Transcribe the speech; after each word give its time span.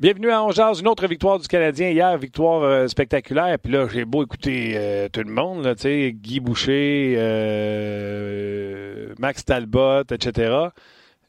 Bienvenue 0.00 0.30
à 0.32 0.42
Angers, 0.42 0.80
une 0.80 0.88
autre 0.88 1.06
victoire 1.06 1.38
du 1.38 1.46
Canadien 1.46 1.90
hier, 1.90 2.18
victoire 2.18 2.64
euh, 2.64 2.88
spectaculaire. 2.88 3.56
Puis 3.60 3.72
là, 3.72 3.86
j'ai 3.86 4.04
beau 4.04 4.24
écouter 4.24 4.72
euh, 4.74 5.08
tout 5.08 5.20
le 5.20 5.30
monde, 5.30 5.72
Guy 5.72 6.40
Boucher, 6.40 7.14
euh, 7.16 9.14
Max 9.20 9.44
Talbot, 9.44 10.02
etc. 10.10 10.52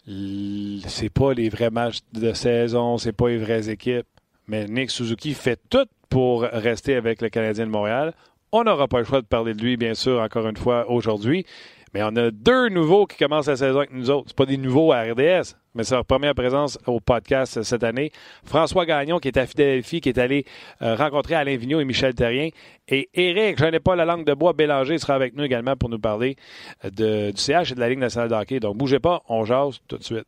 C'est 0.07 1.13
pas 1.13 1.35
les 1.35 1.49
vrais 1.49 1.69
matchs 1.69 1.99
de 2.13 2.33
saison, 2.33 2.97
c'est 2.97 3.13
pas 3.13 3.29
les 3.29 3.37
vraies 3.37 3.69
équipes. 3.69 4.07
Mais 4.47 4.65
Nick 4.65 4.89
Suzuki 4.89 5.35
fait 5.35 5.59
tout 5.69 5.85
pour 6.09 6.41
rester 6.41 6.95
avec 6.95 7.21
le 7.21 7.29
Canadien 7.29 7.67
de 7.67 7.71
Montréal. 7.71 8.15
On 8.51 8.63
n'aura 8.63 8.87
pas 8.87 8.97
le 8.97 9.05
choix 9.05 9.21
de 9.21 9.27
parler 9.27 9.53
de 9.53 9.61
lui, 9.61 9.77
bien 9.77 9.93
sûr, 9.93 10.19
encore 10.19 10.47
une 10.47 10.57
fois 10.57 10.89
aujourd'hui. 10.89 11.45
Mais 11.95 12.03
on 12.03 12.13
a 12.17 12.29
deux 12.29 12.67
nouveaux 12.67 13.05
qui 13.05 13.15
commencent 13.15 13.47
la 13.47 13.55
saison 13.55 13.77
avec 13.77 13.93
nous 13.93 14.09
autres. 14.09 14.25
C'est 14.27 14.35
pas 14.35 14.45
des 14.45 14.57
nouveaux 14.57 14.91
à 14.91 15.03
RDS, 15.03 15.55
mais 15.75 15.85
c'est 15.85 15.95
leur 15.95 16.03
première 16.03 16.35
présence 16.35 16.77
au 16.87 16.99
podcast 16.99 17.63
cette 17.63 17.85
année. 17.85 18.11
François 18.43 18.85
Gagnon, 18.85 19.17
qui 19.19 19.29
est 19.29 19.37
à 19.37 19.45
Philadelphie, 19.45 20.01
qui 20.01 20.09
est 20.09 20.17
allé 20.17 20.43
euh, 20.81 20.95
rencontrer 20.95 21.35
Alain 21.35 21.55
Vigneault 21.55 21.79
et 21.79 21.85
Michel 21.85 22.13
Terrien. 22.13 22.49
Et 22.89 23.07
Eric, 23.13 23.57
je 23.57 23.63
n'ai 23.67 23.79
pas 23.79 23.95
la 23.95 24.03
langue 24.03 24.25
de 24.25 24.33
bois, 24.33 24.51
Bélanger 24.51 24.97
sera 24.97 25.15
avec 25.15 25.37
nous 25.37 25.45
également 25.45 25.77
pour 25.77 25.87
nous 25.87 25.97
parler 25.97 26.35
de, 26.83 27.31
du 27.31 27.41
CH 27.41 27.71
et 27.71 27.75
de 27.75 27.79
la 27.79 27.87
Ligue 27.87 27.99
nationale 27.99 28.27
de 28.27 28.35
hockey. 28.35 28.59
Donc, 28.59 28.75
bougez 28.75 28.99
pas, 28.99 29.21
on 29.29 29.45
jase 29.45 29.79
tout 29.87 29.97
de 29.97 30.03
suite. 30.03 30.27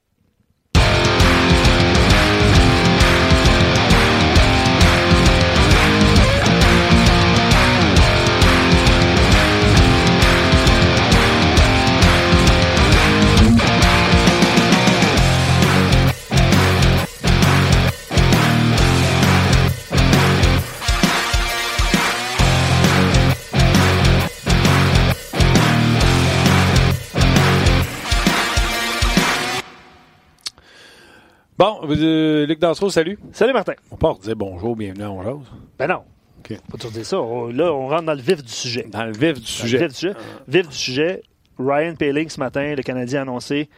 Bon, 31.58 31.80
euh, 31.90 32.46
Luc 32.46 32.60
Dansereau, 32.60 32.92
salut. 32.92 33.18
Salut 33.32 33.52
Martin. 33.52 33.74
On 33.90 33.96
peut 33.96 34.08
dire 34.22 34.36
bonjour, 34.36 34.76
bienvenue 34.76 35.06
à 35.06 35.10
Ongeause. 35.10 35.52
Ben 35.80 35.88
non. 35.88 36.04
OK. 36.38 36.56
Pas 36.70 36.78
toujours 36.78 36.92
dire 36.92 37.04
ça. 37.06 37.16
là, 37.16 37.74
on 37.74 37.88
rentre 37.88 38.04
dans 38.04 38.14
le 38.14 38.22
vif 38.22 38.44
du 38.44 38.52
sujet. 38.52 38.86
Dans 38.92 39.06
le 39.06 39.12
vif 39.12 39.42
du 39.42 39.48
sujet. 39.48 39.80
Le 39.80 39.88
vif 39.88 39.94
du 39.94 39.98
sujet. 39.98 40.14
Vif 40.48 40.70
du 40.70 40.76
sujet. 40.76 41.24
Ryan 41.58 41.96
Paling, 41.96 42.30
ce 42.30 42.40
matin, 42.40 42.76
le 42.76 42.84
Canadien 42.84 43.22
a 43.22 43.22
annoncé 43.24 43.70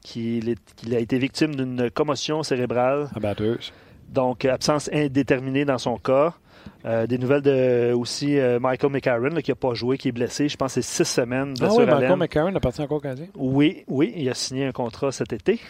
qu'il 0.00 0.56
a 0.90 0.98
été 0.98 1.18
victime 1.18 1.54
d'une 1.54 1.90
commotion 1.90 2.42
cérébrale. 2.42 3.10
Abatteuse. 3.14 3.74
Donc, 4.08 4.46
absence 4.46 4.88
indéterminée 4.90 5.66
dans 5.66 5.76
son 5.76 5.98
cas. 5.98 6.32
Euh, 6.86 7.06
des 7.06 7.18
nouvelles 7.18 7.42
de 7.42 7.92
aussi 7.92 8.38
euh, 8.38 8.58
Michael 8.58 8.90
McCarron 8.90 9.34
qui 9.42 9.50
n'a 9.50 9.54
pas 9.54 9.74
joué, 9.74 9.98
qui 9.98 10.08
est 10.08 10.12
blessé. 10.12 10.48
Je 10.48 10.56
pense 10.56 10.74
que 10.74 10.80
c'est 10.80 11.04
six 11.04 11.12
semaines. 11.12 11.52
Ah 11.60 11.68
oui, 11.72 11.84
Michael 11.84 12.16
McCarron 12.16 12.54
appartient 12.54 12.80
encore 12.80 12.96
au 12.96 13.00
Canadien? 13.00 13.26
Oui, 13.36 13.84
oui, 13.86 14.14
il 14.16 14.30
a 14.30 14.34
signé 14.34 14.64
un 14.64 14.72
contrat 14.72 15.12
cet 15.12 15.34
été. 15.34 15.60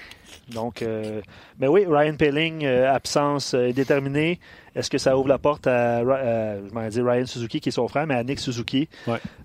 Donc, 0.52 0.82
euh, 0.82 1.20
mais 1.58 1.68
oui, 1.68 1.84
Ryan 1.88 2.14
Pelling, 2.16 2.64
euh, 2.64 2.92
absence 2.92 3.54
euh, 3.54 3.72
déterminée. 3.72 4.38
Est-ce 4.74 4.90
que 4.90 4.98
ça 4.98 5.18
ouvre 5.18 5.28
la 5.28 5.38
porte 5.38 5.66
à, 5.66 6.02
je 6.02 6.88
dire 6.88 7.04
Ryan 7.04 7.26
Suzuki, 7.26 7.60
qui 7.60 7.70
est 7.70 7.72
son 7.72 7.88
frère, 7.88 8.06
mais 8.06 8.14
à 8.14 8.22
Nick 8.22 8.38
Suzuki? 8.38 8.88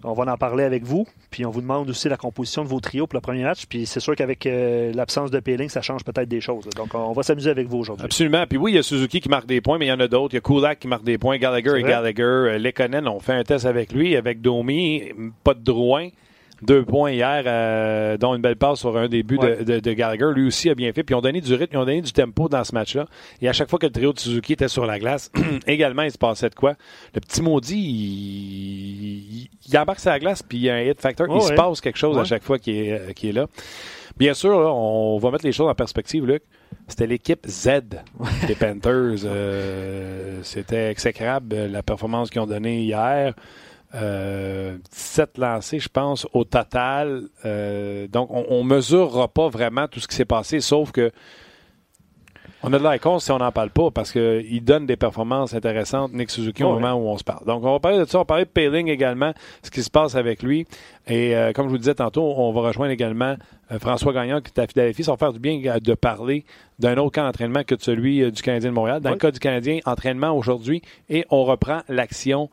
On 0.04 0.14
va 0.14 0.32
en 0.32 0.38
parler 0.38 0.64
avec 0.64 0.84
vous. 0.84 1.08
Puis 1.32 1.44
on 1.44 1.50
vous 1.50 1.62
demande 1.62 1.90
aussi 1.90 2.08
la 2.08 2.18
composition 2.18 2.64
de 2.64 2.68
vos 2.68 2.80
trios 2.80 3.08
pour 3.08 3.18
le 3.18 3.22
premier 3.22 3.44
match. 3.44 3.66
Puis 3.66 3.88
c'est 3.88 4.00
sûr 4.00 4.16
qu'avec 4.16 4.48
l'absence 4.94 5.32
de 5.32 5.40
Pelling, 5.40 5.70
ça 5.70 5.82
change 5.82 6.04
peut-être 6.04 6.30
des 6.30 6.42
choses. 6.42 6.66
Donc 6.76 6.94
on 6.94 7.14
va 7.14 7.24
s'amuser 7.24 7.50
avec 7.50 7.68
vous 7.68 7.80
aujourd'hui. 7.80 8.06
Absolument. 8.06 8.46
Puis 8.48 8.60
oui, 8.60 8.74
il 8.74 8.76
y 8.76 8.78
a 8.78 8.84
Suzuki 8.84 9.22
qui 9.22 9.30
marque 9.30 9.48
des 9.48 9.60
points, 9.60 9.80
mais 9.80 9.88
il 9.88 9.90
y 9.90 9.94
en 9.94 10.00
a 10.02 10.08
d'autres. 10.08 10.34
Il 10.34 10.38
y 10.38 10.38
a 10.38 10.42
Kulak 10.42 10.78
qui 10.78 10.88
marque 10.88 11.04
des 11.04 11.18
points, 11.18 11.40
Gallagher 11.40 11.80
et 11.80 11.82
Gallagher. 11.84 12.60
Lekonen, 12.60 13.08
on 13.08 13.20
fait 13.20 13.34
un 13.34 13.44
test 13.44 13.66
avec 13.66 13.92
lui, 13.92 14.16
avec 14.16 14.40
Domi, 14.40 15.02
pas 15.44 15.56
de 15.56 15.64
Drouin 15.64 16.10
deux 16.64 16.84
points 16.84 17.12
hier, 17.12 17.44
euh, 17.46 18.18
dont 18.18 18.34
une 18.36 18.42
belle 18.42 18.56
passe 18.56 18.80
sur 18.80 18.98
un 18.98 19.08
début 19.08 19.38
de, 19.38 19.94
Gallagher. 19.94 20.32
Lui 20.34 20.48
aussi 20.48 20.70
a 20.70 20.76
bien 20.76 20.92
fait. 20.94 21.04
Puis 21.04 21.14
ils 21.14 21.18
ont 21.18 21.22
donné 21.22 21.42
du 21.42 21.54
rythme, 21.54 21.74
ils 21.74 21.78
ont 21.78 21.86
donné 21.86 22.02
du 22.02 22.12
tempo 22.12 22.50
dans 22.50 22.64
ce 22.64 22.74
match-là. 22.74 23.06
Et 23.42 23.48
à 23.48 23.54
chaque 23.54 23.70
fois 23.70 23.80
que 23.80 23.86
le 23.86 23.92
trio 23.92 24.14
de 24.14 24.20
Suzuki 24.20 24.54
était 24.54 24.68
sur 24.68 24.86
la 24.86 25.00
glace, 25.00 25.32
également, 25.68 26.04
il 26.04 26.12
se 26.12 26.18
passait 26.18 26.50
de 26.50 26.56
quoi? 26.56 26.76
Le 27.14 27.22
petit 27.22 27.42
maudit, 27.42 27.78
il, 27.78 29.50
il, 29.68 29.78
embarque 29.78 30.00
sur 30.00 30.12
la 30.12 30.20
glace, 30.20 30.44
puis 30.44 30.58
il 30.58 30.64
y 30.64 30.70
a 30.70 30.76
un 30.76 30.82
hit 30.82 31.00
factor. 31.00 31.28
il 31.30 31.42
se 31.42 31.54
passe 31.54 31.82
quelque 31.82 32.00
chose 32.00 32.18
à 32.18 32.24
chaque 32.24 32.44
fois 32.44 32.60
qu'il 32.60 32.76
est, 32.76 32.92
euh, 32.92 33.10
est, 33.10 33.32
là. 33.32 33.48
Bien 34.18 34.34
sûr, 34.36 34.56
on 34.56 35.18
va 35.18 35.32
mettre 35.32 35.46
les 35.46 35.52
choses 35.52 35.70
en 35.70 35.76
perspective, 35.76 36.26
Luc. 36.26 36.44
C'était 36.88 37.08
l'équipe 37.08 37.46
Z 37.48 37.82
des 38.48 38.56
Panthers. 38.56 39.26
Euh, 39.26 40.40
c'était 40.44 40.92
exécrable 40.92 41.56
la 41.56 41.82
performance 41.82 42.30
qu'ils 42.30 42.42
ont 42.42 42.48
donnée 42.48 42.82
hier. 42.82 43.34
Euh, 43.96 44.78
17 44.92 45.38
lancés, 45.38 45.80
je 45.80 45.90
pense, 45.90 46.28
au 46.34 46.44
total. 46.44 47.24
Euh, 47.46 48.08
donc, 48.08 48.30
on 48.32 48.64
ne 48.64 48.68
mesurera 48.68 49.28
pas 49.28 49.50
vraiment 49.50 49.88
tout 49.88 50.00
ce 50.00 50.08
qui 50.08 50.16
s'est 50.16 50.26
passé, 50.26 50.62
sauf 50.62 50.92
que 50.92 51.12
on 52.66 52.72
a 52.72 52.80
de 52.80 52.84
la 52.84 52.98
si 53.20 53.32
on 53.32 53.40
n'en 53.40 53.52
parle 53.52 53.72
pas 53.72 53.92
parce 53.92 54.14
qu'il 54.14 54.64
donne 54.64 54.86
des 54.86 54.96
performances 54.96 55.54
intéressantes, 55.54 56.14
Nick 56.14 56.32
Suzuki, 56.32 56.64
au 56.64 56.80
moment 56.80 56.94
où 56.94 57.10
on 57.10 57.18
se 57.18 57.24
parle. 57.26 57.46
Donc, 57.46 57.62
on 57.66 57.74
va 57.74 57.80
parler 57.82 58.00
de 58.00 58.06
ça. 58.06 58.20
On 58.20 58.22
va 58.22 58.26
parler 58.26 58.46
de 58.46 58.50
Payling 58.50 58.88
également, 58.88 59.34
ce 59.62 59.70
qui 59.70 59.84
se 59.84 59.90
passe 59.90 60.16
avec 60.16 60.42
lui. 60.42 60.66
Et 61.06 61.36
euh, 61.36 61.52
comme 61.52 61.66
je 61.66 61.72
vous 61.72 61.78
disais 61.78 61.96
tantôt, 61.96 62.24
on 62.24 62.54
va 62.54 62.62
rejoindre 62.62 62.94
également 62.94 63.36
euh, 63.70 63.80
François 63.80 64.14
Gagnon 64.14 64.40
qui 64.40 64.54
est 64.56 64.60
à 64.62 64.66
Philadelphie. 64.66 65.04
Ça 65.04 65.12
va 65.12 65.18
faire 65.18 65.34
du 65.34 65.40
bien 65.40 65.60
de 65.78 65.94
parler 65.94 66.46
d'un 66.80 66.96
autre 67.00 67.12
cas 67.12 67.24
d'entraînement 67.24 67.66
que 67.66 67.76
de 67.76 67.82
celui 67.82 68.32
du 68.32 68.42
Canadien 68.42 68.70
de 68.70 68.76
Montréal. 68.76 69.02
Dans 69.02 69.12
le 69.12 69.18
cas 69.18 69.32
du 69.32 69.40
Canadien, 69.40 69.80
entraînement 69.86 70.32
aujourd'hui 70.32 70.82
et 71.10 71.26
on 71.30 71.44
reprend 71.44 71.82
l'action 71.90 72.50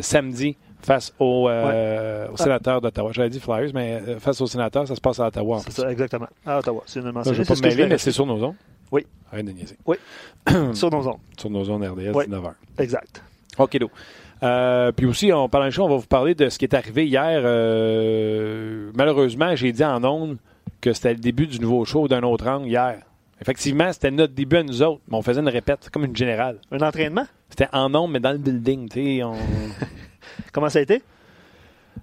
samedi 0.00 0.56
face 0.82 1.12
au, 1.18 1.48
euh, 1.48 2.28
au 2.32 2.36
sénateur 2.36 2.80
d'Ottawa. 2.80 3.10
J'avais 3.12 3.30
dit 3.30 3.40
Flyers, 3.40 3.70
mais 3.74 4.00
euh, 4.06 4.18
face 4.18 4.40
au 4.40 4.46
sénateur, 4.46 4.86
ça 4.86 4.94
se 4.94 5.00
passe 5.00 5.20
à 5.20 5.26
Ottawa. 5.26 5.60
C'est 5.64 5.72
ça, 5.72 5.90
exactement. 5.90 6.28
À 6.46 6.58
Ottawa. 6.58 6.82
C'est 6.86 7.00
une 7.00 7.10
mention. 7.12 7.32
Je 7.32 7.40
ne 7.40 7.44
vais 7.44 7.54
pas 7.54 7.60
me 7.60 7.68
mêler, 7.68 7.86
mais 7.86 7.98
c'est 7.98 8.12
sur 8.12 8.26
nos 8.26 8.42
ondes. 8.42 8.54
Oui. 8.92 9.06
Arrête 9.32 9.46
de 9.46 9.52
niaiser. 9.52 9.76
Oui. 9.86 9.96
sur 10.74 10.90
nos 10.90 11.06
ondes. 11.06 11.18
Sur 11.38 11.50
nos 11.50 11.68
ondes 11.70 11.84
RDS, 11.84 12.12
oui. 12.14 12.24
19h. 12.26 12.52
Exact. 12.78 13.22
OK, 13.58 13.78
do. 13.78 13.90
Euh, 14.42 14.90
puis 14.92 15.06
aussi, 15.06 15.32
en 15.32 15.48
parlant 15.48 15.66
de 15.66 15.70
show, 15.70 15.84
on 15.84 15.88
va 15.88 15.96
vous 15.96 16.06
parler 16.06 16.34
de 16.34 16.48
ce 16.48 16.58
qui 16.58 16.64
est 16.64 16.74
arrivé 16.74 17.06
hier. 17.06 17.42
Euh, 17.44 18.90
malheureusement, 18.94 19.54
j'ai 19.54 19.72
dit 19.72 19.84
en 19.84 20.02
ondes 20.04 20.38
que 20.80 20.92
c'était 20.92 21.12
le 21.12 21.20
début 21.20 21.46
du 21.46 21.60
nouveau 21.60 21.84
show 21.84 22.08
d'un 22.08 22.22
autre 22.22 22.46
angle 22.48 22.68
hier. 22.68 23.02
Effectivement, 23.40 23.92
c'était 23.92 24.10
notre 24.10 24.34
début 24.34 24.56
à 24.56 24.62
nous 24.62 24.82
autres, 24.82 25.00
mais 25.08 25.16
on 25.16 25.22
faisait 25.22 25.40
une 25.40 25.48
répète, 25.48 25.88
comme 25.90 26.04
une 26.04 26.16
générale. 26.16 26.58
Un 26.70 26.80
entraînement? 26.80 27.26
C'était 27.48 27.68
en 27.72 27.94
ondes, 27.94 28.12
mais 28.12 28.20
dans 28.20 28.32
le 28.32 28.38
building. 28.38 28.88
Tu 28.88 29.18
sais, 29.18 29.22
on... 29.22 29.34
Comment 30.52 30.68
ça 30.68 30.78
a 30.78 30.82
été? 30.82 31.02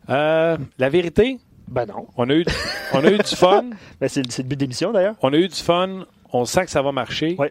Euh, 0.09 0.57
la 0.77 0.89
vérité? 0.89 1.39
Ben 1.67 1.85
non. 1.85 2.07
On 2.15 2.29
a 2.29 2.33
eu, 2.33 2.45
on 2.93 3.03
a 3.03 3.11
eu 3.11 3.17
du 3.17 3.35
fun. 3.35 3.65
Ben 3.99 4.07
c'est, 4.07 4.21
le 4.21 4.43
but 4.43 4.55
d'émission 4.55 4.91
d'ailleurs. 4.91 5.15
On 5.21 5.33
a 5.33 5.37
eu 5.37 5.47
du 5.47 5.55
fun. 5.55 6.05
On 6.31 6.45
sent 6.45 6.65
que 6.65 6.71
ça 6.71 6.81
va 6.81 6.91
marcher. 6.91 7.35
Oui. 7.39 7.47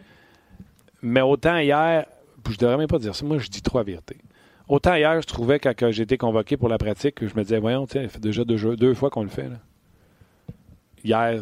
Mais 1.01 1.21
autant 1.21 1.57
hier, 1.57 2.05
je 2.49 2.57
devrais 2.57 2.77
même 2.77 2.87
pas 2.87 2.99
dire 2.99 3.15
ça. 3.15 3.25
Moi, 3.25 3.37
je 3.37 3.47
dis 3.47 3.61
trois 3.61 3.83
vérités. 3.83 4.17
Autant 4.67 4.95
hier, 4.95 5.21
je 5.21 5.27
trouvais 5.27 5.59
quand 5.59 5.73
j'ai 5.91 6.03
été 6.03 6.17
convoqué 6.17 6.57
pour 6.57 6.69
la 6.69 6.77
pratique, 6.77 7.15
que 7.15 7.27
je 7.27 7.35
me 7.35 7.43
disais, 7.43 7.59
voyons, 7.59 7.85
ça 7.85 8.07
fait 8.07 8.19
déjà 8.19 8.43
deux, 8.43 8.75
deux 8.75 8.93
fois 8.93 9.09
qu'on 9.09 9.23
le 9.23 9.29
fait. 9.29 9.49
Hier, 11.03 11.41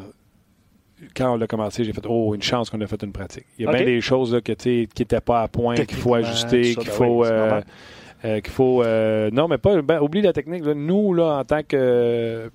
quand 1.15 1.33
on 1.33 1.37
l'a 1.37 1.47
commencé, 1.47 1.83
j'ai 1.83 1.93
fait 1.93 2.05
Oh, 2.07 2.35
une 2.35 2.43
chance 2.43 2.69
qu'on 2.69 2.81
a 2.81 2.87
fait 2.87 3.01
une 3.03 3.11
pratique. 3.11 3.45
Il 3.57 3.65
y 3.65 3.67
a 3.67 3.71
bien 3.71 3.85
des 3.85 4.01
choses 4.01 4.33
là, 4.33 4.41
que, 4.41 4.51
qui 4.51 4.87
n'étaient 4.99 5.21
pas 5.21 5.41
à 5.41 5.47
point, 5.47 5.75
qu'il 5.75 5.97
faut 5.97 6.13
ajuster, 6.13 6.75
qu'il 6.75 6.85
ben 6.85 6.91
faut. 6.91 7.25
Euh, 7.25 7.61
qu'il 8.41 8.53
faut. 8.53 8.83
Euh, 8.83 9.29
non, 9.31 9.47
mais 9.47 9.57
pas. 9.57 9.81
Ben, 9.81 10.01
oublie 10.01 10.21
la 10.21 10.33
technique. 10.33 10.63
Nous, 10.63 11.13
là, 11.13 11.37
en 11.39 11.43
tant 11.43 11.61
que 11.63 12.49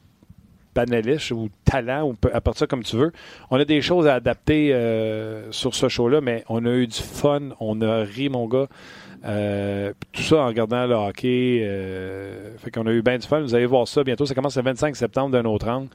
panéliste 0.75 1.33
ou 1.33 1.49
talent, 1.65 2.09
ou 2.09 2.17
apporte 2.33 2.59
ça 2.59 2.67
comme 2.67 2.85
tu 2.85 2.97
veux, 2.97 3.13
on 3.51 3.59
a 3.59 3.65
des 3.65 3.81
choses 3.81 4.07
à 4.07 4.15
adapter 4.15 4.73
euh, 4.73 5.51
sur 5.51 5.75
ce 5.75 5.89
show-là, 5.89 6.21
mais 6.21 6.45
on 6.49 6.65
a 6.65 6.71
eu 6.71 6.87
du 6.87 7.01
fun, 7.01 7.51
on 7.59 7.81
a 7.83 8.05
ri, 8.05 8.29
mon 8.29 8.47
gars. 8.47 8.69
tout 10.13 10.23
ça 10.23 10.37
en 10.37 10.47
regardant 10.47 10.87
le 10.87 10.95
hockey. 10.95 11.69
fait 12.59 12.71
qu'on 12.71 12.87
a 12.87 12.93
eu 12.93 13.03
bien 13.03 13.19
du 13.19 13.27
fun. 13.27 13.41
Vous 13.41 13.55
allez 13.55 13.67
voir 13.67 13.87
ça 13.89 14.05
bientôt. 14.05 14.27
Ça 14.27 14.35
commence 14.35 14.57
le 14.57 14.63
25 14.63 14.95
septembre 14.97 15.31
d'un 15.31 15.45
autre 15.45 15.69
angle. 15.69 15.89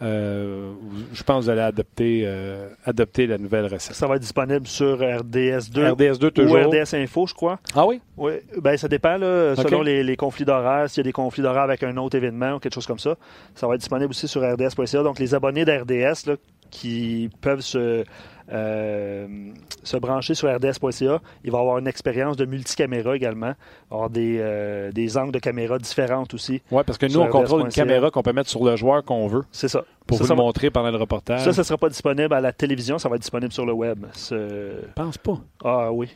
Euh, 0.00 0.74
je 1.12 1.22
pense 1.24 1.40
que 1.40 1.44
vous 1.44 1.50
allez 1.50 1.60
adopter, 1.60 2.22
euh, 2.24 2.68
adopter 2.84 3.26
la 3.26 3.36
nouvelle 3.36 3.66
recette. 3.66 3.96
Ça 3.96 4.06
va 4.06 4.14
être 4.14 4.22
disponible 4.22 4.66
sur 4.66 4.98
RDS2, 4.98 5.94
RDS2 5.94 6.30
toujours. 6.30 6.56
ou 6.56 6.68
RDS 6.68 6.94
Info, 6.94 7.26
je 7.26 7.34
crois. 7.34 7.58
Ah 7.74 7.84
oui? 7.84 8.00
Oui. 8.16 8.32
Ben, 8.60 8.76
ça 8.76 8.86
dépend 8.86 9.16
là, 9.16 9.56
selon 9.56 9.82
les, 9.82 10.16
conflits 10.16 10.44
d'horaire. 10.44 10.88
S'il 10.88 10.98
y 10.98 11.00
a 11.00 11.04
des 11.04 11.12
conflits 11.12 11.42
d'horaire 11.42 11.62
avec 11.62 11.82
un 11.82 11.96
autre 11.96 12.16
événement 12.16 12.54
ou 12.54 12.58
quelque 12.60 12.74
chose 12.74 12.86
comme 12.86 12.98
ça, 12.98 13.16
ça 13.54 13.66
va 13.66 13.74
être 13.74 13.80
disponible 13.80 14.10
aussi 14.10 14.28
sur 14.28 14.40
RDS.ca. 14.40 15.02
Donc, 15.02 15.18
les 15.18 15.34
abonnés 15.34 15.64
d'RDS, 15.64 16.30
qui 16.70 17.30
peuvent 17.40 17.60
se, 17.60 18.04
se 18.48 19.96
brancher 19.96 20.34
sur 20.34 20.48
rds.ca. 20.54 21.20
Il 21.44 21.50
va 21.50 21.58
avoir 21.58 21.78
une 21.78 21.86
expérience 21.86 22.36
de 22.36 22.44
multicaméra 22.44 23.16
également, 23.16 23.52
avoir 23.90 24.10
des, 24.10 24.90
des 24.92 25.18
angles 25.18 25.32
de 25.32 25.38
caméra 25.38 25.78
différentes 25.78 26.34
aussi. 26.34 26.62
Oui, 26.70 26.82
parce 26.86 26.98
que 26.98 27.06
nous, 27.06 27.20
on 27.20 27.28
contrôle 27.28 27.62
une 27.62 27.68
caméra 27.68 28.10
qu'on 28.10 28.22
peut 28.22 28.32
mettre 28.32 28.50
sur 28.50 28.64
le 28.64 28.76
joueur 28.76 29.04
qu'on 29.04 29.26
veut. 29.26 29.44
C'est 29.52 29.68
ça. 29.68 29.84
Pour 30.06 30.18
vous 30.18 30.26
le 30.26 30.34
montrer 30.34 30.70
pendant 30.70 30.90
le 30.90 30.96
reportage. 30.96 31.44
Ça, 31.44 31.52
ça 31.52 31.60
ne 31.60 31.66
sera 31.66 31.76
pas 31.76 31.90
disponible 31.90 32.32
à 32.32 32.40
la 32.40 32.52
télévision, 32.52 32.98
ça 32.98 33.08
va 33.08 33.16
être 33.16 33.22
disponible 33.22 33.52
sur 33.52 33.66
le 33.66 33.72
web. 33.72 34.06
Je 34.30 34.86
pense 34.94 35.18
pas. 35.18 35.38
Ah 35.62 35.92
oui. 35.92 36.08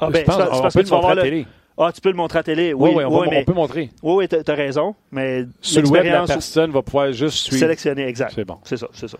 Ah, 0.00 0.10
ben, 0.10 0.24
pense, 0.24 0.36
on 0.36 0.68
peut 0.68 0.82
le 0.82 0.90
montrer 0.90 1.12
à 1.12 1.14
la 1.14 1.22
télé. 1.22 1.46
Ah, 1.80 1.92
tu 1.92 2.00
peux 2.00 2.10
le 2.10 2.16
montrer 2.16 2.40
à 2.40 2.42
télé. 2.42 2.74
Oui, 2.74 2.90
oui, 2.94 3.04
on, 3.04 3.22
mais... 3.22 3.40
on, 3.40 3.44
peut 3.44 3.52
montrer. 3.52 3.90
Oui, 4.02 4.14
oui, 4.16 4.28
tu 4.28 4.50
as 4.50 4.54
raison. 4.54 4.96
Mais 5.12 5.46
Sur 5.60 5.82
le 5.82 5.88
web, 5.88 6.04
la 6.06 6.26
personne 6.26 6.72
va 6.72 6.82
pouvoir 6.82 7.12
juste 7.12 7.38
suivre. 7.38 7.60
Sélectionner, 7.60 8.06
exact. 8.06 8.32
C'est 8.34 8.44
bon. 8.44 8.58
C'est 8.64 8.76
ça, 8.76 8.88
c'est 8.92 9.08
ça. 9.08 9.18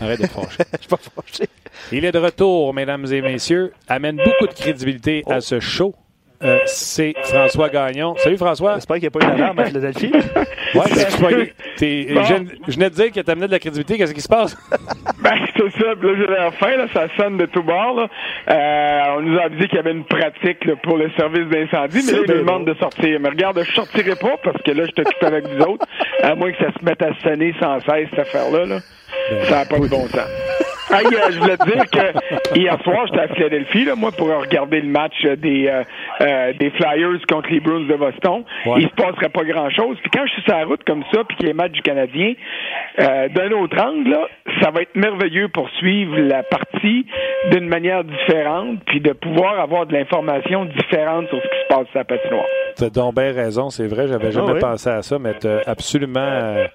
Arrête 0.00 0.20
de 0.20 0.26
fâcher. 0.26 0.64
Je 0.72 0.78
suis 0.78 0.88
pas 0.88 0.96
fâché. 0.96 1.48
Il 1.92 2.04
est 2.04 2.12
de 2.12 2.18
retour, 2.18 2.74
mesdames 2.74 3.06
et 3.12 3.20
messieurs. 3.20 3.72
Amène 3.88 4.16
beaucoup 4.16 4.46
de 4.46 4.54
crédibilité 4.54 5.22
à 5.28 5.40
ce 5.40 5.60
show. 5.60 5.94
Euh, 6.42 6.58
c'est 6.66 7.14
François 7.22 7.70
Gagnon. 7.70 8.14
Salut 8.18 8.36
François. 8.36 8.74
J'espère 8.74 8.96
qu'il 8.96 9.04
n'y 9.04 9.08
a 9.08 9.10
pas 9.10 9.26
eu 9.26 9.30
d'alarme 9.30 9.58
à 9.58 9.64
Philadelphie. 9.64 10.12
ouais, 10.12 10.20
je, 10.74 11.20
bon. 11.20 12.48
je 12.68 12.74
venais 12.74 12.90
de 12.90 12.94
dire 12.94 13.10
que 13.10 13.20
tu 13.20 13.30
amené 13.30 13.46
de 13.46 13.52
la 13.52 13.58
crédibilité. 13.58 13.96
Qu'est-ce 13.96 14.12
qui 14.12 14.20
se 14.20 14.28
passe? 14.28 14.54
ben, 15.22 15.32
c'est 15.56 15.70
ça. 15.80 15.86
Là, 15.86 15.94
j'ai 16.02 16.26
l'air 16.26 16.52
fin. 16.54 16.76
Là, 16.76 16.86
ça 16.92 17.06
sonne 17.16 17.38
de 17.38 17.46
tout 17.46 17.62
bord. 17.62 17.94
Là. 17.94 18.08
Euh, 18.50 19.16
on 19.16 19.22
nous 19.22 19.38
a 19.38 19.44
avisé 19.44 19.66
qu'il 19.68 19.76
y 19.76 19.78
avait 19.78 19.92
une 19.92 20.04
pratique 20.04 20.62
là, 20.66 20.74
pour 20.82 20.98
le 20.98 21.10
service 21.16 21.48
d'incendie, 21.48 22.02
mais 22.06 22.12
là, 22.12 22.18
ils 22.26 22.34
nous 22.34 22.38
demandent 22.40 22.66
de 22.66 22.74
sortir. 22.74 23.18
Mais 23.18 23.30
regarde, 23.30 23.62
je 23.66 23.72
sortirai 23.72 24.16
pas 24.16 24.36
parce 24.44 24.60
que 24.62 24.72
là, 24.72 24.84
je 24.84 24.90
t'occupe 24.90 25.22
avec 25.22 25.46
vous 25.48 25.62
autres. 25.62 25.86
À 26.22 26.34
moins 26.34 26.52
que 26.52 26.58
ça 26.58 26.70
se 26.78 26.84
mette 26.84 27.00
à 27.00 27.14
sonner 27.22 27.54
sans 27.58 27.80
cesse, 27.80 28.08
cette 28.10 28.18
affaire-là. 28.18 28.66
Là. 28.66 28.78
Ben, 29.30 29.44
ça 29.44 29.56
n'a 29.56 29.64
pas 29.64 29.78
de 29.78 29.88
bon 29.88 30.06
sens. 30.08 30.30
Hey, 30.88 31.04
euh, 31.04 31.30
je 31.32 31.40
voulais 31.40 31.56
te 31.56 31.64
dire 31.64 31.90
que 31.90 32.58
hier 32.58 32.80
soir, 32.84 33.06
j'étais 33.06 33.20
à 33.20 33.28
Philadelphie, 33.28 33.84
là, 33.84 33.96
moi, 33.96 34.12
pour 34.12 34.28
regarder 34.28 34.80
le 34.80 34.88
match 34.88 35.20
des, 35.38 35.66
euh, 35.66 35.82
euh, 36.20 36.52
des 36.60 36.70
Flyers 36.70 37.26
contre 37.28 37.50
les 37.50 37.58
Bruins 37.58 37.80
de 37.80 37.96
Boston. 37.96 38.44
Il 38.76 38.88
se 38.88 38.94
passerait 38.94 39.28
pas 39.28 39.42
grand-chose. 39.42 39.96
Puis 40.00 40.10
quand 40.10 40.24
je 40.26 40.32
suis 40.34 40.42
sur 40.42 40.54
la 40.54 40.64
route 40.64 40.84
comme 40.84 41.02
ça, 41.12 41.24
puis 41.24 41.36
qu'il 41.36 41.46
y 41.46 41.50
a 41.50 41.52
les 41.52 41.56
matchs 41.56 41.72
du 41.72 41.82
Canadien, 41.82 42.34
d'un 42.98 43.50
autre 43.52 43.76
angle, 43.82 44.10
là, 44.10 44.28
ça 44.62 44.70
va 44.70 44.82
être 44.82 44.94
merveilleux 44.94 45.48
pour 45.48 45.68
suivre 45.70 46.16
la 46.18 46.44
partie 46.44 47.06
d'une 47.50 47.68
manière 47.68 48.04
différente, 48.04 48.78
puis 48.86 49.00
de 49.00 49.12
pouvoir 49.12 49.58
avoir 49.58 49.86
de 49.86 49.92
l'information 49.92 50.66
différente 50.66 51.28
sur 51.28 51.38
ce 51.38 51.48
qui 51.48 51.62
se 51.62 51.74
passe 51.74 51.88
sur 51.88 51.98
la 51.98 52.04
patinoire. 52.04 52.46
T'as 52.76 52.90
donc 52.90 53.16
bien 53.16 53.32
raison, 53.32 53.70
c'est 53.70 53.88
vrai, 53.88 54.06
j'avais 54.06 54.30
jamais 54.30 54.52
oui. 54.52 54.60
pensé 54.60 54.88
à 54.88 55.02
ça, 55.02 55.18
mais 55.18 55.34
t'as 55.34 55.62
absolument... 55.66 56.66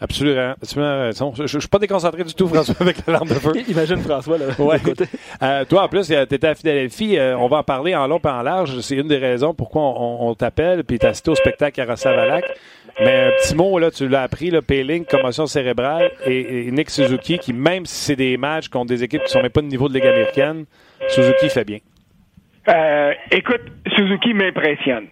Absolument. 0.00 0.54
absolument 0.62 1.10
je 1.34 1.42
ne 1.42 1.60
suis 1.60 1.68
pas 1.68 1.78
déconcentré 1.78 2.24
du 2.24 2.34
tout, 2.34 2.46
François, 2.52 2.74
avec 2.80 2.96
la 3.06 3.14
lampe 3.14 3.28
de 3.28 3.34
feu. 3.34 3.52
Imagine 3.68 3.98
François, 3.98 4.38
là, 4.38 4.46
ouais. 4.58 4.80
côté. 4.80 5.04
Euh, 5.42 5.64
toi, 5.64 5.84
en 5.84 5.88
plus, 5.88 6.08
tu 6.08 6.14
étais 6.14 6.46
à 6.46 6.54
Philadelphie. 6.54 7.16
Euh, 7.16 7.36
on 7.38 7.46
va 7.48 7.58
en 7.58 7.62
parler 7.62 7.94
en 7.94 8.08
long 8.08 8.18
et 8.24 8.28
en 8.28 8.42
large. 8.42 8.80
C'est 8.80 8.96
une 8.96 9.06
des 9.06 9.18
raisons 9.18 9.54
pourquoi 9.54 9.82
on, 9.82 10.28
on 10.28 10.34
t'appelle. 10.34 10.82
Puis 10.82 10.98
tu 10.98 11.06
as 11.06 11.10
assisté 11.10 11.30
au 11.30 11.36
spectacle 11.36 11.80
à 11.80 11.84
Rossavalac. 11.84 12.44
Mais 13.00 13.26
un 13.26 13.30
petit 13.30 13.54
mot, 13.54 13.78
là, 13.78 13.90
tu 13.92 14.08
l'as 14.08 14.22
appris, 14.22 14.50
là, 14.50 14.60
Payling, 14.62 15.04
commotion 15.04 15.46
cérébrale, 15.46 16.10
et, 16.26 16.66
et, 16.66 16.70
Nick 16.72 16.90
Suzuki, 16.90 17.38
qui, 17.38 17.52
même 17.52 17.86
si 17.86 17.94
c'est 17.94 18.16
des 18.16 18.36
matchs 18.36 18.68
contre 18.68 18.86
des 18.86 19.04
équipes 19.04 19.22
qui 19.22 19.30
sont 19.30 19.40
même 19.40 19.52
pas 19.52 19.60
de 19.60 19.66
niveau 19.66 19.88
de 19.88 19.94
Ligue 19.94 20.06
américaine, 20.06 20.64
Suzuki 21.08 21.48
fait 21.48 21.64
bien. 21.64 21.78
Euh, 22.68 23.12
écoute, 23.30 23.62
Suzuki 23.94 24.34
m'impressionne 24.34 25.06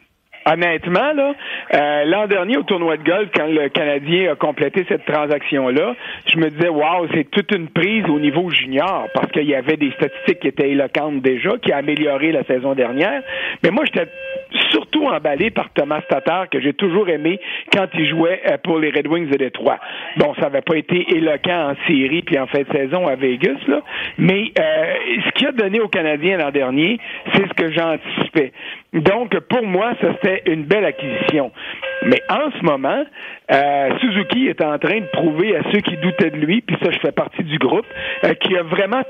honnêtement, 0.47 1.13
là, 1.13 1.35
euh, 1.75 2.05
l'an 2.05 2.27
dernier 2.27 2.57
au 2.57 2.63
tournoi 2.63 2.97
de 2.97 3.03
golf, 3.03 3.29
quand 3.35 3.47
le 3.47 3.69
Canadien 3.69 4.33
a 4.33 4.35
complété 4.37 4.85
cette 4.89 5.05
transaction-là, 5.05 5.95
je 6.27 6.39
me 6.39 6.51
disais, 6.51 6.69
waouh, 6.69 7.09
c'est 7.13 7.31
toute 7.31 7.53
une 7.53 7.69
prise 7.69 8.05
au 8.09 8.19
niveau 8.19 8.51
junior, 8.51 9.09
parce 9.15 9.31
qu'il 9.33 9.49
y 9.49 9.55
avait 9.55 9.77
des 9.77 9.91
statistiques 9.93 10.41
qui 10.41 10.49
étaient 10.49 10.71
éloquentes 10.71 11.21
déjà, 11.23 11.59
qui 11.59 11.73
a 11.73 11.79
amélioré 11.79 12.33
la 12.33 12.45
saison 12.45 12.75
dernière. 12.75 13.23
Mais 13.63 13.71
moi, 13.71 13.85
j'étais 13.85 14.09
surtout 14.71 15.07
emballé 15.07 15.51
par 15.51 15.71
Thomas 15.73 16.03
Tatar, 16.09 16.49
que 16.49 16.61
j'ai 16.61 16.73
toujours 16.73 17.09
aimé 17.09 17.41
quand 17.73 17.87
il 17.95 18.09
jouait 18.09 18.41
euh, 18.49 18.57
pour 18.63 18.79
les 18.79 18.91
Red 18.91 19.09
Wings 19.09 19.29
de 19.29 19.37
Détroit. 19.37 19.79
Bon, 20.17 20.35
ça 20.35 20.43
n'avait 20.43 20.63
pas 20.63 20.77
été 20.77 21.17
éloquent 21.17 21.71
en 21.71 21.75
série 21.87 22.23
puis 22.23 22.39
en 22.39 22.47
fin 22.47 22.61
de 22.61 22.73
saison 22.73 23.07
à 23.07 23.17
Vegas, 23.17 23.59
là, 23.67 23.83
mais 24.19 24.53
euh, 24.59 24.95
ce 25.27 25.31
qu'il 25.33 25.49
a 25.49 25.53
donné 25.53 25.81
aux 25.81 25.89
Canadiens 25.89 26.39
l'an 26.39 26.51
dernier, 26.51 26.99
c'est 27.33 27.47
ce 27.47 27.55
que 27.55 27.73
j'anticipais. 27.73 28.53
Donc, 28.97 29.39
pour 29.41 29.63
moi, 29.63 29.93
ça 30.01 30.09
c'était 30.15 30.43
une 30.47 30.65
belle 30.65 30.85
acquisition. 30.85 31.53
Mais 32.05 32.23
en 32.29 32.51
ce 32.59 32.65
moment, 32.65 33.05
euh, 33.53 33.99
Suzuki 34.01 34.49
est 34.49 34.63
en 34.63 34.79
train 34.79 35.01
de 35.01 35.07
prouver 35.13 35.57
à 35.57 35.63
ceux 35.73 35.81
qui 35.81 35.97
doutaient 35.99 36.31
de 36.31 36.37
lui, 36.37 36.63
puis 36.63 36.77
ça, 36.83 36.91
je 36.91 36.99
fais 36.99 37.13
partie 37.13 37.45
du 37.45 37.59
groupe, 37.59 37.87
euh, 38.25 38.35
qui 38.35 38.57
a 38.57 38.63
vraiment 38.63 39.03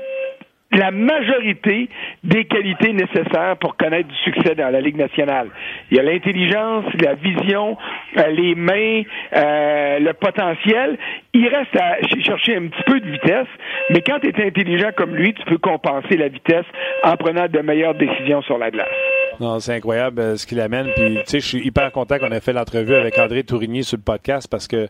la 0.71 0.91
majorité 0.91 1.89
des 2.23 2.45
qualités 2.45 2.91
nécessaires 2.91 3.55
pour 3.59 3.77
connaître 3.77 4.09
du 4.09 4.15
succès 4.15 4.53
dans 4.55 4.69
la 4.69 4.81
Ligue 4.81 4.97
nationale. 4.97 5.49
Il 5.89 5.97
y 5.97 5.99
a 5.99 6.03
l'intelligence, 6.03 6.85
la 7.01 7.13
vision, 7.15 7.77
euh, 8.17 8.27
les 8.27 8.55
mains, 8.55 9.03
euh, 9.35 9.99
le 9.99 10.13
potentiel. 10.13 10.97
Il 11.33 11.47
reste 11.47 11.75
à 11.79 11.97
chercher 12.21 12.57
un 12.57 12.67
petit 12.67 12.83
peu 12.83 12.99
de 12.99 13.09
vitesse, 13.09 13.47
mais 13.91 14.01
quand 14.01 14.19
tu 14.19 14.27
es 14.27 14.47
intelligent 14.47 14.89
comme 14.95 15.15
lui, 15.15 15.33
tu 15.33 15.43
peux 15.45 15.57
compenser 15.57 16.17
la 16.17 16.27
vitesse 16.27 16.65
en 17.03 17.15
prenant 17.15 17.47
de 17.47 17.59
meilleures 17.59 17.95
décisions 17.95 18.41
sur 18.41 18.57
la 18.57 18.69
glace. 18.69 19.16
Non, 19.39 19.59
c'est 19.59 19.75
incroyable 19.75 20.19
euh, 20.19 20.35
ce 20.35 20.47
qu'il 20.47 20.59
amène. 20.59 20.87
Puis, 20.95 21.15
tu 21.17 21.23
sais, 21.25 21.39
je 21.39 21.45
suis 21.45 21.65
hyper 21.65 21.91
content 21.91 22.17
qu'on 22.17 22.31
ait 22.31 22.39
fait 22.39 22.53
l'entrevue 22.53 22.95
avec 22.95 23.17
André 23.19 23.43
Tourigny 23.43 23.83
sur 23.83 23.97
le 23.97 24.03
podcast 24.03 24.47
parce 24.49 24.67
que 24.67 24.87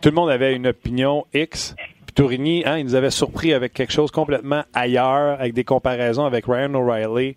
tout 0.00 0.10
le 0.10 0.14
monde 0.14 0.30
avait 0.30 0.54
une 0.54 0.68
opinion 0.68 1.26
X. 1.34 1.74
Puis 2.06 2.14
Tourigny, 2.14 2.62
hein, 2.66 2.78
il 2.78 2.84
nous 2.84 2.94
avait 2.94 3.10
surpris 3.10 3.52
avec 3.52 3.72
quelque 3.72 3.92
chose 3.92 4.10
complètement 4.10 4.62
ailleurs, 4.74 5.40
avec 5.40 5.54
des 5.54 5.64
comparaisons 5.64 6.24
avec 6.24 6.46
Ryan 6.46 6.74
O'Reilly, 6.74 7.34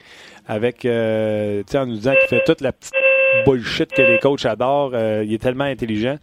avec, 0.47 0.85
euh, 0.85 1.61
tu 1.61 1.71
sais, 1.71 1.79
en 1.79 1.87
nous 1.87 1.95
disant 1.95 2.13
qu'il 2.13 2.37
fait 2.37 2.43
toute 2.45 2.61
la 2.61 2.71
petite 2.71 2.93
bullshit 3.45 3.91
que 3.91 4.01
les 4.03 4.19
coachs 4.19 4.45
adorent. 4.45 4.91
Euh, 4.93 5.23
il 5.25 5.33
est 5.33 5.41
tellement 5.41 5.63
intelligent. 5.63 6.17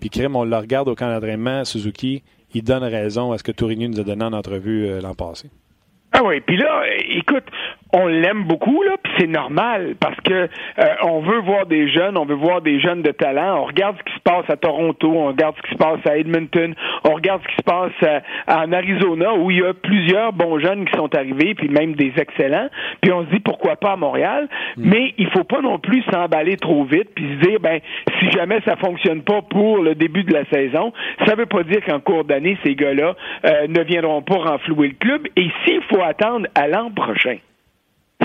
Puis, 0.00 0.10
Krim, 0.10 0.34
on 0.34 0.44
le 0.44 0.56
regarde 0.56 0.88
au 0.88 0.96
camp 0.96 1.08
d'entraînement, 1.08 1.64
Suzuki, 1.64 2.24
il 2.54 2.62
donne 2.62 2.82
raison 2.82 3.32
à 3.32 3.38
ce 3.38 3.44
que 3.44 3.52
Tourigny 3.52 3.88
nous 3.88 4.00
a 4.00 4.02
donné 4.04 4.24
en 4.24 4.32
entrevue 4.32 5.00
l'an 5.00 5.14
passé. 5.14 5.48
Ah 6.12 6.22
oui, 6.24 6.40
puis 6.40 6.56
là, 6.56 6.82
écoute, 7.10 7.44
on 7.92 8.06
l'aime 8.06 8.44
beaucoup 8.44 8.82
là, 8.82 8.96
puis 9.02 9.12
c'est 9.18 9.26
normal 9.26 9.94
parce 10.00 10.20
que 10.22 10.32
euh, 10.32 10.84
on 11.02 11.20
veut 11.20 11.38
voir 11.38 11.66
des 11.66 11.88
jeunes, 11.88 12.16
on 12.18 12.24
veut 12.24 12.34
voir 12.34 12.60
des 12.60 12.80
jeunes 12.80 13.02
de 13.02 13.12
talent. 13.12 13.60
On 13.60 13.64
regarde 13.64 13.96
ce 13.98 14.04
qui 14.04 14.18
se 14.18 14.22
passe 14.22 14.44
à 14.48 14.56
Toronto, 14.56 15.10
on 15.14 15.28
regarde 15.28 15.54
ce 15.56 15.62
qui 15.62 15.72
se 15.72 15.78
passe 15.78 16.00
à 16.06 16.16
Edmonton, 16.16 16.74
on 17.04 17.14
regarde 17.14 17.42
ce 17.42 17.48
qui 17.48 17.56
se 17.56 17.62
passe 17.62 17.92
euh, 18.02 18.20
en 18.48 18.72
Arizona 18.72 19.34
où 19.34 19.50
il 19.50 19.58
y 19.58 19.62
a 19.62 19.72
plusieurs 19.72 20.32
bons 20.32 20.58
jeunes 20.58 20.84
qui 20.84 20.96
sont 20.96 21.14
arrivés, 21.14 21.54
puis 21.54 21.68
même 21.68 21.94
des 21.94 22.12
excellents. 22.16 22.68
Puis 23.00 23.12
on 23.12 23.24
se 23.24 23.30
dit 23.30 23.40
pourquoi 23.40 23.76
pas 23.76 23.92
à 23.92 23.96
Montréal, 23.96 24.48
mais 24.76 25.14
il 25.16 25.30
faut 25.30 25.44
pas 25.44 25.60
non 25.60 25.78
plus 25.78 26.02
s'emballer 26.12 26.56
trop 26.56 26.84
vite 26.84 27.10
puis 27.14 27.24
se 27.24 27.48
dire 27.48 27.60
ben 27.60 27.80
si 28.18 28.30
jamais 28.32 28.60
ça 28.64 28.76
fonctionne 28.76 29.22
pas 29.22 29.42
pour 29.42 29.78
le 29.78 29.94
début 29.94 30.24
de 30.24 30.32
la 30.32 30.44
saison, 30.46 30.92
ça 31.24 31.34
veut 31.34 31.46
pas 31.46 31.62
dire 31.62 31.84
qu'en 31.84 32.00
cours 32.00 32.24
d'année 32.24 32.58
ces 32.64 32.74
gars-là 32.74 33.14
euh, 33.44 33.66
ne 33.68 33.82
viendront 33.82 34.22
pas 34.22 34.38
renflouer 34.38 34.88
le 34.88 34.94
club. 34.94 35.26
Et 35.36 35.48
s'il 35.64 35.82
faut 35.82 36.02
attendre 36.02 36.46
à 36.54 36.66
l'an 36.68 36.90
prochain 36.90 37.36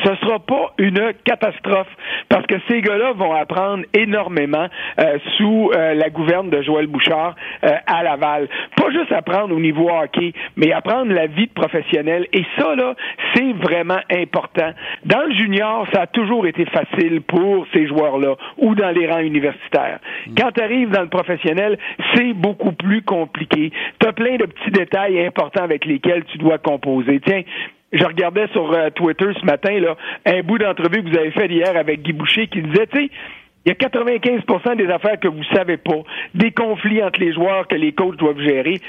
ce 0.03 0.15
sera 0.15 0.39
pas 0.39 0.73
une 0.77 1.13
catastrophe 1.23 1.87
parce 2.29 2.45
que 2.45 2.55
ces 2.69 2.81
gars-là 2.81 3.13
vont 3.13 3.33
apprendre 3.33 3.83
énormément 3.93 4.67
euh, 4.99 5.17
sous 5.37 5.71
euh, 5.73 5.93
la 5.93 6.09
gouverne 6.09 6.49
de 6.49 6.61
Joël 6.61 6.87
Bouchard 6.87 7.35
euh, 7.63 7.69
à 7.85 8.03
Laval. 8.03 8.47
Pas 8.75 8.89
juste 8.91 9.11
apprendre 9.11 9.55
au 9.55 9.59
niveau 9.59 9.89
hockey, 9.89 10.33
mais 10.55 10.71
apprendre 10.71 11.11
la 11.11 11.27
vie 11.27 11.47
de 11.47 11.53
professionnel. 11.53 12.27
Et 12.33 12.43
ça, 12.57 12.75
là, 12.75 12.95
c'est 13.33 13.53
vraiment 13.53 13.99
important. 14.11 14.71
Dans 15.05 15.23
le 15.27 15.33
junior, 15.33 15.87
ça 15.93 16.01
a 16.01 16.07
toujours 16.07 16.47
été 16.47 16.65
facile 16.65 17.21
pour 17.21 17.67
ces 17.73 17.87
joueurs-là 17.87 18.35
ou 18.57 18.75
dans 18.75 18.91
les 18.91 19.07
rangs 19.07 19.19
universitaires. 19.19 19.99
Quand 20.37 20.51
tu 20.51 20.61
arrives 20.61 20.89
dans 20.89 21.01
le 21.01 21.09
professionnel, 21.09 21.77
c'est 22.15 22.33
beaucoup 22.33 22.71
plus 22.71 23.01
compliqué. 23.01 23.71
Tu 23.99 24.07
as 24.07 24.13
plein 24.13 24.37
de 24.37 24.45
petits 24.45 24.71
détails 24.71 25.23
importants 25.25 25.63
avec 25.63 25.85
lesquels 25.85 26.23
tu 26.25 26.37
dois 26.37 26.57
composer. 26.57 27.19
Tiens, 27.25 27.41
je 27.91 28.03
regardais 28.05 28.47
sur 28.47 28.71
euh, 28.71 28.89
Twitter 28.89 29.27
ce 29.39 29.45
matin 29.45 29.79
là, 29.79 29.95
un 30.25 30.41
bout 30.41 30.57
d'entrevue 30.57 31.03
que 31.03 31.09
vous 31.09 31.17
avez 31.17 31.31
fait 31.31 31.47
hier 31.47 31.75
avec 31.75 32.01
Guy 32.01 32.13
Boucher 32.13 32.47
qui 32.47 32.61
disait, 32.61 32.87
tu 32.87 33.09
il 33.65 33.69
y 33.69 33.71
a 33.71 33.75
95% 33.75 34.75
des 34.75 34.89
affaires 34.89 35.19
que 35.19 35.27
vous 35.27 35.43
savez 35.53 35.77
pas, 35.77 35.99
des 36.33 36.51
conflits 36.51 37.03
entre 37.03 37.19
les 37.19 37.31
joueurs 37.31 37.67
que 37.67 37.75
les 37.75 37.91
coachs 37.91 38.17
doivent 38.17 38.41
gérer. 38.41 38.79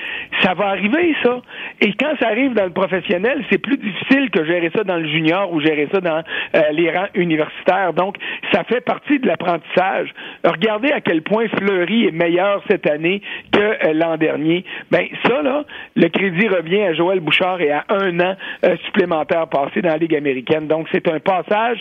Ça 0.43 0.55
va 0.55 0.69
arriver, 0.69 1.15
ça. 1.23 1.43
Et 1.83 1.93
quand 1.93 2.15
ça 2.19 2.29
arrive 2.29 2.55
dans 2.55 2.65
le 2.65 2.71
professionnel, 2.71 3.45
c'est 3.51 3.59
plus 3.59 3.77
difficile 3.77 4.31
que 4.31 4.45
gérer 4.47 4.71
ça 4.75 4.83
dans 4.85 4.97
le 4.97 5.07
junior 5.07 5.53
ou 5.53 5.61
gérer 5.61 5.89
ça 5.93 6.01
dans 6.01 6.23
euh, 6.57 6.61
les 6.73 6.91
rangs 6.91 7.09
universitaires. 7.15 7.93
Donc, 7.93 8.17
ça 8.53 8.65
fait 8.65 8.81
partie 8.81 9.19
de 9.19 9.27
l'apprentissage. 9.27 10.09
Regardez 10.43 10.91
à 10.91 11.03
quel 11.03 11.21
point 11.21 11.49
Fleury 11.49 12.07
est 12.07 12.13
meilleur 12.13 12.63
cette 12.71 12.89
année 12.89 13.21
que 13.53 13.61
euh, 13.61 13.93
l'an 13.93 14.17
dernier. 14.17 14.65
Ben 14.91 15.07
ça, 15.27 15.43
là, 15.43 15.65
le 15.97 16.09
crédit 16.09 16.49
revient 16.49 16.83
à 16.83 16.95
Joël 16.95 17.21
Bouchard 17.21 17.61
et 17.61 17.73
à 17.73 17.85
un 17.91 18.19
an 18.21 18.37
euh, 18.65 18.77
supplémentaire 18.87 19.49
passé 19.49 19.83
dans 19.83 19.91
la 19.91 19.99
Ligue 19.99 20.17
américaine. 20.17 20.67
Donc, 20.67 20.89
c'est 20.93 21.09
un 21.09 21.21
passage 21.21 21.79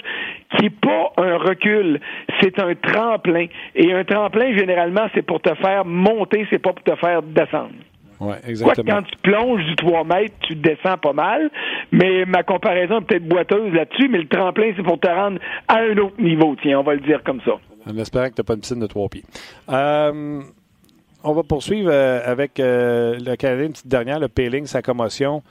qui 0.58 0.66
est 0.66 0.80
pas 0.82 1.14
un 1.18 1.38
recul, 1.38 2.02
c'est 2.42 2.60
un 2.60 2.76
tremplin. 2.82 3.48
Et 3.76 3.94
un 3.94 4.04
tremplin, 4.04 4.58
généralement, 4.58 5.08
c'est 5.14 5.22
pour 5.22 5.42
te 5.42 5.54
faire 5.56 5.86
monter, 5.86 6.46
c'est 6.50 6.60
pas 6.60 6.74
pour 6.74 6.84
te 6.84 6.96
faire 6.96 7.22
descendre. 7.22 7.72
Ouais, 8.20 8.36
exactement. 8.48 8.86
Quoi, 8.86 9.02
quand 9.02 9.08
tu 9.08 9.18
plonges 9.24 9.66
du 9.66 9.76
3 9.76 10.04
mètres, 10.04 10.36
tu 10.42 10.56
descends 10.56 10.98
pas 10.98 11.14
mal, 11.14 11.50
mais 11.92 12.26
ma 12.26 12.44
comparaison 12.44 13.00
est 13.00 13.06
peut-être 13.06 13.28
boiteuse 13.28 13.74
là-dessus, 13.74 14.10
mais 14.10 14.20
le 14.20 14.28
tremplin, 14.28 14.74
c'est 14.76 14.84
pour 14.84 15.00
te 15.00 15.08
rendre 15.08 15.40
à 15.68 15.78
un 15.78 15.98
autre 15.98 16.22
niveau, 16.22 16.56
tiens, 16.62 16.80
on 16.80 16.84
va 16.84 16.94
le 16.94 17.00
dire 17.00 17.24
comme 17.24 17.42
ça. 17.42 17.54
En 17.90 17.98
espérant 17.98 18.30
que 18.30 18.36
tu 18.36 18.42
n'as 18.42 18.46
pas 18.46 18.54
une 18.54 18.60
piscine 18.60 18.80
de 18.80 18.86
trois 18.86 19.10
pieds. 19.10 19.24
Euh, 19.70 20.42
on 21.24 21.34
va 21.34 21.44
poursuivre 21.44 21.90
euh, 21.92 22.22
avec 22.24 22.60
euh, 22.60 23.18
le 23.20 23.36
Canadien, 23.36 23.66
une 23.66 23.72
petite 23.72 23.88
dernière, 23.88 24.20
le 24.20 24.28
Péling, 24.28 24.68
sa 24.68 24.84
commotion. 24.84 25.42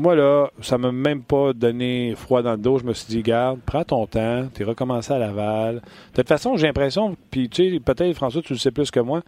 Moi, 0.00 0.14
là, 0.14 0.48
ça 0.62 0.78
m'a 0.78 0.92
même 0.92 1.22
pas 1.22 1.52
donné 1.52 2.14
froid 2.16 2.40
dans 2.40 2.52
le 2.52 2.56
dos. 2.56 2.78
Je 2.78 2.84
me 2.84 2.94
suis 2.94 3.06
dit, 3.06 3.22
garde, 3.22 3.60
prends 3.66 3.84
ton 3.84 4.06
temps, 4.06 4.48
tu 4.54 4.62
es 4.62 4.64
recommencé 4.64 5.12
à 5.12 5.18
Laval. 5.18 5.74
De 5.74 5.80
toute 6.14 6.26
façon, 6.26 6.56
j'ai 6.56 6.68
l'impression, 6.68 7.18
puis 7.30 7.50
tu 7.50 7.70
sais, 7.70 7.80
peut-être, 7.80 8.16
François, 8.16 8.40
tu 8.40 8.54
le 8.54 8.58
sais 8.58 8.70
plus 8.70 8.90
que 8.90 9.00
moi, 9.00 9.20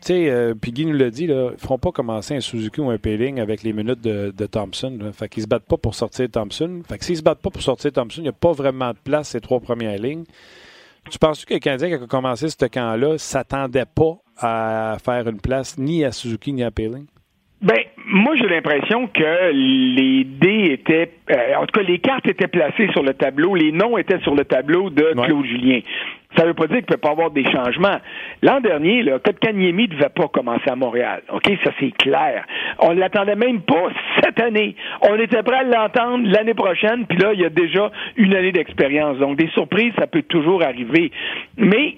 tu 0.00 0.08
sais, 0.08 0.30
euh, 0.30 0.54
puis 0.60 0.72
Guy 0.72 0.84
nous 0.84 0.94
l'a 0.94 1.10
dit, 1.10 1.28
là, 1.28 1.50
ils 1.52 1.60
feront 1.60 1.78
pas 1.78 1.92
commencer 1.92 2.34
un 2.34 2.40
Suzuki 2.40 2.80
ou 2.80 2.90
un 2.90 2.98
Péling 2.98 3.38
avec 3.38 3.62
les 3.62 3.72
minutes 3.72 4.00
de, 4.00 4.46
Thompson. 4.46 4.98
Là. 5.00 5.12
Fait 5.12 5.28
qu'ils 5.28 5.44
se 5.44 5.48
battent 5.48 5.68
pas 5.68 5.76
pour 5.76 5.94
sortir 5.94 6.28
Thompson. 6.28 6.82
Fait 6.88 6.98
que 6.98 7.04
s'ils 7.04 7.18
se 7.18 7.22
battent 7.22 7.38
pas 7.40 7.50
pour 7.50 7.62
sortir 7.62 7.92
Thompson, 7.92 8.18
il 8.18 8.24
n'y 8.24 8.30
a 8.30 8.32
pas 8.32 8.50
vraiment 8.50 8.90
de 8.90 8.98
place 9.04 9.28
ces 9.28 9.40
trois 9.40 9.60
premières 9.60 9.98
lignes. 10.00 10.24
Tu 11.08 11.20
penses 11.20 11.44
que 11.44 11.54
le 11.54 11.60
Canadien, 11.60 11.86
qui 11.86 12.02
a 12.02 12.06
commencé 12.08 12.48
ce 12.48 12.66
camp-là, 12.66 13.16
s'attendait 13.16 13.86
pas 13.86 14.18
à 14.38 14.96
faire 15.04 15.28
une 15.28 15.40
place 15.40 15.78
ni 15.78 16.04
à 16.04 16.10
Suzuki 16.10 16.52
ni 16.52 16.64
à 16.64 16.72
Péling? 16.72 17.06
Ben, 17.60 17.78
moi, 18.06 18.36
j'ai 18.36 18.46
l'impression 18.46 19.08
que 19.08 19.50
les 19.52 20.22
dés 20.22 20.72
étaient, 20.74 21.10
euh, 21.30 21.56
en 21.56 21.66
tout 21.66 21.80
cas, 21.80 21.82
les 21.82 21.98
cartes 21.98 22.28
étaient 22.28 22.46
placées 22.46 22.88
sur 22.92 23.02
le 23.02 23.14
tableau, 23.14 23.56
les 23.56 23.72
noms 23.72 23.98
étaient 23.98 24.20
sur 24.20 24.36
le 24.36 24.44
tableau 24.44 24.90
de 24.90 25.12
Claude 25.24 25.44
Julien. 25.44 25.80
Ça 26.36 26.44
ne 26.44 26.48
veut 26.48 26.54
pas 26.54 26.68
dire 26.68 26.76
qu'il 26.76 26.84
ne 26.90 26.94
peut 26.94 26.98
pas 26.98 27.10
avoir 27.10 27.32
des 27.32 27.44
changements. 27.50 27.98
L'an 28.42 28.60
dernier, 28.60 29.02
là, 29.02 29.18
Kotkaniemi 29.18 29.88
ne 29.88 29.94
devait 29.94 30.10
pas 30.10 30.28
commencer 30.28 30.70
à 30.70 30.76
Montréal. 30.76 31.22
OK? 31.32 31.50
Ça, 31.64 31.72
c'est 31.80 31.90
clair. 31.96 32.44
On 32.78 32.94
ne 32.94 33.00
l'attendait 33.00 33.34
même 33.34 33.62
pas 33.62 33.88
cette 34.22 34.38
année. 34.38 34.76
On 35.02 35.16
était 35.16 35.42
prêt 35.42 35.58
à 35.58 35.62
l'entendre 35.64 36.28
l'année 36.30 36.54
prochaine, 36.54 37.06
puis 37.06 37.18
là, 37.18 37.32
il 37.32 37.40
y 37.40 37.44
a 37.44 37.50
déjà 37.50 37.90
une 38.16 38.36
année 38.36 38.52
d'expérience. 38.52 39.18
Donc, 39.18 39.36
des 39.36 39.48
surprises, 39.48 39.92
ça 39.98 40.06
peut 40.06 40.22
toujours 40.22 40.62
arriver. 40.62 41.10
Mais 41.56 41.96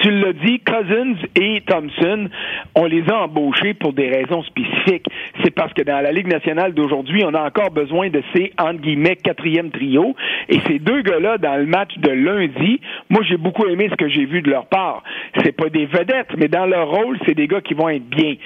tu 0.00 0.10
l'as 0.10 0.32
dit, 0.32 0.60
Cousins 0.60 1.14
et 1.36 1.62
Thompson, 1.66 2.28
on 2.74 2.86
les 2.86 3.08
a 3.10 3.22
embauchés 3.24 3.74
pour 3.74 3.92
des 3.92 4.08
raisons 4.08 4.42
spécifiques. 4.44 5.06
C'est 5.44 5.54
parce 5.54 5.72
que 5.72 5.82
dans 5.82 6.00
la 6.00 6.12
Ligue 6.12 6.26
nationale 6.26 6.72
d'aujourd'hui, 6.72 7.22
on 7.24 7.34
a 7.34 7.42
encore 7.42 7.70
besoin 7.70 8.08
de 8.08 8.22
ces, 8.34 8.52
entre 8.58 8.80
guillemets, 8.80 9.16
quatrième 9.16 9.70
trio. 9.70 10.14
Et 10.48 10.58
ces 10.66 10.78
deux 10.78 11.02
gars-là, 11.02 11.38
dans 11.38 11.56
le 11.56 11.66
match 11.66 11.96
de 11.98 12.10
lundi, 12.10 12.80
moi, 13.10 13.22
j'ai 13.28 13.36
beaucoup 13.36 13.66
aimé 13.66 13.88
ce 13.90 13.96
que 13.96 14.08
j'ai 14.08 14.24
vu 14.24 14.42
de 14.42 14.50
leur 14.50 14.66
part. 14.66 15.02
C'est 15.42 15.52
pas 15.52 15.68
des 15.68 15.86
vedettes, 15.86 16.34
mais 16.36 16.48
dans 16.48 16.66
leur 16.66 16.88
rôle, 16.90 17.18
c'est 17.26 17.34
des 17.34 17.46
gars 17.46 17.60
qui 17.60 17.74
vont 17.74 17.88
être 17.88 18.08
bien. 18.08 18.36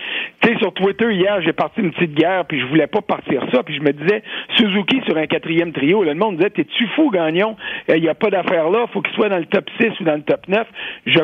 Tu 0.40 0.48
sais, 0.48 0.58
sur 0.58 0.72
Twitter, 0.74 1.12
hier, 1.12 1.40
j'ai 1.42 1.52
parti 1.52 1.80
une 1.80 1.92
petite 1.92 2.14
guerre, 2.14 2.44
puis 2.46 2.60
je 2.60 2.66
voulais 2.66 2.86
pas 2.86 3.00
partir 3.00 3.42
ça, 3.52 3.62
puis 3.62 3.76
je 3.76 3.82
me 3.82 3.92
disais, 3.92 4.22
Suzuki 4.56 5.00
sur 5.06 5.16
un 5.16 5.26
quatrième 5.26 5.72
trio, 5.72 6.02
le 6.02 6.14
monde 6.14 6.36
disait, 6.36 6.50
t'es-tu 6.50 6.86
fou, 6.88 7.10
Gagnon? 7.10 7.56
Il 7.88 8.00
n'y 8.00 8.08
a 8.08 8.14
pas 8.14 8.30
d'affaire 8.30 8.70
là, 8.70 8.86
faut 8.92 9.00
qu'il 9.02 9.14
soit 9.14 9.28
dans 9.28 9.38
le 9.38 9.46
top 9.46 9.68
6 9.80 10.00
ou 10.00 10.04
dans 10.04 10.16
le 10.16 10.22
top 10.22 10.48
9. 10.48 10.66
Je 11.06 11.20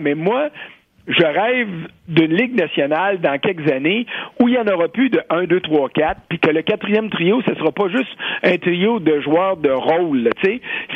mais 0.00 0.14
moi, 0.14 0.48
je 1.06 1.24
rêve 1.24 1.88
d'une 2.08 2.34
Ligue 2.34 2.54
nationale 2.54 3.20
dans 3.20 3.38
quelques 3.38 3.70
années 3.70 4.06
où 4.40 4.48
il 4.48 4.52
n'y 4.52 4.58
en 4.58 4.66
aura 4.72 4.88
plus 4.88 5.10
de 5.10 5.20
1, 5.30 5.44
2, 5.44 5.60
3, 5.60 5.88
4, 5.90 6.20
puis 6.28 6.38
que 6.38 6.50
le 6.50 6.62
quatrième 6.62 7.10
trio, 7.10 7.42
ce 7.42 7.50
ne 7.50 7.56
sera 7.56 7.72
pas 7.72 7.88
juste 7.88 8.10
un 8.42 8.56
trio 8.58 9.00
de 9.00 9.20
joueurs 9.20 9.56
de 9.56 9.70
rôle. 9.70 10.30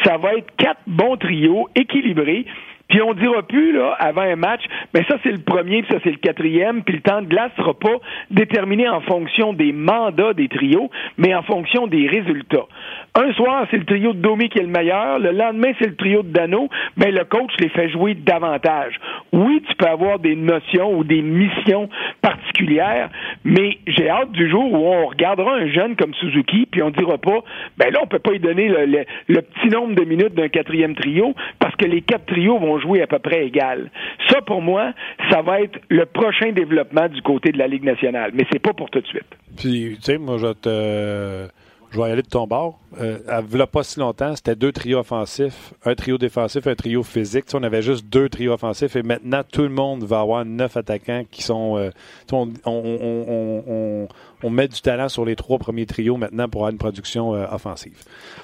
Ça 0.04 0.16
va 0.16 0.34
être 0.34 0.54
quatre 0.56 0.80
bons 0.86 1.16
trios 1.16 1.68
équilibrés 1.74 2.46
puis 2.88 3.02
on 3.02 3.14
dira 3.14 3.42
plus 3.42 3.72
là 3.72 3.96
avant 3.98 4.22
un 4.22 4.36
match, 4.36 4.62
mais 4.94 5.04
ça 5.08 5.16
c'est 5.22 5.32
le 5.32 5.38
premier, 5.38 5.82
puis 5.82 5.92
ça 5.92 6.00
c'est 6.04 6.10
le 6.10 6.18
quatrième, 6.18 6.82
puis 6.82 6.94
le 6.94 7.00
temps 7.00 7.20
de 7.20 7.26
glace 7.26 7.50
sera 7.56 7.74
pas 7.74 7.96
déterminé 8.30 8.88
en 8.88 9.00
fonction 9.00 9.52
des 9.52 9.72
mandats 9.72 10.34
des 10.34 10.48
trios, 10.48 10.90
mais 11.18 11.34
en 11.34 11.42
fonction 11.42 11.86
des 11.86 12.06
résultats. 12.06 12.66
Un 13.14 13.32
soir 13.32 13.66
c'est 13.70 13.78
le 13.78 13.84
trio 13.84 14.12
de 14.12 14.18
Domi 14.18 14.48
qui 14.48 14.58
est 14.58 14.62
le 14.62 14.68
meilleur, 14.68 15.18
le 15.18 15.32
lendemain 15.32 15.72
c'est 15.78 15.88
le 15.88 15.96
trio 15.96 16.22
de 16.22 16.28
Dano, 16.28 16.68
mais 16.96 17.10
le 17.10 17.24
coach 17.24 17.50
les 17.58 17.68
fait 17.70 17.88
jouer 17.88 18.14
davantage. 18.14 18.94
Oui, 19.32 19.62
tu 19.68 19.74
peux 19.76 19.86
avoir 19.86 20.18
des 20.18 20.36
notions 20.36 20.96
ou 20.96 21.04
des 21.04 21.22
missions 21.22 21.88
particulières, 22.22 23.10
mais 23.44 23.78
j'ai 23.86 24.08
hâte 24.08 24.32
du 24.32 24.48
jour 24.48 24.72
où 24.72 24.86
on 24.86 25.06
regardera 25.06 25.54
un 25.54 25.68
jeune 25.68 25.96
comme 25.96 26.14
Suzuki, 26.14 26.66
puis 26.70 26.82
on 26.82 26.90
dira 26.90 27.18
pas, 27.18 27.40
ben 27.78 27.92
là 27.92 28.00
on 28.02 28.06
peut 28.06 28.18
pas 28.18 28.30
lui 28.30 28.40
donner 28.40 28.68
le, 28.68 29.04
le 29.26 29.42
petit 29.42 29.68
nombre 29.68 29.94
de 29.94 30.04
minutes 30.04 30.34
d'un 30.34 30.48
quatrième 30.48 30.94
trio 30.94 31.34
parce 31.58 31.74
que 31.76 31.84
les 31.84 32.02
quatre 32.02 32.26
trios 32.26 32.58
vont 32.58 32.75
jouer 32.78 33.02
à 33.02 33.06
peu 33.06 33.18
près 33.18 33.46
égal. 33.46 33.90
Ça, 34.28 34.40
pour 34.42 34.62
moi, 34.62 34.92
ça 35.30 35.42
va 35.42 35.60
être 35.60 35.78
le 35.88 36.06
prochain 36.06 36.52
développement 36.52 37.08
du 37.08 37.22
côté 37.22 37.52
de 37.52 37.58
la 37.58 37.66
Ligue 37.66 37.84
nationale, 37.84 38.32
mais 38.34 38.46
c'est 38.52 38.58
pas 38.58 38.72
pour 38.72 38.90
tout 38.90 39.00
de 39.00 39.06
suite. 39.06 39.36
Puis, 39.56 39.96
tu 39.96 40.02
sais, 40.02 40.18
moi, 40.18 40.38
je 40.38 40.52
te 40.52 41.48
je 41.90 41.98
vais 41.98 42.10
aller 42.10 42.22
de 42.22 42.28
ton 42.28 42.46
bord. 42.46 42.78
Euh, 43.00 43.18
il 43.52 43.66
pas 43.66 43.82
si 43.82 44.00
longtemps, 44.00 44.34
c'était 44.36 44.56
deux 44.56 44.72
trios 44.72 44.98
offensifs, 44.98 45.72
un 45.84 45.94
trio 45.94 46.18
défensif, 46.18 46.66
un 46.66 46.74
trio 46.74 47.02
physique. 47.02 47.44
on 47.54 47.62
avait 47.62 47.82
juste 47.82 48.06
deux 48.06 48.28
trios 48.28 48.52
offensifs 48.52 48.96
et 48.96 49.02
maintenant, 49.02 49.42
tout 49.50 49.62
le 49.62 49.68
monde 49.70 50.04
va 50.04 50.20
avoir 50.20 50.44
neuf 50.44 50.76
attaquants 50.76 51.24
qui 51.30 51.42
sont. 51.42 51.76
Euh, 51.76 51.90
on, 52.32 54.08
met 54.50 54.68
du 54.68 54.80
talent 54.80 55.08
sur 55.08 55.24
les 55.24 55.36
trois 55.36 55.58
premiers 55.58 55.86
trios 55.86 56.16
maintenant 56.16 56.48
pour 56.48 56.62
avoir 56.62 56.72
une 56.72 56.78
production 56.78 57.34
euh, 57.34 57.46
offensive. 57.50 57.96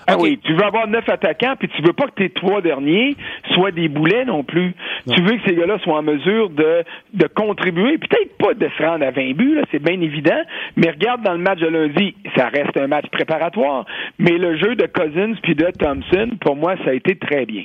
Ah 0.07 0.17
oui, 0.19 0.39
tu 0.43 0.55
veux 0.55 0.65
avoir 0.65 0.89
neuf 0.89 1.09
attaquants, 1.09 1.55
puis 1.59 1.69
tu 1.69 1.83
veux 1.83 1.93
pas 1.93 2.07
que 2.07 2.15
tes 2.15 2.31
trois 2.31 2.61
derniers 2.61 3.17
soient 3.55 3.71
des 3.71 3.89
boulets 3.89 4.25
non 4.25 4.45
plus. 4.45 4.75
Tu 5.09 5.23
veux 5.23 5.37
que 5.37 5.49
ces 5.49 5.55
gars-là 5.55 5.79
soient 5.81 5.99
en 5.99 6.03
mesure 6.03 6.51
de, 6.51 6.85
de 7.15 7.27
contribuer, 7.27 7.99
peut-être 7.99 8.37
pas 8.39 8.55
de 8.55 8.69
se 8.77 8.83
rendre 8.83 9.05
à 9.05 9.11
20 9.11 9.33
buts, 9.35 9.61
c'est 9.71 9.83
bien 9.83 10.01
évident, 10.01 10.41
mais 10.77 10.91
regarde 10.91 11.23
dans 11.23 11.33
le 11.33 11.39
match 11.39 11.61
de 11.61 11.69
lundi, 11.69 12.15
ça 12.37 12.49
reste 12.49 12.77
un 12.77 12.87
match 12.87 13.07
préparatoire, 13.11 13.87
mais 14.19 14.39
le 14.39 14.57
jeu 14.57 14.75
de 14.77 14.87
Cousins 14.87 15.35
puis 15.43 15.55
de 15.55 15.71
Thompson, 15.79 16.31
pour 16.41 16.57
moi, 16.57 16.77
ça 16.85 16.91
a 16.91 16.95
été 16.95 17.17
très 17.17 17.47
bien. 17.47 17.65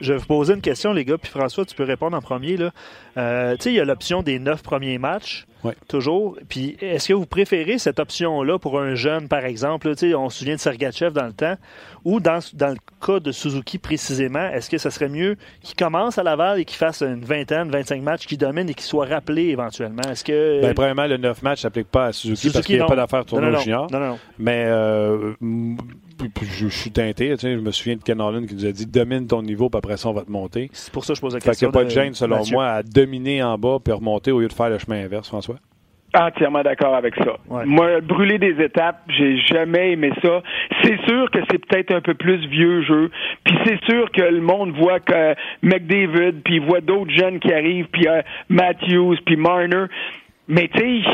Je 0.00 0.12
vais 0.12 0.18
vous 0.18 0.26
poser 0.26 0.54
une 0.54 0.60
question, 0.60 0.92
les 0.92 1.04
gars, 1.04 1.18
puis 1.18 1.30
François, 1.30 1.64
tu 1.64 1.74
peux 1.74 1.84
répondre 1.84 2.16
en 2.16 2.20
premier. 2.20 2.56
Là. 2.56 2.70
Euh, 3.16 3.56
tu 3.56 3.62
sais, 3.62 3.72
il 3.72 3.76
y 3.76 3.80
a 3.80 3.84
l'option 3.84 4.22
des 4.22 4.38
neuf 4.38 4.62
premiers 4.62 4.98
matchs, 4.98 5.46
toujours. 5.88 6.36
Puis, 6.48 6.76
est-ce 6.80 7.08
que 7.08 7.14
vous 7.14 7.26
préférez 7.26 7.78
cette 7.78 7.98
option-là 7.98 8.58
pour 8.58 8.80
un 8.80 8.94
jeune, 8.94 9.28
par 9.28 9.44
exemple? 9.44 9.88
on 9.88 10.30
se 10.30 10.38
souvient 10.38 10.54
de 10.54 10.60
Sergachev 10.60 11.12
dans 11.12 11.26
le 11.26 11.32
temps, 11.32 11.56
ou 12.04 12.20
dans, 12.20 12.38
dans 12.54 12.68
le 12.68 12.76
cas 13.04 13.20
de 13.20 13.32
Suzuki 13.32 13.78
précisément, 13.78 14.48
est-ce 14.50 14.70
que 14.70 14.78
ce 14.78 14.90
serait 14.90 15.08
mieux 15.08 15.36
qu'il 15.62 15.76
commence 15.76 16.18
à 16.18 16.22
Laval 16.22 16.60
et 16.60 16.64
qu'il 16.64 16.76
fasse 16.76 17.02
une 17.02 17.24
vingtaine, 17.24 17.70
25 17.70 18.02
matchs, 18.02 18.26
qu'il 18.26 18.38
domine 18.38 18.68
et 18.68 18.74
qu'il 18.74 18.84
soit 18.84 19.06
rappelé 19.06 19.46
éventuellement? 19.46 20.02
Est-ce 20.02 20.24
que. 20.24 20.60
Ben, 20.62 20.74
premièrement, 20.74 21.06
le 21.06 21.16
neuf 21.16 21.42
matchs 21.42 21.62
s'applique 21.62 21.88
pas 21.88 22.06
à 22.06 22.12
Suzuki, 22.12 22.50
parce 22.50 22.66
qu'il 22.66 22.76
n'y 22.76 22.82
a 22.82 22.86
pas 22.86 22.96
d'affaire 22.96 23.24
tournoi 23.24 23.58
junior. 23.58 23.88
Non, 23.90 24.00
non, 24.00 24.18
Mais 24.38 24.64
euh, 24.66 25.34
je, 26.42 26.68
suis 26.68 26.90
teinté. 26.90 27.30
Tu 27.30 27.38
sais, 27.38 27.54
je 27.54 27.60
me 27.60 27.70
souviens 27.70 27.96
de 27.96 28.02
Ken 28.02 28.20
Holland 28.20 28.46
qui 28.46 28.54
nous 28.54 28.66
a 28.66 28.72
dit 28.72 28.86
domine 28.86 29.26
ton 29.26 29.42
niveau, 29.42 29.68
puis 29.68 29.78
après 29.78 29.96
ça, 29.96 30.08
on 30.08 30.12
va 30.12 30.22
te 30.22 30.30
monter. 30.30 30.70
C'est 30.72 30.92
pour 30.92 31.04
ça 31.04 31.12
que 31.12 31.16
je 31.16 31.20
pose 31.20 31.34
la 31.34 31.40
question. 31.40 31.52
Fait 31.52 31.58
qu'il 31.58 31.68
n'y 31.68 31.70
a 31.70 31.80
pas 31.80 31.84
de 31.84 31.90
gêne, 31.90 32.14
selon 32.14 32.42
moi, 32.50 32.68
à 32.68 32.82
dominer 32.82 33.42
en 33.42 33.58
bas 33.58 33.78
puis 33.82 33.92
remonter 33.92 34.32
au 34.32 34.40
lieu 34.40 34.48
de 34.48 34.52
faire 34.52 34.70
le 34.70 34.78
chemin 34.78 35.04
inverse, 35.04 35.28
François. 35.28 35.56
Entièrement 36.14 36.62
d'accord 36.62 36.94
avec 36.94 37.14
ça. 37.16 37.36
Moi, 37.66 38.00
brûler 38.00 38.38
des 38.38 38.62
étapes, 38.64 39.02
j'ai 39.08 39.36
jamais 39.40 39.92
aimé 39.92 40.10
ça. 40.22 40.42
C'est 40.82 40.98
sûr 41.06 41.30
que 41.30 41.38
c'est 41.50 41.58
peut-être 41.58 41.92
un 41.92 42.00
peu 42.00 42.14
plus 42.14 42.46
vieux 42.46 42.82
jeu. 42.82 43.10
Puis 43.44 43.54
c'est 43.66 43.84
sûr 43.84 44.10
que 44.12 44.22
le 44.22 44.40
monde 44.40 44.72
voit 44.72 45.00
que 45.00 45.34
McDavid, 45.62 46.40
puis 46.44 46.60
voit 46.60 46.80
d'autres 46.80 47.10
jeunes 47.10 47.38
qui 47.40 47.52
arrivent, 47.52 47.88
puis 47.92 48.08
euh, 48.08 48.22
Matthews, 48.48 49.16
puis 49.26 49.36
Marner. 49.36 49.84
Mais 50.48 50.68
tu 50.68 50.78
sais, 50.78 51.10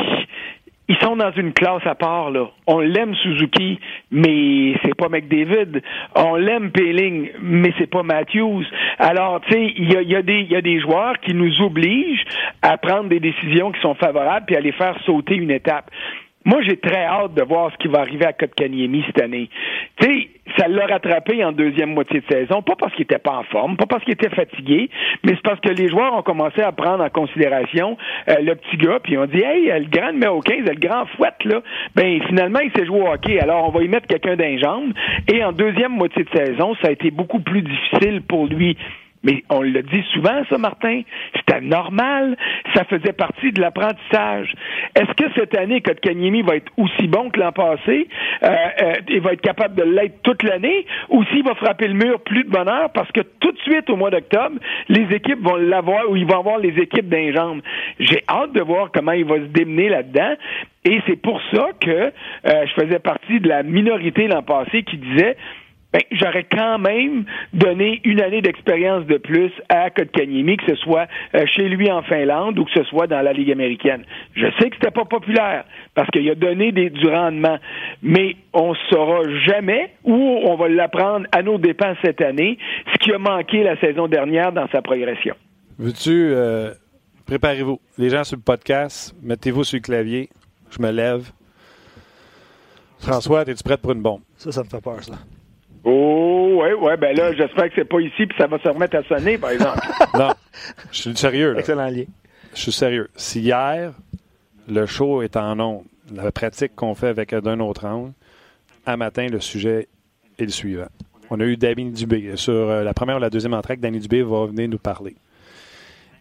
ils 0.87 0.97
sont 0.97 1.15
dans 1.15 1.31
une 1.31 1.53
classe 1.53 1.85
à 1.85 1.95
part 1.95 2.29
là. 2.29 2.45
On 2.67 2.79
l'aime 2.79 3.15
Suzuki, 3.15 3.79
mais 4.11 4.75
c'est 4.83 4.95
pas 4.95 5.09
McDavid. 5.09 5.81
On 6.15 6.35
l'aime 6.35 6.71
Peeling, 6.71 7.29
mais 7.41 7.73
c'est 7.77 7.89
pas 7.89 8.03
Matthews. 8.03 8.63
Alors, 8.99 9.41
tu 9.41 9.53
sais, 9.53 9.73
il 9.77 9.91
y 9.91 9.97
a, 9.97 10.01
y, 10.01 10.15
a 10.15 10.19
y 10.19 10.55
a, 10.55 10.61
des 10.61 10.79
joueurs 10.79 11.19
qui 11.19 11.33
nous 11.33 11.61
obligent 11.61 12.25
à 12.61 12.77
prendre 12.77 13.09
des 13.09 13.19
décisions 13.19 13.71
qui 13.71 13.81
sont 13.81 13.95
favorables 13.95 14.45
puis 14.45 14.55
à 14.55 14.61
les 14.61 14.71
faire 14.73 14.95
sauter 15.05 15.35
une 15.35 15.51
étape. 15.51 15.89
Moi, 16.45 16.61
j'ai 16.61 16.77
très 16.77 17.05
hâte 17.05 17.33
de 17.33 17.43
voir 17.43 17.71
ce 17.71 17.77
qui 17.77 17.87
va 17.87 18.01
arriver 18.01 18.25
à 18.25 18.33
Kotkaniemi 18.33 19.03
cette 19.07 19.21
année. 19.21 19.49
Tu 19.99 20.05
sais, 20.05 20.29
ça 20.59 20.67
l'a 20.67 20.85
rattrapé 20.85 21.43
en 21.43 21.51
deuxième 21.51 21.93
moitié 21.93 22.21
de 22.21 22.25
saison, 22.31 22.61
pas 22.61 22.75
parce 22.75 22.93
qu'il 22.93 23.03
était 23.03 23.17
pas 23.17 23.37
en 23.37 23.43
forme, 23.43 23.77
pas 23.77 23.87
parce 23.87 24.03
qu'il 24.03 24.13
était 24.13 24.29
fatigué, 24.29 24.89
mais 25.23 25.31
c'est 25.31 25.41
parce 25.41 25.59
que 25.59 25.69
les 25.69 25.89
joueurs 25.89 26.13
ont 26.13 26.21
commencé 26.21 26.61
à 26.61 26.71
prendre 26.71 27.03
en 27.03 27.09
considération 27.09 27.97
euh, 28.29 28.35
le 28.41 28.53
petit 28.55 28.77
gars, 28.77 28.99
puis 29.03 29.17
on 29.17 29.25
dit 29.25 29.41
Hey, 29.41 29.65
le 29.65 29.89
grand 29.89 30.11
numéro 30.11 30.39
15, 30.39 30.69
le 30.69 30.75
grand 30.75 31.07
fouette, 31.17 31.43
là, 31.45 31.61
ben 31.95 32.21
finalement, 32.27 32.59
il 32.59 32.71
s'est 32.75 32.85
joué 32.85 33.01
au 33.01 33.07
hockey, 33.07 33.39
alors 33.39 33.67
on 33.67 33.71
va 33.71 33.83
y 33.83 33.87
mettre 33.87 34.07
quelqu'un 34.07 34.35
d'un 34.35 34.57
jambe. 34.57 34.93
Et 35.33 35.43
en 35.43 35.51
deuxième 35.51 35.93
moitié 35.93 36.23
de 36.23 36.29
saison, 36.29 36.75
ça 36.81 36.89
a 36.89 36.91
été 36.91 37.09
beaucoup 37.09 37.39
plus 37.39 37.63
difficile 37.63 38.21
pour 38.21 38.45
lui 38.45 38.77
Mais 39.25 39.43
on 39.49 39.61
le 39.61 39.81
dit 39.81 40.03
souvent, 40.13 40.43
ça, 40.49 40.57
Martin. 40.57 41.01
C'était 41.35 41.61
normal. 41.61 42.37
Ça 42.75 42.85
faisait 42.85 43.13
partie 43.13 43.51
de 43.51 43.59
l'apprentissage. 43.59 44.53
Est-ce 44.95 45.11
que 45.13 45.31
cette 45.35 45.57
année, 45.57 45.81
Kotkaniemi 45.81 46.43
va 46.43 46.55
être 46.55 46.71
aussi 46.77 47.07
bon 47.07 47.29
que 47.31 47.39
l'an 47.39 47.51
passé 47.51 48.07
euh, 48.43 48.47
euh, 48.81 48.93
et 49.09 49.19
va 49.19 49.33
être 49.33 49.41
capable 49.41 49.75
de 49.75 49.83
l'être 49.83 50.21
toute 50.21 50.43
l'année 50.43 50.85
ou 51.09 51.23
s'il 51.25 51.43
va 51.43 51.55
frapper 51.55 51.87
le 51.87 51.95
mur 51.95 52.21
plus 52.21 52.43
de 52.43 52.49
bonheur 52.49 52.91
parce 52.93 53.11
que 53.11 53.21
tout 53.39 53.51
de 53.51 53.59
suite, 53.59 53.89
au 53.89 53.95
mois 53.95 54.11
d'octobre, 54.11 54.57
les 54.89 55.13
équipes 55.15 55.41
vont 55.41 55.55
l'avoir 55.55 56.09
ou 56.09 56.15
ils 56.15 56.25
vont 56.25 56.39
avoir 56.39 56.59
les 56.59 56.79
équipes 56.79 57.09
d'un. 57.09 57.25
J'ai 57.99 58.21
hâte 58.29 58.53
de 58.53 58.61
voir 58.61 58.91
comment 58.93 59.11
il 59.11 59.25
va 59.25 59.37
se 59.37 59.51
démener 59.51 59.89
là-dedans. 59.89 60.35
Et 60.85 61.01
c'est 61.07 61.19
pour 61.19 61.41
ça 61.51 61.69
que 61.81 61.89
euh, 61.89 62.11
je 62.45 62.81
faisais 62.81 62.99
partie 62.99 63.39
de 63.39 63.49
la 63.49 63.63
minorité 63.63 64.27
l'an 64.27 64.43
passé 64.43 64.83
qui 64.83 64.97
disait 64.97 65.35
ben, 65.95 66.01
j'aurais 66.11 66.43
quand 66.43 66.77
même 66.77 67.23
donné 67.53 68.01
une 68.03 68.19
année 68.19 68.41
d'expérience 68.41 69.05
de 69.05 69.17
plus 69.17 69.51
à 69.69 69.89
Kotkaniemi, 69.89 70.57
que 70.57 70.65
ce 70.67 70.75
soit 70.75 71.07
euh, 71.33 71.45
chez 71.45 71.69
lui 71.69 71.89
en 71.89 72.03
Finlande 72.03 72.59
ou 72.59 72.65
que 72.65 72.71
ce 72.73 72.83
soit 72.83 73.07
dans 73.07 73.21
la 73.21 73.31
Ligue 73.31 73.49
américaine. 73.49 74.03
Je 74.35 74.45
sais 74.59 74.69
que 74.69 74.75
c'était 74.75 74.91
pas 74.91 75.05
populaire 75.05 75.63
parce 75.93 76.09
qu'il 76.09 76.29
a 76.29 76.35
donné 76.35 76.73
des, 76.73 76.89
du 76.89 77.07
rendement, 77.07 77.59
mais 78.03 78.35
on 78.51 78.73
saura 78.89 79.21
jamais 79.45 79.93
où 80.03 80.41
on 80.43 80.57
va 80.57 80.67
l'apprendre 80.67 81.27
à 81.31 81.41
nos 81.41 81.57
dépens 81.57 81.95
cette 82.03 82.19
année, 82.19 82.57
ce 82.91 82.97
qui 82.97 83.13
a 83.13 83.17
manqué 83.17 83.63
la 83.63 83.79
saison 83.79 84.09
dernière 84.09 84.51
dans 84.51 84.67
sa 84.73 84.81
progression. 84.81 85.35
Veux-tu, 85.79 86.11
euh, 86.11 86.73
préparez-vous, 87.25 87.79
les 87.97 88.09
gens 88.09 88.25
sur 88.25 88.35
le 88.35 88.43
podcast, 88.43 89.15
mettez-vous 89.23 89.63
sur 89.63 89.77
le 89.77 89.81
clavier, 89.81 90.27
je 90.71 90.81
me 90.81 90.91
lève. 90.91 91.31
François, 92.99 93.43
es-tu 93.43 93.63
prête 93.63 93.79
pour 93.79 93.93
une 93.93 94.01
bombe? 94.01 94.21
Ça, 94.35 94.51
ça 94.51 94.61
me 94.61 94.67
fait 94.67 94.81
peur, 94.81 95.01
ça. 95.01 95.13
Oh, 95.87 96.61
ouais, 96.61 96.73
ouais, 96.73 96.97
ben 96.97 97.15
là, 97.15 97.31
j'espère 97.33 97.69
que 97.69 97.75
c'est 97.75 97.85
pas 97.85 97.99
ici, 97.99 98.25
puis 98.25 98.35
ça 98.39 98.47
va 98.47 98.57
se 98.57 98.67
remettre 98.67 98.97
à 98.97 99.03
sonner, 99.03 99.37
par 99.37 99.51
exemple. 99.51 99.79
non, 100.15 100.33
je 100.91 101.01
suis 101.01 101.15
sérieux, 101.15 101.53
là. 101.53 101.59
Excellent 101.59 101.89
lien. 101.89 102.05
Je 102.55 102.59
suis 102.59 102.71
sérieux. 102.71 103.07
Si 103.15 103.41
hier, 103.41 103.93
le 104.67 104.87
show 104.87 105.21
est 105.21 105.37
en 105.37 105.59
ondes, 105.59 105.83
la 106.11 106.31
pratique 106.31 106.75
qu'on 106.75 106.95
fait 106.95 107.09
avec 107.09 107.35
d'un 107.35 107.59
autre 107.59 107.85
angle, 107.85 108.13
à 108.87 108.97
matin, 108.97 109.27
le 109.27 109.39
sujet 109.39 109.87
est 110.39 110.45
le 110.45 110.49
suivant. 110.49 110.87
On 111.29 111.39
a 111.39 111.43
eu 111.43 111.55
Danny 111.55 111.91
Dubé. 111.91 112.35
Sur 112.35 112.53
euh, 112.53 112.83
la 112.83 112.93
première 112.95 113.17
ou 113.17 113.19
la 113.19 113.29
deuxième 113.29 113.53
entrée, 113.53 113.77
Danny 113.77 113.99
Dubé 113.99 114.23
va 114.23 114.47
venir 114.47 114.67
nous 114.67 114.79
parler. 114.79 115.15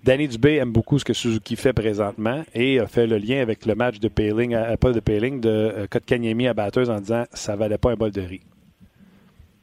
Danny 0.02 0.28
Dubé 0.28 0.56
aime 0.56 0.72
beaucoup 0.72 0.98
ce 0.98 1.04
que 1.06 1.14
Suzuki 1.14 1.56
fait 1.56 1.72
présentement 1.72 2.44
et 2.54 2.78
a 2.80 2.86
fait 2.86 3.06
le 3.06 3.16
lien 3.16 3.40
avec 3.40 3.64
le 3.64 3.74
match 3.74 3.98
de 3.98 4.08
Paling, 4.08 4.54
à, 4.54 4.76
pas 4.76 4.92
de 4.92 5.00
Paling, 5.00 5.40
de 5.40 5.48
euh, 5.48 5.86
Kotkaniemi 5.86 6.48
à 6.48 6.52
batteuse 6.52 6.90
en 6.90 7.00
disant 7.00 7.24
ça 7.32 7.56
valait 7.56 7.78
pas 7.78 7.92
un 7.92 7.94
bol 7.94 8.10
de 8.10 8.20
riz. 8.20 8.42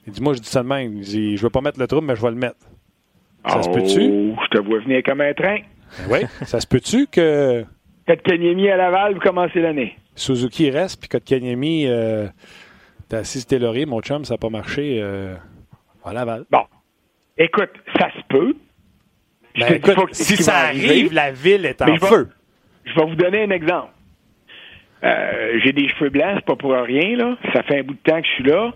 Il 0.07 0.13
dit 0.13 0.21
Moi, 0.21 0.33
je 0.33 0.39
dis 0.39 0.49
ça 0.49 0.63
de 0.63 0.67
même. 0.67 0.93
Il 0.97 1.03
dit 1.03 1.37
Je 1.37 1.43
veux 1.43 1.49
pas 1.49 1.61
mettre 1.61 1.79
le 1.79 1.87
trouble, 1.87 2.07
mais 2.07 2.15
je 2.15 2.21
vais 2.21 2.31
le 2.31 2.35
mettre. 2.35 2.57
Ça 3.45 3.63
se 3.63 3.69
peut-tu? 3.69 4.09
Oh, 4.11 4.39
je 4.43 4.57
te 4.57 4.61
vois 4.61 4.79
venir 4.79 5.01
comme 5.03 5.21
un 5.21 5.33
train. 5.33 5.57
Ben 5.57 6.05
oui. 6.09 6.19
ça 6.45 6.59
se 6.59 6.67
peut-tu 6.67 7.07
que 7.07 7.65
Kotkaniemi 8.07 8.69
à 8.69 8.77
Laval, 8.77 9.13
vous 9.13 9.19
commencez 9.19 9.61
l'année. 9.61 9.97
Suzuki 10.15 10.69
reste, 10.69 10.99
puis 10.99 11.09
Kotkaniemi, 11.09 11.87
euh, 11.87 12.27
t'as 13.09 13.19
assisté 13.19 13.59
laurier, 13.59 13.85
mon 13.85 14.01
chum, 14.01 14.25
ça 14.25 14.33
n'a 14.33 14.37
pas 14.37 14.49
marché 14.49 14.99
euh, 15.01 15.35
à 16.03 16.13
Laval. 16.13 16.45
Bon. 16.51 16.65
Écoute, 17.37 17.71
ça 17.97 18.09
se 18.11 18.21
peut. 18.27 18.55
Ben, 19.57 19.75
écoute, 19.75 20.13
si 20.13 20.37
ça 20.37 20.57
arrive, 20.57 20.89
arriver, 20.89 21.09
la 21.15 21.31
ville 21.31 21.65
est 21.65 21.81
en 21.81 21.95
je 21.95 22.05
feu. 22.05 22.29
Je 22.85 22.93
vais 22.95 23.05
vous 23.05 23.15
donner 23.15 23.43
un 23.43 23.49
exemple. 23.51 23.91
Euh, 25.03 25.59
j'ai 25.63 25.73
des 25.73 25.87
cheveux 25.89 26.09
blancs, 26.09 26.33
c'est 26.35 26.45
pas 26.45 26.55
pour 26.55 26.71
rien, 26.73 27.15
là. 27.15 27.35
Ça 27.53 27.63
fait 27.63 27.79
un 27.79 27.83
bout 27.83 27.93
de 27.93 27.99
temps 27.99 28.21
que 28.21 28.27
je 28.27 28.33
suis 28.33 28.43
là. 28.43 28.71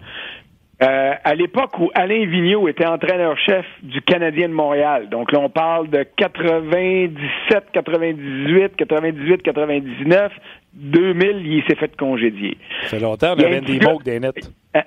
Euh, 0.84 1.14
à 1.24 1.36
l'époque 1.36 1.80
où 1.80 1.90
Alain 1.94 2.26
Vigneault 2.26 2.68
était 2.68 2.86
entraîneur-chef 2.86 3.66
du 3.82 4.02
Canadien 4.02 4.50
de 4.50 4.54
Montréal, 4.54 5.08
donc 5.10 5.32
là 5.32 5.40
on 5.40 5.50
parle 5.50 5.90
de 5.90 6.06
97, 6.18 7.72
98, 7.72 8.76
98, 8.76 9.42
99, 9.42 10.34
2000, 10.74 11.46
il 11.46 11.64
s'est 11.66 11.76
fait 11.76 11.96
congédier. 11.96 12.58
Ça 12.84 12.90
fait 12.90 13.00
longtemps, 13.00 13.36
on 13.38 13.40
avait 13.42 13.60
Andy 13.60 13.80
Moog 13.80 14.04
des 14.04 14.20
nets. 14.20 14.52
Euh, 14.76 14.82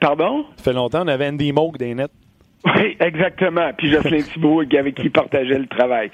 pardon? 0.00 0.44
Ça 0.56 0.64
fait 0.64 0.72
longtemps, 0.74 1.02
on 1.02 1.08
avait 1.08 1.28
Andy 1.28 1.50
Moog 1.52 1.78
des 1.78 1.94
nets. 1.94 2.10
Oui, 2.64 2.96
exactement. 3.00 3.70
Puis 3.76 3.90
Jocelyn 3.90 4.22
Thibault 4.32 4.60
avec 4.60 4.94
qui 4.94 5.04
il 5.04 5.10
partageait 5.10 5.58
le 5.58 5.66
travail. 5.66 6.10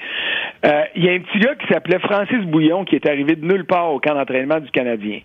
Euh, 0.64 0.82
Il 0.94 1.04
y 1.04 1.08
a 1.08 1.12
un 1.12 1.18
petit 1.20 1.40
gars 1.40 1.54
qui 1.56 1.66
s'appelait 1.66 1.98
Francis 1.98 2.40
Bouillon 2.46 2.84
qui 2.84 2.94
est 2.94 3.06
arrivé 3.06 3.36
de 3.36 3.44
nulle 3.44 3.64
part 3.66 3.92
au 3.92 4.00
camp 4.00 4.14
d'entraînement 4.14 4.60
du 4.60 4.70
Canadien. 4.70 5.20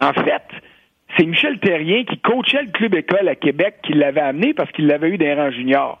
En 0.00 0.12
fait, 0.12 0.42
c'est 1.16 1.26
Michel 1.26 1.58
Terrien 1.58 2.04
qui 2.04 2.18
coachait 2.18 2.62
le 2.62 2.70
club 2.70 2.94
école 2.94 3.28
à 3.28 3.34
Québec 3.34 3.76
qui 3.82 3.92
l'avait 3.94 4.20
amené 4.20 4.54
parce 4.54 4.70
qu'il 4.72 4.86
l'avait 4.86 5.10
eu 5.10 5.18
des 5.18 5.32
rangs 5.34 5.50
juniors. 5.50 6.00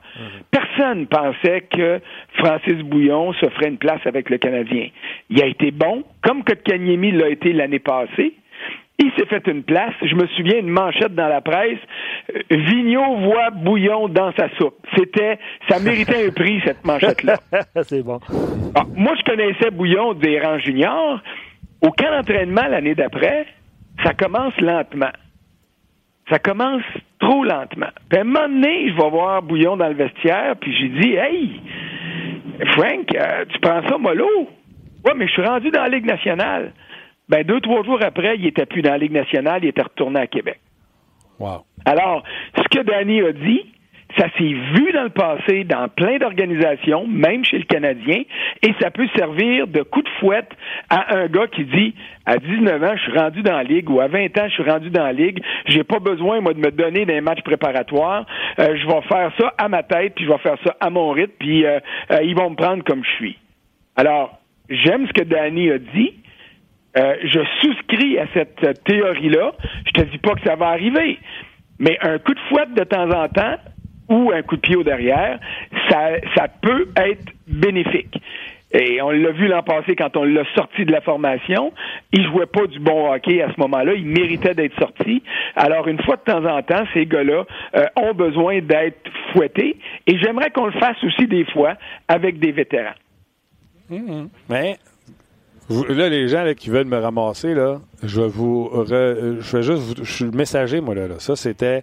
Personne 0.50 1.06
pensait 1.06 1.62
que 1.70 2.00
Francis 2.34 2.82
Bouillon 2.82 3.32
se 3.34 3.48
ferait 3.50 3.68
une 3.68 3.78
place 3.78 4.00
avec 4.04 4.30
le 4.30 4.38
Canadien. 4.38 4.88
Il 5.30 5.42
a 5.42 5.46
été 5.46 5.70
bon, 5.70 6.04
comme 6.22 6.44
Kotkaniemi 6.44 7.12
l'a 7.12 7.28
été 7.28 7.52
l'année 7.52 7.78
passée. 7.78 8.34
Il 8.98 9.10
s'est 9.12 9.26
fait 9.26 9.46
une 9.46 9.62
place. 9.62 9.92
Je 10.02 10.14
me 10.14 10.26
souviens 10.28 10.58
une 10.58 10.70
manchette 10.70 11.14
dans 11.14 11.28
la 11.28 11.42
presse. 11.42 11.78
Euh, 12.34 12.40
Vigneault 12.50 13.16
voit 13.18 13.50
Bouillon 13.50 14.08
dans 14.08 14.32
sa 14.32 14.48
soupe. 14.56 14.78
C'était, 14.96 15.38
ça 15.68 15.78
méritait 15.80 16.26
un 16.26 16.30
prix 16.30 16.62
cette 16.64 16.82
manchette-là. 16.84 17.36
c'est 17.82 18.02
bon. 18.02 18.20
Ah, 18.74 18.84
moi, 18.94 19.12
je 19.18 19.30
connaissais 19.30 19.70
Bouillon 19.70 20.14
des 20.14 20.40
rangs 20.40 20.58
juniors. 20.58 21.20
Au 21.82 21.90
camp 21.90 22.10
d'entraînement 22.10 22.66
l'année 22.70 22.94
d'après, 22.94 23.46
ça 24.04 24.14
commence 24.14 24.56
lentement. 24.60 25.12
Ça 26.30 26.38
commence 26.38 26.82
trop 27.20 27.44
lentement. 27.44 27.90
Puis 28.08 28.18
à 28.18 28.22
un 28.22 28.24
moment 28.24 28.48
donné, 28.48 28.90
je 28.90 28.94
vais 28.94 29.10
voir 29.10 29.42
Bouillon 29.42 29.76
dans 29.76 29.88
le 29.88 29.94
vestiaire, 29.94 30.56
puis 30.60 30.76
j'ai 30.76 30.88
dit 30.88 31.14
Hey, 31.14 31.60
Frank, 32.72 33.14
euh, 33.14 33.44
tu 33.48 33.58
prends 33.60 33.86
ça 33.86 33.98
mollo? 33.98 34.48
Ouais, 35.04 35.12
mais 35.14 35.26
je 35.28 35.32
suis 35.32 35.42
rendu 35.42 35.70
dans 35.70 35.82
la 35.82 35.88
Ligue 35.88 36.06
nationale. 36.06 36.72
Ben, 37.28 37.44
deux, 37.44 37.60
trois 37.60 37.82
jours 37.84 37.98
après, 38.02 38.36
il 38.36 38.46
était 38.46 38.66
plus 38.66 38.82
dans 38.82 38.92
la 38.92 38.98
Ligue 38.98 39.12
nationale, 39.12 39.60
il 39.62 39.68
était 39.68 39.82
retourné 39.82 40.20
à 40.20 40.26
Québec. 40.26 40.60
Wow. 41.38 41.64
Alors, 41.84 42.22
ce 42.56 42.62
que 42.76 42.82
Danny 42.82 43.20
a 43.20 43.32
dit, 43.32 43.66
ça 44.18 44.28
s'est 44.38 44.44
vu 44.44 44.92
dans 44.92 45.02
le 45.02 45.10
passé 45.10 45.64
dans 45.64 45.88
plein 45.88 46.18
d'organisations, 46.18 47.06
même 47.06 47.44
chez 47.44 47.58
le 47.58 47.64
Canadien, 47.64 48.22
et 48.62 48.74
ça 48.80 48.90
peut 48.90 49.08
servir 49.16 49.66
de 49.66 49.82
coup 49.82 50.02
de 50.02 50.08
fouette 50.20 50.50
à 50.90 51.16
un 51.16 51.26
gars 51.26 51.48
qui 51.48 51.64
dit 51.64 51.94
à 52.24 52.38
19 52.38 52.82
ans, 52.82 52.96
je 52.96 53.02
suis 53.02 53.18
rendu 53.18 53.42
dans 53.42 53.56
la 53.56 53.64
ligue, 53.64 53.90
ou 53.90 54.00
à 54.00 54.08
20 54.08 54.38
ans, 54.38 54.48
je 54.48 54.54
suis 54.54 54.70
rendu 54.70 54.90
dans 54.90 55.04
la 55.04 55.12
ligue, 55.12 55.42
j'ai 55.66 55.84
pas 55.84 55.98
besoin, 55.98 56.40
moi, 56.40 56.54
de 56.54 56.60
me 56.60 56.70
donner 56.70 57.04
des 57.04 57.20
matchs 57.20 57.42
préparatoires, 57.42 58.26
Euh, 58.58 58.76
je 58.76 58.86
vais 58.86 59.02
faire 59.02 59.32
ça 59.38 59.54
à 59.58 59.68
ma 59.68 59.82
tête, 59.82 60.14
puis 60.14 60.24
je 60.24 60.30
vais 60.30 60.38
faire 60.38 60.56
ça 60.64 60.76
à 60.80 60.88
mon 60.88 61.10
rythme, 61.10 61.32
puis 61.38 61.66
euh, 61.66 61.78
euh, 62.10 62.22
ils 62.22 62.34
vont 62.34 62.50
me 62.50 62.56
prendre 62.56 62.82
comme 62.84 63.04
je 63.04 63.10
suis. 63.16 63.38
Alors, 63.96 64.38
j'aime 64.68 65.06
ce 65.06 65.12
que 65.12 65.24
Danny 65.24 65.70
a 65.70 65.78
dit, 65.78 66.14
euh, 66.96 67.16
je 67.24 67.40
souscris 67.60 68.18
à 68.18 68.26
cette 68.32 68.82
théorie-là. 68.84 69.52
Je 69.86 69.92
te 69.92 70.10
dis 70.10 70.18
pas 70.18 70.34
que 70.34 70.42
ça 70.46 70.56
va 70.56 70.68
arriver, 70.68 71.18
mais 71.78 71.98
un 72.00 72.18
coup 72.18 72.32
de 72.32 72.40
fouette 72.48 72.72
de 72.74 72.84
temps 72.84 73.10
en 73.10 73.28
temps 73.28 73.56
ou 74.08 74.30
un 74.32 74.42
coup 74.42 74.56
de 74.56 74.60
pied 74.60 74.76
au 74.76 74.82
derrière, 74.84 75.38
ça, 75.90 76.10
ça 76.36 76.48
peut 76.48 76.88
être 76.96 77.24
bénéfique. 77.46 78.20
Et 78.72 79.00
on 79.00 79.10
l'a 79.10 79.30
vu 79.30 79.46
l'an 79.46 79.62
passé 79.62 79.94
quand 79.96 80.16
on 80.16 80.24
l'a 80.24 80.42
sorti 80.54 80.84
de 80.84 80.92
la 80.92 81.00
formation. 81.00 81.72
Il 82.12 82.24
jouait 82.26 82.46
pas 82.46 82.66
du 82.66 82.78
bon 82.80 83.10
hockey 83.12 83.40
à 83.40 83.50
ce 83.54 83.60
moment-là. 83.60 83.94
Il 83.94 84.06
méritait 84.06 84.54
d'être 84.54 84.76
sorti. 84.78 85.22
Alors, 85.54 85.86
une 85.88 86.02
fois 86.02 86.16
de 86.16 86.22
temps 86.32 86.44
en 86.44 86.60
temps, 86.62 86.84
ces 86.92 87.06
gars-là 87.06 87.44
euh, 87.76 87.84
ont 87.96 88.12
besoin 88.12 88.60
d'être 88.60 88.98
fouettés. 89.32 89.76
Et 90.06 90.18
j'aimerais 90.18 90.50
qu'on 90.50 90.66
le 90.66 90.72
fasse 90.72 91.02
aussi 91.04 91.26
des 91.26 91.44
fois 91.46 91.74
avec 92.08 92.38
des 92.40 92.50
vétérans. 92.52 92.94
Mais 94.50 94.76
vous- 95.68 95.84
là, 95.84 96.08
les 96.08 96.28
gens 96.28 96.42
là, 96.42 96.54
qui 96.54 96.68
veulent 96.68 96.86
me 96.88 96.98
ramasser, 96.98 97.54
là, 97.54 97.80
je 98.02 98.20
vais 98.20 98.28
vous 98.28 98.68
re- 98.72 99.40
je 99.40 99.56
vais 99.56 99.62
juste 99.62 99.78
vous, 99.78 100.04
je 100.04 100.12
suis 100.12 100.24
le 100.24 100.32
messager, 100.32 100.80
moi, 100.80 100.94
là. 100.96 101.06
là. 101.06 101.14
Ça, 101.18 101.36
c'était 101.36 101.82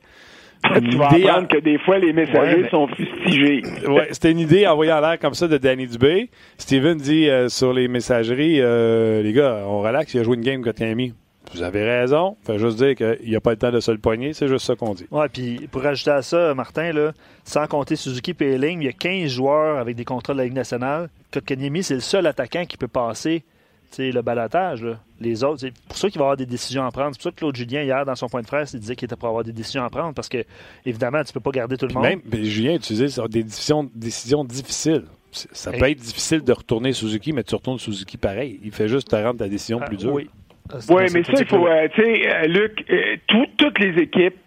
tu 0.90 0.98
vas 0.98 1.10
idée. 1.18 1.28
apprendre 1.28 1.48
que 1.48 1.58
des 1.58 1.78
fois, 1.80 1.98
les 2.00 2.14
messagers 2.14 2.40
Ouais, 2.56 2.62
mais- 2.64 2.70
sont 2.70 2.88
fustigés. 2.88 3.62
Ouais, 3.88 4.08
c'était 4.12 4.32
une 4.32 4.40
idée 4.40 4.66
envoyée 4.68 4.92
en 4.94 5.02
l'air 5.02 5.20
comme 5.20 5.34
ça 5.34 5.48
de 5.48 5.58
Danny 5.58 5.88
Dubé. 5.88 6.30
Steven 6.58 6.98
dit 6.98 7.30
euh, 7.30 7.50
sur 7.50 7.74
les 7.74 7.88
messageries, 7.88 8.60
euh, 8.62 9.22
les 9.22 9.34
gars, 9.34 9.64
on 9.68 9.82
relaxe, 9.82 10.14
il 10.14 10.20
a 10.20 10.24
joué 10.24 10.36
une 10.36 10.42
game 10.44 10.64
contre 10.64 10.78
Camille. 10.80 11.14
Vous 11.54 11.62
avez 11.62 11.84
raison. 11.84 12.36
Fait 12.48 12.58
juste 12.58 12.78
dire 12.78 12.96
qu'il 12.96 13.30
n'y 13.30 13.36
a 13.36 13.42
pas 13.42 13.52
le 13.52 13.58
temps 13.58 13.70
de 13.72 13.80
se 13.80 13.92
le 13.92 13.98
poigner, 14.00 14.34
c'est 14.34 14.48
juste 14.48 14.66
ça 14.66 14.76
qu'on 14.76 14.94
dit. 14.94 15.06
Ouais, 15.12 15.28
puis 15.32 15.68
pour 15.72 15.86
ajouter 15.86 16.10
à 16.12 16.22
ça, 16.22 16.56
Martin, 16.56 16.94
là, 16.94 17.12
sans 17.44 17.68
compter 17.68 17.96
Suzuki 17.96 18.34
et 18.40 18.54
Eling, 18.54 18.82
il 18.82 18.86
y 18.86 18.90
a 18.90 18.94
15 18.94 19.30
joueurs 19.30 19.78
avec 19.78 19.96
des 19.96 20.06
contrats 20.06 20.34
de 20.34 20.40
la 20.40 20.46
Ligue 20.46 20.54
nationale. 20.56 21.10
Kotkaniemi, 21.32 21.84
c'est 21.84 21.96
le 21.96 22.00
seul 22.00 22.26
attaquant 22.26 22.64
qui 22.66 22.78
peut 22.78 22.88
passer 22.88 23.44
le 23.98 24.22
balotage. 24.22 24.84
là. 24.84 25.00
Les 25.22 25.44
autres, 25.44 25.60
c'est 25.62 25.74
pour 25.88 25.98
ça 25.98 26.10
qu'il 26.10 26.20
va 26.20 26.24
y 26.24 26.26
avoir 26.26 26.38
des 26.38 26.46
décisions 26.46 26.84
à 26.86 26.92
prendre. 26.92 27.12
C'est 27.14 27.18
pour 27.20 27.24
ça 27.24 27.32
que 27.32 27.36
Claude 27.38 27.56
Julien, 27.56 27.82
hier, 27.84 28.06
dans 28.06 28.16
son 28.16 28.28
point 28.28 28.42
de 28.42 28.48
presse, 28.48 28.74
il 28.74 28.80
disait 28.80 28.96
qu'il 28.96 29.06
était 29.06 29.16
pour 29.16 29.30
avoir 29.30 29.44
des 29.44 29.54
décisions 29.54 29.84
à 29.84 29.90
prendre 29.90 30.14
parce 30.14 30.28
que, 30.30 30.44
évidemment, 30.86 31.24
tu 31.24 31.32
peux 31.34 31.40
pas 31.40 31.52
garder 31.52 31.78
tout 31.78 31.86
le 31.86 31.90
Puis 31.90 31.96
monde. 31.98 32.06
même, 32.06 32.22
ben, 32.26 32.44
Julien 32.44 32.78
sur 32.82 33.30
des 33.30 33.44
décisions, 33.44 33.90
décisions 33.96 34.44
difficiles. 34.44 35.04
Ça 35.32 35.72
peut 35.72 35.90
être 35.90 36.00
difficile 36.00 36.44
de 36.44 36.52
retourner 36.52 36.94
Suzuki, 36.94 37.34
mais 37.34 37.44
tu 37.44 37.56
retournes 37.56 37.80
Suzuki 37.80 38.18
pareil. 38.18 38.60
Il 38.64 38.72
fait 38.72 38.88
juste 38.88 39.10
te 39.10 39.16
rendre 39.16 39.38
ta 39.40 39.48
décision 39.48 39.80
Ah, 39.82 39.86
plus 39.86 39.98
dure. 39.98 40.14
Oui. 40.14 40.30
Oui, 40.90 41.04
mais 41.14 41.24
ça, 41.24 41.34
il 41.40 41.46
faut, 41.48 41.68
euh, 41.68 41.88
tu 41.94 42.02
sais, 42.02 42.28
euh, 42.34 42.48
Luc, 42.48 42.86
euh, 42.90 43.16
tout- 43.28 43.48
toutes 43.58 43.80
les 43.80 44.02
équipes 44.02 44.38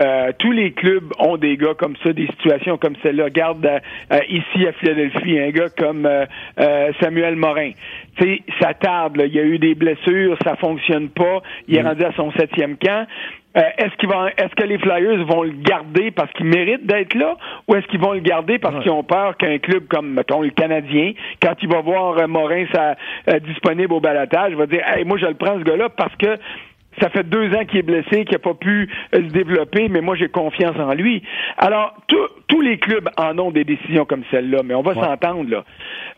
Euh, 0.00 0.32
tous 0.38 0.52
les 0.52 0.72
clubs 0.72 1.12
ont 1.18 1.36
des 1.36 1.56
gars 1.56 1.74
comme 1.76 1.96
ça, 2.02 2.12
des 2.12 2.26
situations 2.26 2.78
comme 2.78 2.94
celle-là. 3.02 3.24
Regarde 3.24 3.66
euh, 3.66 4.18
ici 4.28 4.66
à 4.66 4.72
Philadelphie, 4.72 5.38
un 5.38 5.50
gars 5.50 5.68
comme 5.76 6.08
Samuel 7.00 7.36
Morin. 7.36 7.72
sais, 8.18 8.42
ça 8.60 8.74
tarde. 8.74 9.16
Là. 9.16 9.26
Il 9.26 9.34
y 9.34 9.40
a 9.40 9.44
eu 9.44 9.58
des 9.58 9.74
blessures, 9.74 10.36
ça 10.44 10.56
fonctionne 10.56 11.08
pas. 11.10 11.42
Il 11.68 11.76
est 11.76 11.82
mm. 11.82 11.86
rendu 11.86 12.04
à 12.04 12.12
son 12.12 12.32
septième 12.32 12.76
camp. 12.76 13.06
Euh, 13.56 13.62
est-ce 13.78 13.96
qu'ils 13.96 14.08
vont, 14.08 14.26
est-ce 14.28 14.54
que 14.54 14.62
les 14.62 14.78
Flyers 14.78 15.24
vont 15.26 15.42
le 15.42 15.50
garder 15.50 16.12
parce 16.12 16.30
qu'ils 16.34 16.46
méritent 16.46 16.86
d'être 16.86 17.14
là, 17.14 17.36
ou 17.66 17.74
est-ce 17.74 17.86
qu'ils 17.88 18.00
vont 18.00 18.12
le 18.12 18.20
garder 18.20 18.60
parce 18.60 18.80
qu'ils 18.80 18.92
ont 18.92 19.02
peur 19.02 19.36
qu'un 19.36 19.58
club 19.58 19.88
comme 19.88 20.10
mettons 20.10 20.40
le 20.40 20.50
Canadien, 20.50 21.14
quand 21.42 21.54
il 21.60 21.68
va 21.68 21.80
voir 21.80 22.18
euh, 22.18 22.28
Morin 22.28 22.66
ça, 22.72 22.94
euh, 23.28 23.40
disponible 23.40 23.92
au 23.92 24.00
balotage, 24.00 24.54
va 24.54 24.66
dire, 24.66 24.82
hey, 24.86 25.04
moi 25.04 25.18
je 25.18 25.26
le 25.26 25.34
prends 25.34 25.58
ce 25.58 25.64
gars-là 25.64 25.88
parce 25.88 26.14
que 26.14 26.36
ça 27.00 27.08
fait 27.10 27.28
deux 27.28 27.54
ans 27.54 27.64
qu'il 27.64 27.78
est 27.78 27.82
blessé, 27.82 28.24
qu'il 28.24 28.32
n'a 28.32 28.38
pas 28.38 28.54
pu 28.54 28.88
se 29.12 29.18
développer, 29.18 29.88
mais 29.88 30.00
moi 30.00 30.16
j'ai 30.16 30.28
confiance 30.28 30.76
en 30.78 30.92
lui. 30.94 31.22
Alors 31.56 31.94
tous 32.48 32.60
les 32.60 32.78
clubs 32.78 33.08
en 33.16 33.38
ont 33.38 33.50
des 33.50 33.64
décisions 33.64 34.04
comme 34.04 34.22
celle-là, 34.30 34.62
mais 34.64 34.74
on 34.74 34.82
va 34.82 34.94
s'entendre 34.94 35.48
là. 35.48 35.64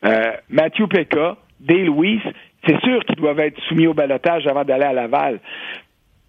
Euh, 0.05 0.33
Matthew 0.51 0.87
Pekka, 0.89 1.37
Dale 1.61 1.91
Weiss, 1.91 2.23
c'est 2.67 2.81
sûr 2.81 3.05
qu'ils 3.05 3.17
doivent 3.17 3.41
être 3.41 3.61
soumis 3.69 3.87
au 3.87 3.95
balotage 3.95 4.47
avant 4.47 4.65
d'aller 4.65 4.85
à 4.85 4.93
Laval. 4.93 5.41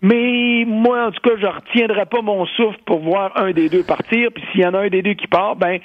Mais 0.04 0.66
moi, 0.68 1.08
en 1.08 1.12
tout 1.12 1.22
cas, 1.22 1.36
je 1.40 1.48
retiendrai 1.48 2.06
pas 2.06 2.22
mon 2.22 2.46
souffle 2.46 2.78
pour 2.86 3.00
voir 3.00 3.32
un 3.38 3.52
des 3.52 3.70
deux 3.70 3.84
partir. 3.84 4.32
Puis 4.34 4.44
s'il 4.52 4.60
y 4.60 4.66
en 4.66 4.74
a 4.74 4.80
un 4.80 4.90
des 4.90 5.02
deux 5.02 5.14
qui 5.14 5.28
part, 5.28 5.56
ben, 5.56 5.80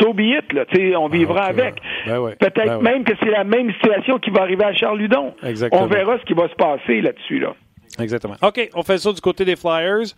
so 0.00 0.12
be 0.12 0.22
it, 0.22 0.52
là. 0.52 0.64
on 0.98 1.06
ah, 1.06 1.08
vivra 1.08 1.44
avec. 1.44 1.76
Ben 2.04 2.34
Peut-être 2.40 2.80
ben 2.80 2.82
même 2.82 3.04
que 3.04 3.12
c'est 3.22 3.30
la 3.30 3.44
même 3.44 3.72
situation 3.74 4.18
qui 4.18 4.30
va 4.30 4.42
arriver 4.42 4.64
à 4.64 4.72
Charles 4.72 4.98
Ludon. 4.98 5.34
On 5.70 5.86
verra 5.86 6.18
ce 6.18 6.24
qui 6.24 6.34
va 6.34 6.48
se 6.48 6.54
passer 6.56 7.00
là-dessus, 7.00 7.38
là. 7.38 7.54
Exactement. 8.00 8.36
OK, 8.42 8.70
on 8.74 8.82
fait 8.82 8.98
ça 8.98 9.12
du 9.12 9.20
côté 9.20 9.44
des 9.44 9.56
Flyers. 9.56 10.14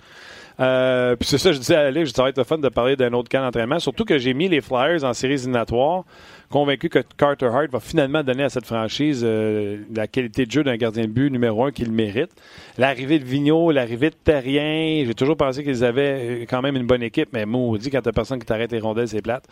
Euh, 0.60 1.16
puis 1.16 1.28
c'est 1.28 1.38
ça, 1.38 1.52
je 1.52 1.58
disais 1.58 1.76
à 1.76 1.86
Alex, 1.86 2.12
ça 2.12 2.22
va 2.22 2.28
être 2.28 2.38
le 2.38 2.44
fun 2.44 2.58
de 2.58 2.68
parler 2.68 2.96
d'un 2.96 3.12
autre 3.12 3.28
cas 3.28 3.40
d'entraînement. 3.40 3.78
Surtout 3.78 4.04
que 4.04 4.18
j'ai 4.18 4.34
mis 4.34 4.48
les 4.48 4.60
Flyers 4.60 5.02
en 5.04 5.14
séries 5.14 5.34
éliminatoires, 5.34 6.04
convaincu 6.52 6.88
que 6.88 7.00
Carter 7.16 7.46
Hart 7.46 7.70
va 7.72 7.80
finalement 7.80 8.22
donner 8.22 8.44
à 8.44 8.48
cette 8.48 8.66
franchise 8.66 9.22
euh, 9.24 9.78
la 9.92 10.06
qualité 10.06 10.46
de 10.46 10.50
jeu 10.50 10.62
d'un 10.62 10.76
gardien 10.76 11.04
de 11.04 11.08
but 11.08 11.30
numéro 11.30 11.64
un 11.64 11.72
qu'il 11.72 11.90
mérite. 11.90 12.30
L'arrivée 12.78 13.18
de 13.18 13.24
Vigneault, 13.24 13.72
l'arrivée 13.72 14.10
de 14.10 14.14
Terrien, 14.14 15.04
j'ai 15.04 15.14
toujours 15.14 15.36
pensé 15.36 15.64
qu'ils 15.64 15.82
avaient 15.82 16.42
euh, 16.42 16.44
quand 16.48 16.62
même 16.62 16.76
une 16.76 16.86
bonne 16.86 17.02
équipe, 17.02 17.30
mais 17.32 17.46
maudit 17.46 17.90
quand 17.90 18.02
t'as 18.02 18.12
personne 18.12 18.38
qui 18.38 18.46
t'arrête 18.46 18.70
les 18.70 18.78
rondelles, 18.78 19.08
c'est 19.08 19.22
plate. 19.22 19.44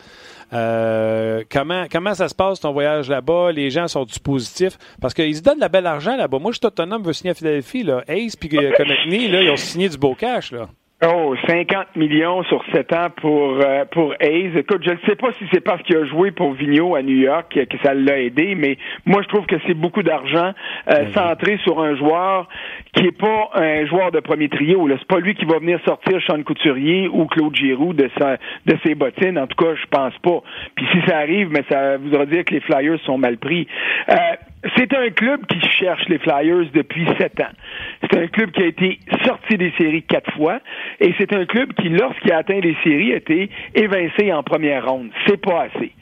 comment, 1.51 1.85
comment 1.91 2.13
ça 2.13 2.29
se 2.29 2.35
passe 2.35 2.61
ton 2.61 2.71
voyage 2.71 3.09
là-bas? 3.09 3.51
Les 3.51 3.69
gens 3.69 3.89
sont-du 3.89 4.19
positifs? 4.19 4.77
Parce 5.01 5.13
qu'ils 5.13 5.35
se 5.35 5.41
donnent 5.41 5.59
la 5.59 5.69
belle 5.69 5.87
argent 5.87 6.15
là-bas. 6.15 6.39
Moi, 6.39 6.51
je 6.51 6.59
suis 6.59 6.67
autonome, 6.67 7.03
veut 7.03 7.13
signer 7.13 7.31
à 7.31 7.33
Philadelphie. 7.33 7.83
Là. 7.83 8.03
Ace 8.07 8.35
puis 8.35 8.49
Konechny, 8.49 9.27
là, 9.27 9.41
ils 9.41 9.49
ont 9.49 9.57
signé 9.57 9.89
du 9.89 9.97
beau 9.97 10.15
cash. 10.15 10.51
Là. 10.51 10.69
Oh, 11.03 11.33
50 11.47 11.95
millions 11.95 12.43
sur 12.43 12.63
7 12.71 12.93
ans 12.93 13.07
pour 13.19 13.59
euh, 13.59 13.85
pour 13.85 14.13
Hayes. 14.19 14.55
Écoute, 14.55 14.83
je 14.85 14.91
ne 14.91 14.97
sais 15.07 15.15
pas 15.15 15.31
si 15.33 15.45
c'est 15.51 15.59
parce 15.59 15.81
qu'il 15.81 15.97
a 15.97 16.05
joué 16.05 16.29
pour 16.29 16.53
Vigneault 16.53 16.90
à 16.95 17.01
New 17.01 17.17
York 17.17 17.47
que 17.51 17.77
ça 17.83 17.93
l'a 17.93 18.19
aidé, 18.19 18.55
mais 18.55 18.77
moi 19.05 19.21
je 19.21 19.27
trouve 19.27 19.45
que 19.45 19.55
c'est 19.67 19.73
beaucoup 19.73 20.03
d'argent 20.03 20.53
euh, 20.89 21.05
mhm. 21.05 21.13
centré 21.13 21.57
sur 21.63 21.79
un 21.79 21.95
joueur 21.95 22.47
qui 22.93 23.05
est 23.05 23.17
pas 23.17 23.49
un 23.55 23.85
joueur 23.85 24.11
de 24.11 24.19
premier 24.19 24.49
trio. 24.49 24.87
C'est 24.89 25.07
pas 25.07 25.19
lui 25.19 25.33
qui 25.35 25.45
va 25.45 25.59
venir 25.59 25.79
sortir 25.85 26.19
Sean 26.27 26.43
Couturier 26.43 27.07
ou 27.07 27.25
Claude 27.25 27.55
Giroux 27.55 27.93
de 27.93 28.09
sa 28.17 28.37
de 28.65 28.77
ses 28.83 28.95
bottines. 28.95 29.37
En 29.37 29.47
tout 29.47 29.63
cas, 29.63 29.75
je 29.75 29.85
pense 29.87 30.17
pas. 30.19 30.41
Puis 30.75 30.85
si 30.91 31.07
ça 31.07 31.17
arrive, 31.17 31.49
mais 31.51 31.63
ça 31.69 31.97
voudra 31.97 32.25
dire 32.25 32.43
que 32.45 32.53
les 32.53 32.61
Flyers 32.61 32.99
sont 33.05 33.17
mal 33.17 33.37
pris. 33.37 33.67
Euh, 34.09 34.15
c'est 34.77 34.93
un 34.95 35.09
club 35.09 35.45
qui 35.47 35.59
cherche 35.69 36.07
les 36.07 36.19
Flyers 36.19 36.69
depuis 36.73 37.05
sept 37.19 37.39
ans. 37.41 37.53
C'est 38.01 38.17
un 38.17 38.27
club 38.27 38.51
qui 38.51 38.61
a 38.61 38.67
été 38.67 38.99
sorti 39.25 39.57
des 39.57 39.73
séries 39.77 40.03
quatre 40.03 40.31
fois 40.33 40.59
et 40.99 41.13
c'est 41.17 41.33
un 41.33 41.45
club 41.45 41.73
qui, 41.73 41.89
lorsqu'il 41.89 42.31
a 42.31 42.37
atteint 42.37 42.59
les 42.59 42.75
séries, 42.83 43.13
a 43.13 43.17
été 43.17 43.49
évincé 43.73 44.31
en 44.31 44.43
première 44.43 44.87
ronde. 44.87 45.09
C'est 45.25 45.41
pas 45.41 45.63
assez 45.63 45.93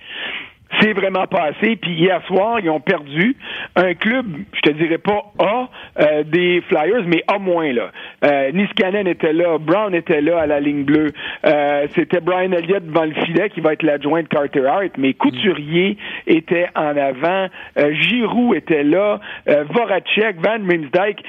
c'est 0.80 0.94
vraiment 0.94 1.28
passé. 1.28 1.76
Puis 1.76 1.94
hier 1.94 2.22
soir, 2.28 2.60
ils 2.60 2.70
ont 2.70 2.80
perdu 2.80 3.36
un 3.76 3.94
club, 3.94 4.26
je 4.54 4.62
te 4.62 4.70
dirais 4.72 4.98
pas 4.98 5.24
A 5.40 5.70
euh, 6.00 6.24
des 6.24 6.62
Flyers, 6.68 7.04
mais 7.08 7.24
A 7.28 7.40
moins 7.40 7.72
là. 7.74 7.92
Euh, 8.24 8.52
Niskanen 8.52 9.08
était 9.08 9.34
là, 9.34 9.58
Brown 9.58 9.94
était 9.96 10.22
là 10.22 10.40
à 10.40 10.46
la 10.48 10.60
ligne 10.60 10.84
bleue. 10.84 11.12
Euh, 11.46 11.88
C'était 11.96 12.20
Brian 12.22 12.52
Elliott 12.52 12.86
devant 12.86 13.06
le 13.06 13.14
filet 13.14 13.50
qui 13.50 13.62
va 13.62 13.74
être 13.74 13.84
l'adjoint 13.84 14.22
de 14.22 14.28
Carter 14.28 14.66
Hart, 14.66 14.92
mais 14.98 15.14
Couturier 15.14 15.98
était 16.28 16.68
en 16.76 16.96
avant, 16.96 17.48
euh, 17.78 17.94
Giroux 17.94 18.54
était 18.54 18.84
là, 18.84 19.20
euh, 19.48 19.64
Voracek, 19.70 20.38
Van 20.38 20.60
Riemsdyk. 20.68 21.24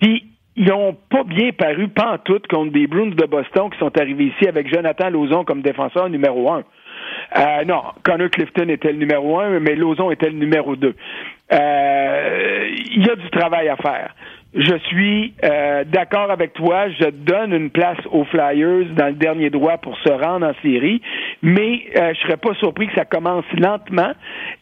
Puis 0.00 0.24
ils 0.56 0.68
n'ont 0.68 0.96
pas 1.10 1.24
bien 1.24 1.50
paru 1.50 1.88
pantoute 1.88 2.46
contre 2.46 2.72
des 2.72 2.86
Bruins 2.86 3.10
de 3.10 3.26
Boston 3.26 3.70
qui 3.70 3.78
sont 3.78 3.96
arrivés 3.98 4.26
ici 4.26 4.46
avec 4.48 4.72
Jonathan 4.72 5.10
Lauzon 5.10 5.44
comme 5.44 5.62
défenseur 5.62 6.08
numéro 6.08 6.50
un. 6.52 6.62
Euh, 7.36 7.64
non, 7.64 7.82
Connor 8.02 8.30
Clifton 8.30 8.68
était 8.68 8.92
le 8.92 8.98
numéro 8.98 9.40
un, 9.40 9.60
mais 9.60 9.74
Lozon 9.74 10.10
était 10.10 10.30
le 10.30 10.36
numéro 10.36 10.76
deux. 10.76 10.94
Euh, 11.52 12.68
il 12.94 13.06
y 13.06 13.10
a 13.10 13.16
du 13.16 13.28
travail 13.30 13.68
à 13.68 13.76
faire 13.76 14.14
je 14.54 14.78
suis 14.86 15.34
euh, 15.42 15.82
d'accord 15.84 16.30
avec 16.30 16.52
toi. 16.52 16.88
Je 16.88 17.10
donne 17.10 17.52
une 17.52 17.70
place 17.70 17.98
aux 18.12 18.24
Flyers 18.24 18.86
dans 18.96 19.06
le 19.06 19.14
dernier 19.14 19.50
droit 19.50 19.78
pour 19.78 19.98
se 19.98 20.10
rendre 20.10 20.46
en 20.46 20.54
série, 20.62 21.02
mais 21.42 21.82
euh, 21.96 22.12
je 22.14 22.20
serais 22.20 22.36
pas 22.36 22.54
surpris 22.54 22.86
que 22.86 22.94
ça 22.94 23.04
commence 23.04 23.44
lentement 23.58 24.12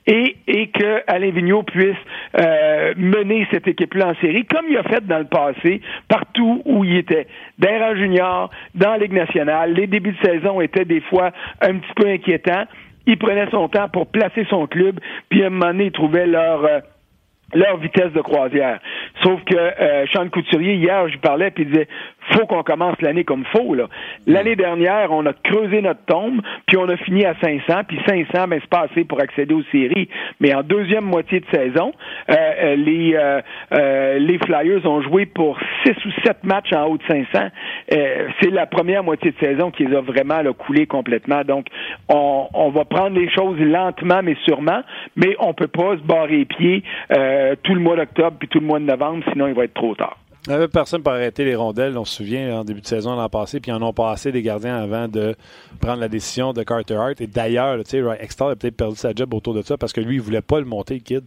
et, 0.07 0.37
et 0.47 0.69
que 0.69 1.03
Alain 1.07 1.31
Vigneault 1.31 1.65
puisse 1.65 1.97
euh, 2.41 2.95
mener 2.97 3.47
cette 3.53 3.69
équipe-là 3.69 4.09
en 4.09 4.15
série, 4.23 4.47
comme 4.47 4.65
il 4.71 4.79
a 4.79 4.83
fait 4.83 5.07
dans 5.07 5.19
le 5.19 5.27
passé, 5.27 5.83
partout 6.09 6.63
où 6.65 6.85
il 6.85 6.97
était. 6.97 7.27
Dans 7.59 7.95
junior, 7.95 8.51
dans 8.75 8.93
la 8.93 8.99
Ligue 8.99 9.13
nationale, 9.13 9.75
les 9.75 9.87
débuts 9.87 10.13
de 10.13 10.27
saison 10.27 10.61
étaient 10.63 10.87
des 10.87 11.01
fois 11.03 11.33
un 11.61 11.75
petit 11.75 11.93
peu 11.97 12.09
inquiétants. 12.09 12.65
Il 13.07 13.19
prenait 13.19 13.51
son 13.51 13.69
temps 13.69 13.89
pour 13.89 14.07
placer 14.07 14.47
son 14.49 14.67
club, 14.67 15.01
puis 15.29 15.43
à 15.43 15.49
un 15.49 15.51
moment 15.51 15.67
donné, 15.67 15.87
il 15.87 15.93
trouvait 15.93 16.27
leur 16.27 16.83
leur 17.55 17.77
vitesse 17.79 18.13
de 18.13 18.21
croisière. 18.21 18.81
Sauf 19.23 19.43
que 19.45 19.57
euh, 19.57 20.07
Sean 20.13 20.29
Couturier, 20.29 20.75
hier, 20.75 21.09
je 21.09 21.19
parlais, 21.19 21.51
puis 21.51 21.65
il 21.65 21.71
disait 21.71 21.89
faut 22.31 22.47
qu'on 22.47 22.63
commence 22.63 23.01
l'année 23.01 23.25
comme 23.25 23.45
faut. 23.47 23.75
Là. 23.75 23.89
L'année 24.27 24.57
dernière, 24.57 25.13
on 25.13 25.27
a 25.27 25.33
creusé 25.33 25.83
notre 25.83 26.05
tombe, 26.07 26.41
puis 26.67 26.77
on 26.77 26.89
a 26.89 26.97
fini 26.97 27.25
à 27.25 27.35
500, 27.41 27.83
puis 27.89 27.99
500, 28.07 28.49
ben, 28.49 28.59
c'est 28.61 28.71
pas 28.71 28.87
assez 28.91 29.05
pour 29.05 29.21
accéder 29.21 29.55
aux 29.55 29.65
séries. 29.73 30.09
Mais 30.41 30.55
en 30.55 30.63
deuxième 30.63 31.05
moitié 31.05 31.41
de 31.41 31.47
saison, 31.53 31.93
euh, 32.31 32.35
euh 32.35 32.77
les, 32.77 33.15
euh, 33.15 33.41
euh, 33.75 34.19
les 34.19 34.39
Flyers 34.39 34.85
ont 34.87 35.03
joué 35.03 35.27
pour 35.27 35.59
6 35.85 35.91
ou 36.07 36.11
7 36.25 36.45
matchs 36.45 36.73
en 36.73 36.87
haut 36.87 36.99
de 36.99 37.03
500. 37.09 37.49
c'est 38.41 38.51
la 38.51 38.67
première 38.67 39.03
moitié 39.03 39.33
de 39.33 39.39
saison 39.39 39.71
qui 39.71 39.85
les 39.85 39.97
a 39.97 40.01
vraiment 40.01 40.43
là, 40.43 40.53
coulés 40.53 40.87
complètement. 40.87 41.43
Donc, 41.43 41.67
on, 42.09 42.49
on 42.55 42.71
va 42.71 42.85
prendre 42.85 43.19
les 43.19 43.31
choses 43.31 43.59
lentement, 43.59 44.23
mais 44.23 44.37
sûrement, 44.45 44.83
mais 45.17 45.35
on 45.39 45.55
peut 45.55 45.69
pas 45.69 45.97
se 45.97 46.03
barrer 46.03 46.39
les 46.39 46.45
pieds 46.45 46.83
tout 47.63 47.75
le 47.75 47.81
mois 47.81 47.97
d'octobre 47.97 48.37
puis 48.39 48.49
tout 48.49 48.61
le 48.61 48.67
mois 48.67 48.79
de 48.79 48.85
novembre, 48.85 49.25
sinon 49.33 49.47
il 49.47 49.55
va 49.55 49.65
être 49.65 49.75
trop 49.75 49.95
tard. 49.95 50.22
Il 50.47 50.49
n'y 50.49 50.57
avait 50.57 50.67
personne 50.67 51.05
pour 51.05 51.13
arrêter 51.13 51.45
les 51.45 51.55
rondelles, 51.55 51.97
on 51.97 52.05
se 52.05 52.17
souvient, 52.17 52.61
en 52.61 52.65
début 52.65 52.81
de 52.81 52.87
saison 52.87 53.15
l'an 53.15 53.29
passé, 53.29 53.61
puis 53.61 53.71
ils 53.71 53.75
en 53.75 53.83
ont 53.83 53.93
passé 53.93 54.33
des 54.33 54.43
gardiens 54.43 54.77
avant 54.77 55.07
de 55.07 55.37
prendre 55.81 56.01
la 56.01 56.09
décision 56.09 56.53
de 56.53 56.65
Carter 56.65 56.97
Hart. 56.97 57.21
Et 57.21 57.29
d'ailleurs, 57.29 57.79
tu 57.85 57.91
sais, 57.91 58.03
Extar 58.19 58.49
a 58.49 58.57
peut-être 58.57 58.77
perdu 58.77 58.97
sa 58.97 59.13
job 59.15 59.33
autour 59.35 59.55
de 59.55 59.63
ça 59.63 59.77
parce 59.77 59.93
que 59.93 60.01
lui, 60.01 60.17
il 60.17 60.21
voulait 60.21 60.41
pas 60.43 60.59
le 60.59 60.67
monter, 60.67 60.95
le 60.95 61.01
kid. 61.01 61.23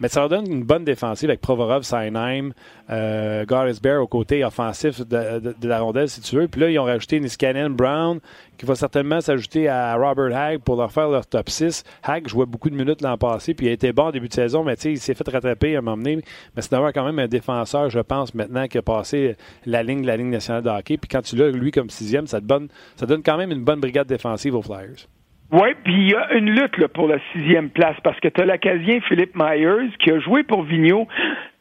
Mais 0.00 0.08
ça 0.08 0.20
leur 0.20 0.28
donne 0.28 0.50
une 0.50 0.62
bonne 0.62 0.84
défensive 0.84 1.28
avec 1.28 1.40
Provorov, 1.40 1.82
Seinheim, 1.82 2.52
euh, 2.90 3.44
Bear 3.82 4.02
au 4.02 4.06
côté 4.06 4.44
offensif 4.44 5.00
de, 5.06 5.54
la 5.66 5.80
rondelle, 5.80 6.08
si 6.08 6.20
tu 6.20 6.36
veux. 6.36 6.46
Puis 6.46 6.60
là, 6.60 6.70
ils 6.70 6.78
ont 6.78 6.84
rajouté 6.84 7.18
Niskanen 7.18 7.74
Brown, 7.74 8.20
qui 8.56 8.66
va 8.66 8.74
certainement 8.76 9.20
s'ajouter 9.20 9.68
à 9.68 9.96
Robert 9.96 10.36
Hagg 10.36 10.60
pour 10.60 10.76
leur 10.76 10.92
faire 10.92 11.08
leur 11.08 11.26
top 11.26 11.50
6. 11.50 11.82
Hagg 12.04 12.28
jouait 12.28 12.46
beaucoup 12.46 12.70
de 12.70 12.76
minutes 12.76 13.02
l'an 13.02 13.18
passé, 13.18 13.54
puis 13.54 13.66
il 13.66 13.70
a 13.70 13.72
été 13.72 13.92
bon 13.92 14.04
en 14.04 14.10
début 14.12 14.28
de 14.28 14.34
saison, 14.34 14.62
mais 14.62 14.74
il 14.74 15.00
s'est 15.00 15.14
fait 15.14 15.28
rattraper 15.28 15.74
à 15.74 15.78
un 15.78 15.82
moment 15.82 15.96
donné. 15.96 16.16
Mais 16.54 16.62
c'est 16.62 16.70
d'avoir 16.70 16.92
quand 16.92 17.04
même 17.04 17.18
un 17.18 17.28
défenseur, 17.28 17.90
je 17.90 18.00
pense, 18.00 18.34
maintenant, 18.34 18.68
qui 18.68 18.78
a 18.78 18.82
passé 18.82 19.36
la 19.66 19.82
ligne 19.82 20.02
de 20.02 20.06
la 20.06 20.16
ligne 20.16 20.30
nationale 20.30 20.62
de 20.62 20.70
hockey. 20.70 20.96
Puis 20.96 21.08
quand 21.08 21.22
tu 21.22 21.34
l'as, 21.34 21.50
lui, 21.50 21.72
comme 21.72 21.90
sixième, 21.90 22.26
ça, 22.28 22.40
te 22.40 22.46
donne, 22.46 22.68
ça 22.96 23.06
donne 23.06 23.22
quand 23.22 23.36
même 23.36 23.50
une 23.50 23.64
bonne 23.64 23.80
brigade 23.80 24.06
défensive 24.06 24.54
aux 24.54 24.62
Flyers. 24.62 25.08
Oui, 25.50 25.68
puis 25.82 25.94
il 25.94 26.10
y 26.10 26.14
a 26.14 26.34
une 26.34 26.50
lutte 26.50 26.76
là, 26.76 26.88
pour 26.88 27.08
la 27.08 27.18
sixième 27.32 27.70
place 27.70 27.96
parce 28.04 28.20
que 28.20 28.28
tu 28.28 28.40
as 28.42 28.44
l'Acadien 28.44 29.00
Philippe 29.00 29.34
Myers 29.34 29.90
qui 29.98 30.10
a 30.10 30.20
joué 30.20 30.42
pour 30.42 30.62
Vigneault 30.62 31.08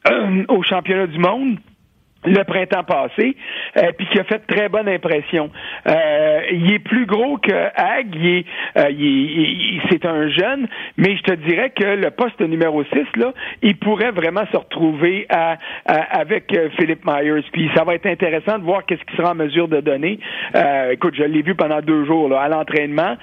euh, 0.09 0.43
au 0.49 0.61
championnat 0.63 1.07
du 1.07 1.19
monde 1.19 1.57
le 2.27 2.43
printemps 2.43 2.83
passé, 2.83 3.35
euh, 3.77 3.91
puis 3.97 4.07
qui 4.07 4.19
a 4.19 4.23
fait 4.23 4.39
très 4.47 4.69
bonne 4.69 4.89
impression. 4.89 5.49
Euh, 5.87 6.41
il 6.51 6.73
est 6.73 6.79
plus 6.79 7.05
gros 7.05 7.37
que 7.37 7.53
Hag, 7.75 8.07
il 8.13 8.27
est, 8.27 8.45
euh, 8.77 9.81
c'est 9.89 10.05
un 10.05 10.29
jeune, 10.29 10.67
mais 10.97 11.15
je 11.15 11.23
te 11.23 11.33
dirais 11.33 11.71
que 11.71 11.85
le 11.85 12.11
poste 12.11 12.39
numéro 12.41 12.83
6, 12.83 13.19
là, 13.19 13.33
il 13.61 13.77
pourrait 13.77 14.11
vraiment 14.11 14.45
se 14.51 14.57
retrouver 14.57 15.25
à, 15.29 15.57
avec 15.85 16.53
euh, 16.53 16.69
Philippe 16.77 17.05
Myers. 17.05 17.43
Puis 17.51 17.69
ça 17.75 17.83
va 17.83 17.95
être 17.95 18.05
intéressant 18.05 18.59
de 18.59 18.63
voir 18.63 18.85
qu'est-ce 18.85 19.03
qu'il 19.05 19.17
sera 19.17 19.31
en 19.31 19.35
mesure 19.35 19.67
de 19.67 19.79
donner. 19.79 20.19
Euh, 20.55 20.91
écoute, 20.91 21.15
je 21.17 21.23
l'ai 21.23 21.41
vu 21.41 21.55
pendant 21.55 21.81
deux 21.81 22.05
jours 22.05 22.29
là, 22.29 22.41
à 22.41 22.49
l'entraînement, 22.49 23.15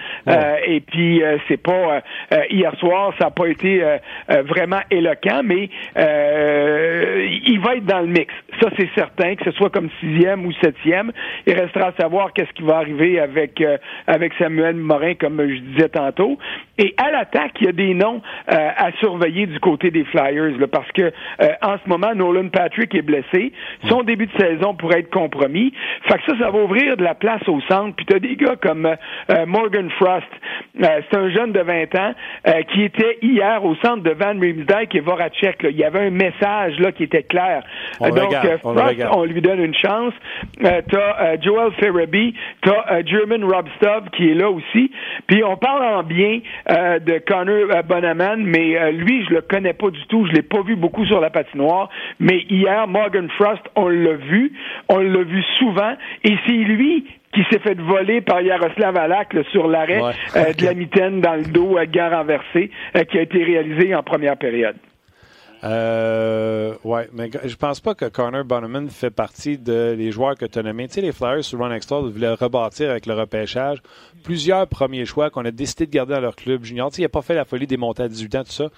et 0.67 0.81
puis 0.81 1.23
c'est 1.49 1.63
pas 1.63 2.03
hier 2.51 2.75
soir, 2.79 3.13
ça 3.19 3.27
n'a 3.27 3.31
pas 3.31 3.47
été 3.47 3.83
vraiment 4.29 4.81
éloquent, 4.91 5.43
mais 5.45 5.69
il 5.97 7.61
va 7.61 7.77
être 7.77 7.85
dans 7.85 8.01
le 8.01 8.07
mix. 8.07 8.33
Ça, 8.61 8.69
c'est 8.79 8.89
certain 8.95 9.35
que 9.37 9.45
ce 9.45 9.51
soit 9.53 9.71
comme 9.71 9.89
sixième 10.01 10.47
ou 10.47 10.53
septième. 10.63 11.13
Il 11.47 11.55
restera 11.55 11.89
à 11.89 11.93
savoir 12.01 12.33
qu'est-ce 12.33 12.53
qui 12.53 12.63
va 12.63 12.77
arriver 12.77 13.19
avec 13.21 13.61
euh, 13.61 13.79
avec 14.07 14.33
Samuel 14.39 14.77
Morin, 14.77 15.15
comme 15.15 15.41
je 15.41 15.61
disais 15.61 15.89
tantôt. 15.89 16.39
Et 16.79 16.95
à 16.97 17.11
l'attaque, 17.11 17.53
il 17.61 17.67
y 17.67 17.69
a 17.69 17.73
des 17.73 17.95
noms 17.95 18.21
euh, 18.53 18.69
à 18.77 18.93
surveiller 19.01 19.47
du 19.47 19.61
côté 19.61 19.91
des 19.91 20.05
Flyers, 20.05 20.59
là, 20.59 20.67
parce 20.67 20.91
que 20.93 21.03
euh, 21.03 21.49
en 21.63 21.77
ce 21.83 21.89
moment, 21.89 22.15
Nolan 22.15 22.49
Patrick 22.49 22.95
est 22.95 23.03
blessé. 23.03 23.53
Son 23.89 24.03
début 24.03 24.27
de 24.27 24.39
saison 24.39 24.75
pourrait 24.75 25.01
être 25.01 25.11
compromis. 25.11 25.73
Fait 26.09 26.19
que 26.19 26.25
ça, 26.27 26.39
ça 26.39 26.51
va 26.51 26.59
ouvrir 26.59 26.97
de 26.97 27.05
la 27.05 27.15
place 27.15 27.47
au 27.49 27.61
centre. 27.63 27.95
Puis 27.97 28.07
t'as 28.07 28.19
des 28.19 28.37
gars 28.37 28.57
comme 28.57 28.89
Morgan 29.47 29.91
Frost. 29.91 30.27
c'est 30.81 31.17
un 31.17 31.31
jeune 31.31 31.53
de 31.53 31.61
20 31.61 31.95
ans 31.97 32.15
qui 32.73 32.83
était 32.83 33.19
hier 33.23 33.65
au 33.65 33.75
centre 33.77 34.03
de 34.03 34.11
Van 34.11 34.39
Riemsdyk 34.39 34.95
et 34.95 35.01
Voracek. 35.01 35.67
Il 35.71 35.77
y 35.77 35.85
avait 35.85 36.07
un 36.07 36.11
message 36.11 36.79
là 36.79 36.93
qui 36.93 37.05
était 37.05 37.23
clair. 37.23 37.63
Donc, 38.01 38.35
on, 38.65 38.74
lui 39.25 39.41
donne 39.41 39.61
une 39.61 39.75
chance. 39.75 40.13
t'as 40.61 41.41
Joel 41.41 41.73
Ferraby, 41.81 42.35
t'as 42.63 43.03
German 43.05 43.45
Robstov 43.45 44.11
qui 44.17 44.31
est 44.31 44.35
là 44.35 44.51
aussi. 44.51 44.91
Puis 45.27 45.43
on 45.45 45.57
parle 45.57 45.85
en 45.85 46.03
bien 46.03 46.41
euh, 46.71 46.99
de 46.99 47.19
Connor 47.19 47.71
euh, 47.71 47.83
Bonaman, 47.83 48.43
mais 48.45 48.77
euh, 48.77 48.91
lui, 48.91 49.25
je 49.29 49.35
le 49.35 49.41
connais 49.41 49.73
pas 49.73 49.91
du 49.91 50.05
tout. 50.07 50.27
Je 50.27 50.33
l'ai 50.33 50.43
pas 50.43 50.63
vu 50.63 50.77
beaucoup 50.77 51.05
sur 51.07 51.21
la 51.21 51.31
patinoire. 51.31 51.89
Mais 52.21 52.45
hier, 52.49 52.87
Morgan 52.89 53.29
Frost, 53.37 53.63
on 53.77 53.89
l'a 53.89 54.15
vu. 54.15 54.53
On 54.89 54.99
l'a 54.99 55.23
vu 55.23 55.43
souvent. 55.59 55.95
Et 56.25 56.37
c'est 56.47 56.53
lui 56.53 57.07
qui 57.35 57.43
s'est 57.51 57.59
fait 57.59 57.79
voler 57.81 58.21
par 58.21 58.41
Yaroslav 58.43 58.97
Alak 58.97 59.37
sur 59.51 59.67
l'arrêt 59.67 60.01
de 60.57 60.65
la 60.65 60.75
mitaine 60.75 61.21
dans 61.21 61.35
le 61.35 61.43
dos 61.43 61.77
à 61.77 61.85
gare 61.85 62.13
renversé, 62.13 62.71
qui 63.11 63.19
a 63.19 63.23
été 63.23 63.43
réalisé 63.43 63.93
en 63.93 64.05
première 64.05 64.37
période. 64.37 64.77
Euh, 65.65 66.75
ouais, 66.85 67.09
mais 67.13 67.31
je 67.43 67.57
pense 67.57 67.81
pas 67.81 67.95
que 67.95 68.05
Connor 68.05 68.45
Bonneman 68.45 68.91
fait 68.91 69.11
partie 69.11 69.57
de 69.57 69.95
les 69.97 70.11
joueurs 70.11 70.37
que 70.37 70.45
tu 70.45 70.59
as 70.59 70.63
nommés. 70.63 70.89
Tu 70.89 70.95
sais, 70.95 71.01
les 71.01 71.13
Flyers 71.13 71.43
sur 71.43 71.59
Run 71.59 71.73
Extra 71.73 72.01
voulaient 72.01 72.35
rebâtir 72.35 72.91
avec 72.91 73.07
le 73.07 73.15
repêchage 73.15 73.81
plusieurs 74.23 74.67
premiers 74.67 75.07
choix 75.07 75.31
qu'on 75.31 75.45
a 75.45 75.51
décidé 75.51 75.87
de 75.87 75.91
garder 75.91 76.15
dans 76.15 76.21
leur 76.21 76.37
club 76.37 76.65
junior. 76.65 76.91
Tu 76.91 76.97
sais, 76.97 77.03
il 77.03 77.05
n'a 77.07 77.09
pas 77.09 77.23
fait 77.23 77.35
la 77.35 77.47
folie 77.47 77.67
des 77.67 77.79
montées 77.79 78.03
à 78.03 78.09
18 78.09 78.35
ans, 78.35 78.45
tout 78.45 78.53
ça. 78.53 78.69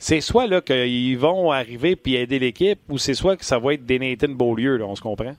C'est 0.00 0.20
soit 0.20 0.46
là 0.46 0.60
qu'ils 0.60 1.18
vont 1.18 1.52
arriver 1.52 1.94
puis 1.94 2.16
aider 2.16 2.38
l'équipe, 2.38 2.80
ou 2.88 2.98
c'est 2.98 3.14
soit 3.14 3.36
que 3.36 3.44
ça 3.44 3.58
va 3.58 3.74
être 3.74 3.84
des 3.84 3.98
Nathan 3.98 4.28
Beaulieu, 4.28 4.82
on 4.82 4.94
se 4.96 5.02
comprend? 5.02 5.34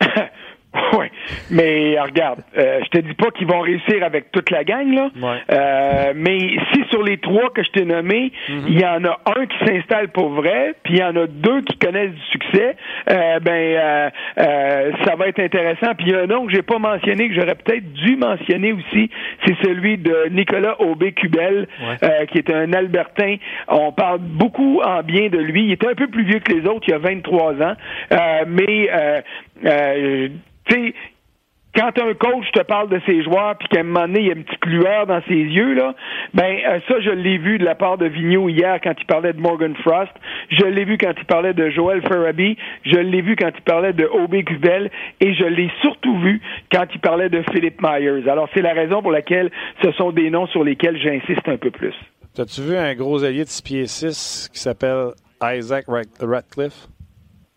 Oui, 0.96 1.06
mais 1.50 2.00
regarde, 2.00 2.40
euh, 2.56 2.80
je 2.84 2.88
te 2.88 2.98
dis 2.98 3.14
pas 3.14 3.30
qu'ils 3.30 3.46
vont 3.46 3.60
réussir 3.60 4.02
avec 4.02 4.30
toute 4.32 4.50
la 4.50 4.64
gang 4.64 4.92
là, 4.92 5.10
euh, 5.50 6.12
mais 6.14 6.38
si 6.72 6.84
sur 6.90 7.02
les 7.02 7.18
trois 7.18 7.50
que 7.50 7.62
je 7.62 7.70
t'ai 7.70 7.84
nommés, 7.84 8.32
mhm. 8.48 8.64
il 8.68 8.80
y 8.80 8.84
en 8.84 9.04
a 9.04 9.18
un 9.36 9.46
qui 9.46 9.58
s'installe 9.66 10.08
pour 10.08 10.30
vrai, 10.30 10.74
puis 10.84 10.94
il 10.94 11.00
y 11.00 11.04
en 11.04 11.16
a 11.16 11.26
deux 11.26 11.62
qui 11.62 11.76
connaissent 11.78 12.12
du 12.12 12.22
succès, 12.30 12.76
euh, 13.10 13.40
ben 13.40 14.10
ça 15.04 15.16
va 15.16 15.28
être 15.28 15.40
intéressant. 15.40 15.94
Puis 15.96 16.06
il 16.08 16.12
y 16.12 16.14
a 16.14 16.22
un 16.22 16.26
nom 16.26 16.46
que 16.46 16.52
j'ai 16.52 16.62
pas 16.62 16.78
mentionné 16.78 17.28
que 17.28 17.34
j'aurais 17.34 17.54
peut-être 17.54 17.92
dû 17.92 18.16
mentionner 18.16 18.72
aussi, 18.72 19.10
c'est 19.44 19.56
celui 19.64 19.98
de 19.98 20.28
Nicolas 20.30 20.80
Aubé-Cubel, 20.80 21.68
qui 22.30 22.38
est 22.38 22.50
un 22.50 22.72
Albertain. 22.72 23.36
On 23.68 23.92
parle 23.92 24.20
beaucoup 24.20 24.80
en 24.82 25.02
bien 25.02 25.28
de 25.28 25.38
lui. 25.38 25.64
Il 25.64 25.72
était 25.72 25.88
un 25.88 25.94
peu 25.94 26.06
plus 26.06 26.24
vieux 26.24 26.38
que 26.38 26.52
les 26.52 26.66
autres, 26.66 26.84
il 26.88 26.94
a 26.94 26.98
23 26.98 27.62
ans, 27.62 27.74
mais 28.46 28.88
tu 29.60 30.74
sais, 30.74 30.94
quand 31.76 31.92
un 31.98 32.14
coach 32.14 32.50
te 32.52 32.62
parle 32.62 32.88
de 32.88 33.00
ses 33.04 33.22
joueurs 33.22 33.56
puis 33.58 33.68
qu'à 33.68 33.80
un 33.80 33.82
moment 33.82 34.06
donné, 34.06 34.20
il 34.20 34.26
y 34.26 34.30
a 34.30 34.34
une 34.34 34.44
petite 34.44 34.64
lueur 34.64 35.06
dans 35.06 35.20
ses 35.28 35.34
yeux, 35.34 35.74
là, 35.74 35.94
ben 36.32 36.56
euh, 36.66 36.80
ça, 36.88 37.00
je 37.00 37.10
l'ai 37.10 37.36
vu 37.36 37.58
de 37.58 37.64
la 37.64 37.74
part 37.74 37.98
de 37.98 38.06
Vigneault 38.06 38.48
hier 38.48 38.80
quand 38.82 38.94
il 38.98 39.04
parlait 39.04 39.34
de 39.34 39.40
Morgan 39.40 39.74
Frost. 39.82 40.12
Je 40.50 40.64
l'ai 40.64 40.84
vu 40.84 40.96
quand 40.96 41.12
il 41.16 41.24
parlait 41.26 41.52
de 41.52 41.68
Joel 41.68 42.00
Faraby. 42.02 42.56
Je 42.84 42.96
l'ai 42.96 43.20
vu 43.20 43.36
quand 43.36 43.50
il 43.54 43.62
parlait 43.62 43.92
de 43.92 44.04
O.B. 44.04 44.42
Kubel. 44.44 44.90
Et 45.20 45.34
je 45.34 45.44
l'ai 45.44 45.70
surtout 45.82 46.18
vu 46.18 46.40
quand 46.72 46.86
il 46.94 47.00
parlait 47.00 47.28
de 47.28 47.42
Philip 47.52 47.80
Myers. 47.82 48.28
Alors, 48.28 48.48
c'est 48.54 48.62
la 48.62 48.72
raison 48.72 49.02
pour 49.02 49.12
laquelle 49.12 49.50
ce 49.82 49.92
sont 49.92 50.12
des 50.12 50.30
noms 50.30 50.46
sur 50.46 50.64
lesquels 50.64 50.98
j'insiste 50.98 51.46
un 51.46 51.58
peu 51.58 51.70
plus. 51.70 51.94
T'as-tu 52.34 52.62
vu 52.62 52.76
un 52.76 52.94
gros 52.94 53.22
allié 53.22 53.44
de 53.44 53.48
6 53.48 53.62
pieds 53.62 53.86
6 53.86 54.50
qui 54.52 54.60
s'appelle 54.60 55.08
Isaac 55.42 55.84
Ratcliffe? 56.20 56.88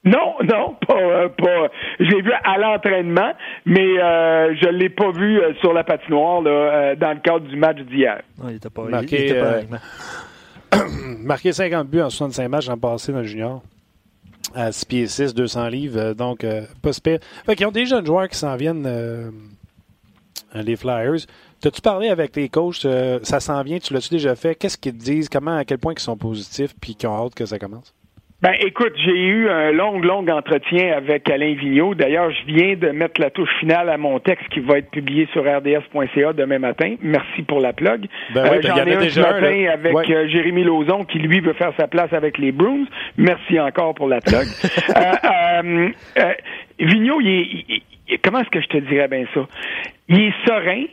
Non, 0.05 0.35
non, 0.43 0.75
pas, 0.87 0.97
euh, 0.97 1.29
pas. 1.29 1.67
Je 1.99 2.05
l'ai 2.05 2.21
vu 2.21 2.31
à 2.31 2.57
l'entraînement, 2.57 3.33
mais 3.65 4.01
euh, 4.01 4.55
je 4.55 4.69
l'ai 4.69 4.89
pas 4.89 5.11
vu 5.11 5.41
euh, 5.41 5.53
sur 5.55 5.73
la 5.73 5.83
patinoire 5.83 6.41
là, 6.41 6.51
euh, 6.51 6.95
dans 6.95 7.11
le 7.11 7.19
cadre 7.19 7.45
du 7.45 7.57
match 7.57 7.79
d'hier. 7.79 8.21
il 8.47 8.55
était 8.55 8.69
pas, 8.69 8.83
marqué, 8.83 9.27
il, 9.27 9.69
pas 10.71 10.77
marqué 11.19 11.51
50 11.51 11.89
buts 11.89 12.01
en 12.01 12.09
65 12.09 12.47
matchs 12.47 12.69
en 12.69 12.77
passé 12.77 13.11
dans 13.11 13.19
le 13.19 13.25
junior. 13.25 13.61
À 14.55 14.71
6 14.71 14.85
pieds 14.85 15.07
6, 15.07 15.35
200 15.35 15.67
livres, 15.67 16.13
donc 16.13 16.45
pas 16.81 16.93
super. 16.93 17.19
Fait 17.45 17.55
qu'ils 17.55 17.67
ont 17.67 17.71
des 17.71 17.85
jeunes 17.85 18.05
joueurs 18.05 18.27
qui 18.29 18.37
s'en 18.37 18.55
viennent, 18.55 18.87
les 20.55 20.75
Flyers. 20.75 21.27
T'as-tu 21.61 21.81
parlé 21.81 22.07
avec 22.07 22.35
les 22.35 22.49
coachs? 22.49 22.87
ça 23.21 23.39
s'en 23.39 23.61
vient, 23.61 23.77
tu 23.77 23.93
l'as-tu 23.93 24.09
déjà 24.09 24.33
fait? 24.35 24.55
Qu'est-ce 24.55 24.77
qu'ils 24.77 24.97
te 24.97 25.03
disent? 25.03 25.29
Comment, 25.29 25.57
à 25.57 25.65
quel 25.65 25.77
point 25.77 25.93
ils 25.93 25.99
sont 25.99 26.17
positifs 26.17 26.73
puis 26.81 26.95
qu'ils 26.95 27.09
ont 27.09 27.25
hâte 27.25 27.35
que 27.35 27.45
ça 27.45 27.59
commence? 27.59 27.93
Ben, 28.41 28.53
écoute, 28.61 28.93
j'ai 29.03 29.17
eu 29.17 29.49
un 29.49 29.73
long, 29.73 29.99
long 29.99 30.25
entretien 30.29 30.93
avec 30.95 31.29
Alain 31.29 31.55
Vigneault. 31.55 31.93
D'ailleurs, 31.93 32.31
je 32.31 32.45
viens 32.45 32.77
de 32.77 32.87
mettre 32.91 33.19
la 33.19 33.29
touche 33.31 33.49
finale 33.59 33.89
à 33.89 33.97
mon 33.97 34.19
texte 34.19 34.47
qui 34.47 34.61
va 34.61 34.77
être 34.77 34.89
publié 34.89 35.27
sur 35.33 35.43
rds.ca 35.43 36.31
demain 36.31 36.59
matin. 36.59 36.95
Merci 37.01 37.41
pour 37.41 37.59
la 37.59 37.73
plug. 37.73 38.05
Ben 38.33 38.43
oui, 38.43 38.57
euh, 38.57 38.61
ben, 38.61 38.67
J'en 38.77 38.85
ai 38.85 38.95
un 38.95 38.99
déjà 39.01 39.23
ce 39.23 39.41
matin 39.41 39.65
avec 39.73 40.09
euh, 40.09 40.29
Jérémy 40.29 40.63
Lauzon 40.63 41.03
qui, 41.03 41.19
lui, 41.19 41.41
veut 41.41 41.51
faire 41.51 41.73
sa 41.77 41.87
place 41.87 42.13
avec 42.13 42.37
les 42.37 42.53
Bruins. 42.53 42.85
Merci 43.17 43.59
encore 43.59 43.93
pour 43.93 44.07
la 44.07 44.21
plug. 44.21 44.47
euh, 44.95 45.89
euh, 46.19 46.33
Vigneault, 46.79 47.19
il 47.19 47.65
est, 48.07 48.17
comment 48.23 48.39
est-ce 48.39 48.51
que 48.51 48.61
je 48.61 48.67
te 48.67 48.77
dirais 48.77 49.09
bien 49.09 49.25
ça? 49.33 49.41
Il 50.07 50.21
est 50.21 50.33
serein, 50.47 50.85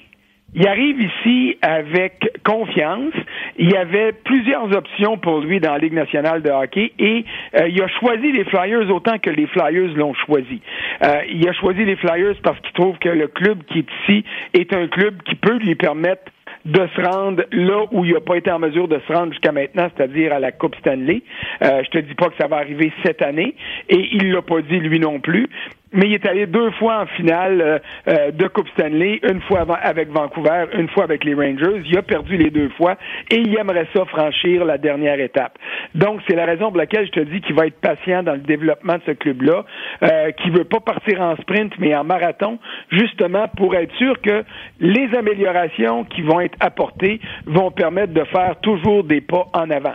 il 0.56 0.66
arrive 0.66 0.98
ici 1.00 1.58
avec 1.60 2.32
confiance. 2.42 3.12
Il 3.58 3.70
y 3.70 3.76
avait 3.76 4.12
plusieurs 4.12 4.74
options 4.74 5.18
pour 5.18 5.40
lui 5.40 5.60
dans 5.60 5.72
la 5.72 5.78
Ligue 5.78 5.92
nationale 5.92 6.42
de 6.42 6.50
hockey 6.50 6.92
et 6.98 7.26
euh, 7.56 7.68
il 7.68 7.82
a 7.82 7.88
choisi 7.88 8.32
les 8.32 8.44
Flyers 8.44 8.90
autant 8.90 9.18
que 9.18 9.28
les 9.28 9.46
Flyers 9.48 9.94
l'ont 9.96 10.14
choisi. 10.14 10.62
Euh, 11.04 11.20
il 11.30 11.46
a 11.46 11.52
choisi 11.52 11.84
les 11.84 11.96
Flyers 11.96 12.36
parce 12.42 12.58
qu'il 12.60 12.72
trouve 12.72 12.96
que 12.98 13.10
le 13.10 13.28
club 13.28 13.64
qui 13.64 13.80
est 13.80 13.88
ici 14.02 14.24
est 14.54 14.72
un 14.72 14.88
club 14.88 15.22
qui 15.24 15.34
peut 15.34 15.58
lui 15.58 15.74
permettre 15.74 16.32
de 16.64 16.88
se 16.96 17.00
rendre 17.00 17.44
là 17.52 17.84
où 17.92 18.04
il 18.04 18.14
n'a 18.14 18.20
pas 18.20 18.36
été 18.36 18.50
en 18.50 18.58
mesure 18.58 18.88
de 18.88 18.98
se 19.06 19.12
rendre 19.12 19.32
jusqu'à 19.32 19.52
maintenant, 19.52 19.88
c'est-à-dire 19.94 20.32
à 20.32 20.40
la 20.40 20.52
Coupe 20.52 20.74
Stanley. 20.76 21.22
Euh, 21.62 21.82
je 21.84 21.90
te 21.90 21.98
dis 21.98 22.14
pas 22.14 22.28
que 22.28 22.36
ça 22.40 22.48
va 22.48 22.56
arriver 22.56 22.92
cette 23.04 23.22
année, 23.22 23.54
et 23.88 24.08
il 24.12 24.32
l'a 24.32 24.42
pas 24.42 24.62
dit 24.62 24.80
lui 24.80 24.98
non 24.98 25.20
plus 25.20 25.48
mais 25.96 26.08
il 26.08 26.14
est 26.14 26.26
allé 26.26 26.46
deux 26.46 26.70
fois 26.72 27.00
en 27.00 27.06
finale 27.06 27.60
euh, 27.60 27.78
euh, 28.08 28.30
de 28.30 28.46
Coupe 28.48 28.68
Stanley, 28.68 29.18
une 29.28 29.40
fois 29.40 29.66
avec 29.82 30.10
Vancouver, 30.10 30.66
une 30.74 30.88
fois 30.90 31.04
avec 31.04 31.24
les 31.24 31.34
Rangers. 31.34 31.82
Il 31.86 31.96
a 31.96 32.02
perdu 32.02 32.36
les 32.36 32.50
deux 32.50 32.68
fois 32.76 32.96
et 33.30 33.36
il 33.36 33.58
aimerait 33.58 33.88
ça 33.94 34.04
franchir 34.04 34.64
la 34.64 34.76
dernière 34.76 35.18
étape. 35.18 35.58
Donc, 35.94 36.20
c'est 36.28 36.36
la 36.36 36.44
raison 36.44 36.68
pour 36.68 36.76
laquelle 36.76 37.06
je 37.06 37.12
te 37.12 37.20
dis 37.20 37.40
qu'il 37.40 37.54
va 37.54 37.66
être 37.66 37.80
patient 37.80 38.22
dans 38.22 38.34
le 38.34 38.40
développement 38.40 38.94
de 38.94 39.02
ce 39.06 39.12
club-là, 39.12 39.64
euh, 40.02 40.30
qui 40.32 40.50
veut 40.50 40.64
pas 40.64 40.80
partir 40.80 41.20
en 41.22 41.34
sprint, 41.36 41.72
mais 41.78 41.94
en 41.96 42.04
marathon, 42.04 42.58
justement 42.90 43.48
pour 43.56 43.74
être 43.74 43.94
sûr 43.96 44.20
que 44.20 44.44
les 44.80 45.08
améliorations 45.16 46.04
qui 46.04 46.20
vont 46.20 46.40
être 46.40 46.56
apportées 46.60 47.20
vont 47.46 47.70
permettre 47.70 48.12
de 48.12 48.24
faire 48.24 48.56
toujours 48.60 49.04
des 49.04 49.22
pas 49.22 49.46
en 49.54 49.70
avant. 49.70 49.94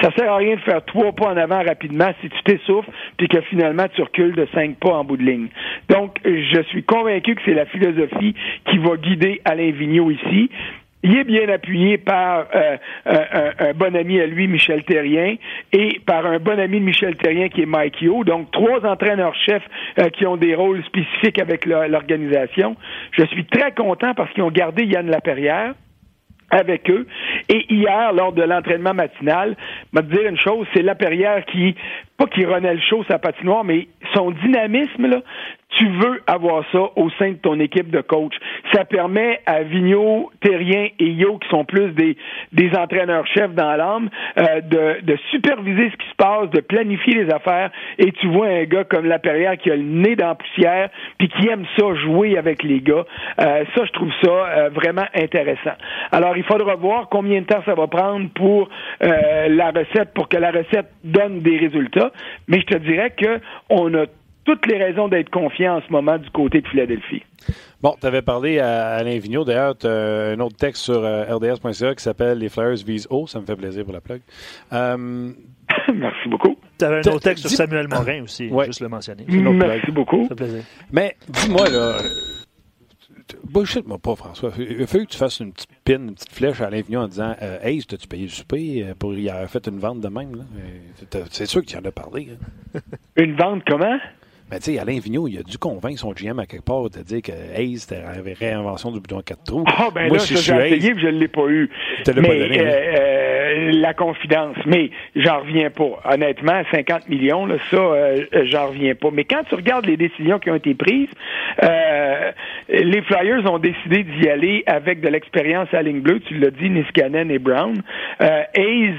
Ça 0.00 0.10
sert 0.16 0.32
à 0.32 0.36
rien 0.36 0.54
de 0.54 0.60
faire 0.60 0.84
trois 0.84 1.12
pas 1.12 1.26
en 1.26 1.36
avant 1.36 1.62
rapidement 1.62 2.10
si 2.20 2.30
tu 2.30 2.42
t'essouffles 2.44 2.90
puis 3.16 3.28
que 3.28 3.40
finalement 3.42 3.86
tu 3.94 4.02
recules 4.02 4.34
de 4.34 4.46
cinq 4.54 4.76
pas 4.78 4.90
en 4.90 5.04
bout 5.04 5.16
de 5.16 5.24
ligne. 5.24 5.39
Donc, 5.88 6.18
je 6.24 6.62
suis 6.68 6.82
convaincu 6.82 7.34
que 7.34 7.42
c'est 7.44 7.54
la 7.54 7.66
philosophie 7.66 8.34
qui 8.66 8.78
va 8.78 8.96
guider 8.96 9.40
Alain 9.44 9.70
Vigneault 9.70 10.10
ici. 10.10 10.50
Il 11.02 11.16
est 11.16 11.24
bien 11.24 11.48
appuyé 11.48 11.96
par 11.96 12.46
euh, 12.54 12.76
un, 13.06 13.72
bon 13.72 13.96
ami 13.96 14.20
à 14.20 14.26
lui, 14.26 14.48
Michel 14.48 14.84
Terrien, 14.84 15.36
et 15.72 15.98
par 16.04 16.26
un 16.26 16.38
bon 16.38 16.58
ami 16.58 16.78
de 16.78 16.84
Michel 16.84 17.16
Terrien 17.16 17.48
qui 17.48 17.62
est 17.62 17.66
Mike 17.66 18.02
Yo. 18.02 18.22
Donc, 18.22 18.50
trois 18.50 18.84
entraîneurs-chefs 18.84 19.66
euh, 19.98 20.10
qui 20.10 20.26
ont 20.26 20.36
des 20.36 20.54
rôles 20.54 20.84
spécifiques 20.84 21.38
avec 21.38 21.64
l'organisation. 21.64 22.76
Je 23.12 23.24
suis 23.26 23.46
très 23.46 23.72
content 23.72 24.12
parce 24.14 24.30
qu'ils 24.32 24.42
ont 24.42 24.50
gardé 24.50 24.84
Yann 24.84 25.08
Laperrière 25.08 25.74
avec 26.50 26.90
eux. 26.90 27.06
Et 27.48 27.72
hier, 27.72 28.12
lors 28.12 28.32
de 28.32 28.42
l'entraînement 28.42 28.94
matinal, 28.94 29.56
me 29.92 30.02
dire 30.02 30.28
une 30.28 30.38
chose, 30.38 30.66
c'est 30.74 30.82
Laperrière 30.82 31.44
qui, 31.46 31.74
pas 32.16 32.26
qui 32.26 32.44
renaît 32.44 32.74
le 32.74 32.80
show 32.80 33.04
sa 33.08 33.18
patinoire, 33.18 33.64
mais 33.64 33.88
son 34.14 34.30
dynamisme, 34.30 35.06
là, 35.06 35.20
tu 35.70 35.88
veux 35.88 36.22
avoir 36.26 36.64
ça 36.72 36.90
au 36.96 37.10
sein 37.18 37.30
de 37.30 37.36
ton 37.36 37.58
équipe 37.60 37.90
de 37.90 38.00
coach. 38.00 38.34
Ça 38.72 38.84
permet 38.84 39.40
à 39.46 39.62
Vigneault, 39.62 40.30
Terrien 40.40 40.88
et 40.98 41.10
Yo, 41.10 41.38
qui 41.38 41.48
sont 41.48 41.64
plus 41.64 41.90
des, 41.92 42.16
des 42.52 42.70
entraîneurs-chefs 42.76 43.52
dans 43.52 43.74
l'âme, 43.76 44.10
euh, 44.38 44.60
de, 44.60 45.00
de 45.02 45.18
superviser 45.30 45.90
ce 45.90 45.96
qui 45.96 46.08
se 46.08 46.14
passe, 46.16 46.50
de 46.50 46.60
planifier 46.60 47.24
les 47.24 47.32
affaires, 47.32 47.70
et 47.98 48.12
tu 48.12 48.28
vois 48.28 48.46
un 48.46 48.64
gars 48.64 48.84
comme 48.84 49.06
Laperrière 49.06 49.56
qui 49.56 49.70
a 49.70 49.76
le 49.76 49.82
nez 49.82 50.16
dans 50.16 50.28
la 50.28 50.34
poussière, 50.34 50.90
puis 51.18 51.28
qui 51.28 51.48
aime 51.48 51.64
ça, 51.78 51.94
jouer 51.94 52.38
avec 52.38 52.62
les 52.62 52.80
gars. 52.80 53.04
Euh, 53.40 53.64
ça, 53.74 53.84
je 53.84 53.92
trouve 53.92 54.12
ça 54.22 54.30
euh, 54.30 54.68
vraiment 54.70 55.06
intéressant. 55.14 55.74
Alors, 56.12 56.36
il 56.36 56.44
faudra 56.44 56.74
voir 56.76 57.08
combien 57.08 57.40
de 57.40 57.46
temps 57.46 57.62
ça 57.64 57.74
va 57.74 57.86
prendre 57.86 58.28
pour 58.34 58.68
la 59.00 59.70
recette, 59.70 60.12
pour 60.14 60.28
que 60.28 60.36
la 60.36 60.50
recette 60.50 60.90
donne 61.04 61.40
des 61.40 61.56
résultats, 61.56 62.12
mais 62.48 62.60
je 62.60 62.66
te 62.66 62.76
dirais 62.76 63.10
que 63.10 63.40
on 63.68 63.92
a 63.94 64.04
toutes 64.44 64.66
les 64.66 64.78
raisons 64.82 65.08
d'être 65.08 65.30
confiant 65.30 65.76
en 65.76 65.80
ce 65.82 65.92
moment 65.92 66.18
du 66.18 66.28
côté 66.30 66.60
de 66.60 66.68
Philadelphie. 66.68 67.22
Bon, 67.82 67.96
tu 67.98 68.06
avais 68.06 68.20
parlé 68.20 68.58
à 68.58 68.96
Alain 68.96 69.18
Vigneault. 69.18 69.44
D'ailleurs, 69.44 69.76
tu 69.76 69.86
as 69.86 70.32
un 70.32 70.40
autre 70.40 70.56
texte 70.56 70.82
sur 70.82 71.02
euh, 71.02 71.24
rds.ca 71.34 71.94
qui 71.94 72.02
s'appelle 72.02 72.38
Les 72.38 72.50
Flyers 72.50 72.84
visent 72.84 73.06
haut. 73.08 73.26
Ça 73.26 73.40
me 73.40 73.46
fait 73.46 73.56
plaisir 73.56 73.84
pour 73.84 73.94
la 73.94 74.02
plug. 74.02 74.20
Euh, 74.72 75.32
Merci 75.94 76.28
beaucoup. 76.28 76.56
Tu 76.78 76.84
avais 76.84 76.96
un 76.96 77.12
autre 77.12 77.20
texte 77.20 77.48
sur 77.48 77.56
Samuel 77.56 77.88
Morin 77.88 78.22
aussi, 78.22 78.48
ouais. 78.48 78.66
juste 78.66 78.80
le 78.80 78.88
mentionner. 78.88 79.24
Merci 79.28 79.90
beaucoup. 79.92 80.24
Ça 80.24 80.28
fait 80.30 80.34
plaisir. 80.34 80.62
Mais 80.92 81.16
dis-moi, 81.28 81.70
là, 81.70 81.96
bullshit-moi 83.44 83.96
pas, 83.98 84.14
François. 84.14 84.52
Il 84.58 84.86
faut 84.86 84.98
que 84.98 85.04
tu 85.04 85.16
fasses 85.16 85.40
une 85.40 85.52
petite 85.52 85.70
pin, 85.82 85.94
une 85.94 86.14
petite 86.14 86.32
flèche 86.32 86.60
à 86.60 86.66
Alain 86.66 86.82
Vigneault 86.82 87.02
en 87.04 87.08
disant 87.08 87.34
euh, 87.40 87.58
Hey, 87.62 87.82
t'as-tu 87.82 88.08
payé 88.08 88.24
le 88.24 88.28
souper 88.28 88.92
pour 88.98 89.14
y 89.14 89.30
avoir 89.30 89.48
fait 89.48 89.66
une 89.68 89.78
vente 89.78 90.00
de 90.00 90.08
même? 90.08 90.44
C'est 91.30 91.46
sûr 91.46 91.62
que 91.62 91.66
tu 91.66 91.78
en 91.78 91.84
as 91.86 91.92
parlé. 91.92 92.28
une 93.16 93.36
vente 93.36 93.62
comment? 93.66 93.98
Mais 94.50 94.58
tu 94.58 94.72
sais, 94.72 94.78
Alain 94.78 94.98
Vigneault, 94.98 95.28
il 95.28 95.38
a 95.38 95.42
dû 95.42 95.58
convaincre 95.58 95.98
son 95.98 96.12
GM 96.12 96.38
à 96.38 96.46
quelque 96.46 96.64
part 96.64 96.90
de 96.90 97.02
dire 97.02 97.22
que 97.22 97.32
Hayes, 97.56 97.78
c'était 97.78 98.02
la 98.02 98.12
réinvention 98.38 98.90
du 98.90 99.00
bouton 99.00 99.20
4 99.20 99.44
trous. 99.44 99.64
Ah, 99.66 99.88
ben 99.94 100.08
Moi, 100.08 100.16
là, 100.16 100.22
si 100.22 100.36
je 100.36 100.42
j'ai 100.42 100.54
essayé 100.54 100.94
je 100.96 101.06
ne 101.06 101.12
l'ai 101.12 101.28
pas 101.28 101.46
eu. 101.46 101.70
L'as 102.06 102.14
pas 102.14 102.20
donné, 102.20 102.60
euh, 102.60 102.64
euh, 102.64 103.70
la 103.72 103.94
confidence. 103.94 104.56
Mais 104.66 104.90
j'en 105.16 105.40
reviens 105.40 105.70
pas. 105.70 106.00
Honnêtement, 106.04 106.62
50 106.70 107.08
millions, 107.08 107.46
là, 107.46 107.56
ça, 107.70 107.76
euh, 107.76 108.26
j'en 108.44 108.68
reviens 108.68 108.94
pas. 108.94 109.08
Mais 109.12 109.24
quand 109.24 109.42
tu 109.48 109.54
regardes 109.54 109.86
les 109.86 109.96
décisions 109.96 110.38
qui 110.38 110.50
ont 110.50 110.56
été 110.56 110.74
prises, 110.74 111.08
euh, 111.62 112.32
les 112.68 113.02
Flyers 113.02 113.50
ont 113.50 113.58
décidé 113.58 114.04
d'y 114.04 114.28
aller 114.28 114.62
avec 114.66 115.00
de 115.00 115.08
l'expérience 115.08 115.68
à 115.72 115.82
ligne 115.82 116.00
bleue. 116.00 116.20
Tu 116.20 116.38
l'as 116.38 116.50
dit, 116.50 116.70
Niskanen 116.70 117.30
et 117.30 117.38
Brown. 117.38 117.82
Euh, 118.20 118.42
Hayes, 118.54 118.94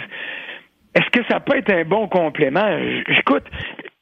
est-ce 0.95 1.09
que 1.11 1.25
ça 1.29 1.39
peut 1.39 1.57
être 1.57 1.71
un 1.71 1.85
bon 1.85 2.07
complément? 2.07 2.77
Écoute, 3.19 3.45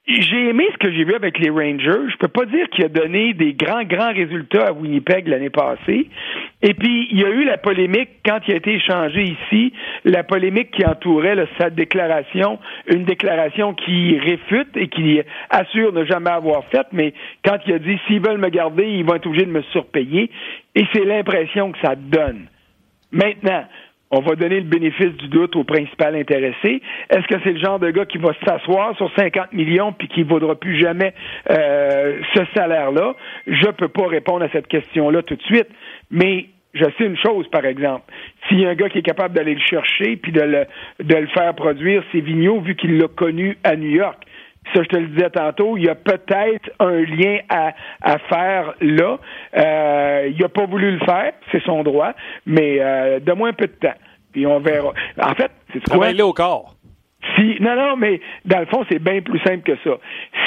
j'ai 0.09 0.49
aimé 0.49 0.67
ce 0.73 0.77
que 0.77 0.91
j'ai 0.91 1.03
vu 1.03 1.13
avec 1.13 1.37
les 1.37 1.49
Rangers. 1.49 2.09
Je 2.11 2.17
peux 2.17 2.27
pas 2.27 2.45
dire 2.45 2.67
qu'il 2.69 2.83
a 2.83 2.89
donné 2.89 3.33
des 3.33 3.53
grands, 3.53 3.83
grands 3.83 4.11
résultats 4.11 4.67
à 4.67 4.71
Winnipeg 4.73 5.27
l'année 5.27 5.51
passée. 5.51 6.09
Et 6.61 6.73
puis, 6.73 7.07
il 7.11 7.19
y 7.19 7.23
a 7.23 7.29
eu 7.29 7.45
la 7.45 7.57
polémique 7.57 8.09
quand 8.25 8.39
il 8.47 8.53
a 8.55 8.57
été 8.57 8.73
échangé 8.73 9.23
ici, 9.23 9.71
la 10.05 10.23
polémique 10.23 10.71
qui 10.71 10.85
entourait 10.85 11.35
sa 11.59 11.69
déclaration, 11.69 12.59
une 12.87 13.05
déclaration 13.05 13.75
qui 13.75 14.17
réfute 14.17 14.75
et 14.75 14.87
qui 14.87 15.21
assure 15.49 15.93
ne 15.93 16.03
jamais 16.05 16.31
avoir 16.31 16.65
fait, 16.65 16.87
mais 16.91 17.13
quand 17.45 17.57
il 17.67 17.73
a 17.73 17.79
dit 17.79 17.99
s'ils 18.07 18.21
veulent 18.21 18.39
me 18.39 18.49
garder, 18.49 18.87
ils 18.89 19.05
vont 19.05 19.15
être 19.15 19.27
obligés 19.27 19.45
de 19.45 19.51
me 19.51 19.61
surpayer. 19.71 20.31
Et 20.75 20.85
c'est 20.91 21.05
l'impression 21.05 21.71
que 21.71 21.77
ça 21.79 21.95
donne. 21.95 22.47
Maintenant, 23.11 23.63
on 24.11 24.21
va 24.21 24.35
donner 24.35 24.59
le 24.59 24.65
bénéfice 24.65 25.13
du 25.17 25.27
doute 25.27 25.55
au 25.55 25.63
principal 25.63 26.15
intéressé. 26.15 26.81
Est-ce 27.09 27.27
que 27.27 27.39
c'est 27.43 27.53
le 27.53 27.59
genre 27.59 27.79
de 27.79 27.91
gars 27.91 28.05
qui 28.05 28.17
va 28.17 28.31
s'asseoir 28.45 28.95
sur 28.97 29.11
50 29.15 29.53
millions 29.53 29.93
puis 29.93 30.07
qui 30.07 30.21
ne 30.21 30.29
vaudra 30.29 30.55
plus 30.55 30.79
jamais 30.79 31.13
euh, 31.49 32.19
ce 32.33 32.41
salaire-là? 32.55 33.15
Je 33.45 33.69
peux 33.71 33.87
pas 33.87 34.07
répondre 34.07 34.43
à 34.43 34.49
cette 34.49 34.67
question-là 34.67 35.21
tout 35.21 35.35
de 35.35 35.43
suite, 35.43 35.67
mais 36.09 36.47
je 36.73 36.85
sais 36.97 37.05
une 37.05 37.17
chose, 37.17 37.47
par 37.49 37.65
exemple. 37.65 38.11
S'il 38.47 38.59
y 38.61 38.65
a 38.65 38.69
un 38.69 38.75
gars 38.75 38.89
qui 38.89 38.99
est 38.99 39.03
capable 39.03 39.35
d'aller 39.35 39.55
le 39.55 39.61
chercher 39.61 40.17
puis 40.17 40.31
de 40.31 40.41
le, 40.41 40.65
de 41.03 41.15
le 41.15 41.27
faire 41.27 41.53
produire, 41.55 42.03
c'est 42.11 42.19
Vigneault, 42.19 42.61
vu 42.61 42.75
qu'il 42.75 42.97
l'a 42.97 43.07
connu 43.07 43.57
à 43.63 43.75
New 43.75 43.89
York. 43.89 44.23
Ça, 44.73 44.83
je 44.83 44.87
te 44.87 44.97
le 44.97 45.07
disais 45.07 45.29
tantôt, 45.29 45.77
il 45.77 45.85
y 45.85 45.89
a 45.89 45.95
peut-être 45.95 46.69
un 46.79 47.01
lien 47.01 47.39
à, 47.49 47.73
à 48.01 48.17
faire 48.19 48.73
là. 48.81 49.17
Euh, 49.57 50.29
il 50.31 50.39
n'a 50.39 50.49
pas 50.49 50.65
voulu 50.65 50.91
le 50.91 50.99
faire, 50.99 51.33
c'est 51.51 51.63
son 51.63 51.83
droit, 51.83 52.13
mais 52.45 52.77
euh, 52.79 53.19
donne-moi 53.19 53.49
un 53.49 53.53
peu 53.53 53.67
de 53.67 53.73
temps. 53.73 53.97
Puis 54.31 54.45
on 54.45 54.59
verra. 54.59 54.93
En 55.21 55.33
fait, 55.33 55.51
c'est 55.73 55.83
quoi? 55.89 56.11
au 56.21 56.33
corps. 56.33 56.75
Si, 57.35 57.57
non, 57.59 57.75
non, 57.75 57.97
mais 57.97 58.21
dans 58.45 58.59
le 58.59 58.65
fond, 58.67 58.85
c'est 58.89 58.99
bien 58.99 59.21
plus 59.21 59.39
simple 59.39 59.63
que 59.63 59.75
ça. 59.83 59.97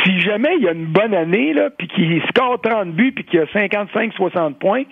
Si 0.02 0.20
jamais 0.20 0.56
il 0.56 0.64
y 0.64 0.68
a 0.68 0.72
une 0.72 0.86
bonne 0.86 1.14
année, 1.14 1.52
là, 1.52 1.68
puis 1.70 1.86
qu'il 1.86 2.22
score 2.28 2.60
30 2.60 2.92
buts, 2.92 3.12
puis 3.12 3.24
qu'il 3.24 3.40
a 3.40 3.44
55-60 3.44 4.54
points, 4.54 4.84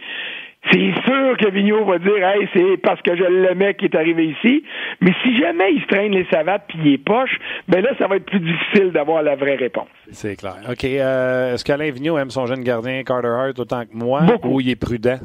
c'est 0.70 0.92
sûr 1.04 1.36
que 1.36 1.50
Vigneault 1.50 1.84
va 1.84 1.98
dire 1.98 2.26
Hey, 2.26 2.48
c'est 2.54 2.76
parce 2.78 3.00
que 3.02 3.16
je 3.16 3.24
l'aimais 3.24 3.74
qui 3.74 3.86
est 3.86 3.94
arrivé 3.94 4.26
ici. 4.26 4.64
Mais 5.00 5.12
si 5.22 5.36
jamais 5.36 5.72
il 5.72 5.82
se 5.82 5.86
traîne 5.86 6.12
les 6.12 6.26
savates 6.30 6.64
puis 6.68 6.78
il 6.84 6.92
est 6.94 6.98
poche, 6.98 7.38
ben 7.68 7.82
là, 7.82 7.90
ça 7.98 8.06
va 8.06 8.16
être 8.16 8.26
plus 8.26 8.40
difficile 8.40 8.92
d'avoir 8.92 9.22
la 9.22 9.36
vraie 9.36 9.56
réponse. 9.56 9.88
C'est 10.10 10.36
clair. 10.36 10.56
OK. 10.68 10.84
Euh, 10.84 11.54
est-ce 11.54 11.64
qu'Alain 11.64 11.90
Vigneault 11.90 12.18
aime 12.18 12.30
son 12.30 12.46
jeune 12.46 12.62
gardien 12.62 13.02
Carter 13.02 13.28
Hart 13.28 13.58
autant 13.58 13.82
que 13.82 13.94
moi 13.94 14.22
ou 14.44 14.60
il 14.60 14.70
est 14.70 14.76
prudent? 14.76 15.18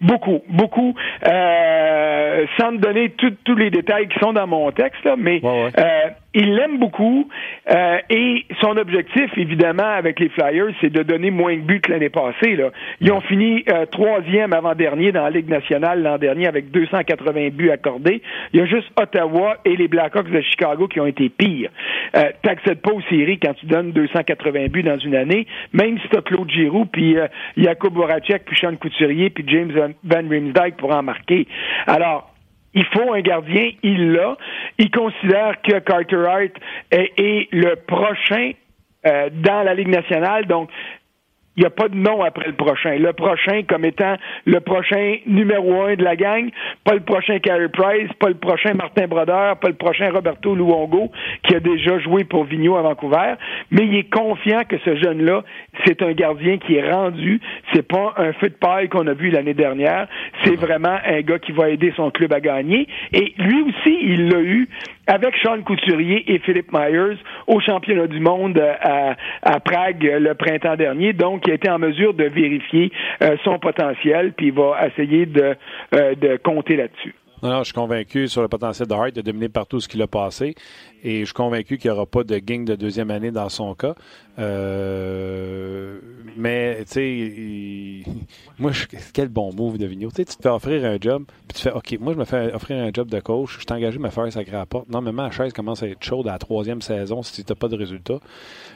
Beaucoup, 0.00 0.42
beaucoup. 0.48 0.94
Euh, 1.26 2.46
sans 2.60 2.72
te 2.72 2.76
donner 2.76 3.14
tous 3.44 3.56
les 3.56 3.70
détails 3.70 4.08
qui 4.08 4.18
sont 4.18 4.34
dans 4.34 4.46
mon 4.46 4.70
texte, 4.70 5.02
là, 5.04 5.14
mais 5.16 5.40
euh, 5.44 5.70
il 6.36 6.54
l'aime 6.54 6.78
beaucoup 6.78 7.28
euh, 7.70 7.98
et 8.10 8.44
son 8.60 8.76
objectif, 8.76 9.30
évidemment, 9.38 9.90
avec 9.96 10.20
les 10.20 10.28
Flyers, 10.28 10.74
c'est 10.82 10.92
de 10.92 11.02
donner 11.02 11.30
moins 11.30 11.56
de 11.56 11.62
buts 11.62 11.80
que 11.80 11.90
l'année 11.90 12.10
passée. 12.10 12.56
Là. 12.56 12.70
Ils 13.00 13.10
ont 13.10 13.22
fini 13.22 13.64
euh, 13.72 13.86
troisième 13.86 14.52
avant-dernier 14.52 15.12
dans 15.12 15.22
la 15.22 15.30
Ligue 15.30 15.48
nationale 15.48 16.02
l'an 16.02 16.18
dernier 16.18 16.46
avec 16.46 16.70
280 16.70 17.48
buts 17.54 17.70
accordés. 17.70 18.20
Il 18.52 18.60
y 18.60 18.62
a 18.62 18.66
juste 18.66 18.88
Ottawa 19.00 19.56
et 19.64 19.76
les 19.76 19.88
Blackhawks 19.88 20.30
de 20.30 20.42
Chicago 20.42 20.88
qui 20.88 21.00
ont 21.00 21.06
été 21.06 21.30
pires. 21.30 21.70
Euh, 22.14 22.24
T'accèdes 22.42 22.82
pas 22.82 22.92
aux 22.92 23.02
séries 23.08 23.38
quand 23.38 23.54
tu 23.54 23.64
donnes 23.64 23.92
280 23.92 24.66
buts 24.66 24.82
dans 24.82 24.98
une 24.98 25.16
année, 25.16 25.46
même 25.72 25.98
si 26.00 26.08
tu 26.08 26.20
Claude 26.20 26.50
Giroux, 26.50 26.84
puis 26.84 27.16
euh, 27.16 27.28
Jakub 27.56 27.94
Voracek, 27.94 28.44
puis 28.44 28.58
Sean 28.58 28.76
Couturier, 28.76 29.30
puis 29.30 29.44
James 29.46 29.72
Van 30.04 30.28
Riemsdyk 30.28 30.76
pour 30.76 30.94
en 30.94 31.02
marquer. 31.02 31.46
Alors, 31.86 32.35
il 32.76 32.84
faut 32.92 33.12
un 33.12 33.22
gardien, 33.22 33.70
il 33.82 34.12
l'a. 34.12 34.36
Il 34.78 34.90
considère 34.90 35.60
que 35.62 35.78
Carter 35.78 36.24
Hart 36.26 36.52
est, 36.90 37.48
le 37.50 37.74
prochain 37.74 38.52
euh, 39.06 39.30
dans 39.32 39.64
la 39.64 39.74
Ligue 39.74 39.88
nationale. 39.88 40.46
Donc, 40.46 40.68
il 41.56 41.60
n'y 41.60 41.66
a 41.66 41.70
pas 41.70 41.88
de 41.88 41.96
nom 41.96 42.22
après 42.22 42.46
le 42.46 42.54
prochain. 42.54 42.96
Le 42.98 43.12
prochain 43.12 43.62
comme 43.68 43.84
étant 43.84 44.16
le 44.44 44.60
prochain 44.60 45.16
numéro 45.26 45.82
un 45.82 45.94
de 45.94 46.04
la 46.04 46.16
gang, 46.16 46.50
pas 46.84 46.94
le 46.94 47.00
prochain 47.00 47.38
Carey 47.38 47.68
Price, 47.68 48.12
pas 48.18 48.28
le 48.28 48.34
prochain 48.34 48.74
Martin 48.74 49.06
Brodeur, 49.06 49.56
pas 49.58 49.68
le 49.68 49.74
prochain 49.74 50.10
Roberto 50.10 50.54
Luongo, 50.54 51.10
qui 51.42 51.54
a 51.54 51.60
déjà 51.60 51.98
joué 51.98 52.24
pour 52.24 52.44
Vigneault 52.44 52.76
à 52.76 52.82
Vancouver, 52.82 53.34
mais 53.70 53.86
il 53.86 53.96
est 53.96 54.10
confiant 54.10 54.62
que 54.68 54.76
ce 54.84 54.96
jeune-là, 54.96 55.44
c'est 55.84 56.02
un 56.02 56.12
gardien 56.12 56.58
qui 56.58 56.76
est 56.76 56.90
rendu, 56.90 57.40
c'est 57.72 57.86
pas 57.86 58.14
un 58.16 58.32
feu 58.34 58.48
de 58.48 58.54
paille 58.54 58.88
qu'on 58.88 59.06
a 59.06 59.14
vu 59.14 59.30
l'année 59.30 59.54
dernière, 59.54 60.08
c'est 60.44 60.56
vraiment 60.56 60.98
un 61.04 61.20
gars 61.22 61.38
qui 61.38 61.52
va 61.52 61.70
aider 61.70 61.92
son 61.96 62.10
club 62.10 62.32
à 62.32 62.40
gagner, 62.40 62.86
et 63.12 63.32
lui 63.38 63.62
aussi, 63.62 63.98
il 64.02 64.28
l'a 64.28 64.40
eu 64.40 64.68
avec 65.06 65.36
Sean 65.42 65.62
Couturier 65.62 66.32
et 66.32 66.38
Philippe 66.40 66.72
Myers 66.72 67.16
au 67.46 67.60
championnat 67.60 68.06
du 68.06 68.20
monde 68.20 68.58
à, 68.58 69.16
à 69.42 69.60
Prague 69.60 70.02
le 70.02 70.34
printemps 70.34 70.76
dernier. 70.76 71.12
Donc, 71.12 71.42
il 71.46 71.52
a 71.52 71.54
été 71.54 71.70
en 71.70 71.78
mesure 71.78 72.14
de 72.14 72.24
vérifier 72.24 72.90
euh, 73.22 73.36
son 73.44 73.58
potentiel, 73.58 74.32
puis 74.36 74.46
il 74.46 74.52
va 74.52 74.86
essayer 74.86 75.26
de, 75.26 75.56
euh, 75.94 76.14
de 76.14 76.36
compter 76.36 76.76
là-dessus. 76.76 77.14
Non, 77.42 77.50
non, 77.50 77.58
je 77.58 77.64
suis 77.64 77.74
convaincu 77.74 78.28
sur 78.28 78.40
le 78.40 78.48
potentiel 78.48 78.88
de 78.88 78.94
Hart 78.94 79.14
de 79.14 79.20
dominer 79.20 79.48
partout 79.48 79.80
ce 79.80 79.88
qu'il 79.88 80.00
a 80.00 80.06
passé. 80.06 80.54
Et 81.04 81.20
je 81.20 81.24
suis 81.26 81.34
convaincu 81.34 81.76
qu'il 81.76 81.90
n'y 81.90 81.96
aura 81.96 82.06
pas 82.06 82.24
de 82.24 82.38
gang 82.38 82.64
de 82.64 82.74
deuxième 82.74 83.10
année 83.10 83.30
dans 83.30 83.50
son 83.50 83.74
cas. 83.74 83.94
Euh, 84.38 85.98
mais, 86.36 86.84
tu 86.84 88.04
sais, 88.04 88.10
moi, 88.58 88.72
quel 89.12 89.28
bon 89.28 89.52
move 89.52 89.78
de 89.78 89.86
Vigneault. 89.86 90.10
Tu 90.16 90.24
te 90.24 90.42
fais 90.42 90.48
offrir 90.48 90.84
un 90.84 90.96
job, 91.00 91.24
puis 91.46 91.56
tu 91.56 91.62
fais, 91.62 91.72
OK, 91.72 91.96
moi, 92.00 92.14
je 92.14 92.18
me 92.18 92.24
fais 92.24 92.52
offrir 92.54 92.78
un 92.78 92.90
job 92.92 93.08
de 93.08 93.20
coach, 93.20 93.52
je 93.52 93.58
suis 93.58 93.66
engagé 93.70 93.98
à 93.98 94.00
me 94.00 94.08
faire 94.08 94.32
sacré 94.32 94.56
à. 94.56 94.66
Non, 94.88 95.00
mais 95.00 95.12
ma 95.12 95.30
chaise 95.30 95.52
commence 95.52 95.82
à 95.82 95.88
être 95.88 96.02
chaude 96.02 96.26
à 96.28 96.32
la 96.32 96.38
troisième 96.38 96.80
saison 96.80 97.22
si 97.22 97.44
tu 97.44 97.52
n'as 97.52 97.56
pas 97.56 97.68
de 97.68 97.76
résultat. 97.76 98.18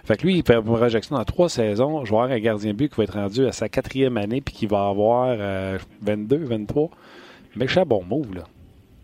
Fait 0.05 0.17
que 0.17 0.27
lui, 0.27 0.37
il 0.37 0.45
fait 0.45 0.55
une 0.55 0.63
projection 0.65 1.17
dans 1.17 1.25
trois 1.25 1.49
saisons. 1.49 2.05
Je 2.05 2.11
vais 2.11 2.17
avoir 2.17 2.31
un 2.31 2.39
gardien 2.39 2.75
but 2.75 2.91
qui 2.91 2.97
va 2.97 3.05
être 3.05 3.15
rendu 3.15 3.47
à 3.47 3.53
sa 3.53 3.69
quatrième 3.69 4.17
année, 4.19 4.41
puis 4.41 4.55
qui 4.55 4.67
va 4.67 4.87
avoir 4.87 5.37
22, 6.03 6.37
euh, 6.37 6.47
23. 6.47 6.91
Mais 7.57 7.67
c'est 7.69 7.81
un 7.81 7.85
bon 7.85 8.03
move, 8.05 8.35
là. 8.35 8.43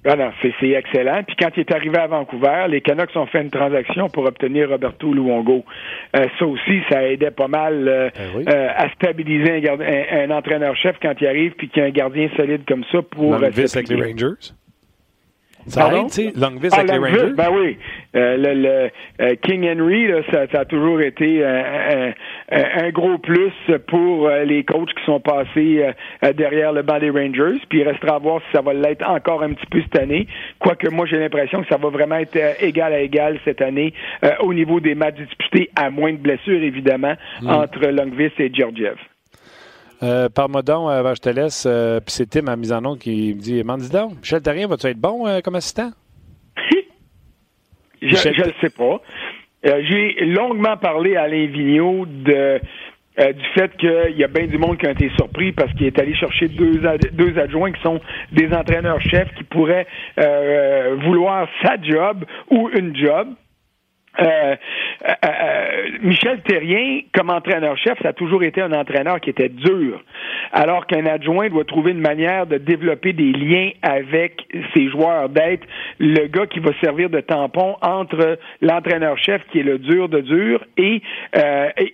Ah 0.09 0.15
non, 0.15 0.31
c'est 0.41 0.69
excellent. 0.69 1.25
Puis 1.27 1.35
quand 1.37 1.49
il 1.57 1.61
est 1.61 1.73
arrivé 1.73 1.99
à 1.99 2.07
Vancouver, 2.07 2.67
les 2.69 2.81
Canucks 2.81 3.11
ont 3.17 3.27
fait 3.27 3.43
une 3.43 3.51
transaction 3.51 4.09
pour 4.09 4.25
obtenir 4.25 4.69
Roberto 4.69 5.13
Luongo. 5.13 5.65
Euh, 6.17 6.27
ça 6.39 6.47
aussi, 6.47 6.81
ça 6.89 7.03
aidait 7.03 7.33
pas 7.33 7.49
mal 7.49 7.89
euh, 7.89 8.11
ben 8.15 8.49
euh, 8.49 8.69
à 8.77 8.89
stabiliser 8.91 9.69
un, 9.69 10.31
entraîneur-chef 10.31 10.97
quand 11.03 11.15
il 11.21 11.27
arrive, 11.27 11.53
puis 11.53 11.69
qu'il 11.69 11.83
y 11.83 11.85
a 11.85 11.89
un 11.89 11.93
gardien 11.93 12.29
solide 12.37 12.63
comme 12.69 12.85
ça 12.93 13.03
pour... 13.03 13.35
avec 13.35 13.89
les 13.89 13.97
Rangers? 13.97 14.53
Ça 15.69 15.91
tu 15.91 16.09
sais, 16.11 16.33
Longvis 16.37 16.69
avec 16.73 16.91
les 16.91 16.99
Rangers. 16.99 17.33
Ben 17.37 17.49
oui. 17.53 17.77
Euh, 18.15 18.37
le, 18.37 18.55
le 18.55 18.91
euh, 19.21 19.35
King 19.43 19.69
Henry, 19.69 20.07
là, 20.07 20.21
ça, 20.31 20.47
ça, 20.53 20.61
a 20.61 20.65
toujours 20.65 21.01
été 21.01 21.45
un, 21.45 22.13
un, 22.51 22.91
gros 22.91 23.19
plus 23.19 23.53
pour 23.89 24.29
euh, 24.29 24.45
les 24.45 24.65
coachs 24.65 24.95
qui 24.95 25.05
sont 25.05 25.21
passés 25.21 25.85
derrière 26.35 26.73
le 26.73 26.83
banc 26.83 26.99
des 26.99 27.11
Rangers. 27.11 27.61
Puis 27.69 27.81
il 27.81 27.89
restera 27.89 28.17
à 28.17 28.19
voir 28.19 28.41
si 28.43 28.57
ça 28.57 28.63
va 28.63 28.73
l'être 28.75 29.07
encore 29.09 29.43
un 29.43 29.53
petit 29.53 29.67
peu 29.67 29.83
cette 29.83 30.01
année. 30.01 30.27
Quoique 30.59 30.89
moi, 30.89 31.07
j'ai 31.07 31.19
l'impression 31.19 31.63
que 31.63 31.69
ça 31.69 31.77
va 31.77 31.89
vraiment 31.89 32.17
être 32.17 32.39
égal 32.63 32.93
à 32.93 33.01
égal 33.01 33.39
cette 33.45 33.61
année 33.61 33.93
au 34.41 34.55
niveau 34.55 34.81
des 34.81 34.95
matchs 34.95 35.17
disputés, 35.17 35.71
à 35.77 35.91
moins 35.91 36.13
de 36.13 36.19
blessures, 36.19 36.63
évidemment, 36.63 37.15
mm. 37.43 37.49
entre 37.49 37.87
Longvis 37.89 38.33
et 38.39 38.51
Georgiev. 38.53 38.97
Euh, 40.03 40.29
Parle-moi 40.29 40.63
donc, 40.63 40.91
euh, 40.91 41.15
je 41.15 41.21
te 41.21 41.29
laisse. 41.31 41.65
Euh, 41.67 42.01
puis 42.01 42.13
c'est 42.13 42.29
Tim 42.29 42.47
à 42.49 42.57
mise 42.57 42.73
en 42.73 42.81
nom 42.81 42.97
qui 42.97 43.35
me 43.35 43.41
dit 43.41 43.63
M'en 43.65 43.79
dis 43.79 43.91
donc, 43.91 44.17
Michel 44.21 44.43
Terrien, 44.43 44.67
vas-tu 44.67 44.87
être 44.89 44.99
bon 44.99 45.27
euh, 45.27 45.41
comme 45.41 45.55
assistant? 45.55 45.91
Je 48.03 48.29
ne 48.29 48.45
le 48.45 48.53
sais 48.61 48.71
pas. 48.71 49.01
J'ai 49.65 50.27
longuement 50.27 50.77
parlé 50.77 51.17
à 51.17 51.23
Alain 51.23 51.47
Vigneault 51.47 52.07
de. 52.07 52.61
du 53.19 53.45
fait 53.55 53.75
qu'il 53.79 54.17
y 54.17 54.23
a 54.23 54.29
bien 54.29 54.47
du 54.47 54.59
monde 54.59 54.77
qui 54.79 54.87
a 54.87 54.93
été 54.93 55.11
surpris 55.17 55.51
parce 55.53 55.73
qu'il 55.73 55.87
est 55.87 55.99
allé 55.99 56.15
chercher 56.15 56.49
deux, 56.49 56.81
deux 57.13 57.39
adjoints 57.39 57.73
qui 57.73 57.83
sont 57.83 58.01
des 58.33 58.53
entraîneurs-chefs 58.53 59.35
qui 59.35 59.45
pourraient 59.45 59.87
vouloir 61.05 61.49
sa 61.65 61.81
job 61.83 62.25
ou 62.51 62.69
une 62.69 62.95
job. 62.95 63.29
Euh, 64.19 64.57
euh, 65.07 65.13
euh, 65.25 65.89
Michel 66.03 66.41
Terrien, 66.43 67.01
comme 67.15 67.31
entraîneur-chef, 67.31 67.99
ça 68.03 68.09
a 68.09 68.13
toujours 68.13 68.43
été 68.43 68.63
un 68.63 68.73
entraîneur 68.73 69.21
qui 69.21 69.31
était 69.31 69.49
dur, 69.49 70.03
alors 70.53 70.87
qu'un 70.87 71.05
adjoint 71.07 71.49
doit 71.49 71.65
trouver 71.65 71.93
une 71.93 72.01
manière 72.01 72.47
de 72.47 72.57
développer 72.57 73.13
des 73.13 73.33
liens 73.33 73.71
avec 73.83 74.47
ses 74.75 74.89
joueurs, 74.89 75.29
d'être 75.29 75.67
le 75.99 76.27
gars 76.29 76.47
qui 76.47 76.61
va 76.61 76.71
servir 76.81 77.11
de 77.11 77.21
tampon 77.21 77.77
entre 77.83 78.39
l'entraîneur-chef, 78.63 79.43
qui 79.53 79.61
est 79.61 79.65
le 79.65 79.79
dur 79.79 80.09
de 80.09 80.21
dur, 80.21 80.65
et, 80.77 81.03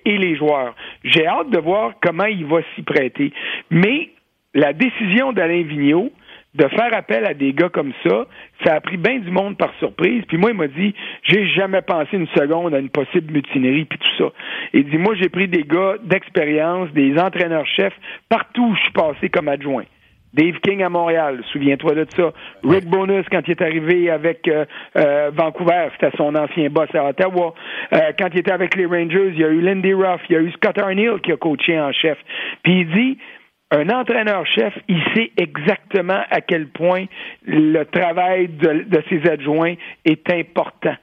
et 0.04 0.18
les 0.18 0.36
joueurs. 0.36 0.74
J'ai 1.04 1.26
hâte 1.26 1.50
de 1.50 1.58
voir 1.58 1.94
comment 2.00 2.26
il 2.26 2.44
va 2.46 2.60
s'y 2.74 2.82
prêter. 2.82 3.32
Mais 3.70 4.10
la 4.54 4.72
décision 4.72 5.32
d'Alain 5.32 5.62
Vigneault, 5.62 6.12
de 6.55 6.68
faire 6.68 6.94
appel 6.94 7.24
à 7.24 7.34
des 7.34 7.53
gars 7.53 7.70
comme 7.70 7.92
ça, 8.07 8.26
ça 8.64 8.74
a 8.74 8.80
pris 8.80 8.98
bien 8.98 9.18
du 9.18 9.30
monde 9.30 9.57
par 9.57 9.72
surprise. 9.78 10.22
Puis 10.28 10.36
moi, 10.36 10.50
il 10.50 10.57
m'a 10.57 10.68
dit, 10.68 10.94
j'ai 11.22 11.46
jamais 11.48 11.82
pensé 11.82 12.16
une 12.16 12.28
seconde 12.28 12.74
à 12.74 12.78
une 12.78 12.90
possible 12.90 13.32
mutinerie 13.32 13.86
puis 13.86 13.98
tout 13.98 14.24
ça. 14.24 14.32
Il 14.74 14.84
dit, 14.84 14.98
moi, 14.98 15.14
j'ai 15.14 15.30
pris 15.30 15.48
des 15.48 15.64
gars 15.64 15.94
d'expérience, 16.03 16.90
des 16.92 17.18
entraîneurs-chefs, 17.18 17.94
partout 18.28 18.66
où 18.66 18.74
je 18.74 18.80
suis 18.82 18.92
passé 18.92 19.28
comme 19.30 19.48
adjoint. 19.48 19.84
Dave 20.34 20.61
King 20.61 20.82
à 20.82 20.88
Montréal, 20.88 21.42
souviens-toi 21.53 21.94
de 21.94 22.07
ça. 22.16 22.32
Rick 22.64 22.86
Bonus, 22.86 23.26
quand 23.30 23.42
il 23.46 23.50
est 23.50 23.62
arrivé 23.62 24.11
avec 24.11 24.48
euh, 24.48 24.64
euh, 24.96 25.30
Vancouver, 25.34 25.88
c'était 25.92 26.16
son 26.16 26.34
ancien 26.34 26.70
boss 26.70 26.88
à 26.94 27.05
Ottawa. 27.05 27.55
Euh, 27.92 28.12
quand 28.18 28.28
il 28.32 28.40
était 28.40 28.53
avec 28.53 28.74
les 28.74 28.86
Rangers, 28.86 29.28
il 29.34 29.38
y 29.38 29.44
a 29.44 29.48
eu 29.48 29.61
Lindy 29.61 29.92
Ruff, 29.92 30.22
il 30.30 30.32
y 30.32 30.38
a 30.38 30.40
eu 30.40 30.50
Scott 30.53 30.78
Arneal 30.78 31.20
qui 31.20 31.32
a 31.32 31.36
coaché 31.36 31.78
en 31.78 31.92
chef. 31.92 32.16
Puis 32.62 32.80
il 32.80 32.90
dit, 32.90 33.18
un 33.72 33.88
entraîneur-chef, 33.88 34.74
il 34.86 35.02
sait 35.14 35.32
exactement 35.38 36.20
à 36.30 36.40
quel 36.42 36.68
point 36.68 37.06
le 37.46 37.84
travail 37.84 38.48
de, 38.48 39.02
ses 39.08 39.28
adjoints 39.28 39.74
est 40.04 40.30
important. 40.30 40.94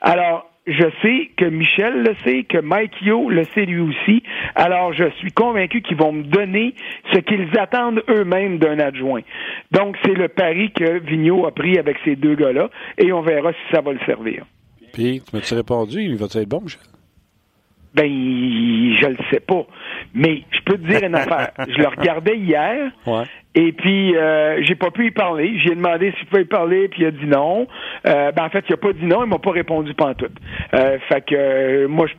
Alors, 0.00 0.50
je 0.66 0.88
sais 1.00 1.30
que 1.36 1.44
Michel 1.44 2.02
le 2.02 2.16
sait, 2.24 2.42
que 2.42 2.58
Mike 2.58 3.00
Yo 3.00 3.30
le 3.30 3.44
sait 3.54 3.64
lui 3.64 3.78
aussi. 3.78 4.24
Alors, 4.56 4.92
je 4.92 5.08
suis 5.18 5.30
convaincu 5.30 5.80
qu'ils 5.82 5.96
vont 5.96 6.10
me 6.10 6.24
donner 6.24 6.74
ce 7.12 7.20
qu'ils 7.20 7.56
attendent 7.56 8.02
eux-mêmes 8.08 8.58
d'un 8.58 8.80
adjoint. 8.80 9.22
Donc, 9.70 9.96
c'est 10.04 10.14
le 10.14 10.26
pari 10.26 10.72
que 10.72 10.98
Vigneault 10.98 11.46
a 11.46 11.52
pris 11.52 11.78
avec 11.78 11.96
ces 12.04 12.16
deux 12.16 12.34
gars-là, 12.34 12.70
et 12.98 13.12
on 13.12 13.20
verra 13.20 13.52
si 13.52 13.74
ça 13.74 13.80
va 13.80 13.92
le 13.92 14.00
servir. 14.04 14.44
Puis, 14.92 15.22
tu 15.24 15.36
m'as-tu 15.36 15.54
répondu, 15.54 16.00
il 16.00 16.16
va 16.16 16.26
être 16.26 16.48
bon, 16.48 16.62
Michel? 16.62 16.80
Ben, 17.96 18.06
je 18.06 19.06
le 19.06 19.16
sais 19.30 19.40
pas. 19.40 19.66
Mais 20.14 20.42
je 20.50 20.60
peux 20.64 20.76
te 20.76 20.86
dire 20.86 21.02
une 21.02 21.14
affaire. 21.14 21.50
Je 21.66 21.78
le 21.80 21.88
regardais 21.88 22.36
hier. 22.36 22.92
Et 23.54 23.72
puis, 23.72 24.14
euh, 24.14 24.62
j'ai 24.62 24.74
pas 24.74 24.90
pu 24.90 25.06
y 25.06 25.10
parler. 25.10 25.58
J'ai 25.64 25.74
demandé 25.74 26.12
s'il 26.18 26.26
pouvait 26.26 26.42
y 26.42 26.46
parler, 26.46 26.88
puis 26.88 27.02
il 27.02 27.06
a 27.06 27.10
dit 27.10 27.26
non. 27.26 27.66
Euh, 28.06 28.32
ben, 28.32 28.44
en 28.44 28.50
fait, 28.50 28.64
il 28.68 28.74
a 28.74 28.76
pas 28.76 28.92
dit 28.92 29.06
non, 29.06 29.24
il 29.24 29.30
m'a 29.30 29.38
pas 29.38 29.50
répondu 29.50 29.94
pantoute. 29.94 30.36
Euh, 30.74 30.98
fait 31.08 31.22
que, 31.22 31.34
euh, 31.34 31.88
moi, 31.88 32.06
je 32.06 32.12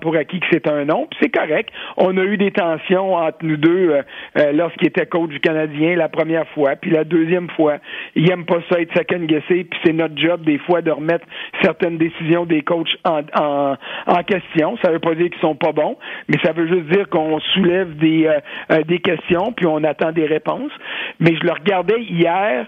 pour 0.00 0.16
acquis 0.16 0.40
que 0.40 0.46
c'est 0.50 0.68
un 0.68 0.84
nom, 0.84 1.08
c'est 1.20 1.28
correct. 1.28 1.70
On 1.96 2.16
a 2.16 2.22
eu 2.22 2.36
des 2.36 2.50
tensions 2.50 3.14
entre 3.14 3.38
nous 3.42 3.56
deux 3.56 3.90
euh, 3.90 4.02
euh, 4.38 4.52
lorsqu'il 4.52 4.88
était 4.88 5.06
coach 5.06 5.30
du 5.30 5.40
Canadien 5.40 5.96
la 5.96 6.08
première 6.08 6.46
fois, 6.48 6.76
puis 6.76 6.90
la 6.90 7.04
deuxième 7.04 7.48
fois, 7.50 7.78
il 8.14 8.30
aime 8.30 8.44
pas 8.44 8.58
ça 8.70 8.80
être 8.80 8.96
second 8.96 9.24
guessé, 9.24 9.64
puis 9.64 9.80
c'est 9.84 9.92
notre 9.92 10.16
job 10.16 10.42
des 10.42 10.58
fois 10.58 10.82
de 10.82 10.90
remettre 10.90 11.26
certaines 11.62 11.98
décisions 11.98 12.44
des 12.44 12.62
coachs 12.62 12.96
en, 13.04 13.20
en, 13.34 13.76
en 14.06 14.22
question. 14.22 14.76
Ça 14.82 14.90
veut 14.90 14.98
pas 14.98 15.14
dire 15.14 15.30
qu'ils 15.30 15.40
sont 15.40 15.54
pas 15.54 15.72
bons, 15.72 15.96
mais 16.28 16.38
ça 16.44 16.52
veut 16.52 16.66
juste 16.66 16.88
dire 16.90 17.08
qu'on 17.08 17.40
soulève 17.54 17.96
des, 17.96 18.26
euh, 18.26 18.82
des 18.84 19.00
questions, 19.00 19.52
puis 19.52 19.66
on 19.66 19.82
attend 19.84 20.12
des 20.12 20.26
réponses. 20.26 20.72
Mais 21.20 21.34
je 21.34 21.44
le 21.44 21.52
regardais 21.52 22.00
hier 22.02 22.66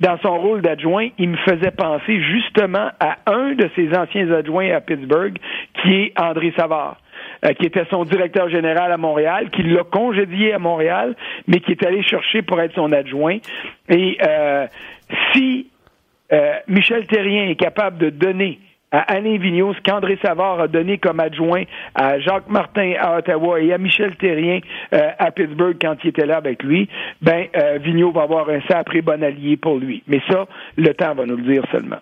dans 0.00 0.18
son 0.18 0.38
rôle 0.38 0.62
d'adjoint, 0.62 1.08
il 1.18 1.30
me 1.30 1.36
faisait 1.38 1.70
penser 1.70 2.20
justement 2.20 2.90
à 3.00 3.18
un 3.26 3.54
de 3.54 3.68
ses 3.74 3.96
anciens 3.96 4.30
adjoints 4.30 4.70
à 4.70 4.80
Pittsburgh, 4.80 5.36
qui 5.82 5.94
est 5.94 6.12
André 6.20 6.52
Savard. 6.56 6.96
Euh, 7.44 7.52
qui 7.52 7.66
était 7.66 7.84
son 7.88 8.04
directeur 8.04 8.48
général 8.48 8.90
à 8.90 8.96
Montréal, 8.96 9.50
qui 9.50 9.62
l'a 9.62 9.84
congédié 9.84 10.54
à 10.54 10.58
Montréal, 10.58 11.14
mais 11.46 11.60
qui 11.60 11.70
est 11.70 11.86
allé 11.86 12.02
chercher 12.02 12.42
pour 12.42 12.60
être 12.60 12.74
son 12.74 12.90
adjoint. 12.90 13.38
Et 13.88 14.18
euh, 14.26 14.66
si 15.32 15.68
euh, 16.32 16.54
Michel 16.66 17.06
Terrien 17.06 17.48
est 17.48 17.54
capable 17.54 17.98
de 17.98 18.10
donner 18.10 18.58
à 18.90 19.00
Alain 19.12 19.38
Vigneault, 19.38 19.74
ce 19.74 19.80
qu'André 19.80 20.18
Savard 20.22 20.60
a 20.60 20.68
donné 20.68 20.98
comme 20.98 21.20
adjoint 21.20 21.64
à 21.94 22.18
Jacques 22.20 22.48
Martin 22.48 22.94
à 22.98 23.18
Ottawa 23.18 23.60
et 23.60 23.72
à 23.72 23.78
Michel 23.78 24.16
Terrien 24.16 24.60
euh, 24.92 25.10
à 25.18 25.30
Pittsburgh 25.30 25.76
quand 25.80 25.96
il 26.04 26.08
était 26.08 26.26
là 26.26 26.36
avec 26.38 26.62
lui, 26.62 26.88
ben 27.20 27.46
euh, 27.56 27.78
Vigneault 27.82 28.12
va 28.12 28.22
avoir 28.22 28.48
un 28.48 28.60
sacré 28.68 29.02
bon 29.02 29.22
allié 29.22 29.56
pour 29.56 29.76
lui. 29.76 30.02
Mais 30.06 30.20
ça, 30.28 30.46
le 30.76 30.94
temps 30.94 31.14
va 31.14 31.26
nous 31.26 31.36
le 31.36 31.42
dire 31.42 31.64
seulement. 31.70 31.98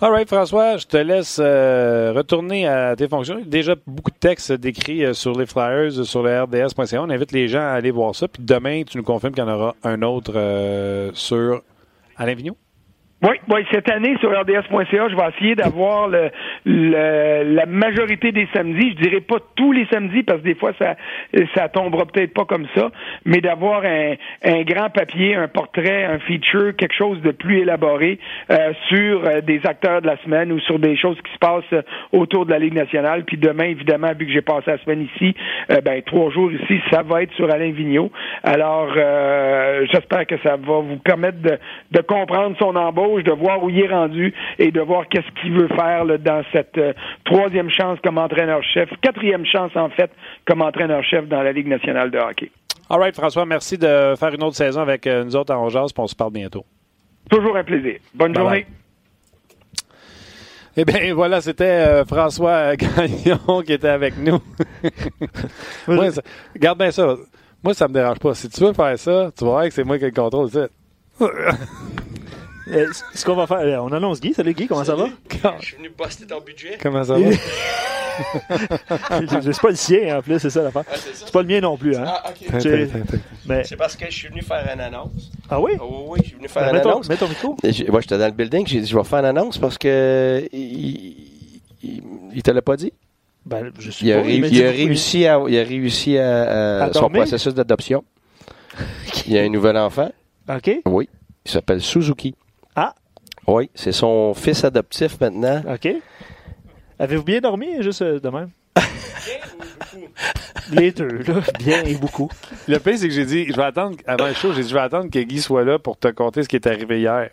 All 0.00 0.10
right, 0.10 0.28
François, 0.28 0.76
je 0.76 0.86
te 0.86 0.96
laisse 0.96 1.40
euh, 1.40 2.12
retourner 2.12 2.66
à 2.66 2.96
tes 2.96 3.06
fonctions. 3.06 3.40
Déjà 3.46 3.76
beaucoup 3.86 4.10
de 4.10 4.16
textes 4.16 4.52
décrits 4.52 5.14
sur 5.14 5.38
les 5.38 5.46
flyers, 5.46 5.92
sur 5.92 6.24
le 6.24 6.42
RDS.ca. 6.42 7.00
On 7.00 7.10
invite 7.10 7.30
les 7.30 7.46
gens 7.46 7.60
à 7.60 7.74
aller 7.74 7.92
voir 7.92 8.16
ça. 8.16 8.26
Puis 8.26 8.42
demain, 8.42 8.82
tu 8.82 8.98
nous 8.98 9.04
confirmes 9.04 9.32
qu'il 9.32 9.44
y 9.44 9.46
en 9.46 9.54
aura 9.54 9.76
un 9.84 10.02
autre 10.02 11.12
sur 11.14 11.62
Alain 12.16 12.34
Vigneault? 12.34 12.56
Oui, 13.24 13.36
oui, 13.48 13.64
cette 13.72 13.90
année 13.90 14.18
sur 14.20 14.38
RDS.ca, 14.38 15.08
je 15.08 15.16
vais 15.16 15.28
essayer 15.34 15.54
d'avoir 15.54 16.08
le, 16.08 16.30
la 16.66 17.64
majorité 17.64 18.32
des 18.32 18.46
samedis. 18.52 18.90
Je 18.98 19.02
dirais 19.02 19.22
pas 19.22 19.36
tous 19.56 19.72
les 19.72 19.86
samedis 19.86 20.24
parce 20.24 20.40
que 20.40 20.44
des 20.44 20.54
fois 20.54 20.72
ça 20.78 20.94
ça 21.54 21.70
tombera 21.70 22.04
peut-être 22.04 22.34
pas 22.34 22.44
comme 22.44 22.66
ça, 22.76 22.90
mais 23.24 23.40
d'avoir 23.40 23.82
un, 23.82 24.14
un, 24.44 24.62
grand 24.64 24.90
papier, 24.90 25.36
un 25.36 25.48
portrait, 25.48 26.04
un 26.04 26.18
feature, 26.18 26.76
quelque 26.76 26.94
chose 26.94 27.18
de 27.22 27.30
plus 27.30 27.60
élaboré 27.60 28.18
euh, 28.50 28.72
sur 28.88 29.24
euh, 29.24 29.40
des 29.40 29.62
acteurs 29.64 30.02
de 30.02 30.06
la 30.06 30.18
semaine 30.18 30.52
ou 30.52 30.60
sur 30.60 30.78
des 30.78 30.94
choses 30.94 31.16
qui 31.24 31.32
se 31.32 31.38
passent 31.38 31.64
euh, 31.72 31.80
autour 32.12 32.44
de 32.44 32.50
la 32.50 32.58
Ligue 32.58 32.74
nationale. 32.74 33.24
Puis 33.24 33.38
demain, 33.38 33.64
évidemment, 33.64 34.12
vu 34.18 34.26
que 34.26 34.32
j'ai 34.32 34.42
passé 34.42 34.64
la 34.66 34.78
semaine 34.78 35.08
ici, 35.14 35.34
ben 35.82 36.02
trois 36.02 36.30
jours 36.30 36.52
ici, 36.52 36.78
ça 36.90 37.02
va 37.02 37.22
être 37.22 37.32
sur 37.32 37.50
Alain 37.50 37.70
Vigneault. 37.70 38.10
Alors, 38.42 38.92
j'espère 39.90 40.26
que 40.26 40.36
ça 40.42 40.56
va 40.56 40.80
vous 40.80 40.98
permettre 41.02 41.40
de, 41.40 41.58
de 41.90 42.00
comprendre 42.02 42.54
son 42.58 42.76
embauche 42.76 43.13
de 43.22 43.32
voir 43.32 43.62
où 43.62 43.70
il 43.70 43.80
est 43.80 43.88
rendu 43.88 44.34
et 44.58 44.70
de 44.70 44.80
voir 44.80 45.08
qu'est-ce 45.08 45.40
qu'il 45.40 45.52
veut 45.52 45.68
faire 45.68 46.04
dans 46.18 46.42
cette 46.52 46.76
euh, 46.78 46.92
troisième 47.24 47.70
chance 47.70 47.98
comme 48.02 48.18
entraîneur-chef, 48.18 48.88
quatrième 49.00 49.46
chance 49.46 49.72
en 49.76 49.88
fait 49.90 50.10
comme 50.46 50.62
entraîneur-chef 50.62 51.26
dans 51.28 51.42
la 51.42 51.52
Ligue 51.52 51.68
nationale 51.68 52.10
de 52.10 52.18
hockey. 52.18 52.50
All 52.90 52.98
right, 52.98 53.14
François, 53.14 53.46
merci 53.46 53.78
de 53.78 54.14
faire 54.18 54.34
une 54.34 54.42
autre 54.42 54.56
saison 54.56 54.80
avec 54.80 55.06
euh, 55.06 55.24
nous 55.24 55.36
autres 55.36 55.54
en 55.54 55.68
Jazz, 55.68 55.92
puis 55.92 56.02
on 56.02 56.06
se 56.06 56.14
parle 56.14 56.32
bientôt. 56.32 56.64
Toujours 57.30 57.56
un 57.56 57.64
plaisir. 57.64 57.96
Bonne 58.14 58.34
journée. 58.34 58.66
Eh 60.76 60.84
bien, 60.84 61.14
voilà, 61.14 61.40
c'était 61.40 61.64
euh, 61.64 62.04
François 62.04 62.74
Gagnon 62.76 63.62
qui 63.64 63.72
était 63.72 63.88
avec 63.88 64.18
nous. 64.18 64.40
Moi, 65.88 66.08
garde 66.56 66.78
bien 66.78 66.90
ça. 66.90 67.14
Moi, 67.62 67.74
ça 67.74 67.88
me 67.88 67.94
dérange 67.94 68.18
pas. 68.18 68.34
Si 68.34 68.48
tu 68.50 68.60
veux 68.60 68.72
faire 68.72 68.98
ça, 68.98 69.30
tu 69.36 69.44
vas 69.44 69.50
voir 69.50 69.64
que 69.64 69.70
c'est 69.70 69.84
moi 69.84 69.98
qui 69.98 70.04
ai 70.04 70.08
le 70.08 70.12
contrôle. 70.12 70.50
Euh, 72.68 72.86
ce 73.14 73.24
qu'on 73.24 73.34
va 73.34 73.46
faire, 73.46 73.58
euh, 73.58 73.76
on 73.78 73.92
annonce 73.92 74.20
Guy. 74.20 74.32
Salut 74.32 74.54
Guy, 74.54 74.66
comment 74.66 74.84
ça 74.84 74.94
va? 74.94 75.08
Je 75.60 75.66
suis 75.66 75.76
venu 75.76 75.90
buster 75.90 76.26
ton 76.26 76.40
budget. 76.40 76.78
Comment 76.80 77.04
ça 77.04 77.18
va? 77.18 77.30
c'est 79.42 79.60
pas 79.60 79.70
le 79.70 79.74
sien 79.74 80.18
en 80.18 80.22
plus, 80.22 80.38
c'est 80.38 80.50
ça 80.50 80.62
l'affaire. 80.62 80.84
Ah, 80.88 80.94
c'est 80.96 81.32
pas 81.32 81.42
le 81.42 81.48
mien 81.48 81.60
non 81.60 81.76
plus. 81.76 81.96
Hein? 81.96 82.04
Ah, 82.06 82.30
ok. 82.30 82.60
C'est 83.64 83.76
parce 83.76 83.96
que 83.96 84.06
je 84.06 84.12
suis 84.12 84.28
venu 84.28 84.40
faire 84.42 84.70
une 84.72 84.80
annonce. 84.80 85.30
Ah 85.50 85.60
oui? 85.60 85.72
Oh, 85.80 86.06
oui, 86.08 86.20
je 86.22 86.28
suis 86.28 86.36
venu 86.36 86.48
faire 86.48 86.62
ben, 86.72 86.80
une 86.80 86.88
annonce. 86.88 87.08
mets 87.08 87.16
ton 87.16 87.28
micro. 87.28 87.56
Moi, 87.90 88.00
j'étais 88.00 88.18
dans 88.18 88.26
le 88.26 88.32
building, 88.32 88.66
j'ai 88.66 88.80
dit 88.80 88.86
je 88.86 88.96
vais 88.96 89.04
faire 89.04 89.18
une 89.18 89.24
annonce 89.26 89.58
parce 89.58 89.76
que. 89.76 90.48
Il, 90.52 91.16
il, 92.32 92.42
te 92.42 92.50
l'a 92.50 92.62
pas 92.62 92.76
dit? 92.76 92.92
Ben, 93.44 93.70
je 93.78 93.90
il, 94.00 94.12
a, 94.12 94.22
il, 94.22 94.64
a 94.64 94.70
réussi 94.70 95.26
à, 95.26 95.38
il 95.48 95.58
a 95.58 95.64
réussi 95.64 96.16
à, 96.16 96.90
son 96.92 97.10
processus 97.10 97.52
d'adoption. 97.52 98.04
il 99.26 99.36
a 99.36 99.42
un 99.42 99.48
nouvel 99.50 99.76
enfant. 99.76 100.10
OK. 100.48 100.70
Oui. 100.86 101.08
Il 101.44 101.50
s'appelle 101.50 101.82
Suzuki. 101.82 102.34
Oui, 103.46 103.68
c'est 103.74 103.92
son 103.92 104.32
fils 104.32 104.64
adoptif 104.64 105.20
maintenant. 105.20 105.62
OK. 105.70 105.86
Avez-vous 106.98 107.24
bien 107.24 107.40
dormi, 107.40 107.82
juste 107.82 108.00
euh, 108.00 108.18
de 108.18 108.28
même? 108.30 108.48
Les 110.72 110.92
deux, 110.92 111.08
là. 111.28 111.40
Bien 111.58 111.82
et 111.84 111.94
beaucoup. 111.96 112.30
Le 112.68 112.78
pire, 112.78 112.96
c'est 112.96 113.08
que 113.08 113.12
j'ai 113.14 113.26
dit, 113.26 113.46
je 113.46 113.52
vais 113.54 113.64
attendre, 113.64 113.96
avant 114.06 114.28
le 114.28 114.32
show, 114.32 114.52
j'ai 114.54 114.62
dit, 114.62 114.68
je 114.70 114.74
vais 114.74 114.80
attendre 114.80 115.10
que 115.10 115.18
Guy 115.18 115.40
soit 115.42 115.62
là 115.62 115.78
pour 115.78 115.98
te 115.98 116.08
conter 116.08 116.42
ce 116.42 116.48
qui 116.48 116.56
est 116.56 116.66
arrivé 116.66 117.00
hier. 117.00 117.28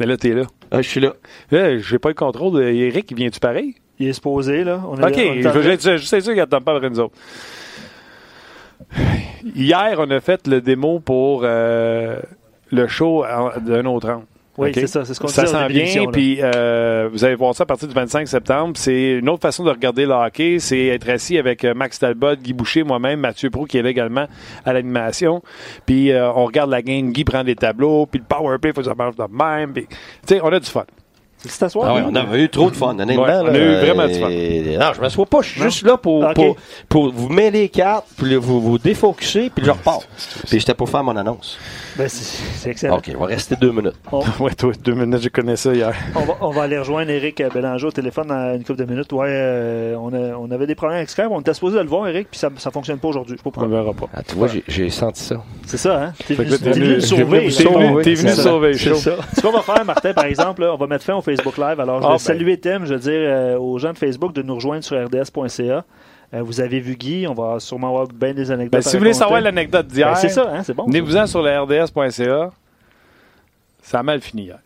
Mais 0.00 0.06
là, 0.06 0.16
t'es 0.16 0.30
là. 0.30 0.42
Ah, 0.72 0.82
je 0.82 0.88
suis 0.88 1.00
là. 1.00 1.12
Là, 1.52 1.78
j'ai 1.78 1.98
pas 2.00 2.08
le 2.08 2.14
contrôle. 2.16 2.60
Eric, 2.60 3.12
viens-tu 3.14 3.38
pareil? 3.38 3.76
Il 4.00 4.08
est 4.08 4.12
supposé, 4.12 4.64
là. 4.64 4.82
On 4.88 4.96
est- 4.96 5.04
OK, 5.04 5.12
on 5.16 5.34
est 5.40 5.46
en- 5.46 5.52
je 5.52 5.96
juste 5.98 6.12
être 6.14 6.22
sûr 6.24 6.32
qu'il 6.32 6.36
n'attend 6.42 6.60
pas 6.60 6.74
après 6.74 6.90
nous 6.90 6.98
autres. 7.00 7.14
Hier, 9.54 9.94
on 9.98 10.10
a 10.10 10.20
fait 10.20 10.46
le 10.48 10.60
démo 10.60 10.98
pour 11.00 11.42
euh, 11.44 12.20
le 12.72 12.86
show 12.88 13.24
d'un 13.60 13.84
autre 13.86 14.08
angle. 14.10 14.24
Oui, 14.58 14.70
c'est 14.74 14.86
ça. 14.88 15.04
C'est 15.04 15.14
ce 15.14 15.20
qu'on 15.20 15.28
Ça 15.28 15.46
s'en 15.46 15.66
vient, 15.68 15.84
puis 16.12 16.38
euh, 16.42 17.08
vous 17.12 17.24
allez 17.24 17.34
voir 17.36 17.54
ça 17.54 17.62
à 17.62 17.66
partir 17.66 17.86
du 17.88 17.94
25 17.94 18.26
septembre. 18.28 18.72
C'est 18.76 19.12
une 19.12 19.28
autre 19.28 19.42
façon 19.42 19.62
de 19.64 19.70
regarder 19.70 20.04
le 20.04 20.12
hockey, 20.12 20.58
c'est 20.58 20.86
être 20.86 21.08
assis 21.08 21.38
avec 21.38 21.64
euh, 21.64 21.74
Max 21.74 21.98
Talbot, 21.98 22.34
Guy 22.36 22.52
Boucher, 22.52 22.82
moi-même, 22.82 23.20
Mathieu 23.20 23.50
Prou, 23.50 23.66
qui 23.66 23.78
est 23.78 23.82
là 23.82 23.90
également 23.90 24.26
à 24.64 24.72
l'animation. 24.72 25.42
Puis 25.86 26.10
euh, 26.10 26.30
on 26.32 26.44
regarde 26.44 26.70
la 26.70 26.82
game, 26.82 27.12
Guy 27.12 27.24
prend 27.24 27.44
des 27.44 27.54
tableaux, 27.54 28.06
puis 28.06 28.20
le 28.20 28.26
power 28.26 28.58
play, 28.58 28.72
faut 28.72 28.80
que 28.82 28.88
ça 28.88 28.94
marche 28.94 29.16
de 29.16 29.24
même. 29.30 29.72
Tu 29.74 29.86
sais, 30.26 30.40
on 30.42 30.48
a 30.52 30.58
du 30.60 30.66
fun. 30.68 30.84
C'est 31.40 31.62
à 31.62 31.68
soir, 31.68 31.86
Ah 31.88 31.94
ouais, 31.94 32.02
on 32.04 32.14
a 32.16 32.36
eu 32.36 32.48
trop 32.48 32.68
de 32.68 32.74
fun, 32.74 32.98
honnêtement. 32.98 33.22
Ouais, 33.22 33.32
on 33.40 33.46
a 33.46 33.56
eu 33.56 33.76
vraiment 33.76 34.08
du 34.08 34.14
fun. 34.14 34.28
Et- 34.28 34.76
Non, 34.76 34.86
je 34.92 35.00
m'assois 35.00 35.24
pas, 35.24 35.40
je 35.40 35.50
suis 35.50 35.60
juste 35.62 35.82
là 35.86 35.96
pour, 35.96 36.24
pour, 36.34 36.56
pour 36.88 37.12
vous 37.12 37.28
mettre 37.28 37.52
les 37.56 37.68
cartes, 37.68 38.06
puis 38.16 38.32
là, 38.32 38.38
vous 38.38 38.60
vous 38.60 38.76
défocuser, 38.78 39.48
puis 39.54 39.64
je 39.64 39.70
repars. 39.70 40.00
Puis 40.48 40.58
j'étais 40.58 40.74
pour 40.74 40.88
faire 40.90 41.04
mon 41.04 41.16
annonce. 41.16 41.56
Ben, 41.98 42.08
c'est 42.08 42.70
excellent. 42.70 42.96
OK, 42.98 43.10
on 43.16 43.20
va 43.20 43.26
rester 43.26 43.56
deux 43.56 43.72
minutes. 43.72 43.94
On, 44.12 44.20
Ouais, 44.40 44.54
toi, 44.54 44.72
deux 44.84 44.94
minutes, 44.94 45.20
je 45.22 45.28
connais 45.30 45.56
ça 45.56 45.74
hier. 45.74 45.92
on 46.14 46.20
va, 46.20 46.34
on 46.40 46.50
va 46.50 46.62
aller 46.62 46.78
rejoindre 46.78 47.10
Eric 47.10 47.42
Bélanger 47.52 47.86
au 47.88 47.90
téléphone 47.90 48.28
dans 48.28 48.54
une 48.54 48.62
couple 48.64 48.78
de 48.78 48.84
minutes. 48.84 49.12
Ouais, 49.12 49.26
euh, 49.28 49.96
on, 49.96 50.12
a- 50.14 50.36
on 50.38 50.50
avait 50.52 50.66
des 50.66 50.74
problèmes 50.76 50.98
avec 50.98 51.10
Skype. 51.10 51.26
On 51.30 51.40
était 51.40 51.54
supposé 51.54 51.76
de 51.78 51.82
le 51.82 51.88
voir, 51.88 52.06
Eric, 52.06 52.28
puis 52.30 52.38
ça 52.38 52.50
ne 52.50 52.70
fonctionne 52.72 52.98
pas 52.98 53.08
aujourd'hui. 53.08 53.36
Je 53.36 53.42
sais 53.42 53.50
pas 53.50 53.62
On 53.62 53.66
verra 53.68 53.92
pas. 53.92 54.06
Ah, 54.14 54.22
tu 54.22 54.36
vois, 54.36 54.46
j'ai- 54.48 54.62
j'ai 54.68 54.90
senti 54.90 55.22
ça. 55.22 55.42
C'est 55.66 55.76
ça, 55.76 56.02
hein? 56.04 56.12
T'es 56.26 56.34
venu, 56.34 56.50
t'es 56.56 56.70
venu 56.70 56.94
le 56.94 57.00
sauver. 57.00 57.24
T'es 57.24 57.38
venu, 57.38 57.50
sauver. 57.50 58.02
t'es 58.04 58.14
venu 58.14 58.30
sauver 58.32 58.74
C'est 58.74 58.94
ça. 58.94 59.16
Ce 59.34 59.40
qu'on 59.40 59.50
va 59.52 59.62
faire, 59.62 59.84
Martin, 59.84 60.12
par 60.14 60.24
exemple, 60.26 60.62
là, 60.62 60.72
on 60.72 60.76
va 60.76 60.86
mettre 60.86 61.04
fin 61.04 61.14
au 61.16 61.20
Facebook 61.22 61.58
Live. 61.58 61.80
Alors, 61.80 62.00
je 62.00 62.06
Ah, 62.06 62.10
vais 62.10 62.14
ben. 62.14 62.18
saluer 62.18 62.60
Tim, 62.60 62.84
je 62.84 62.94
veux 62.94 63.00
dire 63.00 63.12
euh, 63.14 63.58
aux 63.58 63.78
gens 63.78 63.92
de 63.92 63.98
Facebook 63.98 64.32
de 64.34 64.42
nous 64.42 64.54
rejoindre 64.54 64.84
sur 64.84 64.96
rds.ca. 64.96 65.84
Euh, 66.34 66.42
vous 66.42 66.60
avez 66.60 66.78
vu 66.80 66.94
Guy, 66.96 67.26
on 67.26 67.32
va 67.34 67.58
sûrement 67.58 67.88
avoir 67.88 68.06
bien 68.08 68.34
des 68.34 68.50
anecdotes. 68.50 68.72
Ben, 68.72 68.82
si 68.82 68.92
vous 68.96 68.98
voulez 68.98 69.14
savoir 69.14 69.40
l'anecdote 69.40 69.86
d'hier, 69.86 70.08
Ben, 70.08 70.14
c'est 70.16 70.28
ça, 70.28 70.50
hein? 70.52 70.62
C'est 70.62 70.74
bon. 70.74 70.84
venez-vous-en 70.86 71.26
sur 71.26 71.42
le 71.42 71.50
rds.ca. 71.58 72.50
Ça 73.82 74.00
a 74.00 74.02
mal 74.02 74.20
fini 74.20 74.42
hier. 74.44 74.58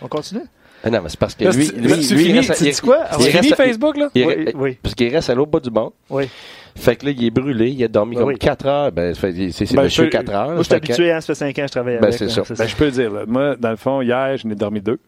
On 0.00 0.06
continue? 0.08 0.42
Ah 0.84 0.90
non, 0.90 1.00
mais 1.02 1.08
c'est 1.08 1.18
parce 1.18 1.34
que 1.34 1.44
Là, 1.44 1.50
lui, 1.50 1.66
lui, 1.68 1.88
lui, 1.96 2.28
il 2.28 2.36
reste, 2.38 2.56
tu 2.58 2.64
il- 2.66 2.72
dis 2.74 2.80
quoi? 2.80 3.04
il 3.18 3.24
fini 3.24 3.32
reste- 3.40 3.54
Facebook, 3.56 3.96
là? 3.96 4.10
il- 4.14 4.26
Oui, 4.26 4.34
il- 4.48 4.56
oui. 4.56 4.78
Parce 4.82 4.94
qu'il 4.94 5.12
reste 5.12 5.30
à 5.30 5.34
l'autre 5.34 5.50
bout 5.50 5.60
du 5.60 5.70
monde. 5.70 5.92
Oui. 6.10 6.28
Fait 6.76 6.94
que 6.96 7.06
là, 7.06 7.12
il 7.12 7.24
est 7.24 7.30
brûlé, 7.30 7.70
il 7.70 7.82
a 7.84 7.88
dormi 7.88 8.14
Ben 8.14 8.20
comme 8.20 8.28
oui. 8.32 8.38
4 8.38 8.66
heures. 8.66 8.92
Ben, 8.92 9.14
c'est 9.14 9.32
Ben, 9.32 9.82
monsieur 9.82 10.04
je- 10.04 10.10
4 10.10 10.30
heures. 10.30 10.48
Moi, 10.50 10.58
je 10.58 10.62
suis 10.64 10.74
habitué, 10.74 11.12
hein, 11.12 11.20
ça 11.20 11.26
fait 11.28 11.34
5 11.36 11.58
ans 11.58 11.62
que 11.62 11.68
je 11.68 11.72
travaille 11.72 11.94
Ben, 11.98 12.04
avec. 12.08 12.18
c'est 12.18 12.26
là, 12.26 12.44
ça. 12.44 12.54
Ben, 12.54 12.66
je 12.68 12.76
peux 12.76 12.84
le 12.84 12.90
dire. 12.90 13.10
là. 13.12 13.22
Moi, 13.26 13.56
dans 13.56 13.70
le 13.70 13.76
fond, 13.76 14.02
hier, 14.02 14.36
je 14.36 14.46
n'ai 14.46 14.54
dormi 14.54 14.80
deux. 14.80 14.98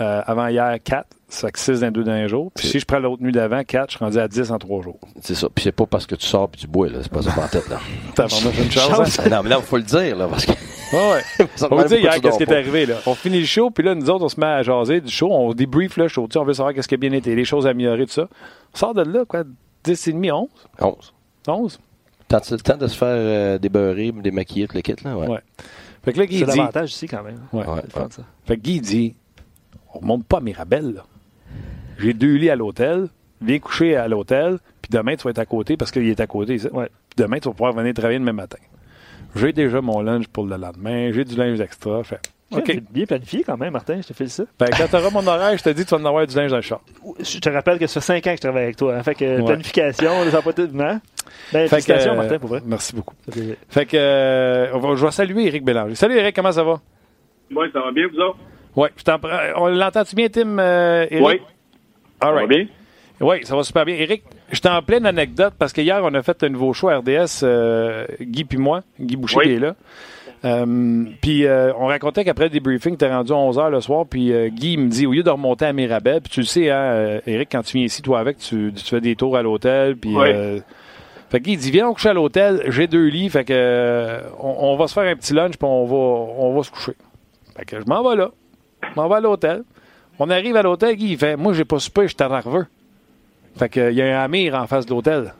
Euh, 0.00 0.22
avant 0.26 0.46
hier, 0.48 0.78
quatre. 0.82 1.08
Ça 1.32 1.46
fait 1.48 1.52
que 1.52 1.58
six 1.58 1.80
dans 1.80 1.86
les 1.86 1.90
deux 1.92 2.04
derniers 2.04 2.28
jours. 2.28 2.52
Puis 2.54 2.66
si 2.66 2.78
je 2.78 2.84
prends 2.84 2.98
l'autre 2.98 3.22
nuit 3.22 3.32
d'avant, 3.32 3.64
quatre, 3.64 3.90
je 3.90 3.96
suis 3.96 4.04
rendu 4.04 4.18
à 4.18 4.28
10 4.28 4.50
en 4.50 4.58
trois 4.58 4.82
jours. 4.82 4.98
C'est 5.22 5.34
ça. 5.34 5.48
Puis 5.48 5.64
c'est 5.64 5.72
pas 5.72 5.86
parce 5.86 6.06
que 6.06 6.14
tu 6.14 6.26
sors 6.26 6.46
puis 6.46 6.60
tu 6.60 6.66
bois, 6.66 6.90
là. 6.90 6.98
C'est 7.02 7.10
pas 7.10 7.22
ça 7.22 7.30
en 7.30 7.48
tête, 7.48 7.68
là. 7.70 7.78
T'as 8.14 8.26
vraiment 8.26 8.50
fait 8.50 8.62
une 8.64 8.70
chance. 8.70 9.18
hein? 9.18 9.28
Non, 9.30 9.42
mais 9.42 9.48
là, 9.48 9.56
il 9.60 9.64
faut 9.64 9.78
le 9.78 9.82
dire, 9.82 10.14
là. 10.14 10.28
Parce 10.28 10.44
que. 10.44 10.52
Ouais, 10.52 11.22
ouais. 11.40 11.46
On 11.70 11.74
va 11.74 11.84
dire 11.84 12.00
hier 12.00 12.20
qu'est-ce 12.20 12.36
qui 12.36 12.42
est 12.42 12.52
arrivé. 12.52 12.84
Là? 12.84 12.96
On 13.06 13.14
finit 13.14 13.40
le 13.40 13.46
show, 13.46 13.70
puis 13.70 13.82
là, 13.82 13.94
nous 13.94 14.10
autres, 14.10 14.26
on 14.26 14.28
se 14.28 14.38
met 14.38 14.44
à 14.44 14.62
jaser 14.62 15.00
du 15.00 15.10
show. 15.10 15.30
On 15.32 15.54
débrief 15.54 15.96
le 15.96 16.06
show. 16.06 16.26
Tu 16.28 16.34
sais, 16.34 16.38
on 16.38 16.44
veut 16.44 16.52
savoir 16.52 16.74
qu'est-ce 16.74 16.86
qui 16.88 16.96
a 16.96 16.98
bien 16.98 17.12
été, 17.12 17.34
les 17.34 17.46
choses 17.46 17.66
améliorées, 17.66 18.04
tout 18.04 18.12
ça. 18.12 18.28
On 18.74 18.76
sort 18.76 18.92
de 18.92 19.00
là, 19.02 19.24
quoi, 19.24 19.44
10 19.84 20.08
et 20.08 20.12
demi, 20.12 20.30
11? 20.30 20.48
11. 20.82 21.14
11? 21.48 21.80
T'as 22.28 22.40
le 22.50 22.58
temps 22.58 22.76
de 22.76 22.86
se 22.88 22.96
faire 22.96 23.08
euh, 23.08 23.58
débeurrer, 23.58 24.12
démaquiller, 24.12 24.68
tout 24.68 24.76
le 24.76 24.82
kit, 24.82 24.96
là? 25.02 25.16
Ouais. 25.16 25.28
Ouais. 25.28 25.40
Fait 26.04 26.12
que 26.12 26.18
là, 26.18 26.26
Guy 26.26 26.40
C'est 26.40 26.44
dit... 26.50 26.58
l'avantage 26.58 26.92
ici, 26.92 27.06
quand 27.06 27.22
même. 27.22 27.40
Ouais. 27.54 27.66
Ouais, 27.66 27.80
C'est. 28.10 28.22
Fait 28.44 28.56
que 28.56 28.60
Guy 28.62 28.80
dit 28.82 29.14
On 29.94 30.00
remonte 30.00 30.26
pas 30.26 30.38
à 30.38 30.40
Mirabel, 30.40 30.92
là. 30.94 31.04
J'ai 32.02 32.12
deux 32.14 32.34
lits 32.34 32.50
à 32.50 32.56
l'hôtel. 32.56 33.08
Viens 33.44 33.58
coucher 33.58 33.96
à 33.96 34.06
l'hôtel, 34.06 34.58
puis 34.80 34.88
demain, 34.92 35.16
tu 35.16 35.24
vas 35.24 35.30
être 35.30 35.38
à 35.40 35.46
côté 35.46 35.76
parce 35.76 35.90
qu'il 35.90 36.08
est 36.08 36.20
à 36.20 36.26
côté. 36.28 36.58
ça? 36.58 36.72
Ouais. 36.72 36.88
Puis 37.10 37.24
demain, 37.24 37.38
tu 37.40 37.48
vas 37.48 37.52
pouvoir 37.54 37.72
venir 37.72 37.92
travailler 37.92 38.20
demain 38.20 38.32
matin. 38.32 38.58
J'ai 39.34 39.52
déjà 39.52 39.80
mon 39.80 40.00
lunch 40.00 40.28
pour 40.28 40.46
le 40.46 40.56
lendemain. 40.56 41.10
J'ai 41.12 41.24
du 41.24 41.34
linge 41.34 41.60
extra. 41.60 42.04
Fait, 42.04 42.20
OK. 42.52 42.58
OK. 42.60 42.80
Bien 42.90 43.04
planifié, 43.06 43.42
quand 43.42 43.56
même, 43.56 43.72
Martin. 43.72 43.98
Je 44.00 44.06
te 44.08 44.12
félicite. 44.12 44.46
Ben, 44.60 44.68
quand 44.76 44.86
tu 44.86 44.94
auras 44.94 45.10
mon 45.10 45.26
horaire, 45.26 45.56
je 45.58 45.62
te 45.64 45.70
dis, 45.70 45.84
tu 45.84 45.90
vas 45.92 46.00
en 46.00 46.04
avoir 46.04 46.24
du 46.26 46.36
linge 46.36 46.50
dans 46.50 46.56
le 46.56 46.62
char. 46.62 46.82
Je 47.18 47.38
te 47.40 47.48
rappelle 47.48 47.78
que 47.80 47.86
ça 47.88 48.00
fait 48.00 48.06
5 48.20 48.26
ans 48.26 48.30
que 48.30 48.36
je 48.36 48.40
travaille 48.42 48.62
avec 48.64 48.76
toi. 48.76 48.94
hein. 48.94 49.02
Fait 49.02 49.14
que 49.16 49.38
Ouais. 49.40 49.44
planification, 49.44 50.10
ça 50.30 50.36
n'a 50.36 50.42
pas. 50.42 50.52
Non? 50.56 50.68
Ben, 50.74 51.00
Fait 51.50 51.62
que, 51.64 51.68
félicitations, 51.70 52.12
euh, 52.12 52.16
Martin, 52.16 52.38
pour 52.38 52.48
vrai. 52.50 52.60
Merci 52.64 52.94
beaucoup. 52.94 53.14
Ça 53.28 53.40
fait 53.70 53.86
que, 53.86 53.96
euh, 53.96 54.68
on 54.74 54.78
va- 54.78 54.94
je 54.94 55.04
vais 55.04 55.10
saluer 55.10 55.46
Eric 55.46 55.64
Bélanger. 55.64 55.94
Salut 55.96 56.16
Eric, 56.16 56.36
comment 56.36 56.52
ça 56.52 56.62
va? 56.62 56.80
Oui, 57.50 57.66
ça 57.72 57.80
va 57.80 57.90
bien, 57.90 58.06
vous 58.06 58.18
autres? 58.20 58.38
Oui, 58.76 58.88
je 58.96 59.02
t'en 59.02 59.18
prends- 59.18 59.30
On 59.56 59.66
l'entend-tu 59.68 60.14
bien, 60.14 60.28
Tim? 60.28 60.58
euh, 60.58 61.06
Eric? 61.10 61.26
Oui. 61.26 61.40
All 62.22 62.34
Ça 62.34 62.40
va 62.40 62.46
bien? 62.46 62.66
Oui, 63.20 63.36
ça 63.44 63.54
va 63.56 63.62
super 63.62 63.84
bien. 63.84 63.94
Eric, 63.96 64.22
je 64.50 64.60
t'en 64.60 64.82
pleine 64.82 65.06
anecdote 65.06 65.54
parce 65.58 65.72
qu'hier, 65.72 66.00
on 66.02 66.12
a 66.14 66.22
fait 66.22 66.42
un 66.42 66.48
nouveau 66.48 66.72
show 66.72 66.88
à 66.88 66.98
RDS, 66.98 67.42
euh, 67.44 68.04
Guy 68.20 68.44
puis 68.44 68.58
moi, 68.58 68.80
Guy 68.98 69.16
Boucher 69.16 69.36
Oui. 69.38 69.44
qui 69.46 69.52
est 69.54 69.58
là. 69.60 69.74
Euh, 70.44 71.04
puis 71.20 71.46
euh, 71.46 71.72
on 71.78 71.86
racontait 71.86 72.24
qu'après 72.24 72.44
le 72.46 72.50
débriefing, 72.50 72.96
t'es 72.96 73.08
rendu 73.08 73.30
à 73.30 73.36
11h 73.36 73.70
le 73.70 73.80
soir, 73.80 74.06
puis 74.10 74.32
euh, 74.32 74.48
Guy 74.48 74.76
me 74.76 74.88
dit, 74.88 75.06
au 75.06 75.12
lieu 75.12 75.22
de 75.22 75.30
remonter 75.30 75.66
à 75.66 75.72
Mirabel, 75.72 76.20
puis 76.20 76.32
tu 76.32 76.40
le 76.40 76.46
sais, 76.46 76.68
hein, 76.70 77.20
Eric, 77.28 77.48
quand 77.52 77.62
tu 77.62 77.76
viens 77.76 77.86
ici, 77.86 78.02
toi 78.02 78.18
avec, 78.18 78.38
tu, 78.38 78.72
tu 78.74 78.84
fais 78.84 79.00
des 79.00 79.14
tours 79.14 79.36
à 79.36 79.42
l'hôtel, 79.42 79.96
puis... 79.96 80.16
Oui. 80.16 80.24
euh, 80.26 80.58
fait 81.30 81.38
que 81.38 81.44
Guy 81.44 81.56
dit, 81.56 81.70
viens 81.70 81.88
on 81.88 81.94
coucher 81.94 82.08
à 82.08 82.12
l'hôtel, 82.14 82.64
j'ai 82.68 82.88
deux 82.88 83.06
lits, 83.06 83.30
fait 83.30 83.44
que 83.44 84.20
on, 84.40 84.72
on 84.72 84.76
va 84.76 84.86
se 84.88 84.94
faire 84.94 85.04
un 85.04 85.14
petit 85.14 85.32
lunch, 85.32 85.52
puis 85.56 85.66
on 85.66 85.84
va, 85.86 85.94
on 85.96 86.54
va 86.56 86.62
se 86.64 86.70
coucher. 86.72 86.92
Fait 87.56 87.64
que 87.64 87.80
je 87.80 87.86
m'en 87.86 88.02
vais 88.06 88.16
là, 88.16 88.30
je 88.82 89.00
m'en 89.00 89.08
vais 89.08 89.14
à 89.14 89.20
l'hôtel. 89.20 89.62
On 90.18 90.30
arrive 90.30 90.56
à 90.56 90.62
l'hôtel, 90.62 90.96
Guy, 90.96 91.12
il 91.12 91.18
fait, 91.18 91.36
moi, 91.36 91.52
j'ai 91.52 91.64
pas 91.64 91.78
soupé, 91.78 92.06
j'étais 92.08 92.28
nerveux. 92.28 92.66
Fait 93.56 93.68
que, 93.68 93.90
il 93.90 93.96
y 93.96 94.02
a 94.02 94.20
un 94.20 94.24
Amir 94.24 94.54
en 94.54 94.66
face 94.66 94.86
de 94.86 94.90
l'hôtel. 94.90 95.32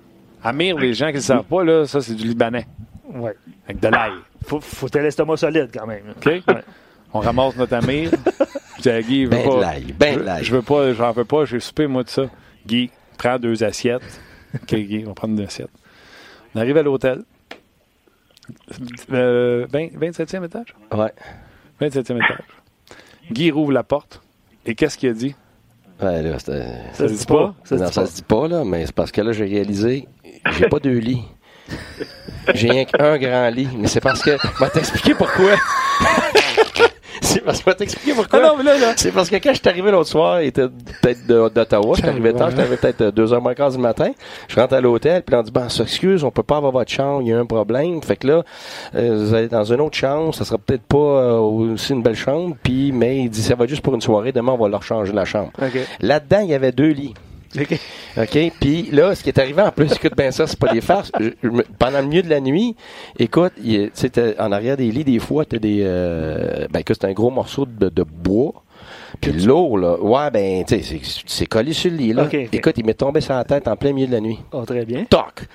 Amir, 0.42 0.76
les 0.78 0.92
gens 0.94 1.06
qui 1.06 1.12
ne 1.12 1.18
le 1.18 1.22
savent 1.22 1.44
pas, 1.44 1.62
là, 1.64 1.86
ça, 1.86 2.00
c'est 2.00 2.14
du 2.14 2.24
Libanais. 2.26 2.66
Ouais. 3.14 3.36
Avec 3.66 3.80
de 3.80 3.88
l'ail. 3.88 4.12
Faut, 4.46 4.60
faut 4.60 4.88
l'estomac 4.94 5.36
solide, 5.36 5.70
quand 5.72 5.86
même. 5.86 6.02
OK? 6.16 6.26
Ouais. 6.26 6.42
On 7.14 7.20
ramasse 7.20 7.56
notre 7.56 7.74
Amir. 7.74 8.10
Je 8.78 8.82
dis 8.82 8.90
à 8.90 9.02
Guy, 9.02 9.24
je 9.24 9.28
veux 9.28 9.30
Ben 9.30 9.44
de 9.44 9.48
pas. 9.50 9.60
l'ail, 9.60 9.92
ben 9.98 10.14
de 10.14 10.20
je- 10.20 10.24
l'ail. 10.24 10.44
Je 10.44 10.54
veux 10.56 10.62
pas, 10.62 10.92
j'en 10.94 11.12
veux 11.12 11.24
pas, 11.24 11.44
j'ai 11.44 11.60
soupé, 11.60 11.86
moi, 11.86 12.02
de 12.02 12.08
ça. 12.08 12.24
Guy, 12.66 12.90
prends 13.18 13.38
deux 13.38 13.62
assiettes. 13.62 14.20
OK, 14.54 14.74
Guy, 14.74 15.02
on 15.04 15.08
va 15.10 15.14
prendre 15.14 15.36
deux 15.36 15.44
assiettes. 15.44 15.70
On 16.54 16.60
arrive 16.60 16.76
à 16.78 16.82
l'hôtel. 16.82 17.22
Euh, 19.12 19.66
20 19.70 19.88
27e 19.98 20.44
étage? 20.46 20.74
Ouais. 20.92 21.12
27e 21.80 22.16
étage. 22.16 22.38
Guy 23.30 23.50
rouvre 23.50 23.72
la 23.72 23.82
porte. 23.84 24.21
Et 24.66 24.74
qu'est-ce 24.74 24.96
qu'il 24.96 25.08
a 25.10 25.12
dit? 25.12 25.34
Ouais, 26.00 26.22
là, 26.22 26.38
c'était. 26.38 26.66
Ça 26.92 27.08
se 27.08 27.14
dit 27.14 27.26
pas? 27.26 27.54
Ça 27.64 27.76
se 27.76 27.82
non, 27.82 27.88
dit 27.88 27.92
ça 27.94 28.00
pas. 28.02 28.06
se 28.06 28.14
dit 28.16 28.22
pas, 28.22 28.48
là, 28.48 28.64
mais 28.64 28.86
c'est 28.86 28.94
parce 28.94 29.12
que 29.12 29.20
là, 29.20 29.32
j'ai 29.32 29.44
réalisé, 29.44 30.08
j'ai 30.52 30.68
pas 30.68 30.78
deux 30.78 30.98
lits. 30.98 31.22
J'ai 32.54 32.70
rien 32.70 32.84
qu'un 32.84 33.18
grand 33.18 33.48
lit. 33.50 33.68
Mais 33.76 33.88
c'est 33.88 34.00
parce 34.00 34.22
que. 34.22 34.36
Je 34.36 34.64
vais 34.64 34.70
t'expliquer 34.70 35.14
pourquoi. 35.14 35.52
c'est 37.32 37.40
parce 37.40 37.58
que 37.58 37.64
je 37.64 37.70
vais 37.70 37.76
t'expliquer 37.76 38.14
pourquoi. 38.14 38.40
Ah 38.42 38.48
non, 38.48 38.54
mais 38.58 38.64
là, 38.64 38.78
là. 38.78 38.92
C'est 38.96 39.12
parce 39.12 39.30
que 39.30 39.36
quand 39.36 39.52
je 39.52 39.58
suis 39.58 39.68
arrivé 39.68 39.90
l'autre 39.90 40.08
soir, 40.08 40.42
il 40.42 40.48
était 40.48 40.68
peut-être 40.68 41.26
d'Ottawa. 41.26 41.94
Je 41.94 42.00
suis 42.02 42.08
arrivé 42.08 42.32
tard, 42.32 42.50
j'étais 42.50 42.62
arrivé 42.62 42.76
peut-être 42.76 43.02
2h 43.10 43.40
moins 43.40 43.54
quart 43.54 43.70
du 43.70 43.78
matin. 43.78 44.10
Je 44.48 44.56
rentre 44.56 44.74
à 44.74 44.80
l'hôtel, 44.80 45.22
puis 45.22 45.34
on 45.36 45.42
dit, 45.42 45.50
ben, 45.50 45.68
s'excuse, 45.68 46.24
on 46.24 46.30
peut 46.30 46.42
pas 46.42 46.56
avoir 46.58 46.72
votre 46.72 46.90
chambre, 46.90 47.22
il 47.22 47.28
y 47.28 47.32
a 47.32 47.38
un 47.38 47.46
problème. 47.46 48.02
Fait 48.02 48.16
que 48.16 48.26
là, 48.26 48.42
euh, 48.94 49.24
vous 49.24 49.34
allez 49.34 49.48
dans 49.48 49.64
une 49.64 49.80
autre 49.80 49.96
chambre, 49.96 50.34
ça 50.34 50.44
sera 50.44 50.58
peut-être 50.58 50.84
pas 50.84 50.96
euh, 50.98 51.38
aussi 51.38 51.92
une 51.92 52.02
belle 52.02 52.16
chambre, 52.16 52.56
puis, 52.62 52.92
mais 52.92 53.20
il 53.20 53.30
dit, 53.30 53.42
ça 53.42 53.54
va 53.54 53.66
juste 53.66 53.82
pour 53.82 53.94
une 53.94 54.00
soirée, 54.00 54.32
demain, 54.32 54.52
on 54.52 54.58
va 54.58 54.68
leur 54.68 54.82
changer 54.82 55.12
la 55.12 55.24
chambre. 55.24 55.50
Là-dedans, 56.00 56.40
il 56.40 56.50
y 56.50 56.54
avait 56.54 56.72
deux 56.72 56.90
lits. 56.90 57.14
OK. 57.58 57.78
OK? 58.18 58.52
Puis 58.60 58.88
là, 58.92 59.14
ce 59.14 59.22
qui 59.22 59.28
est 59.30 59.38
arrivé 59.38 59.60
en 59.62 59.70
plus, 59.70 59.92
écoute 59.92 60.16
bien 60.16 60.30
ça, 60.30 60.46
c'est 60.46 60.58
pas 60.58 60.72
des 60.72 60.80
farces. 60.80 61.10
Je- 61.20 61.30
je 61.42 61.48
me- 61.48 61.64
pendant 61.78 62.00
le 62.00 62.06
milieu 62.06 62.22
de 62.22 62.30
la 62.30 62.40
nuit, 62.40 62.76
écoute, 63.18 63.52
tu 63.62 63.90
sais, 63.94 64.40
en 64.40 64.52
arrière 64.52 64.76
des 64.76 64.90
lits, 64.90 65.04
des 65.04 65.18
fois, 65.18 65.44
t'as 65.44 65.58
des. 65.58 65.80
Euh, 65.82 66.66
ben, 66.70 66.80
écoute, 66.80 66.96
c'est 67.00 67.06
un 67.08 67.12
gros 67.12 67.30
morceau 67.30 67.66
de, 67.66 67.88
de 67.88 68.02
bois. 68.02 68.52
Puis 69.20 69.32
l'eau, 69.32 69.76
là, 69.76 69.96
ouais, 70.00 70.30
ben, 70.30 70.64
tu 70.64 70.82
sais, 70.82 71.00
c'est- 71.26 71.46
collé 71.46 71.72
sur 71.72 71.90
le 71.90 71.96
lit, 71.98 72.12
là. 72.12 72.22
OK, 72.24 72.34
OK. 72.34 72.48
Écoute, 72.52 72.74
il 72.78 72.84
m'est 72.86 72.94
tombé 72.94 73.20
sur 73.20 73.34
la 73.34 73.44
tête 73.44 73.68
en 73.68 73.76
plein 73.76 73.92
milieu 73.92 74.06
de 74.08 74.12
la 74.12 74.20
nuit. 74.20 74.38
Oh, 74.52 74.64
très 74.64 74.84
bien. 74.84 75.04
Toc! 75.04 75.46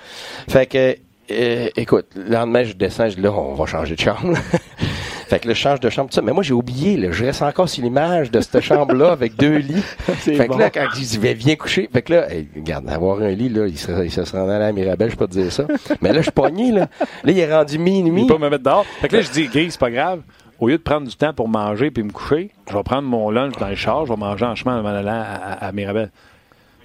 Fait 0.48 0.66
que, 0.66 0.96
euh, 1.30 1.68
écoute, 1.76 2.06
le 2.14 2.30
lendemain, 2.30 2.62
je 2.64 2.72
descends, 2.74 3.08
je 3.08 3.16
dis 3.16 3.22
là, 3.22 3.32
on 3.32 3.54
va 3.54 3.66
changer 3.66 3.96
de 3.96 4.00
chambre. 4.00 4.34
fait 5.28 5.40
que 5.40 5.48
là, 5.48 5.54
je 5.54 5.58
change 5.60 5.80
de 5.80 5.90
chambre, 5.90 6.08
tout 6.08 6.14
ça. 6.14 6.22
Mais 6.22 6.32
moi, 6.32 6.42
j'ai 6.42 6.54
oublié, 6.54 6.96
là, 6.96 7.10
je 7.12 7.24
reste 7.24 7.42
encore 7.42 7.68
sur 7.68 7.84
l'image 7.84 8.30
de 8.30 8.40
cette 8.40 8.60
chambre-là 8.60 9.12
avec 9.12 9.36
deux 9.36 9.56
lits. 9.58 9.82
Fait 9.82 10.46
bon. 10.46 10.54
que 10.54 10.58
là, 10.60 10.70
quand 10.70 10.86
je 10.94 11.00
dis, 11.00 11.18
viens, 11.18 11.54
coucher, 11.56 11.88
fait 11.92 12.02
que 12.02 12.14
là, 12.14 12.32
hey, 12.32 12.48
regarde, 12.56 12.88
avoir 12.88 13.20
un 13.20 13.28
lit, 13.30 13.50
là, 13.50 13.66
il 13.66 13.78
se, 13.78 13.92
il 14.04 14.10
se 14.10 14.36
allé 14.36 14.64
à 14.64 14.72
Mirabel, 14.72 15.10
je 15.10 15.16
peux 15.16 15.26
te 15.26 15.32
dire 15.32 15.52
ça. 15.52 15.64
Mais 16.00 16.10
là, 16.12 16.18
je 16.18 16.22
suis 16.22 16.32
pogné, 16.32 16.72
là. 16.72 16.88
Là, 17.24 17.32
il 17.32 17.38
est 17.38 17.54
rendu 17.54 17.74
Il 17.74 17.80
minuit. 17.80 18.26
peut 18.26 18.34
pas 18.34 18.40
me 18.44 18.48
mettre 18.50 18.64
dehors. 18.64 18.86
Fait 19.00 19.08
que 19.08 19.16
là, 19.16 19.22
je 19.22 19.30
dis, 19.30 19.48
Guy, 19.48 19.70
c'est 19.70 19.78
pas 19.80 19.90
grave. 19.90 20.22
au 20.58 20.68
lieu 20.68 20.78
de 20.78 20.82
prendre 20.82 21.06
du 21.06 21.14
temps 21.14 21.34
pour 21.34 21.48
manger 21.48 21.90
puis 21.90 22.02
me 22.02 22.10
coucher, 22.10 22.50
je 22.68 22.74
vais 22.76 22.82
prendre 22.82 23.06
mon 23.06 23.30
lunch 23.30 23.54
dans 23.58 23.68
le 23.68 23.74
char, 23.76 24.06
je 24.06 24.12
vais 24.12 24.18
manger 24.18 24.46
en 24.46 24.54
chemin 24.54 24.82
en 24.82 24.86
allant 24.86 25.22
à, 25.24 25.66
à, 25.66 25.72
Mirabel. 25.72 26.10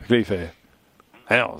là, 0.09 0.17
il 0.17 0.25
fait 0.25 0.51
Alors, 1.27 1.59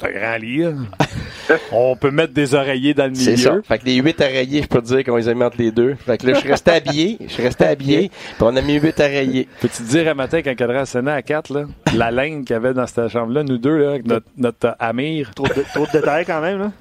c'est 0.00 0.08
un 0.08 0.12
grand 0.12 0.36
lit, 0.36 0.64
On 1.72 1.96
peut 1.96 2.10
mettre 2.10 2.32
des 2.32 2.54
oreillers 2.54 2.94
dans 2.94 3.04
le 3.04 3.10
milieu. 3.10 3.36
C'est 3.36 3.36
ça. 3.36 3.56
Fait 3.66 3.78
que 3.78 3.84
les 3.84 3.96
huit 3.96 4.20
oreillers, 4.20 4.62
je 4.62 4.68
peux 4.68 4.80
te 4.80 4.86
dire 4.86 5.04
qu'on 5.04 5.16
les 5.16 5.28
a 5.28 5.34
mis 5.34 5.42
entre 5.42 5.58
les 5.58 5.72
deux. 5.72 5.94
Fait 5.94 6.16
que 6.18 6.26
là, 6.26 6.34
je 6.34 6.40
suis 6.40 6.50
resté 6.50 6.70
habillé. 6.70 7.18
Je 7.20 7.32
suis 7.32 7.42
resté 7.42 7.64
habillé. 7.64 8.08
Puis 8.08 8.36
on 8.40 8.54
a 8.56 8.60
mis 8.62 8.74
huit 8.78 8.98
oreillers. 9.00 9.48
Peux-tu 9.60 9.82
te 9.82 9.88
dire 9.88 10.08
un 10.08 10.14
matin 10.14 10.42
quand 10.42 10.54
Cadran 10.54 10.84
sonnait 10.84 11.10
à 11.10 11.22
quatre, 11.22 11.52
là, 11.52 11.64
la 11.94 12.10
laine 12.10 12.44
qu'il 12.44 12.54
y 12.54 12.56
avait 12.56 12.74
dans 12.74 12.86
cette 12.86 13.08
chambre-là, 13.08 13.42
nous 13.42 13.58
deux, 13.58 13.76
là, 13.76 13.90
avec 13.90 14.06
notre, 14.06 14.26
notre 14.36 14.76
Amir. 14.78 15.32
Trop 15.34 15.48
de, 15.48 15.64
trop 15.74 15.86
de 15.86 15.92
détails 15.92 16.24
quand 16.24 16.40
même, 16.40 16.58
là. 16.58 16.72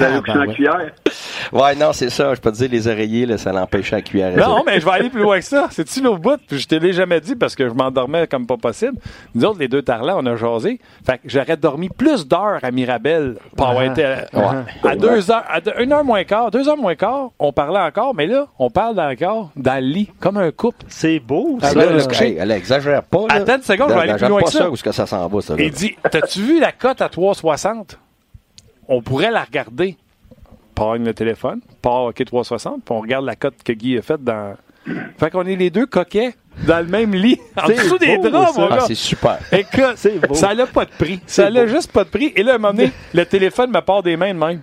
Ah, 0.00 0.20
ben 0.26 0.40
ouais. 0.40 0.54
cuillère? 0.54 0.90
Ouais, 1.52 1.74
non, 1.74 1.92
c'est 1.92 2.10
ça. 2.10 2.34
Je 2.34 2.40
peux 2.40 2.50
te 2.52 2.56
dire, 2.56 2.68
les 2.70 2.86
oreillers, 2.86 3.26
là, 3.26 3.38
ça 3.38 3.52
l'empêche 3.52 3.92
à 3.92 4.00
cuillère. 4.00 4.36
Non, 4.36 4.62
mais 4.64 4.80
je 4.80 4.84
vais 4.84 4.92
aller 4.92 5.10
plus 5.10 5.22
loin 5.22 5.38
que 5.38 5.44
ça. 5.44 5.68
C'est-tu 5.70 6.02
nos 6.02 6.16
bouts? 6.16 6.36
Puis 6.48 6.58
je 6.58 6.68
te 6.68 6.74
l'ai 6.74 6.92
jamais 6.92 7.20
dit 7.20 7.36
parce 7.36 7.54
que 7.54 7.68
je 7.68 7.74
m'endormais 7.74 8.26
comme 8.26 8.46
pas 8.46 8.56
possible. 8.56 8.98
Nous 9.34 9.44
autres, 9.44 9.58
les 9.58 9.68
deux 9.68 9.82
tarlats, 9.82 10.16
on 10.16 10.26
a 10.26 10.36
jasé. 10.36 10.80
Fait 11.04 11.18
que 11.18 11.22
j'aurais 11.26 11.56
dormi 11.56 11.88
plus 11.88 12.26
d'heures 12.26 12.60
à 12.62 12.70
Mirabel 12.70 13.36
pour 13.56 13.68
avoir 13.68 13.84
ah. 13.84 13.92
été 13.92 14.04
à, 14.04 14.96
deux 14.96 15.30
heures, 15.30 15.44
à 15.48 15.82
une 15.82 15.92
heure 15.92 16.04
moins 16.04 16.24
quart, 16.24 16.50
deux 16.50 16.68
heures 16.68 16.76
moins 16.76 16.94
quart, 16.94 17.30
on 17.38 17.52
parlait 17.52 17.80
encore, 17.80 18.14
mais 18.14 18.26
là, 18.26 18.46
on 18.58 18.70
parle 18.70 19.00
encore 19.00 19.50
dans 19.56 19.82
le 19.82 19.90
lit, 19.90 20.10
comme 20.20 20.36
un 20.36 20.50
couple. 20.50 20.84
C'est 20.88 21.20
beau, 21.20 21.58
ça. 21.60 21.72
elle 22.20 22.50
exagère 22.50 23.02
pas, 23.02 23.26
là. 23.28 23.34
Attends 23.34 23.56
une 23.56 23.62
seconde, 23.62 23.90
je 23.90 23.94
vais 23.94 24.00
aller 24.00 24.14
plus 24.14 24.28
loin 24.28 24.42
que 24.42 24.50
ça. 24.50 24.58
ça. 24.60 24.70
Où 24.70 24.74
que 24.74 24.92
ça 24.92 25.06
s'en 25.06 25.26
va, 25.28 25.40
ça, 25.40 25.54
Il 25.58 25.70
dit, 25.70 25.96
t'as-tu 26.10 26.40
vu 26.40 26.60
la 26.60 26.72
cote 26.72 27.00
à 27.00 27.08
360? 27.08 27.98
On 28.90 29.00
pourrait 29.00 29.30
la 29.30 29.44
regarder. 29.44 29.96
Par 30.74 30.96
le 30.96 31.12
téléphone, 31.12 31.60
par 31.82 32.04
OK 32.04 32.24
360, 32.24 32.82
puis 32.84 32.94
on 32.94 33.00
regarde 33.00 33.26
la 33.26 33.36
cote 33.36 33.62
que 33.62 33.72
Guy 33.72 33.98
a 33.98 34.02
faite 34.02 34.24
dans. 34.24 34.56
Fait 35.18 35.30
qu'on 35.30 35.44
est 35.44 35.56
les 35.56 35.68
deux 35.68 35.84
coquets 35.84 36.34
dans 36.66 36.78
le 36.78 36.86
même 36.86 37.14
lit, 37.14 37.38
en 37.56 37.68
dessous 37.68 37.98
des 37.98 38.16
draps, 38.16 38.56
mon 38.56 38.68
ah, 38.70 38.80
c'est 38.86 38.94
super. 38.94 39.38
Écoute, 39.52 39.96
beau. 40.26 40.34
ça 40.34 40.54
n'a 40.54 40.66
pas 40.66 40.86
de 40.86 40.90
prix. 40.90 41.20
Ça 41.26 41.50
n'a 41.50 41.66
juste 41.66 41.92
pas 41.92 42.04
de 42.04 42.08
prix. 42.08 42.32
Et 42.34 42.42
là, 42.42 42.52
à 42.52 42.54
un 42.54 42.58
moment 42.58 42.72
donné, 42.72 42.92
le 43.12 43.26
téléphone 43.26 43.70
me 43.70 43.80
part 43.80 44.02
des 44.02 44.16
mains 44.16 44.32
de 44.32 44.38
même 44.38 44.62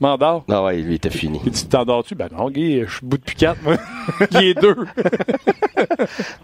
m'endors. 0.00 0.44
Non, 0.48 0.64
ouais, 0.64 0.76
lui, 0.76 0.96
était 0.96 1.10
fini. 1.10 1.40
Il 1.44 1.50
dit, 1.52 1.68
t'endors-tu? 1.68 2.14
Ben 2.14 2.28
non, 2.36 2.50
Guy, 2.50 2.82
je 2.86 2.90
suis 2.90 3.06
bout 3.06 3.18
depuis 3.18 3.36
quatre, 3.36 3.62
moi. 3.62 3.76
Il 4.32 4.44
est 4.44 4.54
deux. 4.54 4.74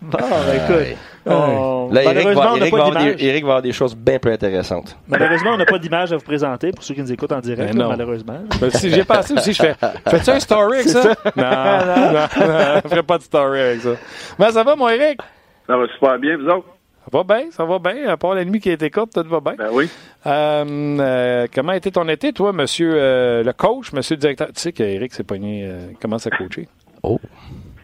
bon, 0.02 0.18
ben, 0.18 0.54
écoute. 0.54 0.96
Là, 1.26 2.02
Eric 2.02 2.28
va, 2.28 2.56
Eric, 2.56 2.74
va 2.74 2.84
avoir 2.84 3.04
des, 3.04 3.24
Eric 3.24 3.44
va 3.44 3.50
avoir 3.50 3.62
des 3.62 3.72
choses 3.72 3.94
bien 3.96 4.18
plus 4.18 4.32
intéressantes. 4.32 4.96
Malheureusement, 5.08 5.50
on 5.54 5.56
n'a 5.56 5.64
pas 5.64 5.78
d'image 5.78 6.12
à 6.12 6.16
vous 6.16 6.24
présenter 6.24 6.70
pour 6.72 6.84
ceux 6.84 6.94
qui 6.94 7.00
nous 7.00 7.12
écoutent 7.12 7.32
en 7.32 7.40
direct, 7.40 7.74
ben 7.74 7.88
malheureusement. 7.88 8.40
Ben, 8.60 8.70
si 8.70 8.90
j'ai 8.90 9.04
passé 9.04 9.34
aussi, 9.34 9.52
je 9.52 9.62
fais, 9.62 9.74
fais-tu 10.08 10.30
un 10.30 10.40
story 10.40 10.78
avec 10.78 10.88
ça? 10.88 11.02
ça? 11.02 11.14
Non, 11.36 11.86
non, 11.86 12.12
non, 12.12 12.80
je 12.82 12.88
ferai 12.88 13.02
pas 13.02 13.18
de 13.18 13.22
story 13.22 13.60
avec 13.60 13.80
ça. 13.80 13.90
Mais 14.38 14.50
ça 14.52 14.62
va, 14.62 14.76
mon 14.76 14.88
Eric? 14.88 15.20
Ça 15.66 15.76
va 15.76 15.86
super 15.94 16.18
bien, 16.18 16.36
vous 16.36 16.48
autres? 16.48 16.73
Ça 17.14 17.22
va 17.22 17.36
bien, 17.36 17.50
ça 17.52 17.64
va 17.64 17.78
bien. 17.78 18.08
À 18.08 18.16
part 18.16 18.34
la 18.34 18.44
nuit 18.44 18.58
qui 18.58 18.70
a 18.70 18.72
été 18.72 18.90
courte, 18.90 19.12
tout 19.14 19.22
va 19.28 19.38
bien. 19.38 19.54
Ben 19.56 19.68
oui. 19.72 19.88
Euh, 20.26 20.64
euh, 20.98 21.46
comment 21.54 21.70
a 21.70 21.76
été 21.76 21.92
ton 21.92 22.08
été, 22.08 22.32
toi, 22.32 22.52
monsieur 22.52 22.90
euh, 22.96 23.44
le 23.44 23.52
coach, 23.52 23.92
monsieur 23.92 24.16
le 24.16 24.20
directeur? 24.20 24.48
Tu 24.48 24.60
sais 24.60 24.72
qu'Éric 24.72 25.12
s'est 25.12 25.22
pogné, 25.22 25.64
commence 26.02 26.26
à 26.26 26.30
coacher. 26.30 26.66
Oh. 27.04 27.20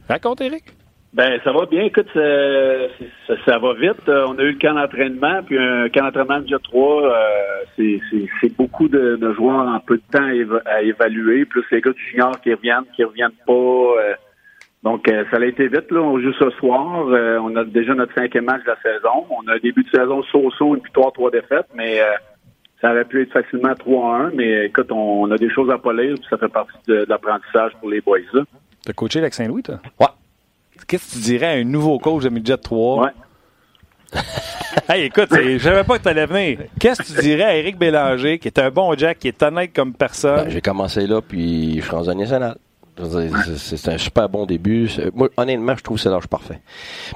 Raconte, 0.09 0.41
Éric. 0.41 0.65
Ben, 1.13 1.39
ça 1.45 1.53
va 1.53 1.67
bien. 1.67 1.83
Écoute, 1.83 2.09
ça, 2.13 3.35
ça, 3.47 3.59
va 3.59 3.75
vite. 3.75 4.03
on 4.09 4.37
a 4.37 4.43
eu 4.43 4.51
le 4.51 4.59
camp 4.59 4.75
d'entraînement, 4.75 5.45
puis 5.47 5.57
un 5.57 5.89
camp 5.91 6.07
d'entraînement 6.07 6.41
de 6.41 6.57
3, 6.57 7.15
c'est 7.77 8.57
beaucoup 8.57 8.89
de, 8.89 9.33
joueurs 9.37 9.69
en 9.69 9.79
peu 9.79 9.99
de 9.99 10.03
temps 10.11 10.61
à, 10.67 10.83
évaluer, 10.83 11.45
plus 11.45 11.63
les 11.71 11.81
gars 11.81 11.93
du 11.93 12.03
junior 12.11 12.41
qui 12.41 12.53
reviennent, 12.53 12.85
qui 12.97 13.05
reviennent 13.05 13.31
pas 13.47 13.95
donc, 14.83 15.09
euh, 15.09 15.25
ça 15.31 15.37
a 15.37 15.45
été 15.45 15.69
vite. 15.69 15.91
Là. 15.91 16.01
On 16.01 16.19
joue 16.19 16.33
ce 16.33 16.51
soir. 16.51 17.07
Euh, 17.09 17.39
on 17.43 17.55
a 17.57 17.65
déjà 17.65 17.95
notre 17.95 18.15
cinquième 18.15 18.47
match 18.47 18.63
de 18.65 18.71
la 18.71 18.81
saison. 18.81 19.27
On 19.31 19.47
a 19.49 19.55
un 19.57 19.59
début 19.59 19.85
de 19.85 19.91
saison 19.91 20.23
so-so, 20.23 20.75
une 20.75 20.83
victoire, 20.83 21.13
trois 21.13 21.31
défaites, 21.31 21.67
mais 21.75 22.01
euh, 22.01 22.07
ça 22.81 22.91
aurait 22.91 23.05
pu 23.05 23.23
être 23.23 23.33
facilement 23.33 23.73
3-1. 23.73 24.31
Mais 24.35 24.67
écoute, 24.67 24.91
on, 24.91 25.31
a 25.31 25.37
des 25.37 25.51
choses 25.51 25.71
à 25.71 25.77
polir, 25.77 26.15
puis 26.15 26.27
ça 26.31 26.39
fait 26.39 26.49
partie 26.49 26.79
de, 26.89 27.05
l'apprentissage 27.09 27.73
pour 27.79 27.91
les 27.91 28.01
boys. 28.01 28.21
T'as 28.85 28.93
coaché 28.95 29.19
avec 29.19 29.35
Saint-Louis, 29.35 29.63
toi? 29.63 29.81
Ouais. 30.01 30.07
Qu'est-ce 30.89 31.11
que 31.11 31.17
tu 31.19 31.23
dirais 31.25 31.47
à 31.47 31.61
un 31.61 31.65
nouveau 31.65 31.99
coach 31.99 32.25
de 32.25 32.31
midget 32.31 32.57
3? 32.57 33.03
Ouais. 33.03 33.11
hey, 34.89 35.05
écoute, 35.05 35.29
je 35.31 35.59
savais 35.59 35.85
pas 35.85 35.99
que 35.99 36.03
tu 36.03 36.09
allais 36.09 36.25
venir. 36.25 36.61
Qu'est-ce 36.81 37.03
que 37.03 37.19
tu 37.19 37.21
dirais 37.21 37.45
à 37.45 37.57
Éric 37.57 37.77
Bélanger, 37.77 38.39
qui 38.39 38.49
est 38.49 38.59
un 38.59 38.71
bon 38.71 38.97
Jack, 38.97 39.19
qui 39.19 39.29
est 39.29 39.43
honnête 39.43 39.73
comme 39.75 39.93
personne? 39.93 40.45
Ben, 40.45 40.51
j'ai 40.51 40.63
commencé 40.63 41.07
là, 41.07 41.21
puis 41.21 41.77
je 41.77 41.83
suis 41.83 41.91
rendu 41.91 42.17
national. 42.17 42.57
C'est 43.57 43.89
un 43.89 43.99
super 43.99 44.29
bon 44.29 44.47
début. 44.47 44.91
Moi, 45.15 45.29
honnêtement, 45.37 45.75
je 45.77 45.83
trouve 45.83 45.97
que 45.97 46.03
c'est 46.03 46.11
l'âge 46.11 46.27
parfait. 46.27 46.61